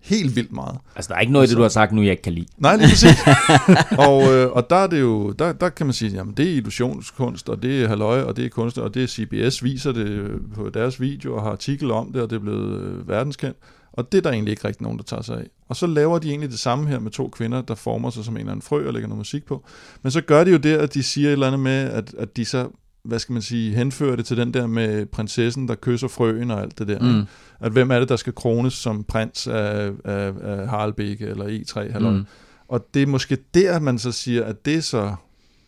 Helt 0.02 0.36
vildt 0.36 0.52
meget. 0.52 0.78
Altså, 0.96 1.08
der 1.08 1.14
er 1.14 1.20
ikke 1.20 1.32
noget 1.32 1.44
af 1.44 1.48
det, 1.48 1.56
du 1.56 1.62
har 1.62 1.68
sagt 1.68 1.92
nu, 1.92 2.02
jeg 2.02 2.10
ikke 2.10 2.22
kan 2.22 2.32
lide. 2.32 2.46
Nej, 2.58 2.76
lige 2.76 2.88
præcis. 2.88 3.18
og, 4.08 4.34
øh, 4.34 4.52
og 4.52 4.70
der 4.70 4.76
er 4.76 4.86
det 4.86 5.00
jo, 5.00 5.30
der, 5.30 5.52
der 5.52 5.68
kan 5.68 5.86
man 5.86 5.92
sige, 5.92 6.10
jamen 6.10 6.34
det 6.34 6.50
er 6.50 6.56
illusionskunst, 6.56 7.48
og 7.48 7.62
det 7.62 7.82
er 7.82 7.88
halløj, 7.88 8.22
og 8.22 8.36
det 8.36 8.44
er 8.44 8.48
kunst, 8.48 8.78
og 8.78 8.94
det 8.94 9.02
er 9.02 9.06
CBS 9.06 9.64
viser 9.64 9.92
det 9.92 10.06
øh, 10.06 10.40
på 10.54 10.70
deres 10.70 11.00
video, 11.00 11.36
og 11.36 11.42
har 11.42 11.50
artikel 11.50 11.90
om 11.90 12.12
det, 12.12 12.22
og 12.22 12.30
det 12.30 12.36
er 12.36 12.40
blevet 12.40 13.08
verdenskendt. 13.08 13.56
Og 13.96 14.12
det 14.12 14.18
er 14.18 14.22
der 14.22 14.30
egentlig 14.30 14.50
ikke 14.50 14.68
rigtig 14.68 14.82
nogen, 14.82 14.98
der 14.98 15.04
tager 15.04 15.22
sig 15.22 15.38
af. 15.38 15.46
Og 15.68 15.76
så 15.76 15.86
laver 15.86 16.18
de 16.18 16.28
egentlig 16.28 16.50
det 16.50 16.58
samme 16.58 16.88
her 16.88 16.98
med 16.98 17.10
to 17.10 17.28
kvinder, 17.28 17.62
der 17.62 17.74
former 17.74 18.10
sig 18.10 18.24
som 18.24 18.34
en 18.34 18.40
eller 18.40 18.52
anden 18.52 18.62
frø 18.62 18.86
og 18.86 18.92
lægger 18.92 19.08
noget 19.08 19.18
musik 19.18 19.44
på. 19.44 19.64
Men 20.02 20.12
så 20.12 20.20
gør 20.20 20.44
de 20.44 20.50
jo 20.50 20.56
det, 20.56 20.76
at 20.76 20.94
de 20.94 21.02
siger 21.02 21.28
et 21.28 21.32
eller 21.32 21.46
andet 21.46 21.60
med, 21.60 21.90
at, 21.90 22.14
at 22.18 22.36
de 22.36 22.44
så, 22.44 22.68
hvad 23.04 23.18
skal 23.18 23.32
man 23.32 23.42
sige, 23.42 23.74
henfører 23.74 24.16
det 24.16 24.26
til 24.26 24.36
den 24.36 24.54
der 24.54 24.66
med 24.66 25.06
prinsessen, 25.06 25.68
der 25.68 25.74
kysser 25.74 26.08
frøen 26.08 26.50
og 26.50 26.62
alt 26.62 26.78
det 26.78 26.88
der. 26.88 27.00
Mm. 27.00 27.26
At 27.60 27.72
hvem 27.72 27.90
er 27.90 27.98
det, 27.98 28.08
der 28.08 28.16
skal 28.16 28.32
krones 28.32 28.72
som 28.72 29.04
prins 29.04 29.46
af, 29.46 29.90
af, 30.04 30.32
af 30.42 30.68
Harlebække 30.68 31.26
eller 31.26 31.44
E3, 31.44 31.92
halløj. 31.92 32.12
Mm. 32.12 32.26
Og 32.68 32.86
det 32.94 33.02
er 33.02 33.06
måske 33.06 33.38
der, 33.54 33.78
man 33.80 33.98
så 33.98 34.12
siger, 34.12 34.44
at 34.44 34.64
det 34.64 34.84
så 34.84 35.14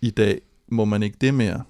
i 0.02 0.10
dag, 0.10 0.40
må 0.68 0.84
man 0.84 1.02
ikke 1.02 1.16
det 1.20 1.34
mere. 1.34 1.62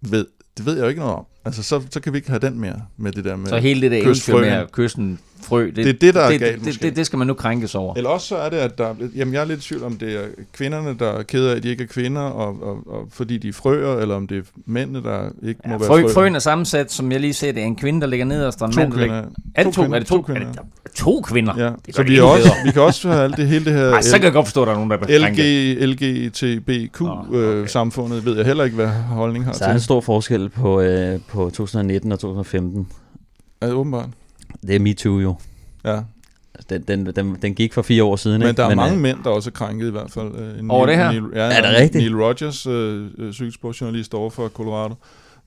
Ved, 0.00 0.26
det 0.56 0.66
ved 0.66 0.74
jeg 0.74 0.82
jo 0.82 0.88
ikke 0.88 1.00
noget 1.00 1.16
om. 1.16 1.24
Altså, 1.44 1.62
så, 1.62 1.82
så 1.90 2.00
kan 2.00 2.12
vi 2.12 2.18
ikke 2.18 2.28
have 2.30 2.38
den 2.38 2.60
mere 2.60 2.82
med 2.96 3.12
det 3.12 3.24
der 3.24 3.36
med... 3.36 3.46
Så 3.46 3.58
hele 3.58 3.80
det 3.80 3.90
der 3.90 4.06
med 4.06 4.14
frøen. 4.14 4.52
at 4.52 4.72
kysse 4.72 4.98
en 4.98 5.18
frø, 5.44 5.66
det, 5.66 5.76
Det 5.76 5.88
er 5.88 5.92
det, 5.92 6.14
der 6.14 6.20
er 6.20 6.30
det, 6.30 6.40
galt, 6.40 6.54
det, 6.58 6.66
måske. 6.66 6.82
det, 6.86 6.96
det 6.96 7.06
skal 7.06 7.16
man 7.18 7.26
nu 7.26 7.34
krænkes 7.34 7.74
over. 7.74 7.94
Eller 7.94 8.10
også 8.10 8.26
så 8.26 8.36
er 8.36 8.48
det, 8.50 8.56
at 8.56 8.78
der, 8.78 8.94
jamen 9.16 9.34
jeg 9.34 9.40
er 9.40 9.44
lidt 9.44 9.60
i 9.60 9.62
tvivl 9.68 9.84
om, 9.84 9.92
det 9.98 10.14
er 10.16 10.20
kvinderne, 10.52 10.96
der 10.98 11.06
er 11.12 11.22
kede 11.22 11.50
af, 11.52 11.56
at 11.56 11.62
de 11.62 11.68
ikke 11.68 11.82
er 11.82 11.86
kvinder, 11.88 12.20
og, 12.22 12.62
og, 12.62 12.78
og 12.86 13.08
fordi 13.12 13.38
de 13.38 13.48
er 13.48 13.52
frøer, 13.52 13.96
eller 13.98 14.14
om 14.14 14.26
det 14.26 14.38
er 14.38 14.42
mændene, 14.66 15.02
der 15.02 15.28
ikke 15.48 15.60
må 15.66 15.72
Ja, 15.72 15.78
være 15.78 15.86
frø, 15.88 16.00
frøer. 16.02 16.12
frøen 16.14 16.34
er 16.34 16.38
sammensat, 16.38 16.92
som 16.92 17.12
jeg 17.12 17.20
lige 17.20 17.34
ser, 17.34 17.52
det 17.52 17.62
er 17.62 17.66
en 17.66 17.76
kvinde, 17.76 18.00
der 18.00 18.06
ligger 18.06 18.26
ned, 18.26 18.44
og 18.44 18.66
en 18.66 18.72
To 18.72 18.80
mand, 18.80 18.92
der 18.92 18.98
ligger... 18.98 19.22
kvinder. 19.22 19.30
Er 19.54 19.62
det 19.64 19.74
to? 19.74 19.82
kvinder. 19.82 19.96
Er 19.96 20.00
det 20.00 20.08
to, 20.08 20.22
kvinder. 20.22 20.40
Er 20.48 20.52
det, 20.84 20.94
to 20.94 21.20
kvinder? 21.20 21.54
Ja, 21.58 21.70
Det 21.86 21.94
så 21.94 22.02
vi, 22.02 22.16
er 22.18 22.22
også, 22.22 22.42
bedre. 22.44 22.56
vi 22.64 22.70
kan 22.70 22.82
også 22.82 23.08
have 23.08 23.24
alt 23.24 23.36
det 23.36 23.46
hele 23.48 23.64
det 23.64 23.72
her 23.72 23.90
Ej, 23.90 24.02
så 24.02 24.16
kan 24.16 24.24
jeg 24.24 24.32
godt 24.32 24.46
forstå, 24.46 24.62
at 24.62 24.66
der 24.66 24.72
er 24.72 24.76
nogen, 24.76 24.90
der 24.90 24.96
er 24.96 25.18
krænket. 25.20 25.88
LG, 25.88 26.04
LGTBQ-samfundet, 26.74 28.18
okay. 28.18 28.28
ved 28.28 28.36
jeg 28.36 28.46
heller 28.46 28.64
ikke, 28.64 28.76
hvad 28.76 28.88
holdning 28.88 29.44
har 29.44 29.52
Så 29.52 29.64
er 29.64 29.68
en 29.70 29.74
til. 29.76 29.84
stor 29.84 30.00
forskel 30.00 30.48
på, 30.48 30.80
øh, 30.80 31.18
på 31.28 31.50
2019 31.54 32.12
og 32.12 32.18
2015. 32.18 32.86
Ja, 33.62 33.72
åbenbart. 33.72 34.08
Det 34.66 34.76
er 34.76 34.80
MeToo 34.80 35.18
jo. 35.20 35.36
Ja. 35.84 36.00
Den, 36.70 36.82
den, 36.82 37.06
den, 37.06 37.36
den 37.42 37.54
gik 37.54 37.72
for 37.72 37.82
fire 37.82 38.04
år 38.04 38.16
siden, 38.16 38.38
Men 38.40 38.48
ikke? 38.48 38.62
der 38.62 38.68
er 38.68 38.74
mange 38.74 38.94
øh, 38.96 39.00
mænd, 39.02 39.18
der 39.24 39.30
også 39.30 39.50
er 39.50 39.52
krænket 39.52 39.88
i 39.88 39.90
hvert 39.90 40.10
fald. 40.10 40.34
Øh, 40.38 40.58
Neil- 40.58 40.70
Over 40.70 40.86
det 40.86 40.96
her? 40.96 41.10
Neil, 41.12 41.22
ja, 41.34 41.40
Er 41.40 41.60
det 41.60 41.70
rigtigt? 41.80 42.04
Neil 42.04 42.16
Rogers, 42.22 42.66
øh, 42.66 43.06
øh, 43.18 43.32
cykelsportsjournalist 43.32 44.14
over 44.14 44.30
for 44.30 44.48
Colorado, 44.48 44.94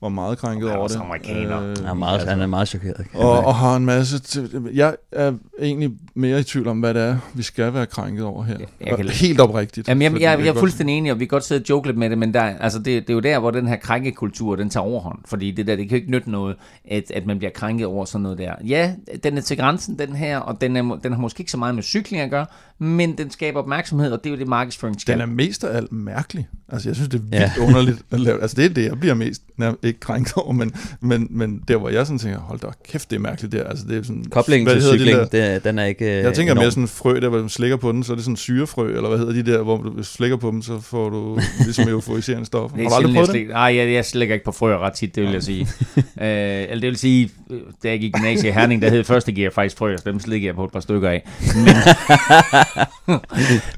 var 0.00 0.08
meget 0.08 0.38
krænket 0.38 0.68
Han 0.68 0.74
er 0.76 0.78
over 0.78 0.88
det. 0.88 0.96
amerikaner. 0.96 1.62
Øh, 1.62 1.76
Han 1.76 1.86
er 1.86 1.94
meget, 1.94 2.28
han 2.28 2.40
er 2.40 2.46
meget 2.46 2.68
chokeret. 2.68 3.06
og, 3.14 3.30
og 3.44 3.54
har 3.54 3.76
en 3.76 3.84
masse... 3.84 4.18
Til, 4.18 4.70
jeg 4.74 4.96
er 5.12 5.32
egentlig 5.60 5.90
mere 6.14 6.40
i 6.40 6.42
tvivl 6.42 6.68
om, 6.68 6.80
hvad 6.80 6.94
det 6.94 7.02
er, 7.02 7.16
vi 7.34 7.42
skal 7.42 7.74
være 7.74 7.86
krænket 7.86 8.24
over 8.24 8.42
her. 8.44 8.56
Jeg 8.86 8.96
kan- 8.96 9.08
Helt 9.08 9.40
oprigtigt. 9.40 9.88
Jamen, 9.88 10.02
jeg, 10.02 10.10
fordi 10.10 10.24
jeg, 10.24 10.38
jeg, 10.38 10.46
jeg 10.46 10.54
er 10.54 10.58
fuldstændig 10.58 10.96
enig, 10.98 11.12
og 11.12 11.20
vi 11.20 11.24
kan 11.24 11.28
godt 11.28 11.44
sidde 11.44 11.62
og 11.62 11.68
joke 11.70 11.88
lidt 11.88 11.98
med 11.98 12.10
det, 12.10 12.18
men 12.18 12.34
der, 12.34 12.42
altså 12.42 12.78
det, 12.78 12.86
det 12.86 13.10
er 13.10 13.14
jo 13.14 13.20
der, 13.20 13.38
hvor 13.38 13.50
den 13.50 13.68
her 13.68 13.76
krænkekultur, 13.76 14.56
den 14.56 14.70
tager 14.70 14.84
overhånd. 14.84 15.18
Fordi 15.24 15.50
det 15.50 15.66
der, 15.66 15.76
det 15.76 15.88
kan 15.88 15.96
jo 15.98 16.00
ikke 16.00 16.10
nytte 16.12 16.30
noget, 16.30 16.56
at, 16.90 17.10
at 17.14 17.26
man 17.26 17.38
bliver 17.38 17.50
krænket 17.54 17.86
over 17.86 18.04
sådan 18.04 18.22
noget 18.22 18.38
der. 18.38 18.52
Ja, 18.66 18.92
den 19.24 19.36
er 19.38 19.42
til 19.42 19.56
grænsen, 19.56 19.98
den 19.98 20.16
her, 20.16 20.38
og 20.38 20.60
den, 20.60 20.76
er, 20.76 20.98
den 21.02 21.12
har 21.12 21.20
måske 21.20 21.40
ikke 21.40 21.50
så 21.52 21.58
meget 21.58 21.74
med 21.74 21.82
cykling 21.82 22.22
at 22.22 22.30
gøre, 22.30 22.46
men 22.78 23.18
den 23.18 23.30
skaber 23.30 23.60
opmærksomhed, 23.60 24.12
og 24.12 24.24
det 24.24 24.30
er 24.30 24.34
jo 24.34 24.38
det, 24.40 24.48
markedsføring 24.48 25.00
skal. 25.00 25.12
Den 25.14 25.20
er 25.22 25.26
mest 25.26 25.64
af 25.64 25.76
alt 25.76 25.92
mærkelig. 25.92 26.48
Altså, 26.72 26.88
jeg 26.88 26.96
synes, 26.96 27.08
det 27.08 27.22
er 27.32 27.38
Ja. 27.40 27.50
vildt 27.56 27.68
underligt 27.68 27.98
at 28.10 28.20
lave. 28.20 28.42
Altså, 28.42 28.56
det 28.56 28.64
er 28.64 28.68
det, 28.68 28.84
jeg 28.84 29.00
bliver 29.00 29.14
mest, 29.14 29.42
nær, 29.56 29.72
ikke 29.82 30.00
krænket 30.00 30.32
over, 30.36 30.52
men, 30.52 30.72
men, 31.00 31.26
men 31.30 31.62
der, 31.68 31.76
hvor 31.76 31.88
jeg 31.88 32.06
sådan 32.06 32.18
tænker, 32.18 32.38
hold 32.38 32.60
da 32.60 32.66
kæft, 32.88 33.10
det 33.10 33.16
er 33.16 33.20
mærkeligt 33.20 33.52
der. 33.52 33.64
Altså, 33.64 33.84
det 33.88 33.98
er 33.98 34.02
sådan, 34.02 34.24
Koblingen 34.30 34.66
hvad 34.66 34.74
til 34.74 34.82
hedder 34.82 34.96
de 34.96 35.00
cykling, 35.04 35.32
der? 35.32 35.52
det, 35.54 35.64
den 35.64 35.78
er 35.78 35.84
ikke 35.84 36.06
Jeg 36.06 36.34
tænker 36.34 36.52
enorm. 36.52 36.62
mere 36.64 36.70
sådan 36.70 36.84
en 36.84 36.88
frø, 36.88 37.20
der 37.20 37.28
hvor 37.28 37.38
du 37.38 37.48
slikker 37.48 37.76
på 37.76 37.92
den, 37.92 38.02
så 38.04 38.12
er 38.12 38.16
det 38.16 38.24
sådan 38.24 38.32
en 38.32 38.36
syrefrø, 38.36 38.96
eller 38.96 39.08
hvad 39.08 39.18
hedder 39.18 39.32
de 39.32 39.42
der, 39.52 39.62
hvor 39.62 39.76
du 39.76 40.02
slikker 40.02 40.36
på 40.36 40.50
dem, 40.50 40.62
så 40.62 40.80
får 40.80 41.08
du 41.10 41.40
ligesom 41.64 41.88
euforiserende 41.94 42.46
stoffer. 42.46 42.76
Har 42.76 42.88
du 42.88 42.94
aldrig 42.94 43.14
prøvet 43.14 43.28
jeg 43.28 43.34
det? 43.34 43.48
Nej, 43.48 43.60
jeg, 43.76 43.92
jeg 43.92 44.04
slækker 44.04 44.34
ikke 44.34 44.44
på 44.44 44.52
frøer 44.52 44.78
ret 44.78 44.92
tit, 44.92 45.14
det 45.14 45.22
vil 45.22 45.32
jeg 45.32 45.42
sige. 45.42 45.60
øh, 45.96 46.02
eller 46.20 46.74
det 46.80 46.82
vil 46.82 46.96
sige, 46.96 47.30
øh, 47.50 47.60
da 47.82 47.88
jeg 47.88 48.00
gik 48.00 48.08
i 48.08 48.18
gymnasiet 48.18 48.48
i 48.48 48.52
Herning, 48.52 48.82
der 48.82 48.90
hed 48.90 49.04
første 49.04 49.32
gear 49.32 49.50
faktisk 49.50 49.76
frøer, 49.78 49.96
så 49.96 50.02
dem 50.06 50.20
slikker 50.20 50.48
jeg 50.48 50.54
på 50.54 50.64
et 50.64 50.72
par 50.72 50.80
stykker 50.80 51.08
af. 51.10 51.28
Men, 51.56 51.66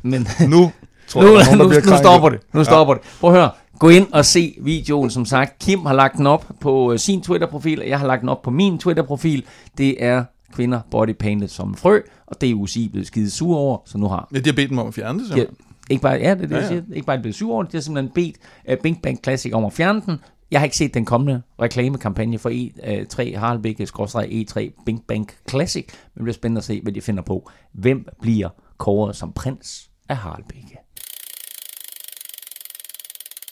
men 0.02 0.26
Nu 0.48 0.72
tror 1.08 1.22
nu, 1.22 1.28
jeg, 1.28 1.36
der 1.46 1.52
er 1.52 1.56
nogen, 1.56 1.58
der 1.58 1.64
nu, 1.64 1.68
bliver 1.68 1.90
nu 1.90 1.96
stopper 1.96 2.28
det. 2.28 2.40
Nu 2.52 2.64
stopper 2.64 2.94
det. 2.94 3.02
Prøv 3.20 3.30
at 3.30 3.36
høre. 3.36 3.50
Gå 3.78 3.88
ind 3.88 4.12
og 4.12 4.24
se 4.24 4.56
videoen, 4.60 5.10
som 5.10 5.24
sagt. 5.24 5.58
Kim 5.58 5.86
har 5.86 5.92
lagt 5.94 6.16
den 6.16 6.26
op 6.26 6.46
på 6.60 6.92
øh, 6.92 6.98
sin 6.98 7.22
Twitter-profil, 7.22 7.80
og 7.80 7.88
jeg 7.88 7.98
har 7.98 8.06
lagt 8.06 8.20
den 8.20 8.28
op 8.28 8.42
på 8.42 8.50
min 8.50 8.78
Twitter-profil. 8.78 9.44
Det 9.78 10.04
er 10.04 10.24
kvinder 10.54 10.80
bodypainted 10.90 11.48
som 11.48 11.68
en 11.68 11.74
frø, 11.74 12.00
og 12.26 12.40
det 12.40 12.50
er 12.50 12.54
UCI 12.54 12.88
blevet 12.88 13.06
skide 13.06 13.30
sur 13.30 13.56
over, 13.56 13.78
så 13.86 13.98
nu 13.98 14.08
har 14.08 14.28
Ja, 14.34 14.38
de 14.38 14.48
har 14.50 14.54
bedt 14.56 14.70
dem 14.70 14.78
om 14.78 14.86
at 14.88 14.94
fjerne 14.94 15.18
det, 15.18 15.24
Ja, 15.30 15.34
simpelthen. 15.34 15.56
ikke 15.90 16.02
bare, 16.02 16.12
ja, 16.12 16.34
det 16.34 16.42
er 16.42 16.46
det, 16.46 16.50
Ja, 16.50 16.56
ja, 16.56 16.56
ja. 16.56 16.62
ja. 16.62 16.68
Siger. 16.68 16.94
Ikke 16.94 17.06
bare 17.06 17.18
blevet 17.18 17.34
sur 17.34 17.52
over 17.52 17.62
det, 17.62 17.72
de 17.72 17.76
har 17.76 17.82
simpelthen 17.82 18.12
bedt 18.14 18.36
uh, 18.70 18.82
Bing 18.82 19.02
Bang 19.02 19.18
Classic 19.24 19.52
om 19.54 19.64
at 19.64 19.72
fjerne 19.72 20.02
den. 20.06 20.18
Jeg 20.50 20.60
har 20.60 20.64
ikke 20.64 20.76
set 20.76 20.94
den 20.94 21.04
kommende 21.04 21.42
reklamekampagne 21.62 22.38
for 22.38 22.50
E3 22.50 23.38
Harlebække 23.38 23.88
E3 23.92 24.82
Bing 24.86 25.02
Bang 25.08 25.30
Classic, 25.50 25.84
men 25.88 25.94
det 26.14 26.22
bliver 26.22 26.34
spændende 26.34 26.58
at 26.58 26.64
se, 26.64 26.80
hvad 26.82 26.92
de 26.92 27.00
finder 27.00 27.22
på. 27.22 27.50
Hvem 27.72 28.06
bliver 28.22 28.48
kåret 28.80 29.16
som 29.16 29.32
prins 29.32 29.90
af 30.08 30.16
Harlebække? 30.16 30.76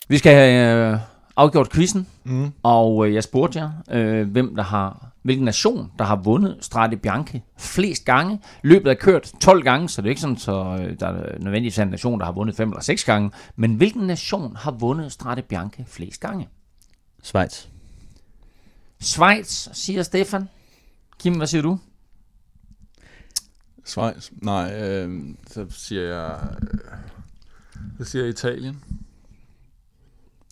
Vi 0.09 0.19
skal 0.19 0.35
have 0.35 0.93
øh, 0.93 1.01
afgjort 1.37 1.71
quizzen, 1.73 2.07
mm. 2.25 2.53
og 2.63 3.07
øh, 3.07 3.15
jeg 3.15 3.23
spurgte 3.23 3.59
jer, 3.59 3.71
øh, 3.91 4.31
hvem 4.31 4.57
der 4.57 4.63
har, 4.63 5.13
hvilken 5.23 5.45
nation, 5.45 5.93
der 5.99 6.05
har 6.05 6.17
vundet 6.17 6.59
Strade 6.61 6.97
Bianche 6.97 7.43
flest 7.59 8.05
gange. 8.05 8.41
Løbet 8.63 8.91
er 8.91 8.95
kørt 8.95 9.33
12 9.41 9.63
gange, 9.63 9.89
så 9.89 10.03
det 10.03 10.07
er 10.07 10.11
ikke 10.11 10.21
sådan, 10.21 10.37
så 10.37 10.79
øh, 10.81 11.01
der 11.01 11.07
er 11.07 11.39
nødvendigvis 11.39 11.79
en 11.79 11.89
nation, 11.89 12.19
der 12.19 12.25
har 12.25 12.33
vundet 12.33 12.57
5 12.57 12.69
eller 12.69 12.83
6 12.83 13.05
gange. 13.05 13.31
Men 13.57 13.75
hvilken 13.75 14.07
nation 14.07 14.57
har 14.57 14.71
vundet 14.71 15.13
Strade 15.13 15.43
Bianche 15.43 15.85
flest 15.89 16.21
gange? 16.21 16.49
Schweiz. 17.23 17.67
Schweiz, 19.01 19.69
siger 19.73 20.03
Stefan. 20.03 20.49
Kim, 21.19 21.37
hvad 21.37 21.47
siger 21.47 21.63
du? 21.63 21.79
Schweiz? 23.89 24.31
Nej, 24.43 24.81
øh, 24.83 25.21
så 25.51 25.67
siger 25.71 26.03
jeg... 26.03 26.39
Øh, 26.63 26.99
så 27.99 28.05
siger 28.05 28.23
jeg 28.23 28.31
Italien. 28.31 28.83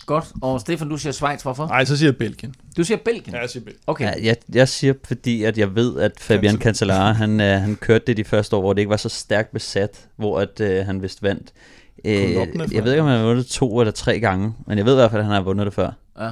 Godt. 0.06 0.24
Og 0.42 0.60
Stefan, 0.60 0.88
du 0.88 0.96
siger 0.96 1.12
Schweiz, 1.12 1.42
hvorfor? 1.42 1.66
Nej, 1.66 1.84
så 1.84 1.96
siger 1.96 2.08
jeg 2.08 2.16
Belgien. 2.16 2.54
Du 2.76 2.84
siger 2.84 2.98
Belgien? 3.04 3.34
Ja, 3.34 3.40
jeg 3.40 3.50
siger 3.50 3.64
Belgien. 3.64 3.82
Okay. 3.86 4.04
Ja, 4.04 4.26
jeg, 4.26 4.36
jeg 4.54 4.68
siger, 4.68 4.94
fordi 5.04 5.42
at 5.42 5.58
jeg 5.58 5.74
ved, 5.74 5.98
at 6.00 6.12
Fabian 6.20 6.56
Cancellara, 6.56 7.12
han, 7.12 7.40
øh, 7.40 7.60
han 7.60 7.76
kørte 7.76 8.04
det 8.06 8.16
de 8.16 8.24
første 8.24 8.56
år, 8.56 8.60
hvor 8.60 8.72
det 8.72 8.80
ikke 8.80 8.90
var 8.90 8.96
så 8.96 9.08
stærkt 9.08 9.52
besat, 9.52 10.08
hvor 10.16 10.40
at, 10.40 10.60
øh, 10.60 10.86
han 10.86 11.02
vist 11.02 11.22
vandt. 11.22 11.52
Øh, 12.04 12.12
jeg 12.12 12.84
ved 12.84 12.92
ikke, 12.92 13.02
om 13.02 13.08
han 13.08 13.18
har 13.18 13.26
vundet 13.26 13.46
to 13.46 13.80
eller 13.80 13.92
tre 13.92 14.20
gange, 14.20 14.54
men 14.66 14.78
jeg 14.78 14.86
ved 14.86 14.92
i 14.92 14.96
hvert 14.96 15.10
fald, 15.10 15.20
at 15.20 15.26
han 15.26 15.34
har 15.34 15.42
vundet 15.42 15.66
det 15.66 15.74
før. 15.74 15.90
Ja. 16.20 16.30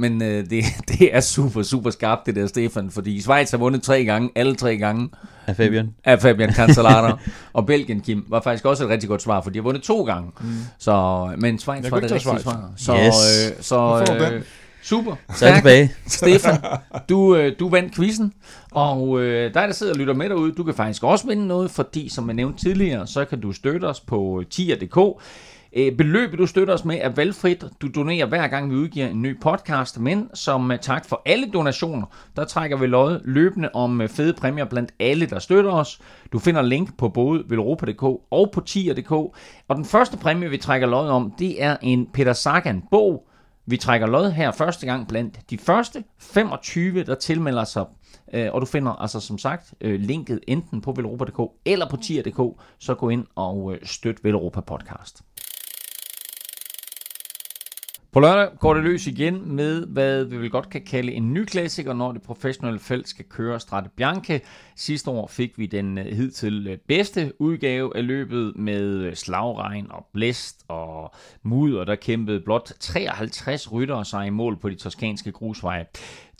Men 0.00 0.22
øh, 0.22 0.44
det, 0.50 0.64
det 0.88 1.16
er 1.16 1.20
super, 1.20 1.62
super 1.62 1.90
skarpt, 1.90 2.26
det 2.26 2.36
der, 2.36 2.46
Stefan, 2.46 2.90
fordi 2.90 3.20
Schweiz 3.20 3.50
har 3.50 3.58
vundet 3.58 3.82
tre 3.82 4.04
gange, 4.04 4.30
alle 4.34 4.54
tre 4.54 4.76
gange. 4.76 5.08
Af 5.46 5.56
Fabian? 5.56 5.94
Af 6.04 6.20
Fabian 6.20 6.52
Cancellara. 6.54 7.18
og 7.52 7.66
Belgien, 7.66 8.00
Kim, 8.00 8.24
var 8.28 8.40
faktisk 8.40 8.64
også 8.64 8.84
et 8.84 8.90
rigtig 8.90 9.08
godt 9.08 9.22
svar, 9.22 9.40
for 9.40 9.50
de 9.50 9.58
har 9.58 9.62
vundet 9.62 9.82
to 9.82 10.04
gange. 10.04 10.30
Mm. 10.40 10.48
Så, 10.78 11.26
men 11.38 11.58
Schweiz 11.58 11.84
Jeg 11.84 11.90
var 11.92 12.00
det 12.00 12.10
rigtige 12.12 12.20
Schweiz. 12.20 12.42
svar. 12.42 12.70
Så, 12.76 12.94
Yes. 12.96 13.50
øh, 13.56 13.62
så 13.62 14.06
øh, 14.32 14.42
super. 14.82 15.14
Så 15.34 15.44
er 15.46 15.48
jeg 15.48 15.56
tilbage. 15.58 15.92
Stefan, 16.06 16.56
du, 17.08 17.36
øh, 17.36 17.52
du 17.58 17.68
vandt 17.68 17.94
quizzen, 17.94 18.32
og 18.70 19.20
øh, 19.20 19.54
dig, 19.54 19.68
der 19.68 19.72
sidder 19.72 19.92
og 19.92 19.98
lytter 19.98 20.14
med 20.14 20.28
derude, 20.28 20.52
du 20.52 20.62
kan 20.64 20.74
faktisk 20.74 21.02
også 21.04 21.26
vinde 21.26 21.46
noget, 21.46 21.70
fordi 21.70 22.08
som 22.08 22.26
jeg 22.26 22.34
nævnte 22.34 22.64
tidligere, 22.64 23.06
så 23.06 23.24
kan 23.24 23.40
du 23.40 23.52
støtte 23.52 23.84
os 23.84 24.00
på 24.00 24.42
tier.dk. 24.50 24.98
Øh, 25.78 25.96
beløbet, 25.96 26.38
du 26.38 26.46
støtter 26.46 26.74
os 26.74 26.84
med, 26.84 26.98
er 27.00 27.08
valgfrit. 27.08 27.64
Du 27.82 27.88
donerer 27.88 28.26
hver 28.26 28.48
gang, 28.48 28.70
vi 28.70 28.76
udgiver 28.76 29.06
en 29.06 29.22
ny 29.22 29.40
podcast, 29.40 30.00
men 30.00 30.30
som 30.34 30.70
øh, 30.70 30.78
tak 30.78 31.06
for 31.06 31.22
alle 31.26 31.50
donationer, 31.50 32.06
der 32.36 32.44
trækker 32.44 32.76
vi 32.76 32.86
lod 32.86 33.20
løbende 33.24 33.70
om 33.74 34.00
øh, 34.00 34.08
fede 34.08 34.32
præmier 34.32 34.64
blandt 34.64 34.92
alle, 35.00 35.26
der 35.26 35.38
støtter 35.38 35.70
os. 35.70 36.00
Du 36.32 36.38
finder 36.38 36.62
link 36.62 36.96
på 36.96 37.08
både 37.08 37.44
velropa.dk 37.48 38.02
og 38.30 38.50
på 38.52 38.60
tier.dk. 38.60 39.10
Og 39.68 39.76
den 39.76 39.84
første 39.84 40.16
præmie, 40.16 40.50
vi 40.50 40.56
trækker 40.56 40.86
lod 40.86 41.08
om, 41.08 41.32
det 41.38 41.62
er 41.62 41.76
en 41.82 42.06
Peter 42.12 42.32
Sagan-bog, 42.32 43.28
vi 43.66 43.76
trækker 43.76 44.06
lod 44.06 44.30
her 44.30 44.52
første 44.52 44.86
gang 44.86 45.08
blandt 45.08 45.50
de 45.50 45.58
første 45.58 46.04
25, 46.18 47.04
der 47.04 47.14
tilmelder 47.14 47.64
sig. 47.64 47.84
Og 48.52 48.60
du 48.60 48.66
finder 48.66 48.92
altså 48.92 49.20
som 49.20 49.38
sagt 49.38 49.74
linket 49.80 50.40
enten 50.46 50.80
på 50.80 50.92
velropa.dk 50.92 51.52
eller 51.64 51.88
på 51.90 51.96
tier.dk, 51.96 52.60
så 52.78 52.94
gå 52.94 53.08
ind 53.08 53.26
og 53.34 53.76
støt 53.82 54.24
Velropa 54.24 54.60
Podcast. 54.60 55.22
På 58.12 58.20
lørdag 58.20 58.58
går 58.58 58.74
det 58.74 58.82
løs 58.82 59.06
igen 59.06 59.56
med, 59.56 59.86
hvad 59.86 60.24
vi 60.24 60.36
vel 60.36 60.50
godt 60.50 60.70
kan 60.70 60.82
kalde 60.82 61.12
en 61.12 61.34
ny 61.34 61.44
klassiker, 61.44 61.92
når 61.92 62.12
det 62.12 62.22
professionelle 62.22 62.80
felt 62.80 63.08
skal 63.08 63.24
køre 63.24 63.60
Strade 63.60 63.88
Bianche. 63.96 64.40
Sidste 64.76 65.10
år 65.10 65.26
fik 65.26 65.58
vi 65.58 65.66
den 65.66 65.98
øh, 65.98 66.04
hidtil 66.04 66.66
øh, 66.66 66.78
bedste 66.78 67.32
udgave 67.38 67.96
af 67.96 68.06
løbet 68.06 68.56
med 68.56 68.82
øh, 68.82 69.14
slagregn 69.14 69.86
og 69.90 70.06
blæst 70.12 70.64
og 70.68 71.14
mudder, 71.42 71.84
der 71.84 71.94
kæmpede 71.94 72.40
blot 72.40 72.72
53 72.80 73.72
ryttere 73.72 74.04
sig 74.04 74.26
i 74.26 74.30
mål 74.30 74.56
på 74.56 74.68
de 74.68 74.74
toskanske 74.74 75.32
grusveje. 75.32 75.86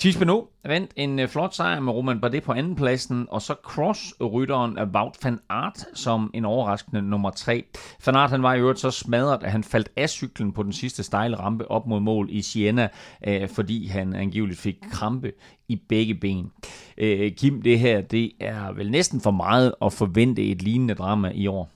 Thies 0.01 0.17
Benoit 0.17 0.45
vandt 0.65 0.91
en 0.97 1.19
øh, 1.19 1.29
flot 1.29 1.55
sejr 1.55 1.81
med 1.81 1.93
Roman 1.93 2.21
Bardet 2.21 2.43
på 2.43 2.53
andenpladsen, 2.53 3.27
og 3.31 3.43
så 3.43 3.55
cross-rytteren 3.63 4.79
af 4.79 4.85
Wout 4.85 5.25
van 5.25 5.41
Aert 5.49 5.85
som 5.95 6.31
en 6.35 6.45
overraskende 6.45 7.03
nummer 7.03 7.31
3. 7.31 7.65
Van 8.07 8.17
Aert 8.17 8.31
han 8.31 8.43
var 8.43 8.55
i 8.55 8.59
øvrigt 8.59 8.81
så 8.81 8.91
smadret, 8.91 9.43
at 9.43 9.53
han 9.53 9.65
faldt 9.65 9.89
af 9.97 10.11
cyklen 10.11 10.53
på 10.53 10.63
den 10.63 10.73
sidste 10.73 11.03
stejle 11.03 11.37
rampe 11.37 11.71
op 11.71 11.87
mod 11.87 12.01
mål 12.01 12.29
i 12.31 12.43
Siena, 12.43 12.89
øh, 13.27 13.49
fordi 13.49 13.87
han 13.87 14.15
angiveligt 14.15 14.61
fik 14.61 14.77
krampe 14.91 15.33
i 15.69 15.77
begge 15.89 16.15
ben. 16.15 16.53
Øh, 16.99 17.33
Kim, 17.33 17.63
det 17.63 17.79
her, 17.79 18.01
det 18.01 18.33
er 18.41 18.73
vel 18.73 18.91
næsten 18.91 19.21
for 19.21 19.31
meget 19.31 19.75
at 19.83 19.93
forvente 19.93 20.45
et 20.45 20.63
lignende 20.63 20.95
drama 20.95 21.31
i 21.35 21.47
år. 21.47 21.71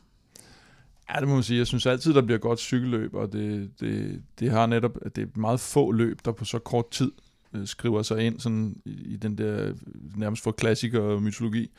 Ja, 1.14 1.20
det 1.20 1.28
må 1.28 1.34
man 1.34 1.42
sige. 1.42 1.58
Jeg 1.58 1.66
synes 1.66 1.86
altid, 1.86 2.14
der 2.14 2.22
bliver 2.22 2.38
godt 2.38 2.58
cykelløb, 2.58 3.14
og 3.14 3.32
det, 3.32 3.70
det, 3.80 4.22
det 4.40 4.50
har 4.50 4.66
netop, 4.66 4.98
det 5.16 5.22
er 5.22 5.40
meget 5.40 5.60
få 5.60 5.92
løb, 5.92 6.18
der 6.24 6.32
på 6.32 6.44
så 6.44 6.58
kort 6.58 6.90
tid 6.90 7.12
øh, 7.54 7.66
skriver 7.66 8.02
sig 8.02 8.26
ind 8.26 8.40
sådan 8.40 8.76
i, 8.84 9.16
den 9.16 9.38
der 9.38 9.72
nærmest 10.16 10.42
for 10.42 10.50
klassiker 10.52 11.20
mytologi. 11.20 11.70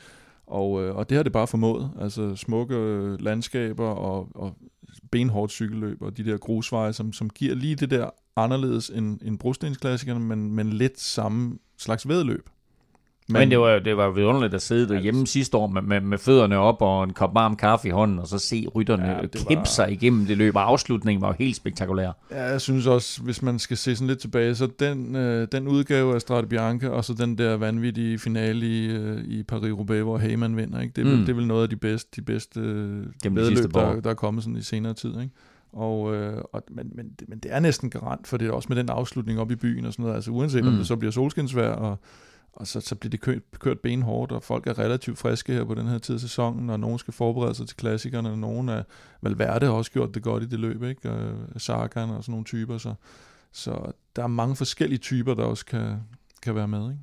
Og, 0.47 0.83
øh, 0.83 0.95
og 0.95 1.09
det 1.09 1.15
har 1.15 1.23
det 1.23 1.31
bare 1.31 1.47
formået. 1.47 1.91
Altså 1.99 2.35
smukke 2.35 2.75
øh, 2.75 3.21
landskaber 3.21 3.87
og, 3.87 4.29
og 4.35 4.55
benhårdt 5.11 5.51
cykelløb 5.51 6.01
og 6.01 6.17
de 6.17 6.25
der 6.25 6.37
grusveje, 6.37 6.93
som, 6.93 7.13
som 7.13 7.29
giver 7.29 7.55
lige 7.55 7.75
det 7.75 7.89
der 7.91 8.09
anderledes 8.35 8.89
end, 8.89 9.19
end 9.21 9.39
brostensklassikerne, 9.39 10.19
men, 10.19 10.51
men 10.51 10.73
lidt 10.73 10.99
samme 10.99 11.57
slags 11.77 12.07
vedløb. 12.07 12.49
Men, 13.29 13.39
Men 13.39 13.51
det 13.51 13.59
var, 13.59 13.79
det 13.79 13.97
var 13.97 14.09
vidunderligt 14.11 14.53
at 14.53 14.61
sidde 14.61 14.93
derhjemme 14.93 15.27
sidste 15.27 15.57
år 15.57 15.67
med, 15.67 15.81
med, 15.81 16.01
med 16.01 16.17
fødderne 16.17 16.57
op 16.57 16.81
og 16.81 17.03
en 17.03 17.13
kop 17.13 17.35
varm 17.35 17.55
kaffe 17.55 17.87
i 17.87 17.91
hånden, 17.91 18.19
og 18.19 18.27
så 18.27 18.37
se 18.39 18.67
rytterne 18.75 19.05
Ja, 19.07 19.19
kæmpe 19.27 19.55
var- 19.55 19.63
sig 19.63 19.91
igennem 19.91 20.25
det 20.25 20.37
løb, 20.37 20.55
og 20.55 20.69
afslutningen 20.69 21.21
var 21.21 21.27
jo 21.27 21.33
helt 21.39 21.55
spektakulær. 21.55 22.11
Ja, 22.31 22.43
jeg 22.43 22.61
synes 22.61 22.87
også, 22.87 23.21
hvis 23.21 23.41
man 23.41 23.59
skal 23.59 23.77
se 23.77 23.95
sådan 23.95 24.07
lidt 24.07 24.19
tilbage, 24.19 24.55
så 24.55 24.67
den, 24.79 25.15
øh, 25.15 25.47
den 25.51 25.67
udgave 25.67 26.15
af 26.15 26.21
Strade 26.21 26.47
Bianca, 26.47 26.89
og 26.89 27.05
så 27.05 27.13
den 27.13 27.37
der 27.37 27.57
vanvittige 27.57 28.19
finale 28.19 28.65
i, 28.65 28.85
øh, 28.85 29.23
i 29.23 29.43
Paris-Roubaix, 29.51 30.01
hvor 30.03 30.17
Heyman 30.17 30.57
vinder, 30.57 30.79
ikke? 30.81 30.93
Det, 30.95 31.07
er, 31.07 31.15
mm. 31.15 31.19
Det 31.21 31.29
er 31.29 31.33
vel 31.35 31.47
noget 31.47 31.63
af 31.63 31.69
de 31.69 31.75
bedste, 31.75 32.09
de 32.15 32.21
bedste 32.21 32.59
øh, 32.59 33.05
år. 33.75 33.93
der, 33.93 34.01
der 34.01 34.09
er 34.09 34.13
kommet 34.13 34.43
sådan 34.43 34.57
i 34.57 34.61
senere 34.61 34.93
tid. 34.93 35.09
Ikke? 35.09 35.29
Og, 35.73 36.15
øh, 36.15 36.41
og, 36.53 36.63
men, 36.71 36.91
men, 36.95 37.05
det- 37.19 37.29
men 37.29 37.39
det 37.39 37.53
er 37.53 37.59
næsten 37.59 37.89
garant, 37.89 38.27
for 38.27 38.37
det 38.37 38.47
er 38.47 38.51
også 38.51 38.65
med 38.69 38.77
den 38.77 38.89
afslutning 38.89 39.39
op 39.39 39.51
i 39.51 39.55
byen 39.55 39.85
og 39.85 39.93
sådan 39.93 40.03
noget. 40.03 40.15
Altså 40.15 40.31
uanset 40.31 40.63
mm. 40.63 40.69
om 40.69 40.75
det 40.75 40.87
så 40.87 40.95
bliver 40.95 41.11
solskinsvær, 41.11 41.69
og, 41.69 41.99
og 42.53 42.67
så, 42.67 42.81
så 42.81 42.95
bliver 42.95 43.09
det 43.09 43.21
kørt, 43.21 43.41
kørt 43.59 43.79
benhårdt, 43.79 44.31
og 44.31 44.43
folk 44.43 44.67
er 44.67 44.79
relativt 44.79 45.17
friske 45.17 45.53
her 45.53 45.63
på 45.63 45.75
den 45.75 45.87
her 45.87 45.97
tid 45.97 46.15
af 46.15 46.21
sæsonen, 46.21 46.69
og 46.69 46.79
nogen 46.79 46.99
skal 46.99 47.13
forberede 47.13 47.55
sig 47.55 47.67
til 47.67 47.77
klassikerne, 47.77 48.29
og 48.29 48.37
nogen 48.37 48.69
er, 48.69 48.83
Valverde 49.21 49.65
har 49.65 49.73
også 49.73 49.91
gjort 49.91 50.15
det 50.15 50.23
godt 50.23 50.43
i 50.43 50.45
det 50.45 50.59
løb, 50.59 50.83
ikke? 50.83 51.11
Og 51.11 51.61
Sagan 51.61 52.09
og 52.09 52.23
sådan 52.23 52.31
nogle 52.31 52.45
typer, 52.45 52.77
så, 52.77 52.93
så 53.51 53.91
der 54.15 54.23
er 54.23 54.27
mange 54.27 54.55
forskellige 54.55 54.99
typer, 54.99 55.33
der 55.33 55.43
også 55.43 55.65
kan, 55.65 55.97
kan 56.41 56.55
være 56.55 56.67
med, 56.67 56.89
ikke? 56.89 57.01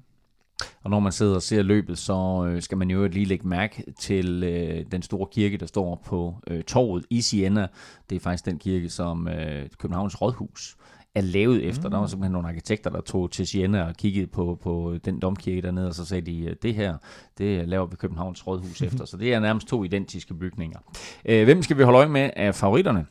Og 0.83 0.91
når 0.91 1.01
man 1.01 1.13
sidder 1.13 1.35
og 1.35 1.43
ser 1.43 1.63
løbet, 1.63 1.99
så 1.99 2.47
øh, 2.49 2.63
skal 2.63 2.79
man 2.79 2.91
jo 2.91 3.07
lige 3.07 3.25
lægge 3.25 3.49
mærke 3.49 3.85
til 3.99 4.43
øh, 4.43 4.85
den 4.93 5.03
store 5.03 5.27
kirke, 5.33 5.57
der 5.57 5.67
står 5.67 6.03
på 6.05 6.37
øh, 6.47 6.65
torvet 6.65 7.07
i 7.11 7.21
Siena. 7.21 7.67
Det 8.11 8.17
er 8.17 8.21
faktisk 8.21 8.45
den 8.45 8.59
kirke, 8.59 8.89
som 8.89 9.29
øh, 9.29 9.69
Københavns 9.79 10.23
Rådhus 10.23 10.77
er 11.15 11.21
lavet 11.21 11.65
efter. 11.65 11.89
Mm. 11.89 11.91
Der 11.91 11.99
var 11.99 12.07
simpelthen 12.07 12.33
nogle 12.33 12.49
arkitekter, 12.49 12.91
der 12.91 13.01
tog 13.01 13.31
til 13.31 13.47
Siena 13.47 13.83
og 13.83 13.95
kiggede 13.97 14.27
på, 14.27 14.59
på 14.63 14.97
den 15.05 15.21
domkirke 15.21 15.63
dernede, 15.63 15.89
og 15.89 15.95
så 15.95 16.05
sagde 16.05 16.27
de, 16.27 16.41
øh, 16.41 16.57
det 16.63 16.75
her, 16.75 16.97
det 17.39 17.69
laver 17.69 17.87
vi 17.87 17.97
Københavns 17.97 18.47
Rådhus 18.47 18.83
efter. 18.89 19.05
Så 19.05 19.17
det 19.17 19.35
er 19.35 19.41
nærmest 19.41 19.69
to 19.69 19.85
identiske 19.85 20.35
bygninger. 20.35 20.79
Øh, 21.25 21.45
hvem 21.45 21.63
skal 21.63 21.79
vi 21.79 21.83
holde 21.83 21.99
øje 21.99 22.09
med 22.09 22.31
af 22.37 22.55
favoritterne? 22.55 23.07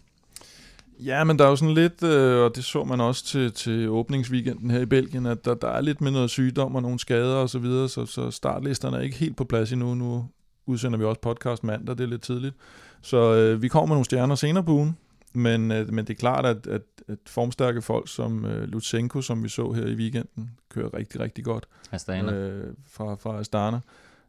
Ja, 1.05 1.23
men 1.23 1.39
der 1.39 1.45
er 1.45 1.49
jo 1.49 1.55
sådan 1.55 1.73
lidt, 1.73 2.03
øh, 2.03 2.43
og 2.43 2.55
det 2.55 2.63
så 2.63 2.83
man 2.83 3.01
også 3.01 3.25
til, 3.25 3.51
til 3.51 3.89
åbningsweekenden 3.89 4.71
her 4.71 4.79
i 4.79 4.85
Belgien, 4.85 5.25
at 5.25 5.45
der, 5.45 5.53
der 5.53 5.67
er 5.67 5.81
lidt 5.81 6.01
med 6.01 6.11
noget 6.11 6.29
sygdom 6.29 6.75
og 6.75 6.81
nogle 6.81 6.99
skader 6.99 7.35
og 7.35 7.49
så 7.49 7.59
videre, 7.59 7.89
så, 7.89 8.05
så 8.05 8.31
startlisterne 8.31 8.97
er 8.97 9.01
ikke 9.01 9.17
helt 9.17 9.37
på 9.37 9.43
plads 9.43 9.71
endnu. 9.71 9.95
Nu 9.95 10.25
udsender 10.65 10.99
vi 10.99 11.03
også 11.03 11.21
podcast 11.21 11.63
mandag, 11.63 11.97
det 11.97 12.03
er 12.03 12.07
lidt 12.07 12.21
tidligt. 12.21 12.55
Så 13.01 13.33
øh, 13.33 13.61
vi 13.61 13.67
kommer 13.67 13.87
med 13.87 13.95
nogle 13.95 14.05
stjerner 14.05 14.35
senere 14.35 14.63
på 14.63 14.71
ugen, 14.71 14.97
men, 15.33 15.71
øh, 15.71 15.93
men 15.93 16.05
det 16.05 16.13
er 16.13 16.17
klart, 16.17 16.45
at, 16.45 16.67
at, 16.67 16.81
at 17.07 17.17
formstærke 17.27 17.81
folk 17.81 18.09
som 18.09 18.45
øh, 18.45 18.63
Lutsenko, 18.63 19.21
som 19.21 19.43
vi 19.43 19.49
så 19.49 19.71
her 19.71 19.85
i 19.85 19.95
weekenden, 19.95 20.51
kører 20.69 20.93
rigtig, 20.93 21.19
rigtig 21.19 21.43
godt 21.43 21.67
Astana. 21.91 22.33
øh, 22.33 22.73
fra, 22.87 23.15
fra 23.15 23.39
Astana. 23.39 23.79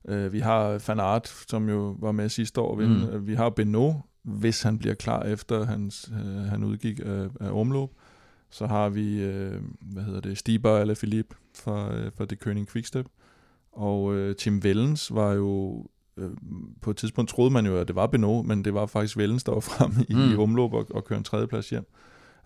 Øh, 0.09 0.33
vi 0.33 0.41
har 0.41 0.83
Van 0.87 1.01
Aert, 1.01 1.29
som 1.49 1.69
jo 1.69 1.97
var 1.99 2.13
med 2.13 2.29
sidste 2.29 2.61
år. 2.61 2.75
Mm. 2.75 2.83
Mm. 2.83 3.27
Vi 3.27 3.35
har 3.35 3.51
Beno, 3.51 3.93
hvis 4.23 4.63
han 4.63 4.79
bliver 4.79 4.95
klar 4.95 5.23
efter 5.23 5.65
hans, 5.65 6.11
øh, 6.13 6.43
han 6.43 6.65
udgik 6.65 7.01
af, 7.05 7.29
af 7.41 7.51
omløb. 7.61 7.89
Så 8.51 8.67
har 8.67 8.89
vi, 8.89 9.23
øh, 9.23 9.63
hvad 9.81 10.03
hedder 10.03 10.21
det, 10.21 10.39
Stiber 10.39 10.79
eller 10.79 10.95
Philippe 10.95 11.37
fra, 11.55 11.95
øh, 11.95 12.13
fra 12.17 12.25
det 12.25 12.39
König 12.47 12.73
Quickstep. 12.73 13.07
Og 13.73 14.15
øh, 14.15 14.37
Tim 14.37 14.63
Vellens 14.63 15.15
var 15.15 15.33
jo, 15.33 15.79
øh, 15.79 15.85
på 16.81 16.91
et 16.91 16.97
tidspunkt 16.97 17.31
troede 17.31 17.51
man 17.51 17.67
jo, 17.67 17.79
at 17.79 17.89
det 17.89 17.97
var 17.97 18.07
Beno, 18.07 18.43
men 18.43 18.65
det 18.65 18.75
var 18.75 18.87
faktisk 18.87 19.17
Vellens, 19.17 19.45
der 19.45 19.53
var 19.53 19.61
fremme 19.61 20.07
i, 20.09 20.15
mm. 20.15 20.33
i 20.33 20.37
omløb 20.37 20.73
og, 20.73 20.87
og 20.91 21.05
køre 21.05 21.19
en 21.19 21.25
tredjeplads 21.25 21.71
hjem. 21.71 21.87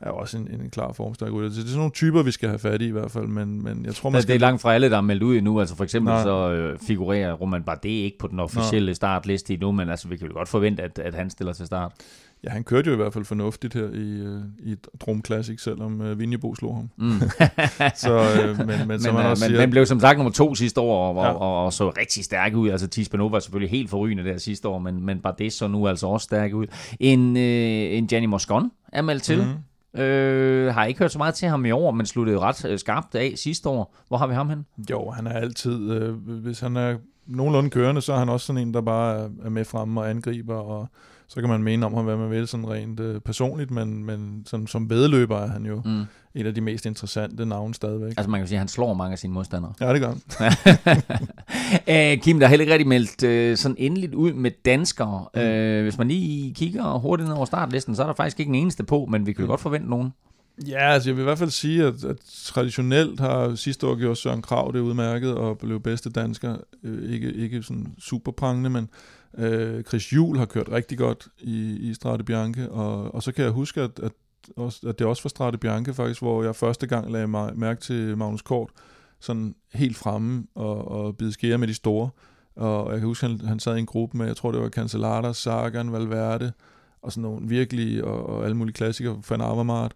Er 0.01 0.11
også 0.11 0.39
en, 0.39 0.49
en 0.61 0.71
klar 0.71 0.93
formstærk 0.93 1.33
rytter. 1.33 1.51
Så 1.51 1.57
det 1.57 1.65
er 1.65 1.69
sådan 1.69 1.79
nogle 1.79 1.93
typer, 1.93 2.23
vi 2.23 2.31
skal 2.31 2.49
have 2.49 2.59
fat 2.59 2.83
i 2.83 2.87
i 2.87 2.91
hvert 2.91 3.11
fald, 3.11 3.27
men, 3.27 3.63
men 3.63 3.85
jeg 3.85 3.95
tror, 3.95 4.11
man 4.11 4.17
Altså, 4.17 4.27
skal... 4.27 4.35
det 4.35 4.43
er 4.43 4.47
langt 4.47 4.63
fra 4.63 4.75
alle, 4.75 4.91
der 4.91 4.97
er 4.97 5.01
meldt 5.01 5.23
ud 5.23 5.37
endnu. 5.37 5.61
Altså 5.61 5.77
for 5.77 5.85
eksempel 5.85 6.13
Nej. 6.13 6.23
så 6.23 6.51
øh, 6.51 6.79
figurerer 6.79 7.33
Roman 7.33 7.63
Bardet 7.63 7.89
ikke 7.89 8.19
på 8.19 8.27
den 8.27 8.41
officielle 8.41 8.95
startliste 8.95 9.55
endnu, 9.55 9.73
men 9.73 9.89
altså 9.91 10.09
vi 10.09 10.17
kan 10.17 10.27
jo 10.27 10.35
godt 10.35 10.49
forvente, 10.49 10.83
at, 10.83 10.99
at 10.99 11.15
han 11.15 11.31
stiller 11.31 11.53
til 11.53 11.67
start. 11.67 11.93
Ja, 12.45 12.51
han 12.51 12.65
kørte 12.65 12.89
jo 12.89 12.93
i 12.93 12.97
hvert 12.97 13.13
fald 13.13 13.25
fornuftigt 13.25 13.75
her 13.75 13.85
i, 13.85 14.11
øh, 14.11 14.41
i 14.59 14.77
Drum 15.01 15.25
Classic, 15.27 15.63
selvom 15.63 16.01
øh, 16.01 16.19
Vinjebo 16.19 16.55
slog 16.55 16.77
ham. 16.77 16.91
Mm. 16.97 17.13
så, 18.05 18.13
øh, 18.13 18.59
men, 18.59 18.67
men, 18.67 18.89
men, 18.89 19.01
som 19.01 19.15
man 19.15 19.25
øh, 19.25 19.31
også 19.31 19.45
men, 19.45 19.49
siger, 19.49 19.61
men 19.61 19.71
blev 19.71 19.87
som 19.87 20.01
sagt 20.01 20.19
nummer 20.19 20.33
to 20.33 20.55
sidste 20.55 20.81
år, 20.81 21.09
og, 21.09 21.25
ja. 21.25 21.31
og, 21.31 21.39
og, 21.39 21.65
og 21.65 21.73
så 21.73 21.91
rigtig 21.91 22.25
stærk 22.25 22.55
ud. 22.55 22.71
Altså 22.71 22.89
Tispanova 22.89 23.31
var 23.31 23.39
selvfølgelig 23.39 23.71
helt 23.71 23.91
forrygende 23.91 24.25
der 24.25 24.39
sidste 24.39 24.69
år, 24.69 24.79
men, 24.79 25.07
men 25.07 25.19
bare 25.19 25.35
det 25.39 25.53
så 25.53 25.69
nu 25.69 25.89
altså 25.89 26.07
også 26.07 26.25
stærk 26.25 26.53
ud. 26.53 26.67
En, 27.01 27.37
øh, 27.37 27.43
en 27.99 28.07
Gianni 28.07 28.27
Moscon 28.27 28.71
er 28.93 29.03
meldt 29.03 29.23
til. 29.23 29.39
Mm. 29.95 30.01
Øh, 30.01 30.75
har 30.75 30.85
ikke 30.85 30.99
hørt 30.99 31.13
så 31.13 31.19
meget 31.19 31.35
til 31.35 31.49
ham 31.49 31.65
i 31.65 31.71
år, 31.71 31.91
men 31.91 32.07
sluttede 32.07 32.39
ret 32.39 32.65
øh, 32.65 32.79
skarpt 32.79 33.15
af 33.15 33.33
sidste 33.37 33.69
år. 33.69 33.95
Hvor 34.09 34.17
har 34.17 34.27
vi 34.27 34.35
ham 34.35 34.49
hen? 34.49 34.67
Jo, 34.91 35.11
han 35.11 35.27
er 35.27 35.33
altid, 35.33 35.91
øh, 35.91 36.15
hvis 36.15 36.61
han 36.61 36.77
er 36.77 36.97
nogenlunde 37.27 37.71
kørende, 37.71 38.01
så 38.01 38.13
er 38.13 38.19
han 38.19 38.29
også 38.29 38.47
sådan 38.47 38.63
en, 38.63 38.75
der 38.75 38.81
bare 38.81 39.31
er 39.45 39.51
med 39.51 39.65
fremme 39.65 40.01
og 40.01 40.11
angriber, 40.11 40.55
og 40.55 40.89
så 41.29 41.41
kan 41.41 41.49
man 41.49 41.63
mene 41.63 41.87
om 41.87 41.95
ham, 41.95 42.05
hvad 42.05 42.17
man 42.17 42.31
vil, 42.31 42.49
sådan 42.49 42.71
rent 42.71 43.01
øh, 43.01 43.21
personligt, 43.21 43.71
men, 43.71 44.05
men 44.05 44.43
sådan, 44.47 44.67
som 44.67 44.91
vedløber 44.91 45.39
er 45.39 45.47
han 45.47 45.67
jo 45.67 45.83
mm. 45.85 46.05
et 46.35 46.47
af 46.47 46.55
de 46.55 46.61
mest 46.61 46.87
interessante 46.87 47.47
navne 47.47 47.75
stadigvæk. 47.75 48.15
Altså 48.17 48.31
man 48.31 48.41
kan 48.41 48.49
sige, 48.49 48.57
at 48.57 48.61
han 48.61 48.69
slår 48.69 48.95
mange 48.95 49.13
af 49.13 49.19
sine 49.19 49.33
modstandere. 49.33 49.73
Ja, 49.81 49.93
det 49.93 50.01
gør 50.01 50.15
han. 50.39 52.19
Kim, 52.23 52.39
der 52.39 52.47
er 52.47 52.51
heller 52.51 52.63
ikke 52.63 52.73
rigtig 52.73 52.89
meldt 52.89 53.23
øh, 53.23 53.57
sådan 53.57 53.77
endeligt 53.79 54.15
ud 54.15 54.33
med 54.33 54.51
danskere. 54.65 55.27
Mm. 55.35 55.41
Øh, 55.41 55.83
hvis 55.83 55.99
man 55.99 56.09
lige 56.09 56.55
kigger 56.55 56.99
hurtigt 56.99 57.29
ned 57.29 57.37
over 57.37 57.45
startlisten, 57.45 57.97
så 57.97 58.03
er 58.03 58.07
der 58.07 58.15
faktisk 58.15 58.41
ikke 58.41 58.49
en 58.49 58.55
eneste 58.55 58.85
på, 58.85 59.07
men 59.11 59.27
vi 59.27 59.33
kan 59.33 59.43
jo 59.43 59.47
mm. 59.47 59.51
godt 59.51 59.61
forvente 59.61 59.91
nogen. 59.91 60.13
Ja, 60.69 60.93
altså 60.93 61.09
jeg 61.09 61.17
vil 61.17 61.23
i 61.23 61.25
hvert 61.25 61.39
fald 61.39 61.51
sige, 61.51 61.85
at, 61.85 62.05
at 62.05 62.17
traditionelt 62.45 63.21
har 63.21 63.55
sidste 63.55 63.87
år 63.87 63.97
gjort 63.99 64.19
Søren 64.19 64.43
Krav 64.43 64.71
det 64.75 64.81
udmærket 64.81 65.35
og 65.35 65.59
blev 65.59 65.81
bedste 65.81 66.11
dansker. 66.11 66.57
Øh, 66.85 67.13
ikke, 67.13 67.33
ikke 67.33 67.63
sådan 67.63 67.87
super 67.99 68.33
prangende, 68.33 68.71
men 68.71 68.89
øh, 69.39 69.83
Chris 69.83 70.13
Juhl 70.13 70.39
har 70.39 70.47
kørt 70.47 70.69
rigtig 70.69 70.99
godt 70.99 71.29
i, 71.39 71.77
i 71.91 71.95
Strade 71.95 72.25
Bianche, 72.25 72.71
og, 72.71 73.15
og 73.15 73.23
så 73.23 73.33
kan 73.33 73.45
jeg 73.45 73.53
huske, 73.53 73.81
at, 73.81 74.01
at, 74.03 74.13
også, 74.57 74.89
at 74.89 74.99
det 74.99 75.07
også 75.07 75.23
var 75.23 75.29
Strade 75.29 75.59
Bianche 75.59 75.95
faktisk, 75.95 76.21
hvor 76.21 76.43
jeg 76.43 76.57
første 76.57 76.87
gang 76.87 77.13
lagde 77.13 77.27
mig 77.27 77.59
mærke 77.59 77.81
til 77.81 78.19
Magnus 78.19 78.43
Kort, 78.43 78.71
sådan 79.21 79.55
helt 79.75 79.97
fremme 79.97 80.47
og, 80.55 80.89
og 80.89 81.17
bide 81.17 81.33
skære 81.33 81.59
med 81.59 81.69
de 81.69 81.75
store. 81.75 82.11
Og 82.57 82.93
jeg 82.93 82.99
kan 83.01 83.07
huske, 83.07 83.27
at 83.27 83.31
han, 83.31 83.49
han 83.49 83.59
sad 83.59 83.77
i 83.77 83.79
en 83.79 83.87
gruppe 83.87 84.19
med, 84.19 84.27
jeg 84.27 84.37
tror 84.37 84.53
det 84.53 84.61
var 84.61 84.69
Cancellara, 84.69 85.33
Sagan, 85.33 85.93
Valverde, 85.93 86.53
og 87.03 87.13
sådan 87.13 87.23
nogle 87.23 87.49
virkelig, 87.49 88.05
og, 88.05 88.27
og 88.27 88.45
alle 88.45 88.57
mulige 88.57 88.75
klassikere, 88.75 89.23
Van 89.31 89.41
Avermaet, 89.41 89.93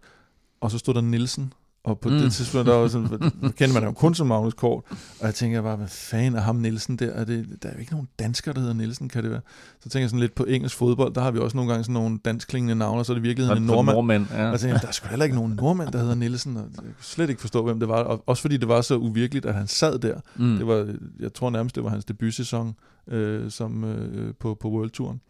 og 0.61 0.71
så 0.71 0.77
stod 0.77 0.93
der 0.93 1.01
Nielsen, 1.01 1.53
og 1.83 1.99
på 1.99 2.09
mm. 2.09 2.15
det 2.15 2.31
tidspunkt, 2.31 2.67
der 2.67 2.75
var 2.75 2.87
sådan, 2.87 3.07
kender 3.57 3.73
man 3.73 3.83
jo 3.83 3.91
kun 3.91 4.15
som 4.15 4.27
Magnus 4.27 4.53
Kort, 4.53 4.83
og 5.19 5.25
jeg 5.25 5.35
tænker 5.35 5.61
bare, 5.61 5.75
hvad 5.75 5.87
fanden 5.87 6.35
er 6.35 6.41
ham 6.41 6.55
Nielsen 6.55 6.95
der? 6.95 7.11
Er 7.11 7.23
det, 7.25 7.57
der 7.63 7.69
er 7.69 7.73
jo 7.73 7.79
ikke 7.79 7.91
nogen 7.91 8.07
dansker, 8.19 8.53
der 8.53 8.59
hedder 8.59 8.73
Nielsen, 8.73 9.09
kan 9.09 9.23
det 9.23 9.31
være? 9.31 9.41
Så 9.79 9.89
tænker 9.89 10.03
jeg 10.03 10.09
sådan 10.09 10.19
lidt 10.19 10.35
på 10.35 10.43
engelsk 10.43 10.75
fodbold, 10.75 11.13
der 11.13 11.21
har 11.21 11.31
vi 11.31 11.39
også 11.39 11.57
nogle 11.57 11.71
gange 11.71 11.83
sådan 11.83 11.93
nogle 11.93 12.19
danskklingende 12.25 12.75
navne, 12.75 12.99
og 12.99 13.05
så 13.05 13.11
er 13.11 13.13
det 13.13 13.23
virkelig 13.23 13.51
en 13.57 13.63
nordmand. 13.63 13.95
nordmand 13.95 14.25
ja. 14.31 14.45
Og 14.45 14.51
jeg 14.51 14.59
tænker, 14.59 14.77
der 14.77 14.87
er 14.87 14.91
sgu 14.91 15.07
heller 15.07 15.23
ikke 15.23 15.35
nogen 15.35 15.53
nordmand, 15.53 15.91
der 15.91 15.99
hedder 15.99 16.15
Nielsen, 16.15 16.57
og 16.57 16.63
jeg 16.63 16.83
kunne 16.83 16.93
slet 17.01 17.29
ikke 17.29 17.41
forstå, 17.41 17.63
hvem 17.63 17.79
det 17.79 17.89
var. 17.89 18.03
Og 18.03 18.23
også 18.25 18.41
fordi 18.41 18.57
det 18.57 18.67
var 18.67 18.81
så 18.81 18.97
uvirkeligt, 18.97 19.45
at 19.45 19.53
han 19.53 19.67
sad 19.67 19.99
der. 19.99 20.19
Mm. 20.35 20.57
Det 20.57 20.67
var, 20.67 20.87
jeg 21.19 21.33
tror 21.33 21.49
nærmest, 21.49 21.75
det 21.75 21.83
var 21.83 21.89
hans 21.89 22.05
debutsæson 22.05 22.75
øh, 23.07 23.51
som, 23.51 23.83
øh, 23.83 24.33
på, 24.39 24.57
på 24.61 24.69
World 24.69 24.89
Touren. 24.89 25.21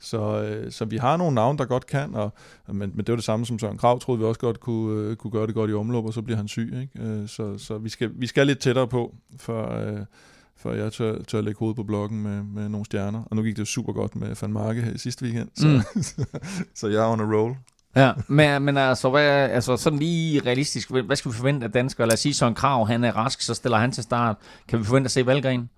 Så, 0.00 0.42
øh, 0.42 0.72
så 0.72 0.84
vi 0.84 0.96
har 0.96 1.16
nogle 1.16 1.34
navne, 1.34 1.58
der 1.58 1.64
godt 1.64 1.86
kan, 1.86 2.14
og, 2.14 2.32
men, 2.66 2.78
men 2.78 2.98
det 2.98 3.08
var 3.08 3.16
det 3.16 3.24
samme 3.24 3.46
som 3.46 3.58
Søren 3.58 3.78
Krav, 3.78 4.00
troede 4.00 4.18
vi 4.18 4.24
også 4.24 4.40
godt 4.40 4.60
kunne, 4.60 5.10
øh, 5.10 5.16
kunne 5.16 5.30
gøre 5.30 5.46
det 5.46 5.54
godt 5.54 5.70
i 5.70 5.74
omløb, 5.74 6.04
og 6.04 6.14
så 6.14 6.22
bliver 6.22 6.36
han 6.36 6.48
syg. 6.48 6.74
Ikke? 6.80 7.08
Øh, 7.08 7.28
så 7.28 7.58
så 7.58 7.78
vi, 7.78 7.88
skal, 7.88 8.10
vi 8.14 8.26
skal 8.26 8.46
lidt 8.46 8.58
tættere 8.58 8.88
på, 8.88 9.14
for, 9.36 9.72
øh, 9.72 9.98
for 10.56 10.72
jeg 10.72 10.92
tør, 10.92 11.22
tør 11.28 11.40
lægge 11.40 11.58
hovedet 11.58 11.76
på 11.76 11.82
blokken 11.82 12.22
med, 12.22 12.42
med 12.42 12.68
nogle 12.68 12.86
stjerner. 12.86 13.22
Og 13.30 13.36
nu 13.36 13.42
gik 13.42 13.56
det 13.56 13.68
super 13.68 13.92
godt 13.92 14.16
med 14.16 14.36
Van 14.40 14.52
Marke 14.52 14.82
her 14.82 14.92
i 14.92 14.98
sidste 14.98 15.24
weekend, 15.24 15.48
så, 15.54 15.66
mm. 15.66 16.02
så 16.80 16.88
jeg 16.88 17.02
er 17.02 17.12
on 17.12 17.20
a 17.20 17.36
roll. 17.36 17.56
Ja, 17.96 18.12
men, 18.28 18.62
men 18.62 18.76
altså, 18.76 19.10
hvad, 19.10 19.50
altså 19.50 19.76
sådan 19.76 19.98
lige 19.98 20.40
realistisk, 20.46 20.90
hvad 20.90 21.16
skal 21.16 21.30
vi 21.30 21.36
forvente 21.36 21.66
af 21.66 21.72
danskere? 21.72 22.06
Lad 22.06 22.14
os 22.14 22.20
sige, 22.20 22.34
Søren 22.34 22.54
Krav, 22.54 22.86
han 22.86 23.04
er 23.04 23.12
rask, 23.12 23.40
så 23.40 23.54
stiller 23.54 23.78
han 23.78 23.92
til 23.92 24.02
start. 24.02 24.36
Kan 24.68 24.78
vi 24.78 24.84
forvente 24.84 25.06
at 25.06 25.10
se 25.10 25.26
Valgren? 25.26 25.70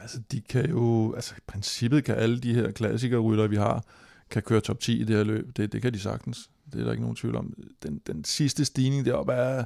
Altså, 0.00 0.20
de 0.32 0.40
kan 0.40 0.70
jo, 0.70 1.14
altså 1.14 1.34
i 1.36 1.40
princippet 1.46 2.04
kan 2.04 2.14
alle 2.14 2.40
de 2.40 2.54
her 2.54 2.70
klassikere 2.70 3.48
vi 3.50 3.56
har, 3.56 3.84
kan 4.30 4.42
køre 4.42 4.60
top 4.60 4.80
10 4.80 5.00
i 5.00 5.04
det 5.04 5.16
her 5.16 5.24
løb. 5.24 5.56
Det, 5.56 5.72
det 5.72 5.82
kan 5.82 5.92
de 5.92 6.00
sagtens. 6.00 6.50
Det 6.72 6.80
er 6.80 6.84
der 6.84 6.90
ikke 6.90 7.02
nogen 7.02 7.16
tvivl 7.16 7.36
om. 7.36 7.54
Den, 7.82 8.00
den 8.06 8.24
sidste 8.24 8.64
stigning 8.64 9.04
deroppe 9.04 9.32
er, 9.32 9.64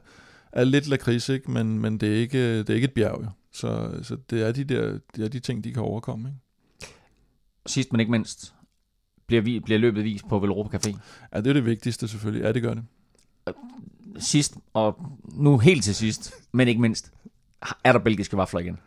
er 0.52 0.64
lidt 0.64 0.86
lakrids, 0.86 1.28
ikke? 1.28 1.50
Men, 1.50 1.78
men 1.78 1.98
det, 1.98 2.08
er 2.08 2.16
ikke, 2.16 2.58
det 2.58 2.70
er 2.70 2.74
ikke 2.74 2.84
et 2.84 2.94
bjerg. 2.94 3.20
Jo. 3.22 3.30
Så, 3.52 3.98
så 4.02 4.16
det, 4.30 4.42
er 4.42 4.52
de 4.52 4.64
der, 4.64 4.98
det 5.16 5.24
er 5.24 5.28
de 5.28 5.40
ting, 5.40 5.64
de 5.64 5.72
kan 5.72 5.82
overkomme. 5.82 6.28
Ikke? 6.28 6.38
Sidst 7.66 7.92
men 7.92 8.00
ikke 8.00 8.12
mindst, 8.12 8.54
bliver, 9.26 9.42
vi, 9.42 9.60
bliver 9.60 9.78
løbet 9.78 10.04
vist 10.04 10.28
på 10.28 10.38
Velropa 10.38 10.78
Café? 10.78 10.98
Ja, 11.32 11.40
det 11.40 11.46
er 11.46 11.52
det 11.52 11.66
vigtigste 11.66 12.08
selvfølgelig. 12.08 12.44
Ja, 12.44 12.52
det 12.52 12.62
gør 12.62 12.74
det. 12.74 12.84
Sidst, 14.18 14.56
og 14.72 15.16
nu 15.34 15.58
helt 15.58 15.84
til 15.84 15.94
sidst, 15.94 16.34
men 16.52 16.68
ikke 16.68 16.80
mindst, 16.80 17.12
er 17.84 17.92
der 17.92 17.98
belgiske 17.98 18.36
vafler 18.36 18.60
igen? 18.60 18.78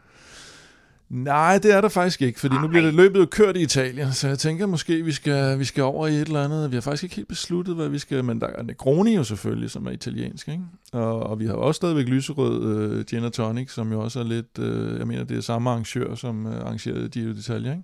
Nej, 1.09 1.57
det 1.57 1.73
er 1.73 1.81
der 1.81 1.89
faktisk 1.89 2.21
ikke, 2.21 2.39
fordi 2.39 2.55
Ej. 2.55 2.61
nu 2.61 2.67
bliver 2.67 2.85
det 2.85 2.93
løbet 2.93 3.29
kørt 3.29 3.57
i 3.57 3.61
Italien, 3.61 4.13
så 4.13 4.27
jeg 4.27 4.39
tænker 4.39 4.65
måske, 4.65 5.05
vi 5.05 5.11
skal, 5.11 5.59
vi 5.59 5.65
skal 5.65 5.83
over 5.83 6.07
i 6.07 6.13
et 6.13 6.21
eller 6.21 6.43
andet. 6.43 6.71
Vi 6.71 6.75
har 6.75 6.81
faktisk 6.81 7.03
ikke 7.03 7.15
helt 7.15 7.27
besluttet, 7.27 7.75
hvad 7.75 7.89
vi 7.89 7.99
skal, 7.99 8.23
men 8.23 8.41
der 8.41 8.47
er 8.47 8.63
Negroni 8.63 9.15
jo 9.15 9.23
selvfølgelig, 9.23 9.69
som 9.69 9.87
er 9.87 9.91
italiensk, 9.91 10.47
ikke? 10.47 10.63
Og, 10.91 11.19
og 11.19 11.39
vi 11.39 11.45
har 11.45 11.53
også 11.53 11.77
stadigvæk 11.77 12.05
lyserød 12.07 12.97
uh, 12.97 13.03
Gin 13.03 13.31
Tonic, 13.31 13.71
som 13.71 13.91
jo 13.91 14.01
også 14.01 14.19
er 14.19 14.23
lidt, 14.23 14.59
uh, 14.59 14.99
jeg 14.99 15.07
mener, 15.07 15.23
det 15.23 15.37
er 15.37 15.41
samme 15.41 15.69
arrangør, 15.69 16.15
som 16.15 16.45
uh, 16.45 16.55
arrangerede 16.55 17.09
Giro 17.09 17.31
d'Italia, 17.31 17.69
ikke? 17.69 17.83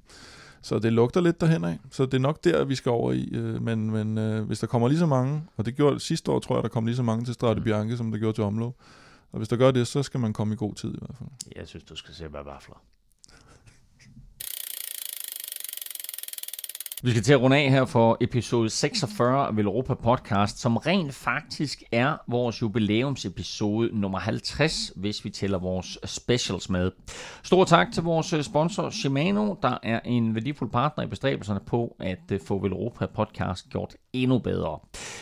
Så 0.62 0.80
det 0.80 0.94
lugter 0.94 1.22
lidt 1.22 1.42
derhen 1.42 1.64
af. 1.64 1.80
Så 1.92 2.06
det 2.06 2.14
er 2.14 2.20
nok 2.20 2.44
der, 2.44 2.66
vi 2.66 2.76
skal 2.76 2.90
over 2.90 3.12
i. 3.12 3.30
Uh, 3.38 3.64
men 3.64 3.92
men 3.92 4.18
uh, 4.18 4.48
hvis 4.48 4.60
der 4.60 4.68
kommer 4.68 4.88
lige 4.88 5.00
så 5.00 5.06
mange, 5.06 5.44
og 5.58 5.66
det 5.66 5.76
gjorde 5.76 6.00
sidste 6.00 6.32
år, 6.32 6.40
tror 6.40 6.56
jeg, 6.56 6.64
der 6.64 6.70
kom 6.70 6.86
lige 6.86 6.96
så 6.96 7.04
mange 7.04 7.26
til 7.26 7.34
Strade 7.34 7.62
Bianche, 7.62 7.98
som 7.98 8.12
der 8.12 8.20
gjorde 8.20 8.38
til 8.38 8.44
omløb. 8.44 8.74
Og 9.32 9.38
hvis 9.38 9.48
der 9.48 9.56
gør 9.56 9.72
det, 9.72 9.88
så 9.88 10.04
skal 10.04 10.20
man 10.20 10.34
komme 10.34 10.54
i 10.54 10.58
god 10.58 10.76
tid 10.76 10.90
i 10.90 10.98
hvert 11.00 11.16
fald. 11.18 11.30
Jeg 11.56 11.68
synes, 11.68 11.84
du 11.84 11.96
skal 11.96 12.14
se 12.14 12.28
hvad 12.28 12.44
vafler. 12.46 12.82
Vi 17.04 17.12
skal 17.12 17.24
til 17.24 17.34
at 17.34 17.42
runde 17.42 17.58
af 17.58 17.70
her 17.70 17.86
for 17.86 18.18
episode 18.22 18.70
46 18.70 19.48
af 19.48 19.52
Europa 19.52 19.94
Podcast, 19.94 20.60
som 20.60 20.78
rent 20.78 21.14
faktisk 21.14 21.84
er 21.92 22.18
vores 22.28 22.62
jubilæumsepisode 22.62 23.90
nummer 24.00 24.20
50, 24.20 24.92
hvis 24.96 25.26
vi 25.26 25.30
tæller 25.30 25.58
vores 25.58 25.98
specials 26.06 26.70
med. 26.70 26.92
Stor 27.44 27.64
tak 27.66 27.88
til 27.94 28.04
vores 28.04 28.34
øh, 28.34 28.44
sponsor 28.44 28.90
Shimano, 28.90 29.56
der 29.62 29.78
er 29.84 30.00
en 30.06 30.36
værdifuld 30.36 30.72
partner 30.72 31.04
i 31.04 31.08
bestræbelserne 31.08 31.60
på 31.66 31.96
at 32.00 32.32
øh, 32.32 32.40
få 32.48 32.56
Europa 32.56 33.06
Podcast 33.06 33.70
gjort 33.70 33.96
endnu 34.14 34.40
bedre. 34.40 34.80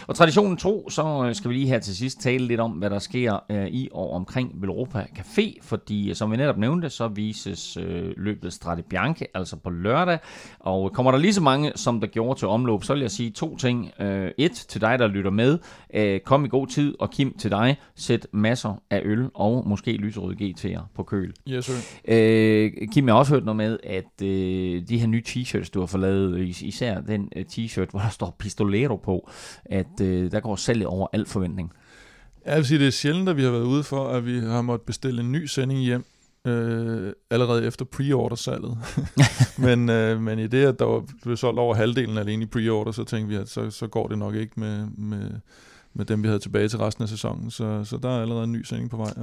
Og 0.07 0.15
traditionen 0.15 0.57
tro, 0.57 0.89
så 0.89 1.25
øh, 1.27 1.35
skal 1.35 1.49
vi 1.49 1.55
lige 1.55 1.67
her 1.67 1.79
til 1.79 1.95
sidst 1.95 2.21
tale 2.21 2.47
lidt 2.47 2.59
om, 2.59 2.71
hvad 2.71 2.89
der 2.89 2.99
sker 2.99 3.67
i 3.67 3.89
og 3.91 4.11
omkring 4.11 4.61
Velropa 4.61 5.05
Café, 5.17 5.57
fordi 5.61 6.13
som 6.13 6.31
vi 6.31 6.37
netop 6.37 6.57
nævnte, 6.57 6.89
så 6.89 7.07
vises 7.07 7.77
løbet 8.17 8.53
Strade 8.53 8.83
Bianche, 8.83 9.27
altså 9.33 9.55
på 9.55 9.69
lørdag, 9.69 10.19
og 10.59 10.93
kommer 10.93 11.11
der 11.11 11.19
lige 11.19 11.33
så 11.33 11.41
mange 11.41 11.66
mange, 11.67 11.77
som 11.77 11.99
der 11.99 12.07
gjorde 12.07 12.39
til 12.39 12.47
omløb, 12.47 12.83
så 12.83 12.93
vil 12.93 13.01
jeg 13.01 13.11
sige 13.11 13.29
to 13.29 13.57
ting. 13.57 13.91
Uh, 13.99 14.05
et, 14.37 14.51
til 14.51 14.81
dig, 14.81 14.99
der 14.99 15.07
lytter 15.07 15.31
med. 15.31 15.59
Uh, 15.97 16.19
kom 16.25 16.45
i 16.45 16.47
god 16.47 16.67
tid, 16.67 16.95
og 16.99 17.11
Kim, 17.11 17.37
til 17.37 17.51
dig. 17.51 17.77
Sæt 17.95 18.27
masser 18.33 18.81
af 18.89 19.01
øl 19.05 19.29
og 19.33 19.67
måske 19.67 19.91
lyserøde 19.91 20.35
GT'er 20.41 20.81
på 20.95 21.03
køl. 21.03 21.33
Yes, 21.49 21.65
sir. 21.65 21.73
Uh, 21.73 22.87
Kim, 22.93 23.07
jeg 23.07 23.13
har 23.13 23.19
også 23.19 23.33
hørt 23.33 23.45
noget 23.45 23.57
med, 23.57 23.77
at 23.83 24.21
uh, 24.21 24.87
de 24.89 24.97
her 24.97 25.07
nye 25.07 25.23
t-shirts, 25.27 25.69
du 25.73 25.79
har 25.79 25.87
forladet, 25.87 26.61
især 26.61 27.01
den 27.01 27.29
uh, 27.35 27.41
t-shirt, 27.41 27.89
hvor 27.91 27.99
der 27.99 28.09
står 28.09 28.35
Pistolero 28.39 28.95
på, 28.95 29.29
at 29.65 30.01
uh, 30.01 30.07
der 30.07 30.39
går 30.39 30.55
salget 30.55 30.87
over 30.87 31.07
al 31.13 31.25
forventning. 31.25 31.71
Jeg 32.45 32.57
vil 32.57 32.65
sige, 32.65 32.79
det 32.79 32.87
er 32.87 32.91
sjældent, 32.91 33.29
at 33.29 33.37
vi 33.37 33.43
har 33.43 33.51
været 33.51 33.63
ude 33.63 33.83
for, 33.83 34.07
at 34.07 34.25
vi 34.25 34.39
har 34.39 34.61
måttet 34.61 34.85
bestille 34.85 35.21
en 35.21 35.31
ny 35.31 35.45
sending 35.45 35.79
hjem, 35.79 36.05
øh, 36.47 37.13
allerede 37.31 37.65
efter 37.65 37.85
pre-order-salget. 37.85 38.77
men, 39.67 39.89
øh, 39.89 40.21
men 40.21 40.39
i 40.39 40.47
det, 40.47 40.65
at 40.65 40.79
der 40.79 40.85
var 40.85 41.03
blev 41.23 41.37
solgt 41.37 41.59
over 41.59 41.75
halvdelen 41.75 42.17
alene 42.17 42.43
i 42.43 42.47
pre-order, 42.47 42.91
så 42.91 43.03
tænkte 43.03 43.29
vi, 43.29 43.35
at 43.35 43.49
så, 43.49 43.69
så 43.69 43.87
går 43.87 44.07
det 44.07 44.17
nok 44.17 44.35
ikke 44.35 44.59
med, 44.59 44.85
med, 44.97 45.31
med 45.93 46.05
dem, 46.05 46.23
vi 46.23 46.27
havde 46.27 46.39
tilbage 46.39 46.67
til 46.67 46.79
resten 46.79 47.01
af 47.01 47.09
sæsonen. 47.09 47.51
Så, 47.51 47.83
så 47.83 47.97
der 47.97 48.09
er 48.09 48.21
allerede 48.21 48.43
en 48.43 48.51
ny 48.51 48.63
sending 48.63 48.89
på 48.89 48.97
vej. 48.97 49.13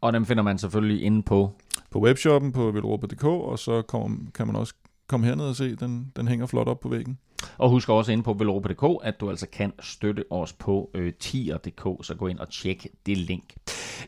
Og 0.00 0.12
dem 0.12 0.26
finder 0.26 0.42
man 0.42 0.58
selvfølgelig 0.58 1.02
inde 1.02 1.22
på? 1.22 1.52
På 1.90 2.00
webshoppen 2.00 2.52
på 2.52 2.70
velropa.dk, 2.70 3.24
og 3.24 3.58
så 3.58 3.82
kommer, 3.82 4.18
kan 4.34 4.46
man 4.46 4.56
også 4.56 4.74
komme 5.08 5.26
herned 5.26 5.44
og 5.44 5.56
se, 5.56 5.76
den, 5.76 6.12
den 6.16 6.28
hænger 6.28 6.46
flot 6.46 6.68
op 6.68 6.80
på 6.80 6.88
væggen. 6.88 7.18
Og 7.58 7.70
husk 7.70 7.88
også 7.88 8.12
ind 8.12 8.24
på 8.24 8.32
velropa.dk, 8.32 9.06
at 9.06 9.20
du 9.20 9.30
altså 9.30 9.46
kan 9.52 9.72
støtte 9.80 10.24
os 10.30 10.52
på 10.52 10.90
øh, 10.94 11.12
tier.dk, 11.12 12.06
så 12.06 12.14
gå 12.18 12.26
ind 12.26 12.38
og 12.38 12.50
tjek 12.50 12.86
det 13.06 13.18
link. 13.18 13.54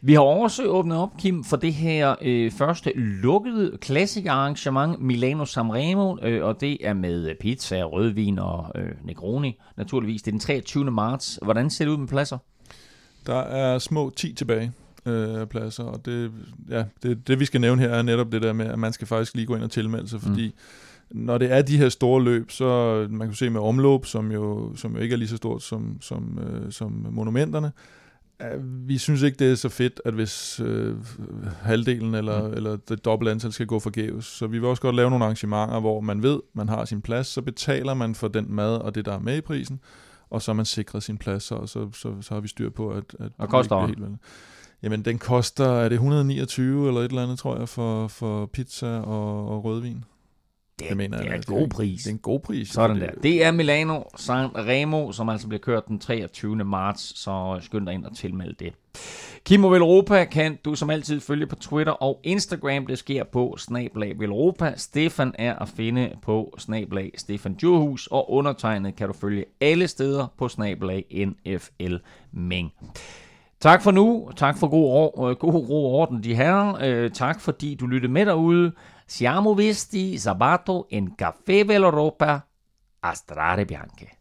Vi 0.01 0.13
har 0.13 0.21
også 0.21 0.65
åbnet 0.65 0.99
op, 0.99 1.11
Kim, 1.19 1.45
for 1.45 1.57
det 1.57 1.75
her 1.75 2.15
øh, 2.23 2.53
første 2.53 2.93
lukkede 2.97 3.79
klassikarrangement 3.81 5.01
Milano 5.01 5.45
Sanremo, 5.45 6.17
øh, 6.23 6.45
og 6.45 6.61
det 6.61 6.79
er 6.81 6.95
med 6.95 7.35
pizza, 7.41 7.83
rødvin 7.83 8.39
og 8.39 8.73
øh, 8.75 8.91
Negroni, 9.05 9.59
naturligvis. 9.77 10.23
Det 10.23 10.29
er 10.29 10.33
den 10.33 10.41
23. 10.41 10.91
marts. 10.91 11.39
Hvordan 11.43 11.71
ser 11.71 11.85
det 11.85 11.93
ud 11.93 11.99
med 11.99 12.09
pladser? 12.09 12.39
Der 13.27 13.41
er 13.41 13.79
små 13.79 14.11
10 14.17 14.33
tilbage 14.33 14.73
øh, 15.07 15.47
pladser, 15.47 15.85
og 15.85 16.07
det, 16.07 16.33
ja, 16.71 16.85
det, 17.03 17.29
det 17.29 17.41
vi 17.41 17.45
skal 17.45 17.61
nævne 17.61 17.83
her 17.83 17.89
er 17.89 18.03
netop 18.03 18.33
det 18.33 18.43
der 18.43 18.53
med, 18.53 18.67
at 18.67 18.79
man 18.79 18.93
skal 18.93 19.07
faktisk 19.07 19.35
lige 19.35 19.47
gå 19.47 19.55
ind 19.55 19.65
og 19.65 19.71
tilmelde 19.71 20.09
sig, 20.09 20.21
fordi 20.21 20.47
mm. 20.47 20.55
Når 21.11 21.39
det 21.39 21.53
er 21.53 21.63
de 21.63 21.79
her 21.79 21.89
store 21.89 22.23
løb, 22.23 22.51
så 22.51 23.07
man 23.11 23.29
kan 23.29 23.35
se 23.35 23.51
med 23.51 23.61
omløb, 23.61 24.05
som 24.05 24.33
jo, 24.33 24.73
som 24.77 24.95
jo 24.97 24.99
ikke 24.99 25.13
er 25.13 25.17
lige 25.17 25.29
så 25.29 25.37
stort 25.37 25.63
som, 25.63 25.97
som, 26.01 26.39
øh, 26.39 26.73
som 26.73 27.07
monumenterne, 27.11 27.73
vi 28.63 28.99
synes 28.99 29.23
ikke, 29.23 29.37
det 29.39 29.51
er 29.51 29.55
så 29.55 29.69
fedt, 29.69 30.01
at 30.05 30.15
hvis 30.15 30.61
øh, 30.61 30.97
halvdelen 31.63 32.15
eller, 32.15 32.49
mm. 32.49 32.55
eller 32.55 32.77
det 32.77 33.05
dobbelte 33.05 33.31
antal 33.31 33.53
skal 33.53 33.67
gå 33.67 33.79
forgæves. 33.79 34.25
Så 34.25 34.47
vi 34.47 34.59
vil 34.59 34.69
også 34.69 34.83
godt 34.83 34.97
lave 34.97 35.11
nogle 35.11 35.25
arrangementer, 35.25 35.81
hvor 35.81 36.01
man 36.01 36.23
ved, 36.23 36.41
man 36.55 36.69
har 36.69 36.85
sin 36.85 37.03
plads, 37.03 37.27
så 37.27 37.43
betaler 37.43 37.95
man 37.95 38.15
for 38.15 38.29
den 38.29 38.55
mad 38.55 38.77
og 38.77 38.95
det, 38.95 39.05
der 39.05 39.13
er 39.13 39.19
med 39.19 39.37
i 39.37 39.41
prisen, 39.41 39.81
og 40.31 40.43
så 40.43 40.53
man 40.53 40.65
sikret 40.65 41.03
sin 41.03 41.19
plads, 41.19 41.53
og 41.53 41.69
så, 41.69 41.89
så, 41.93 42.15
så 42.21 42.35
har 42.35 42.41
vi 42.41 42.49
styr 42.49 42.71
på, 42.71 42.91
at... 42.91 43.17
at 43.21 43.33
Hvad 43.37 43.49
koster 43.49 43.77
det? 43.77 43.87
Helt 43.87 44.01
vel. 44.01 44.17
Jamen, 44.83 45.05
den 45.05 45.19
koster, 45.19 45.67
er 45.67 45.89
det 45.89 45.95
129 45.95 46.89
eller 46.89 47.01
et 47.01 47.09
eller 47.09 47.23
andet, 47.23 47.39
tror 47.39 47.59
jeg, 47.59 47.69
for, 47.69 48.09
for 48.09 48.47
pizza 48.47 48.87
og, 48.87 49.49
og 49.49 49.65
rødvin. 49.65 50.05
Det, 50.79 50.89
det, 50.89 50.97
mener 50.97 51.17
det 51.17 51.27
er 51.27 51.31
jeg, 51.31 51.37
en 51.37 51.43
god 51.47 51.69
pris. 51.69 52.03
Det 52.03 52.11
er 52.11 52.15
en 52.15 52.19
god 52.19 52.41
pris. 52.41 52.69
Sådan 52.69 53.01
der. 53.01 53.11
Det 53.23 53.45
er 53.45 53.51
Milano 53.51 54.03
San 54.17 54.57
Remo, 54.57 55.13
som 55.13 55.29
altså 55.29 55.49
bliver 55.49 55.61
kørt 55.61 55.87
den 55.89 55.99
23. 55.99 56.57
marts, 56.57 57.19
så 57.19 57.59
skynd 57.61 57.87
dig 57.87 57.95
ind 57.95 58.05
og 58.05 58.17
tilmelde 58.17 58.55
det. 58.59 58.73
Kimo 59.45 59.69
Velropa 59.69 60.25
kan 60.25 60.59
du 60.65 60.75
som 60.75 60.91
altid 60.91 61.21
følge 61.21 61.47
på 61.47 61.57
Twitter 61.57 61.93
og 61.93 62.21
Instagram. 62.23 62.87
Det 62.87 62.99
sker 62.99 63.25
på 63.25 63.55
Snablag 63.59 64.19
Velropa. 64.19 64.73
Stefan 64.77 65.35
er 65.39 65.55
at 65.55 65.69
finde 65.69 66.11
på 66.23 66.55
Snablag 66.59 67.13
Stefan 67.17 67.55
Djurhus, 67.55 68.07
og 68.07 68.31
undertegnet 68.33 68.97
kan 68.97 69.07
du 69.07 69.13
følge 69.13 69.45
alle 69.61 69.89
steder 69.89 70.27
på 70.39 70.49
Snablag 70.49 71.27
NFL 71.27 71.95
Ming. 72.33 72.73
Tak 73.61 73.83
for 73.83 73.91
nu. 73.91 74.31
Tak 74.37 74.59
for 74.59 74.69
god, 74.69 74.91
ro, 74.91 75.35
god 75.39 75.69
ro 75.69 75.95
orden, 76.01 76.23
de 76.25 76.35
her. 76.35 76.79
Øh, 76.83 77.11
tak 77.11 77.41
fordi 77.41 77.75
du 77.75 77.87
lyttede 77.87 78.13
med 78.13 78.27
derude. 78.27 78.73
siamo 79.07 79.55
visti 79.55 80.19
sabato 80.19 80.87
in 80.91 81.15
Caffè 81.15 81.65
Veloropa 81.65 82.45
a 82.99 83.15
Strade 83.15 83.65
Bianche. 83.65 84.19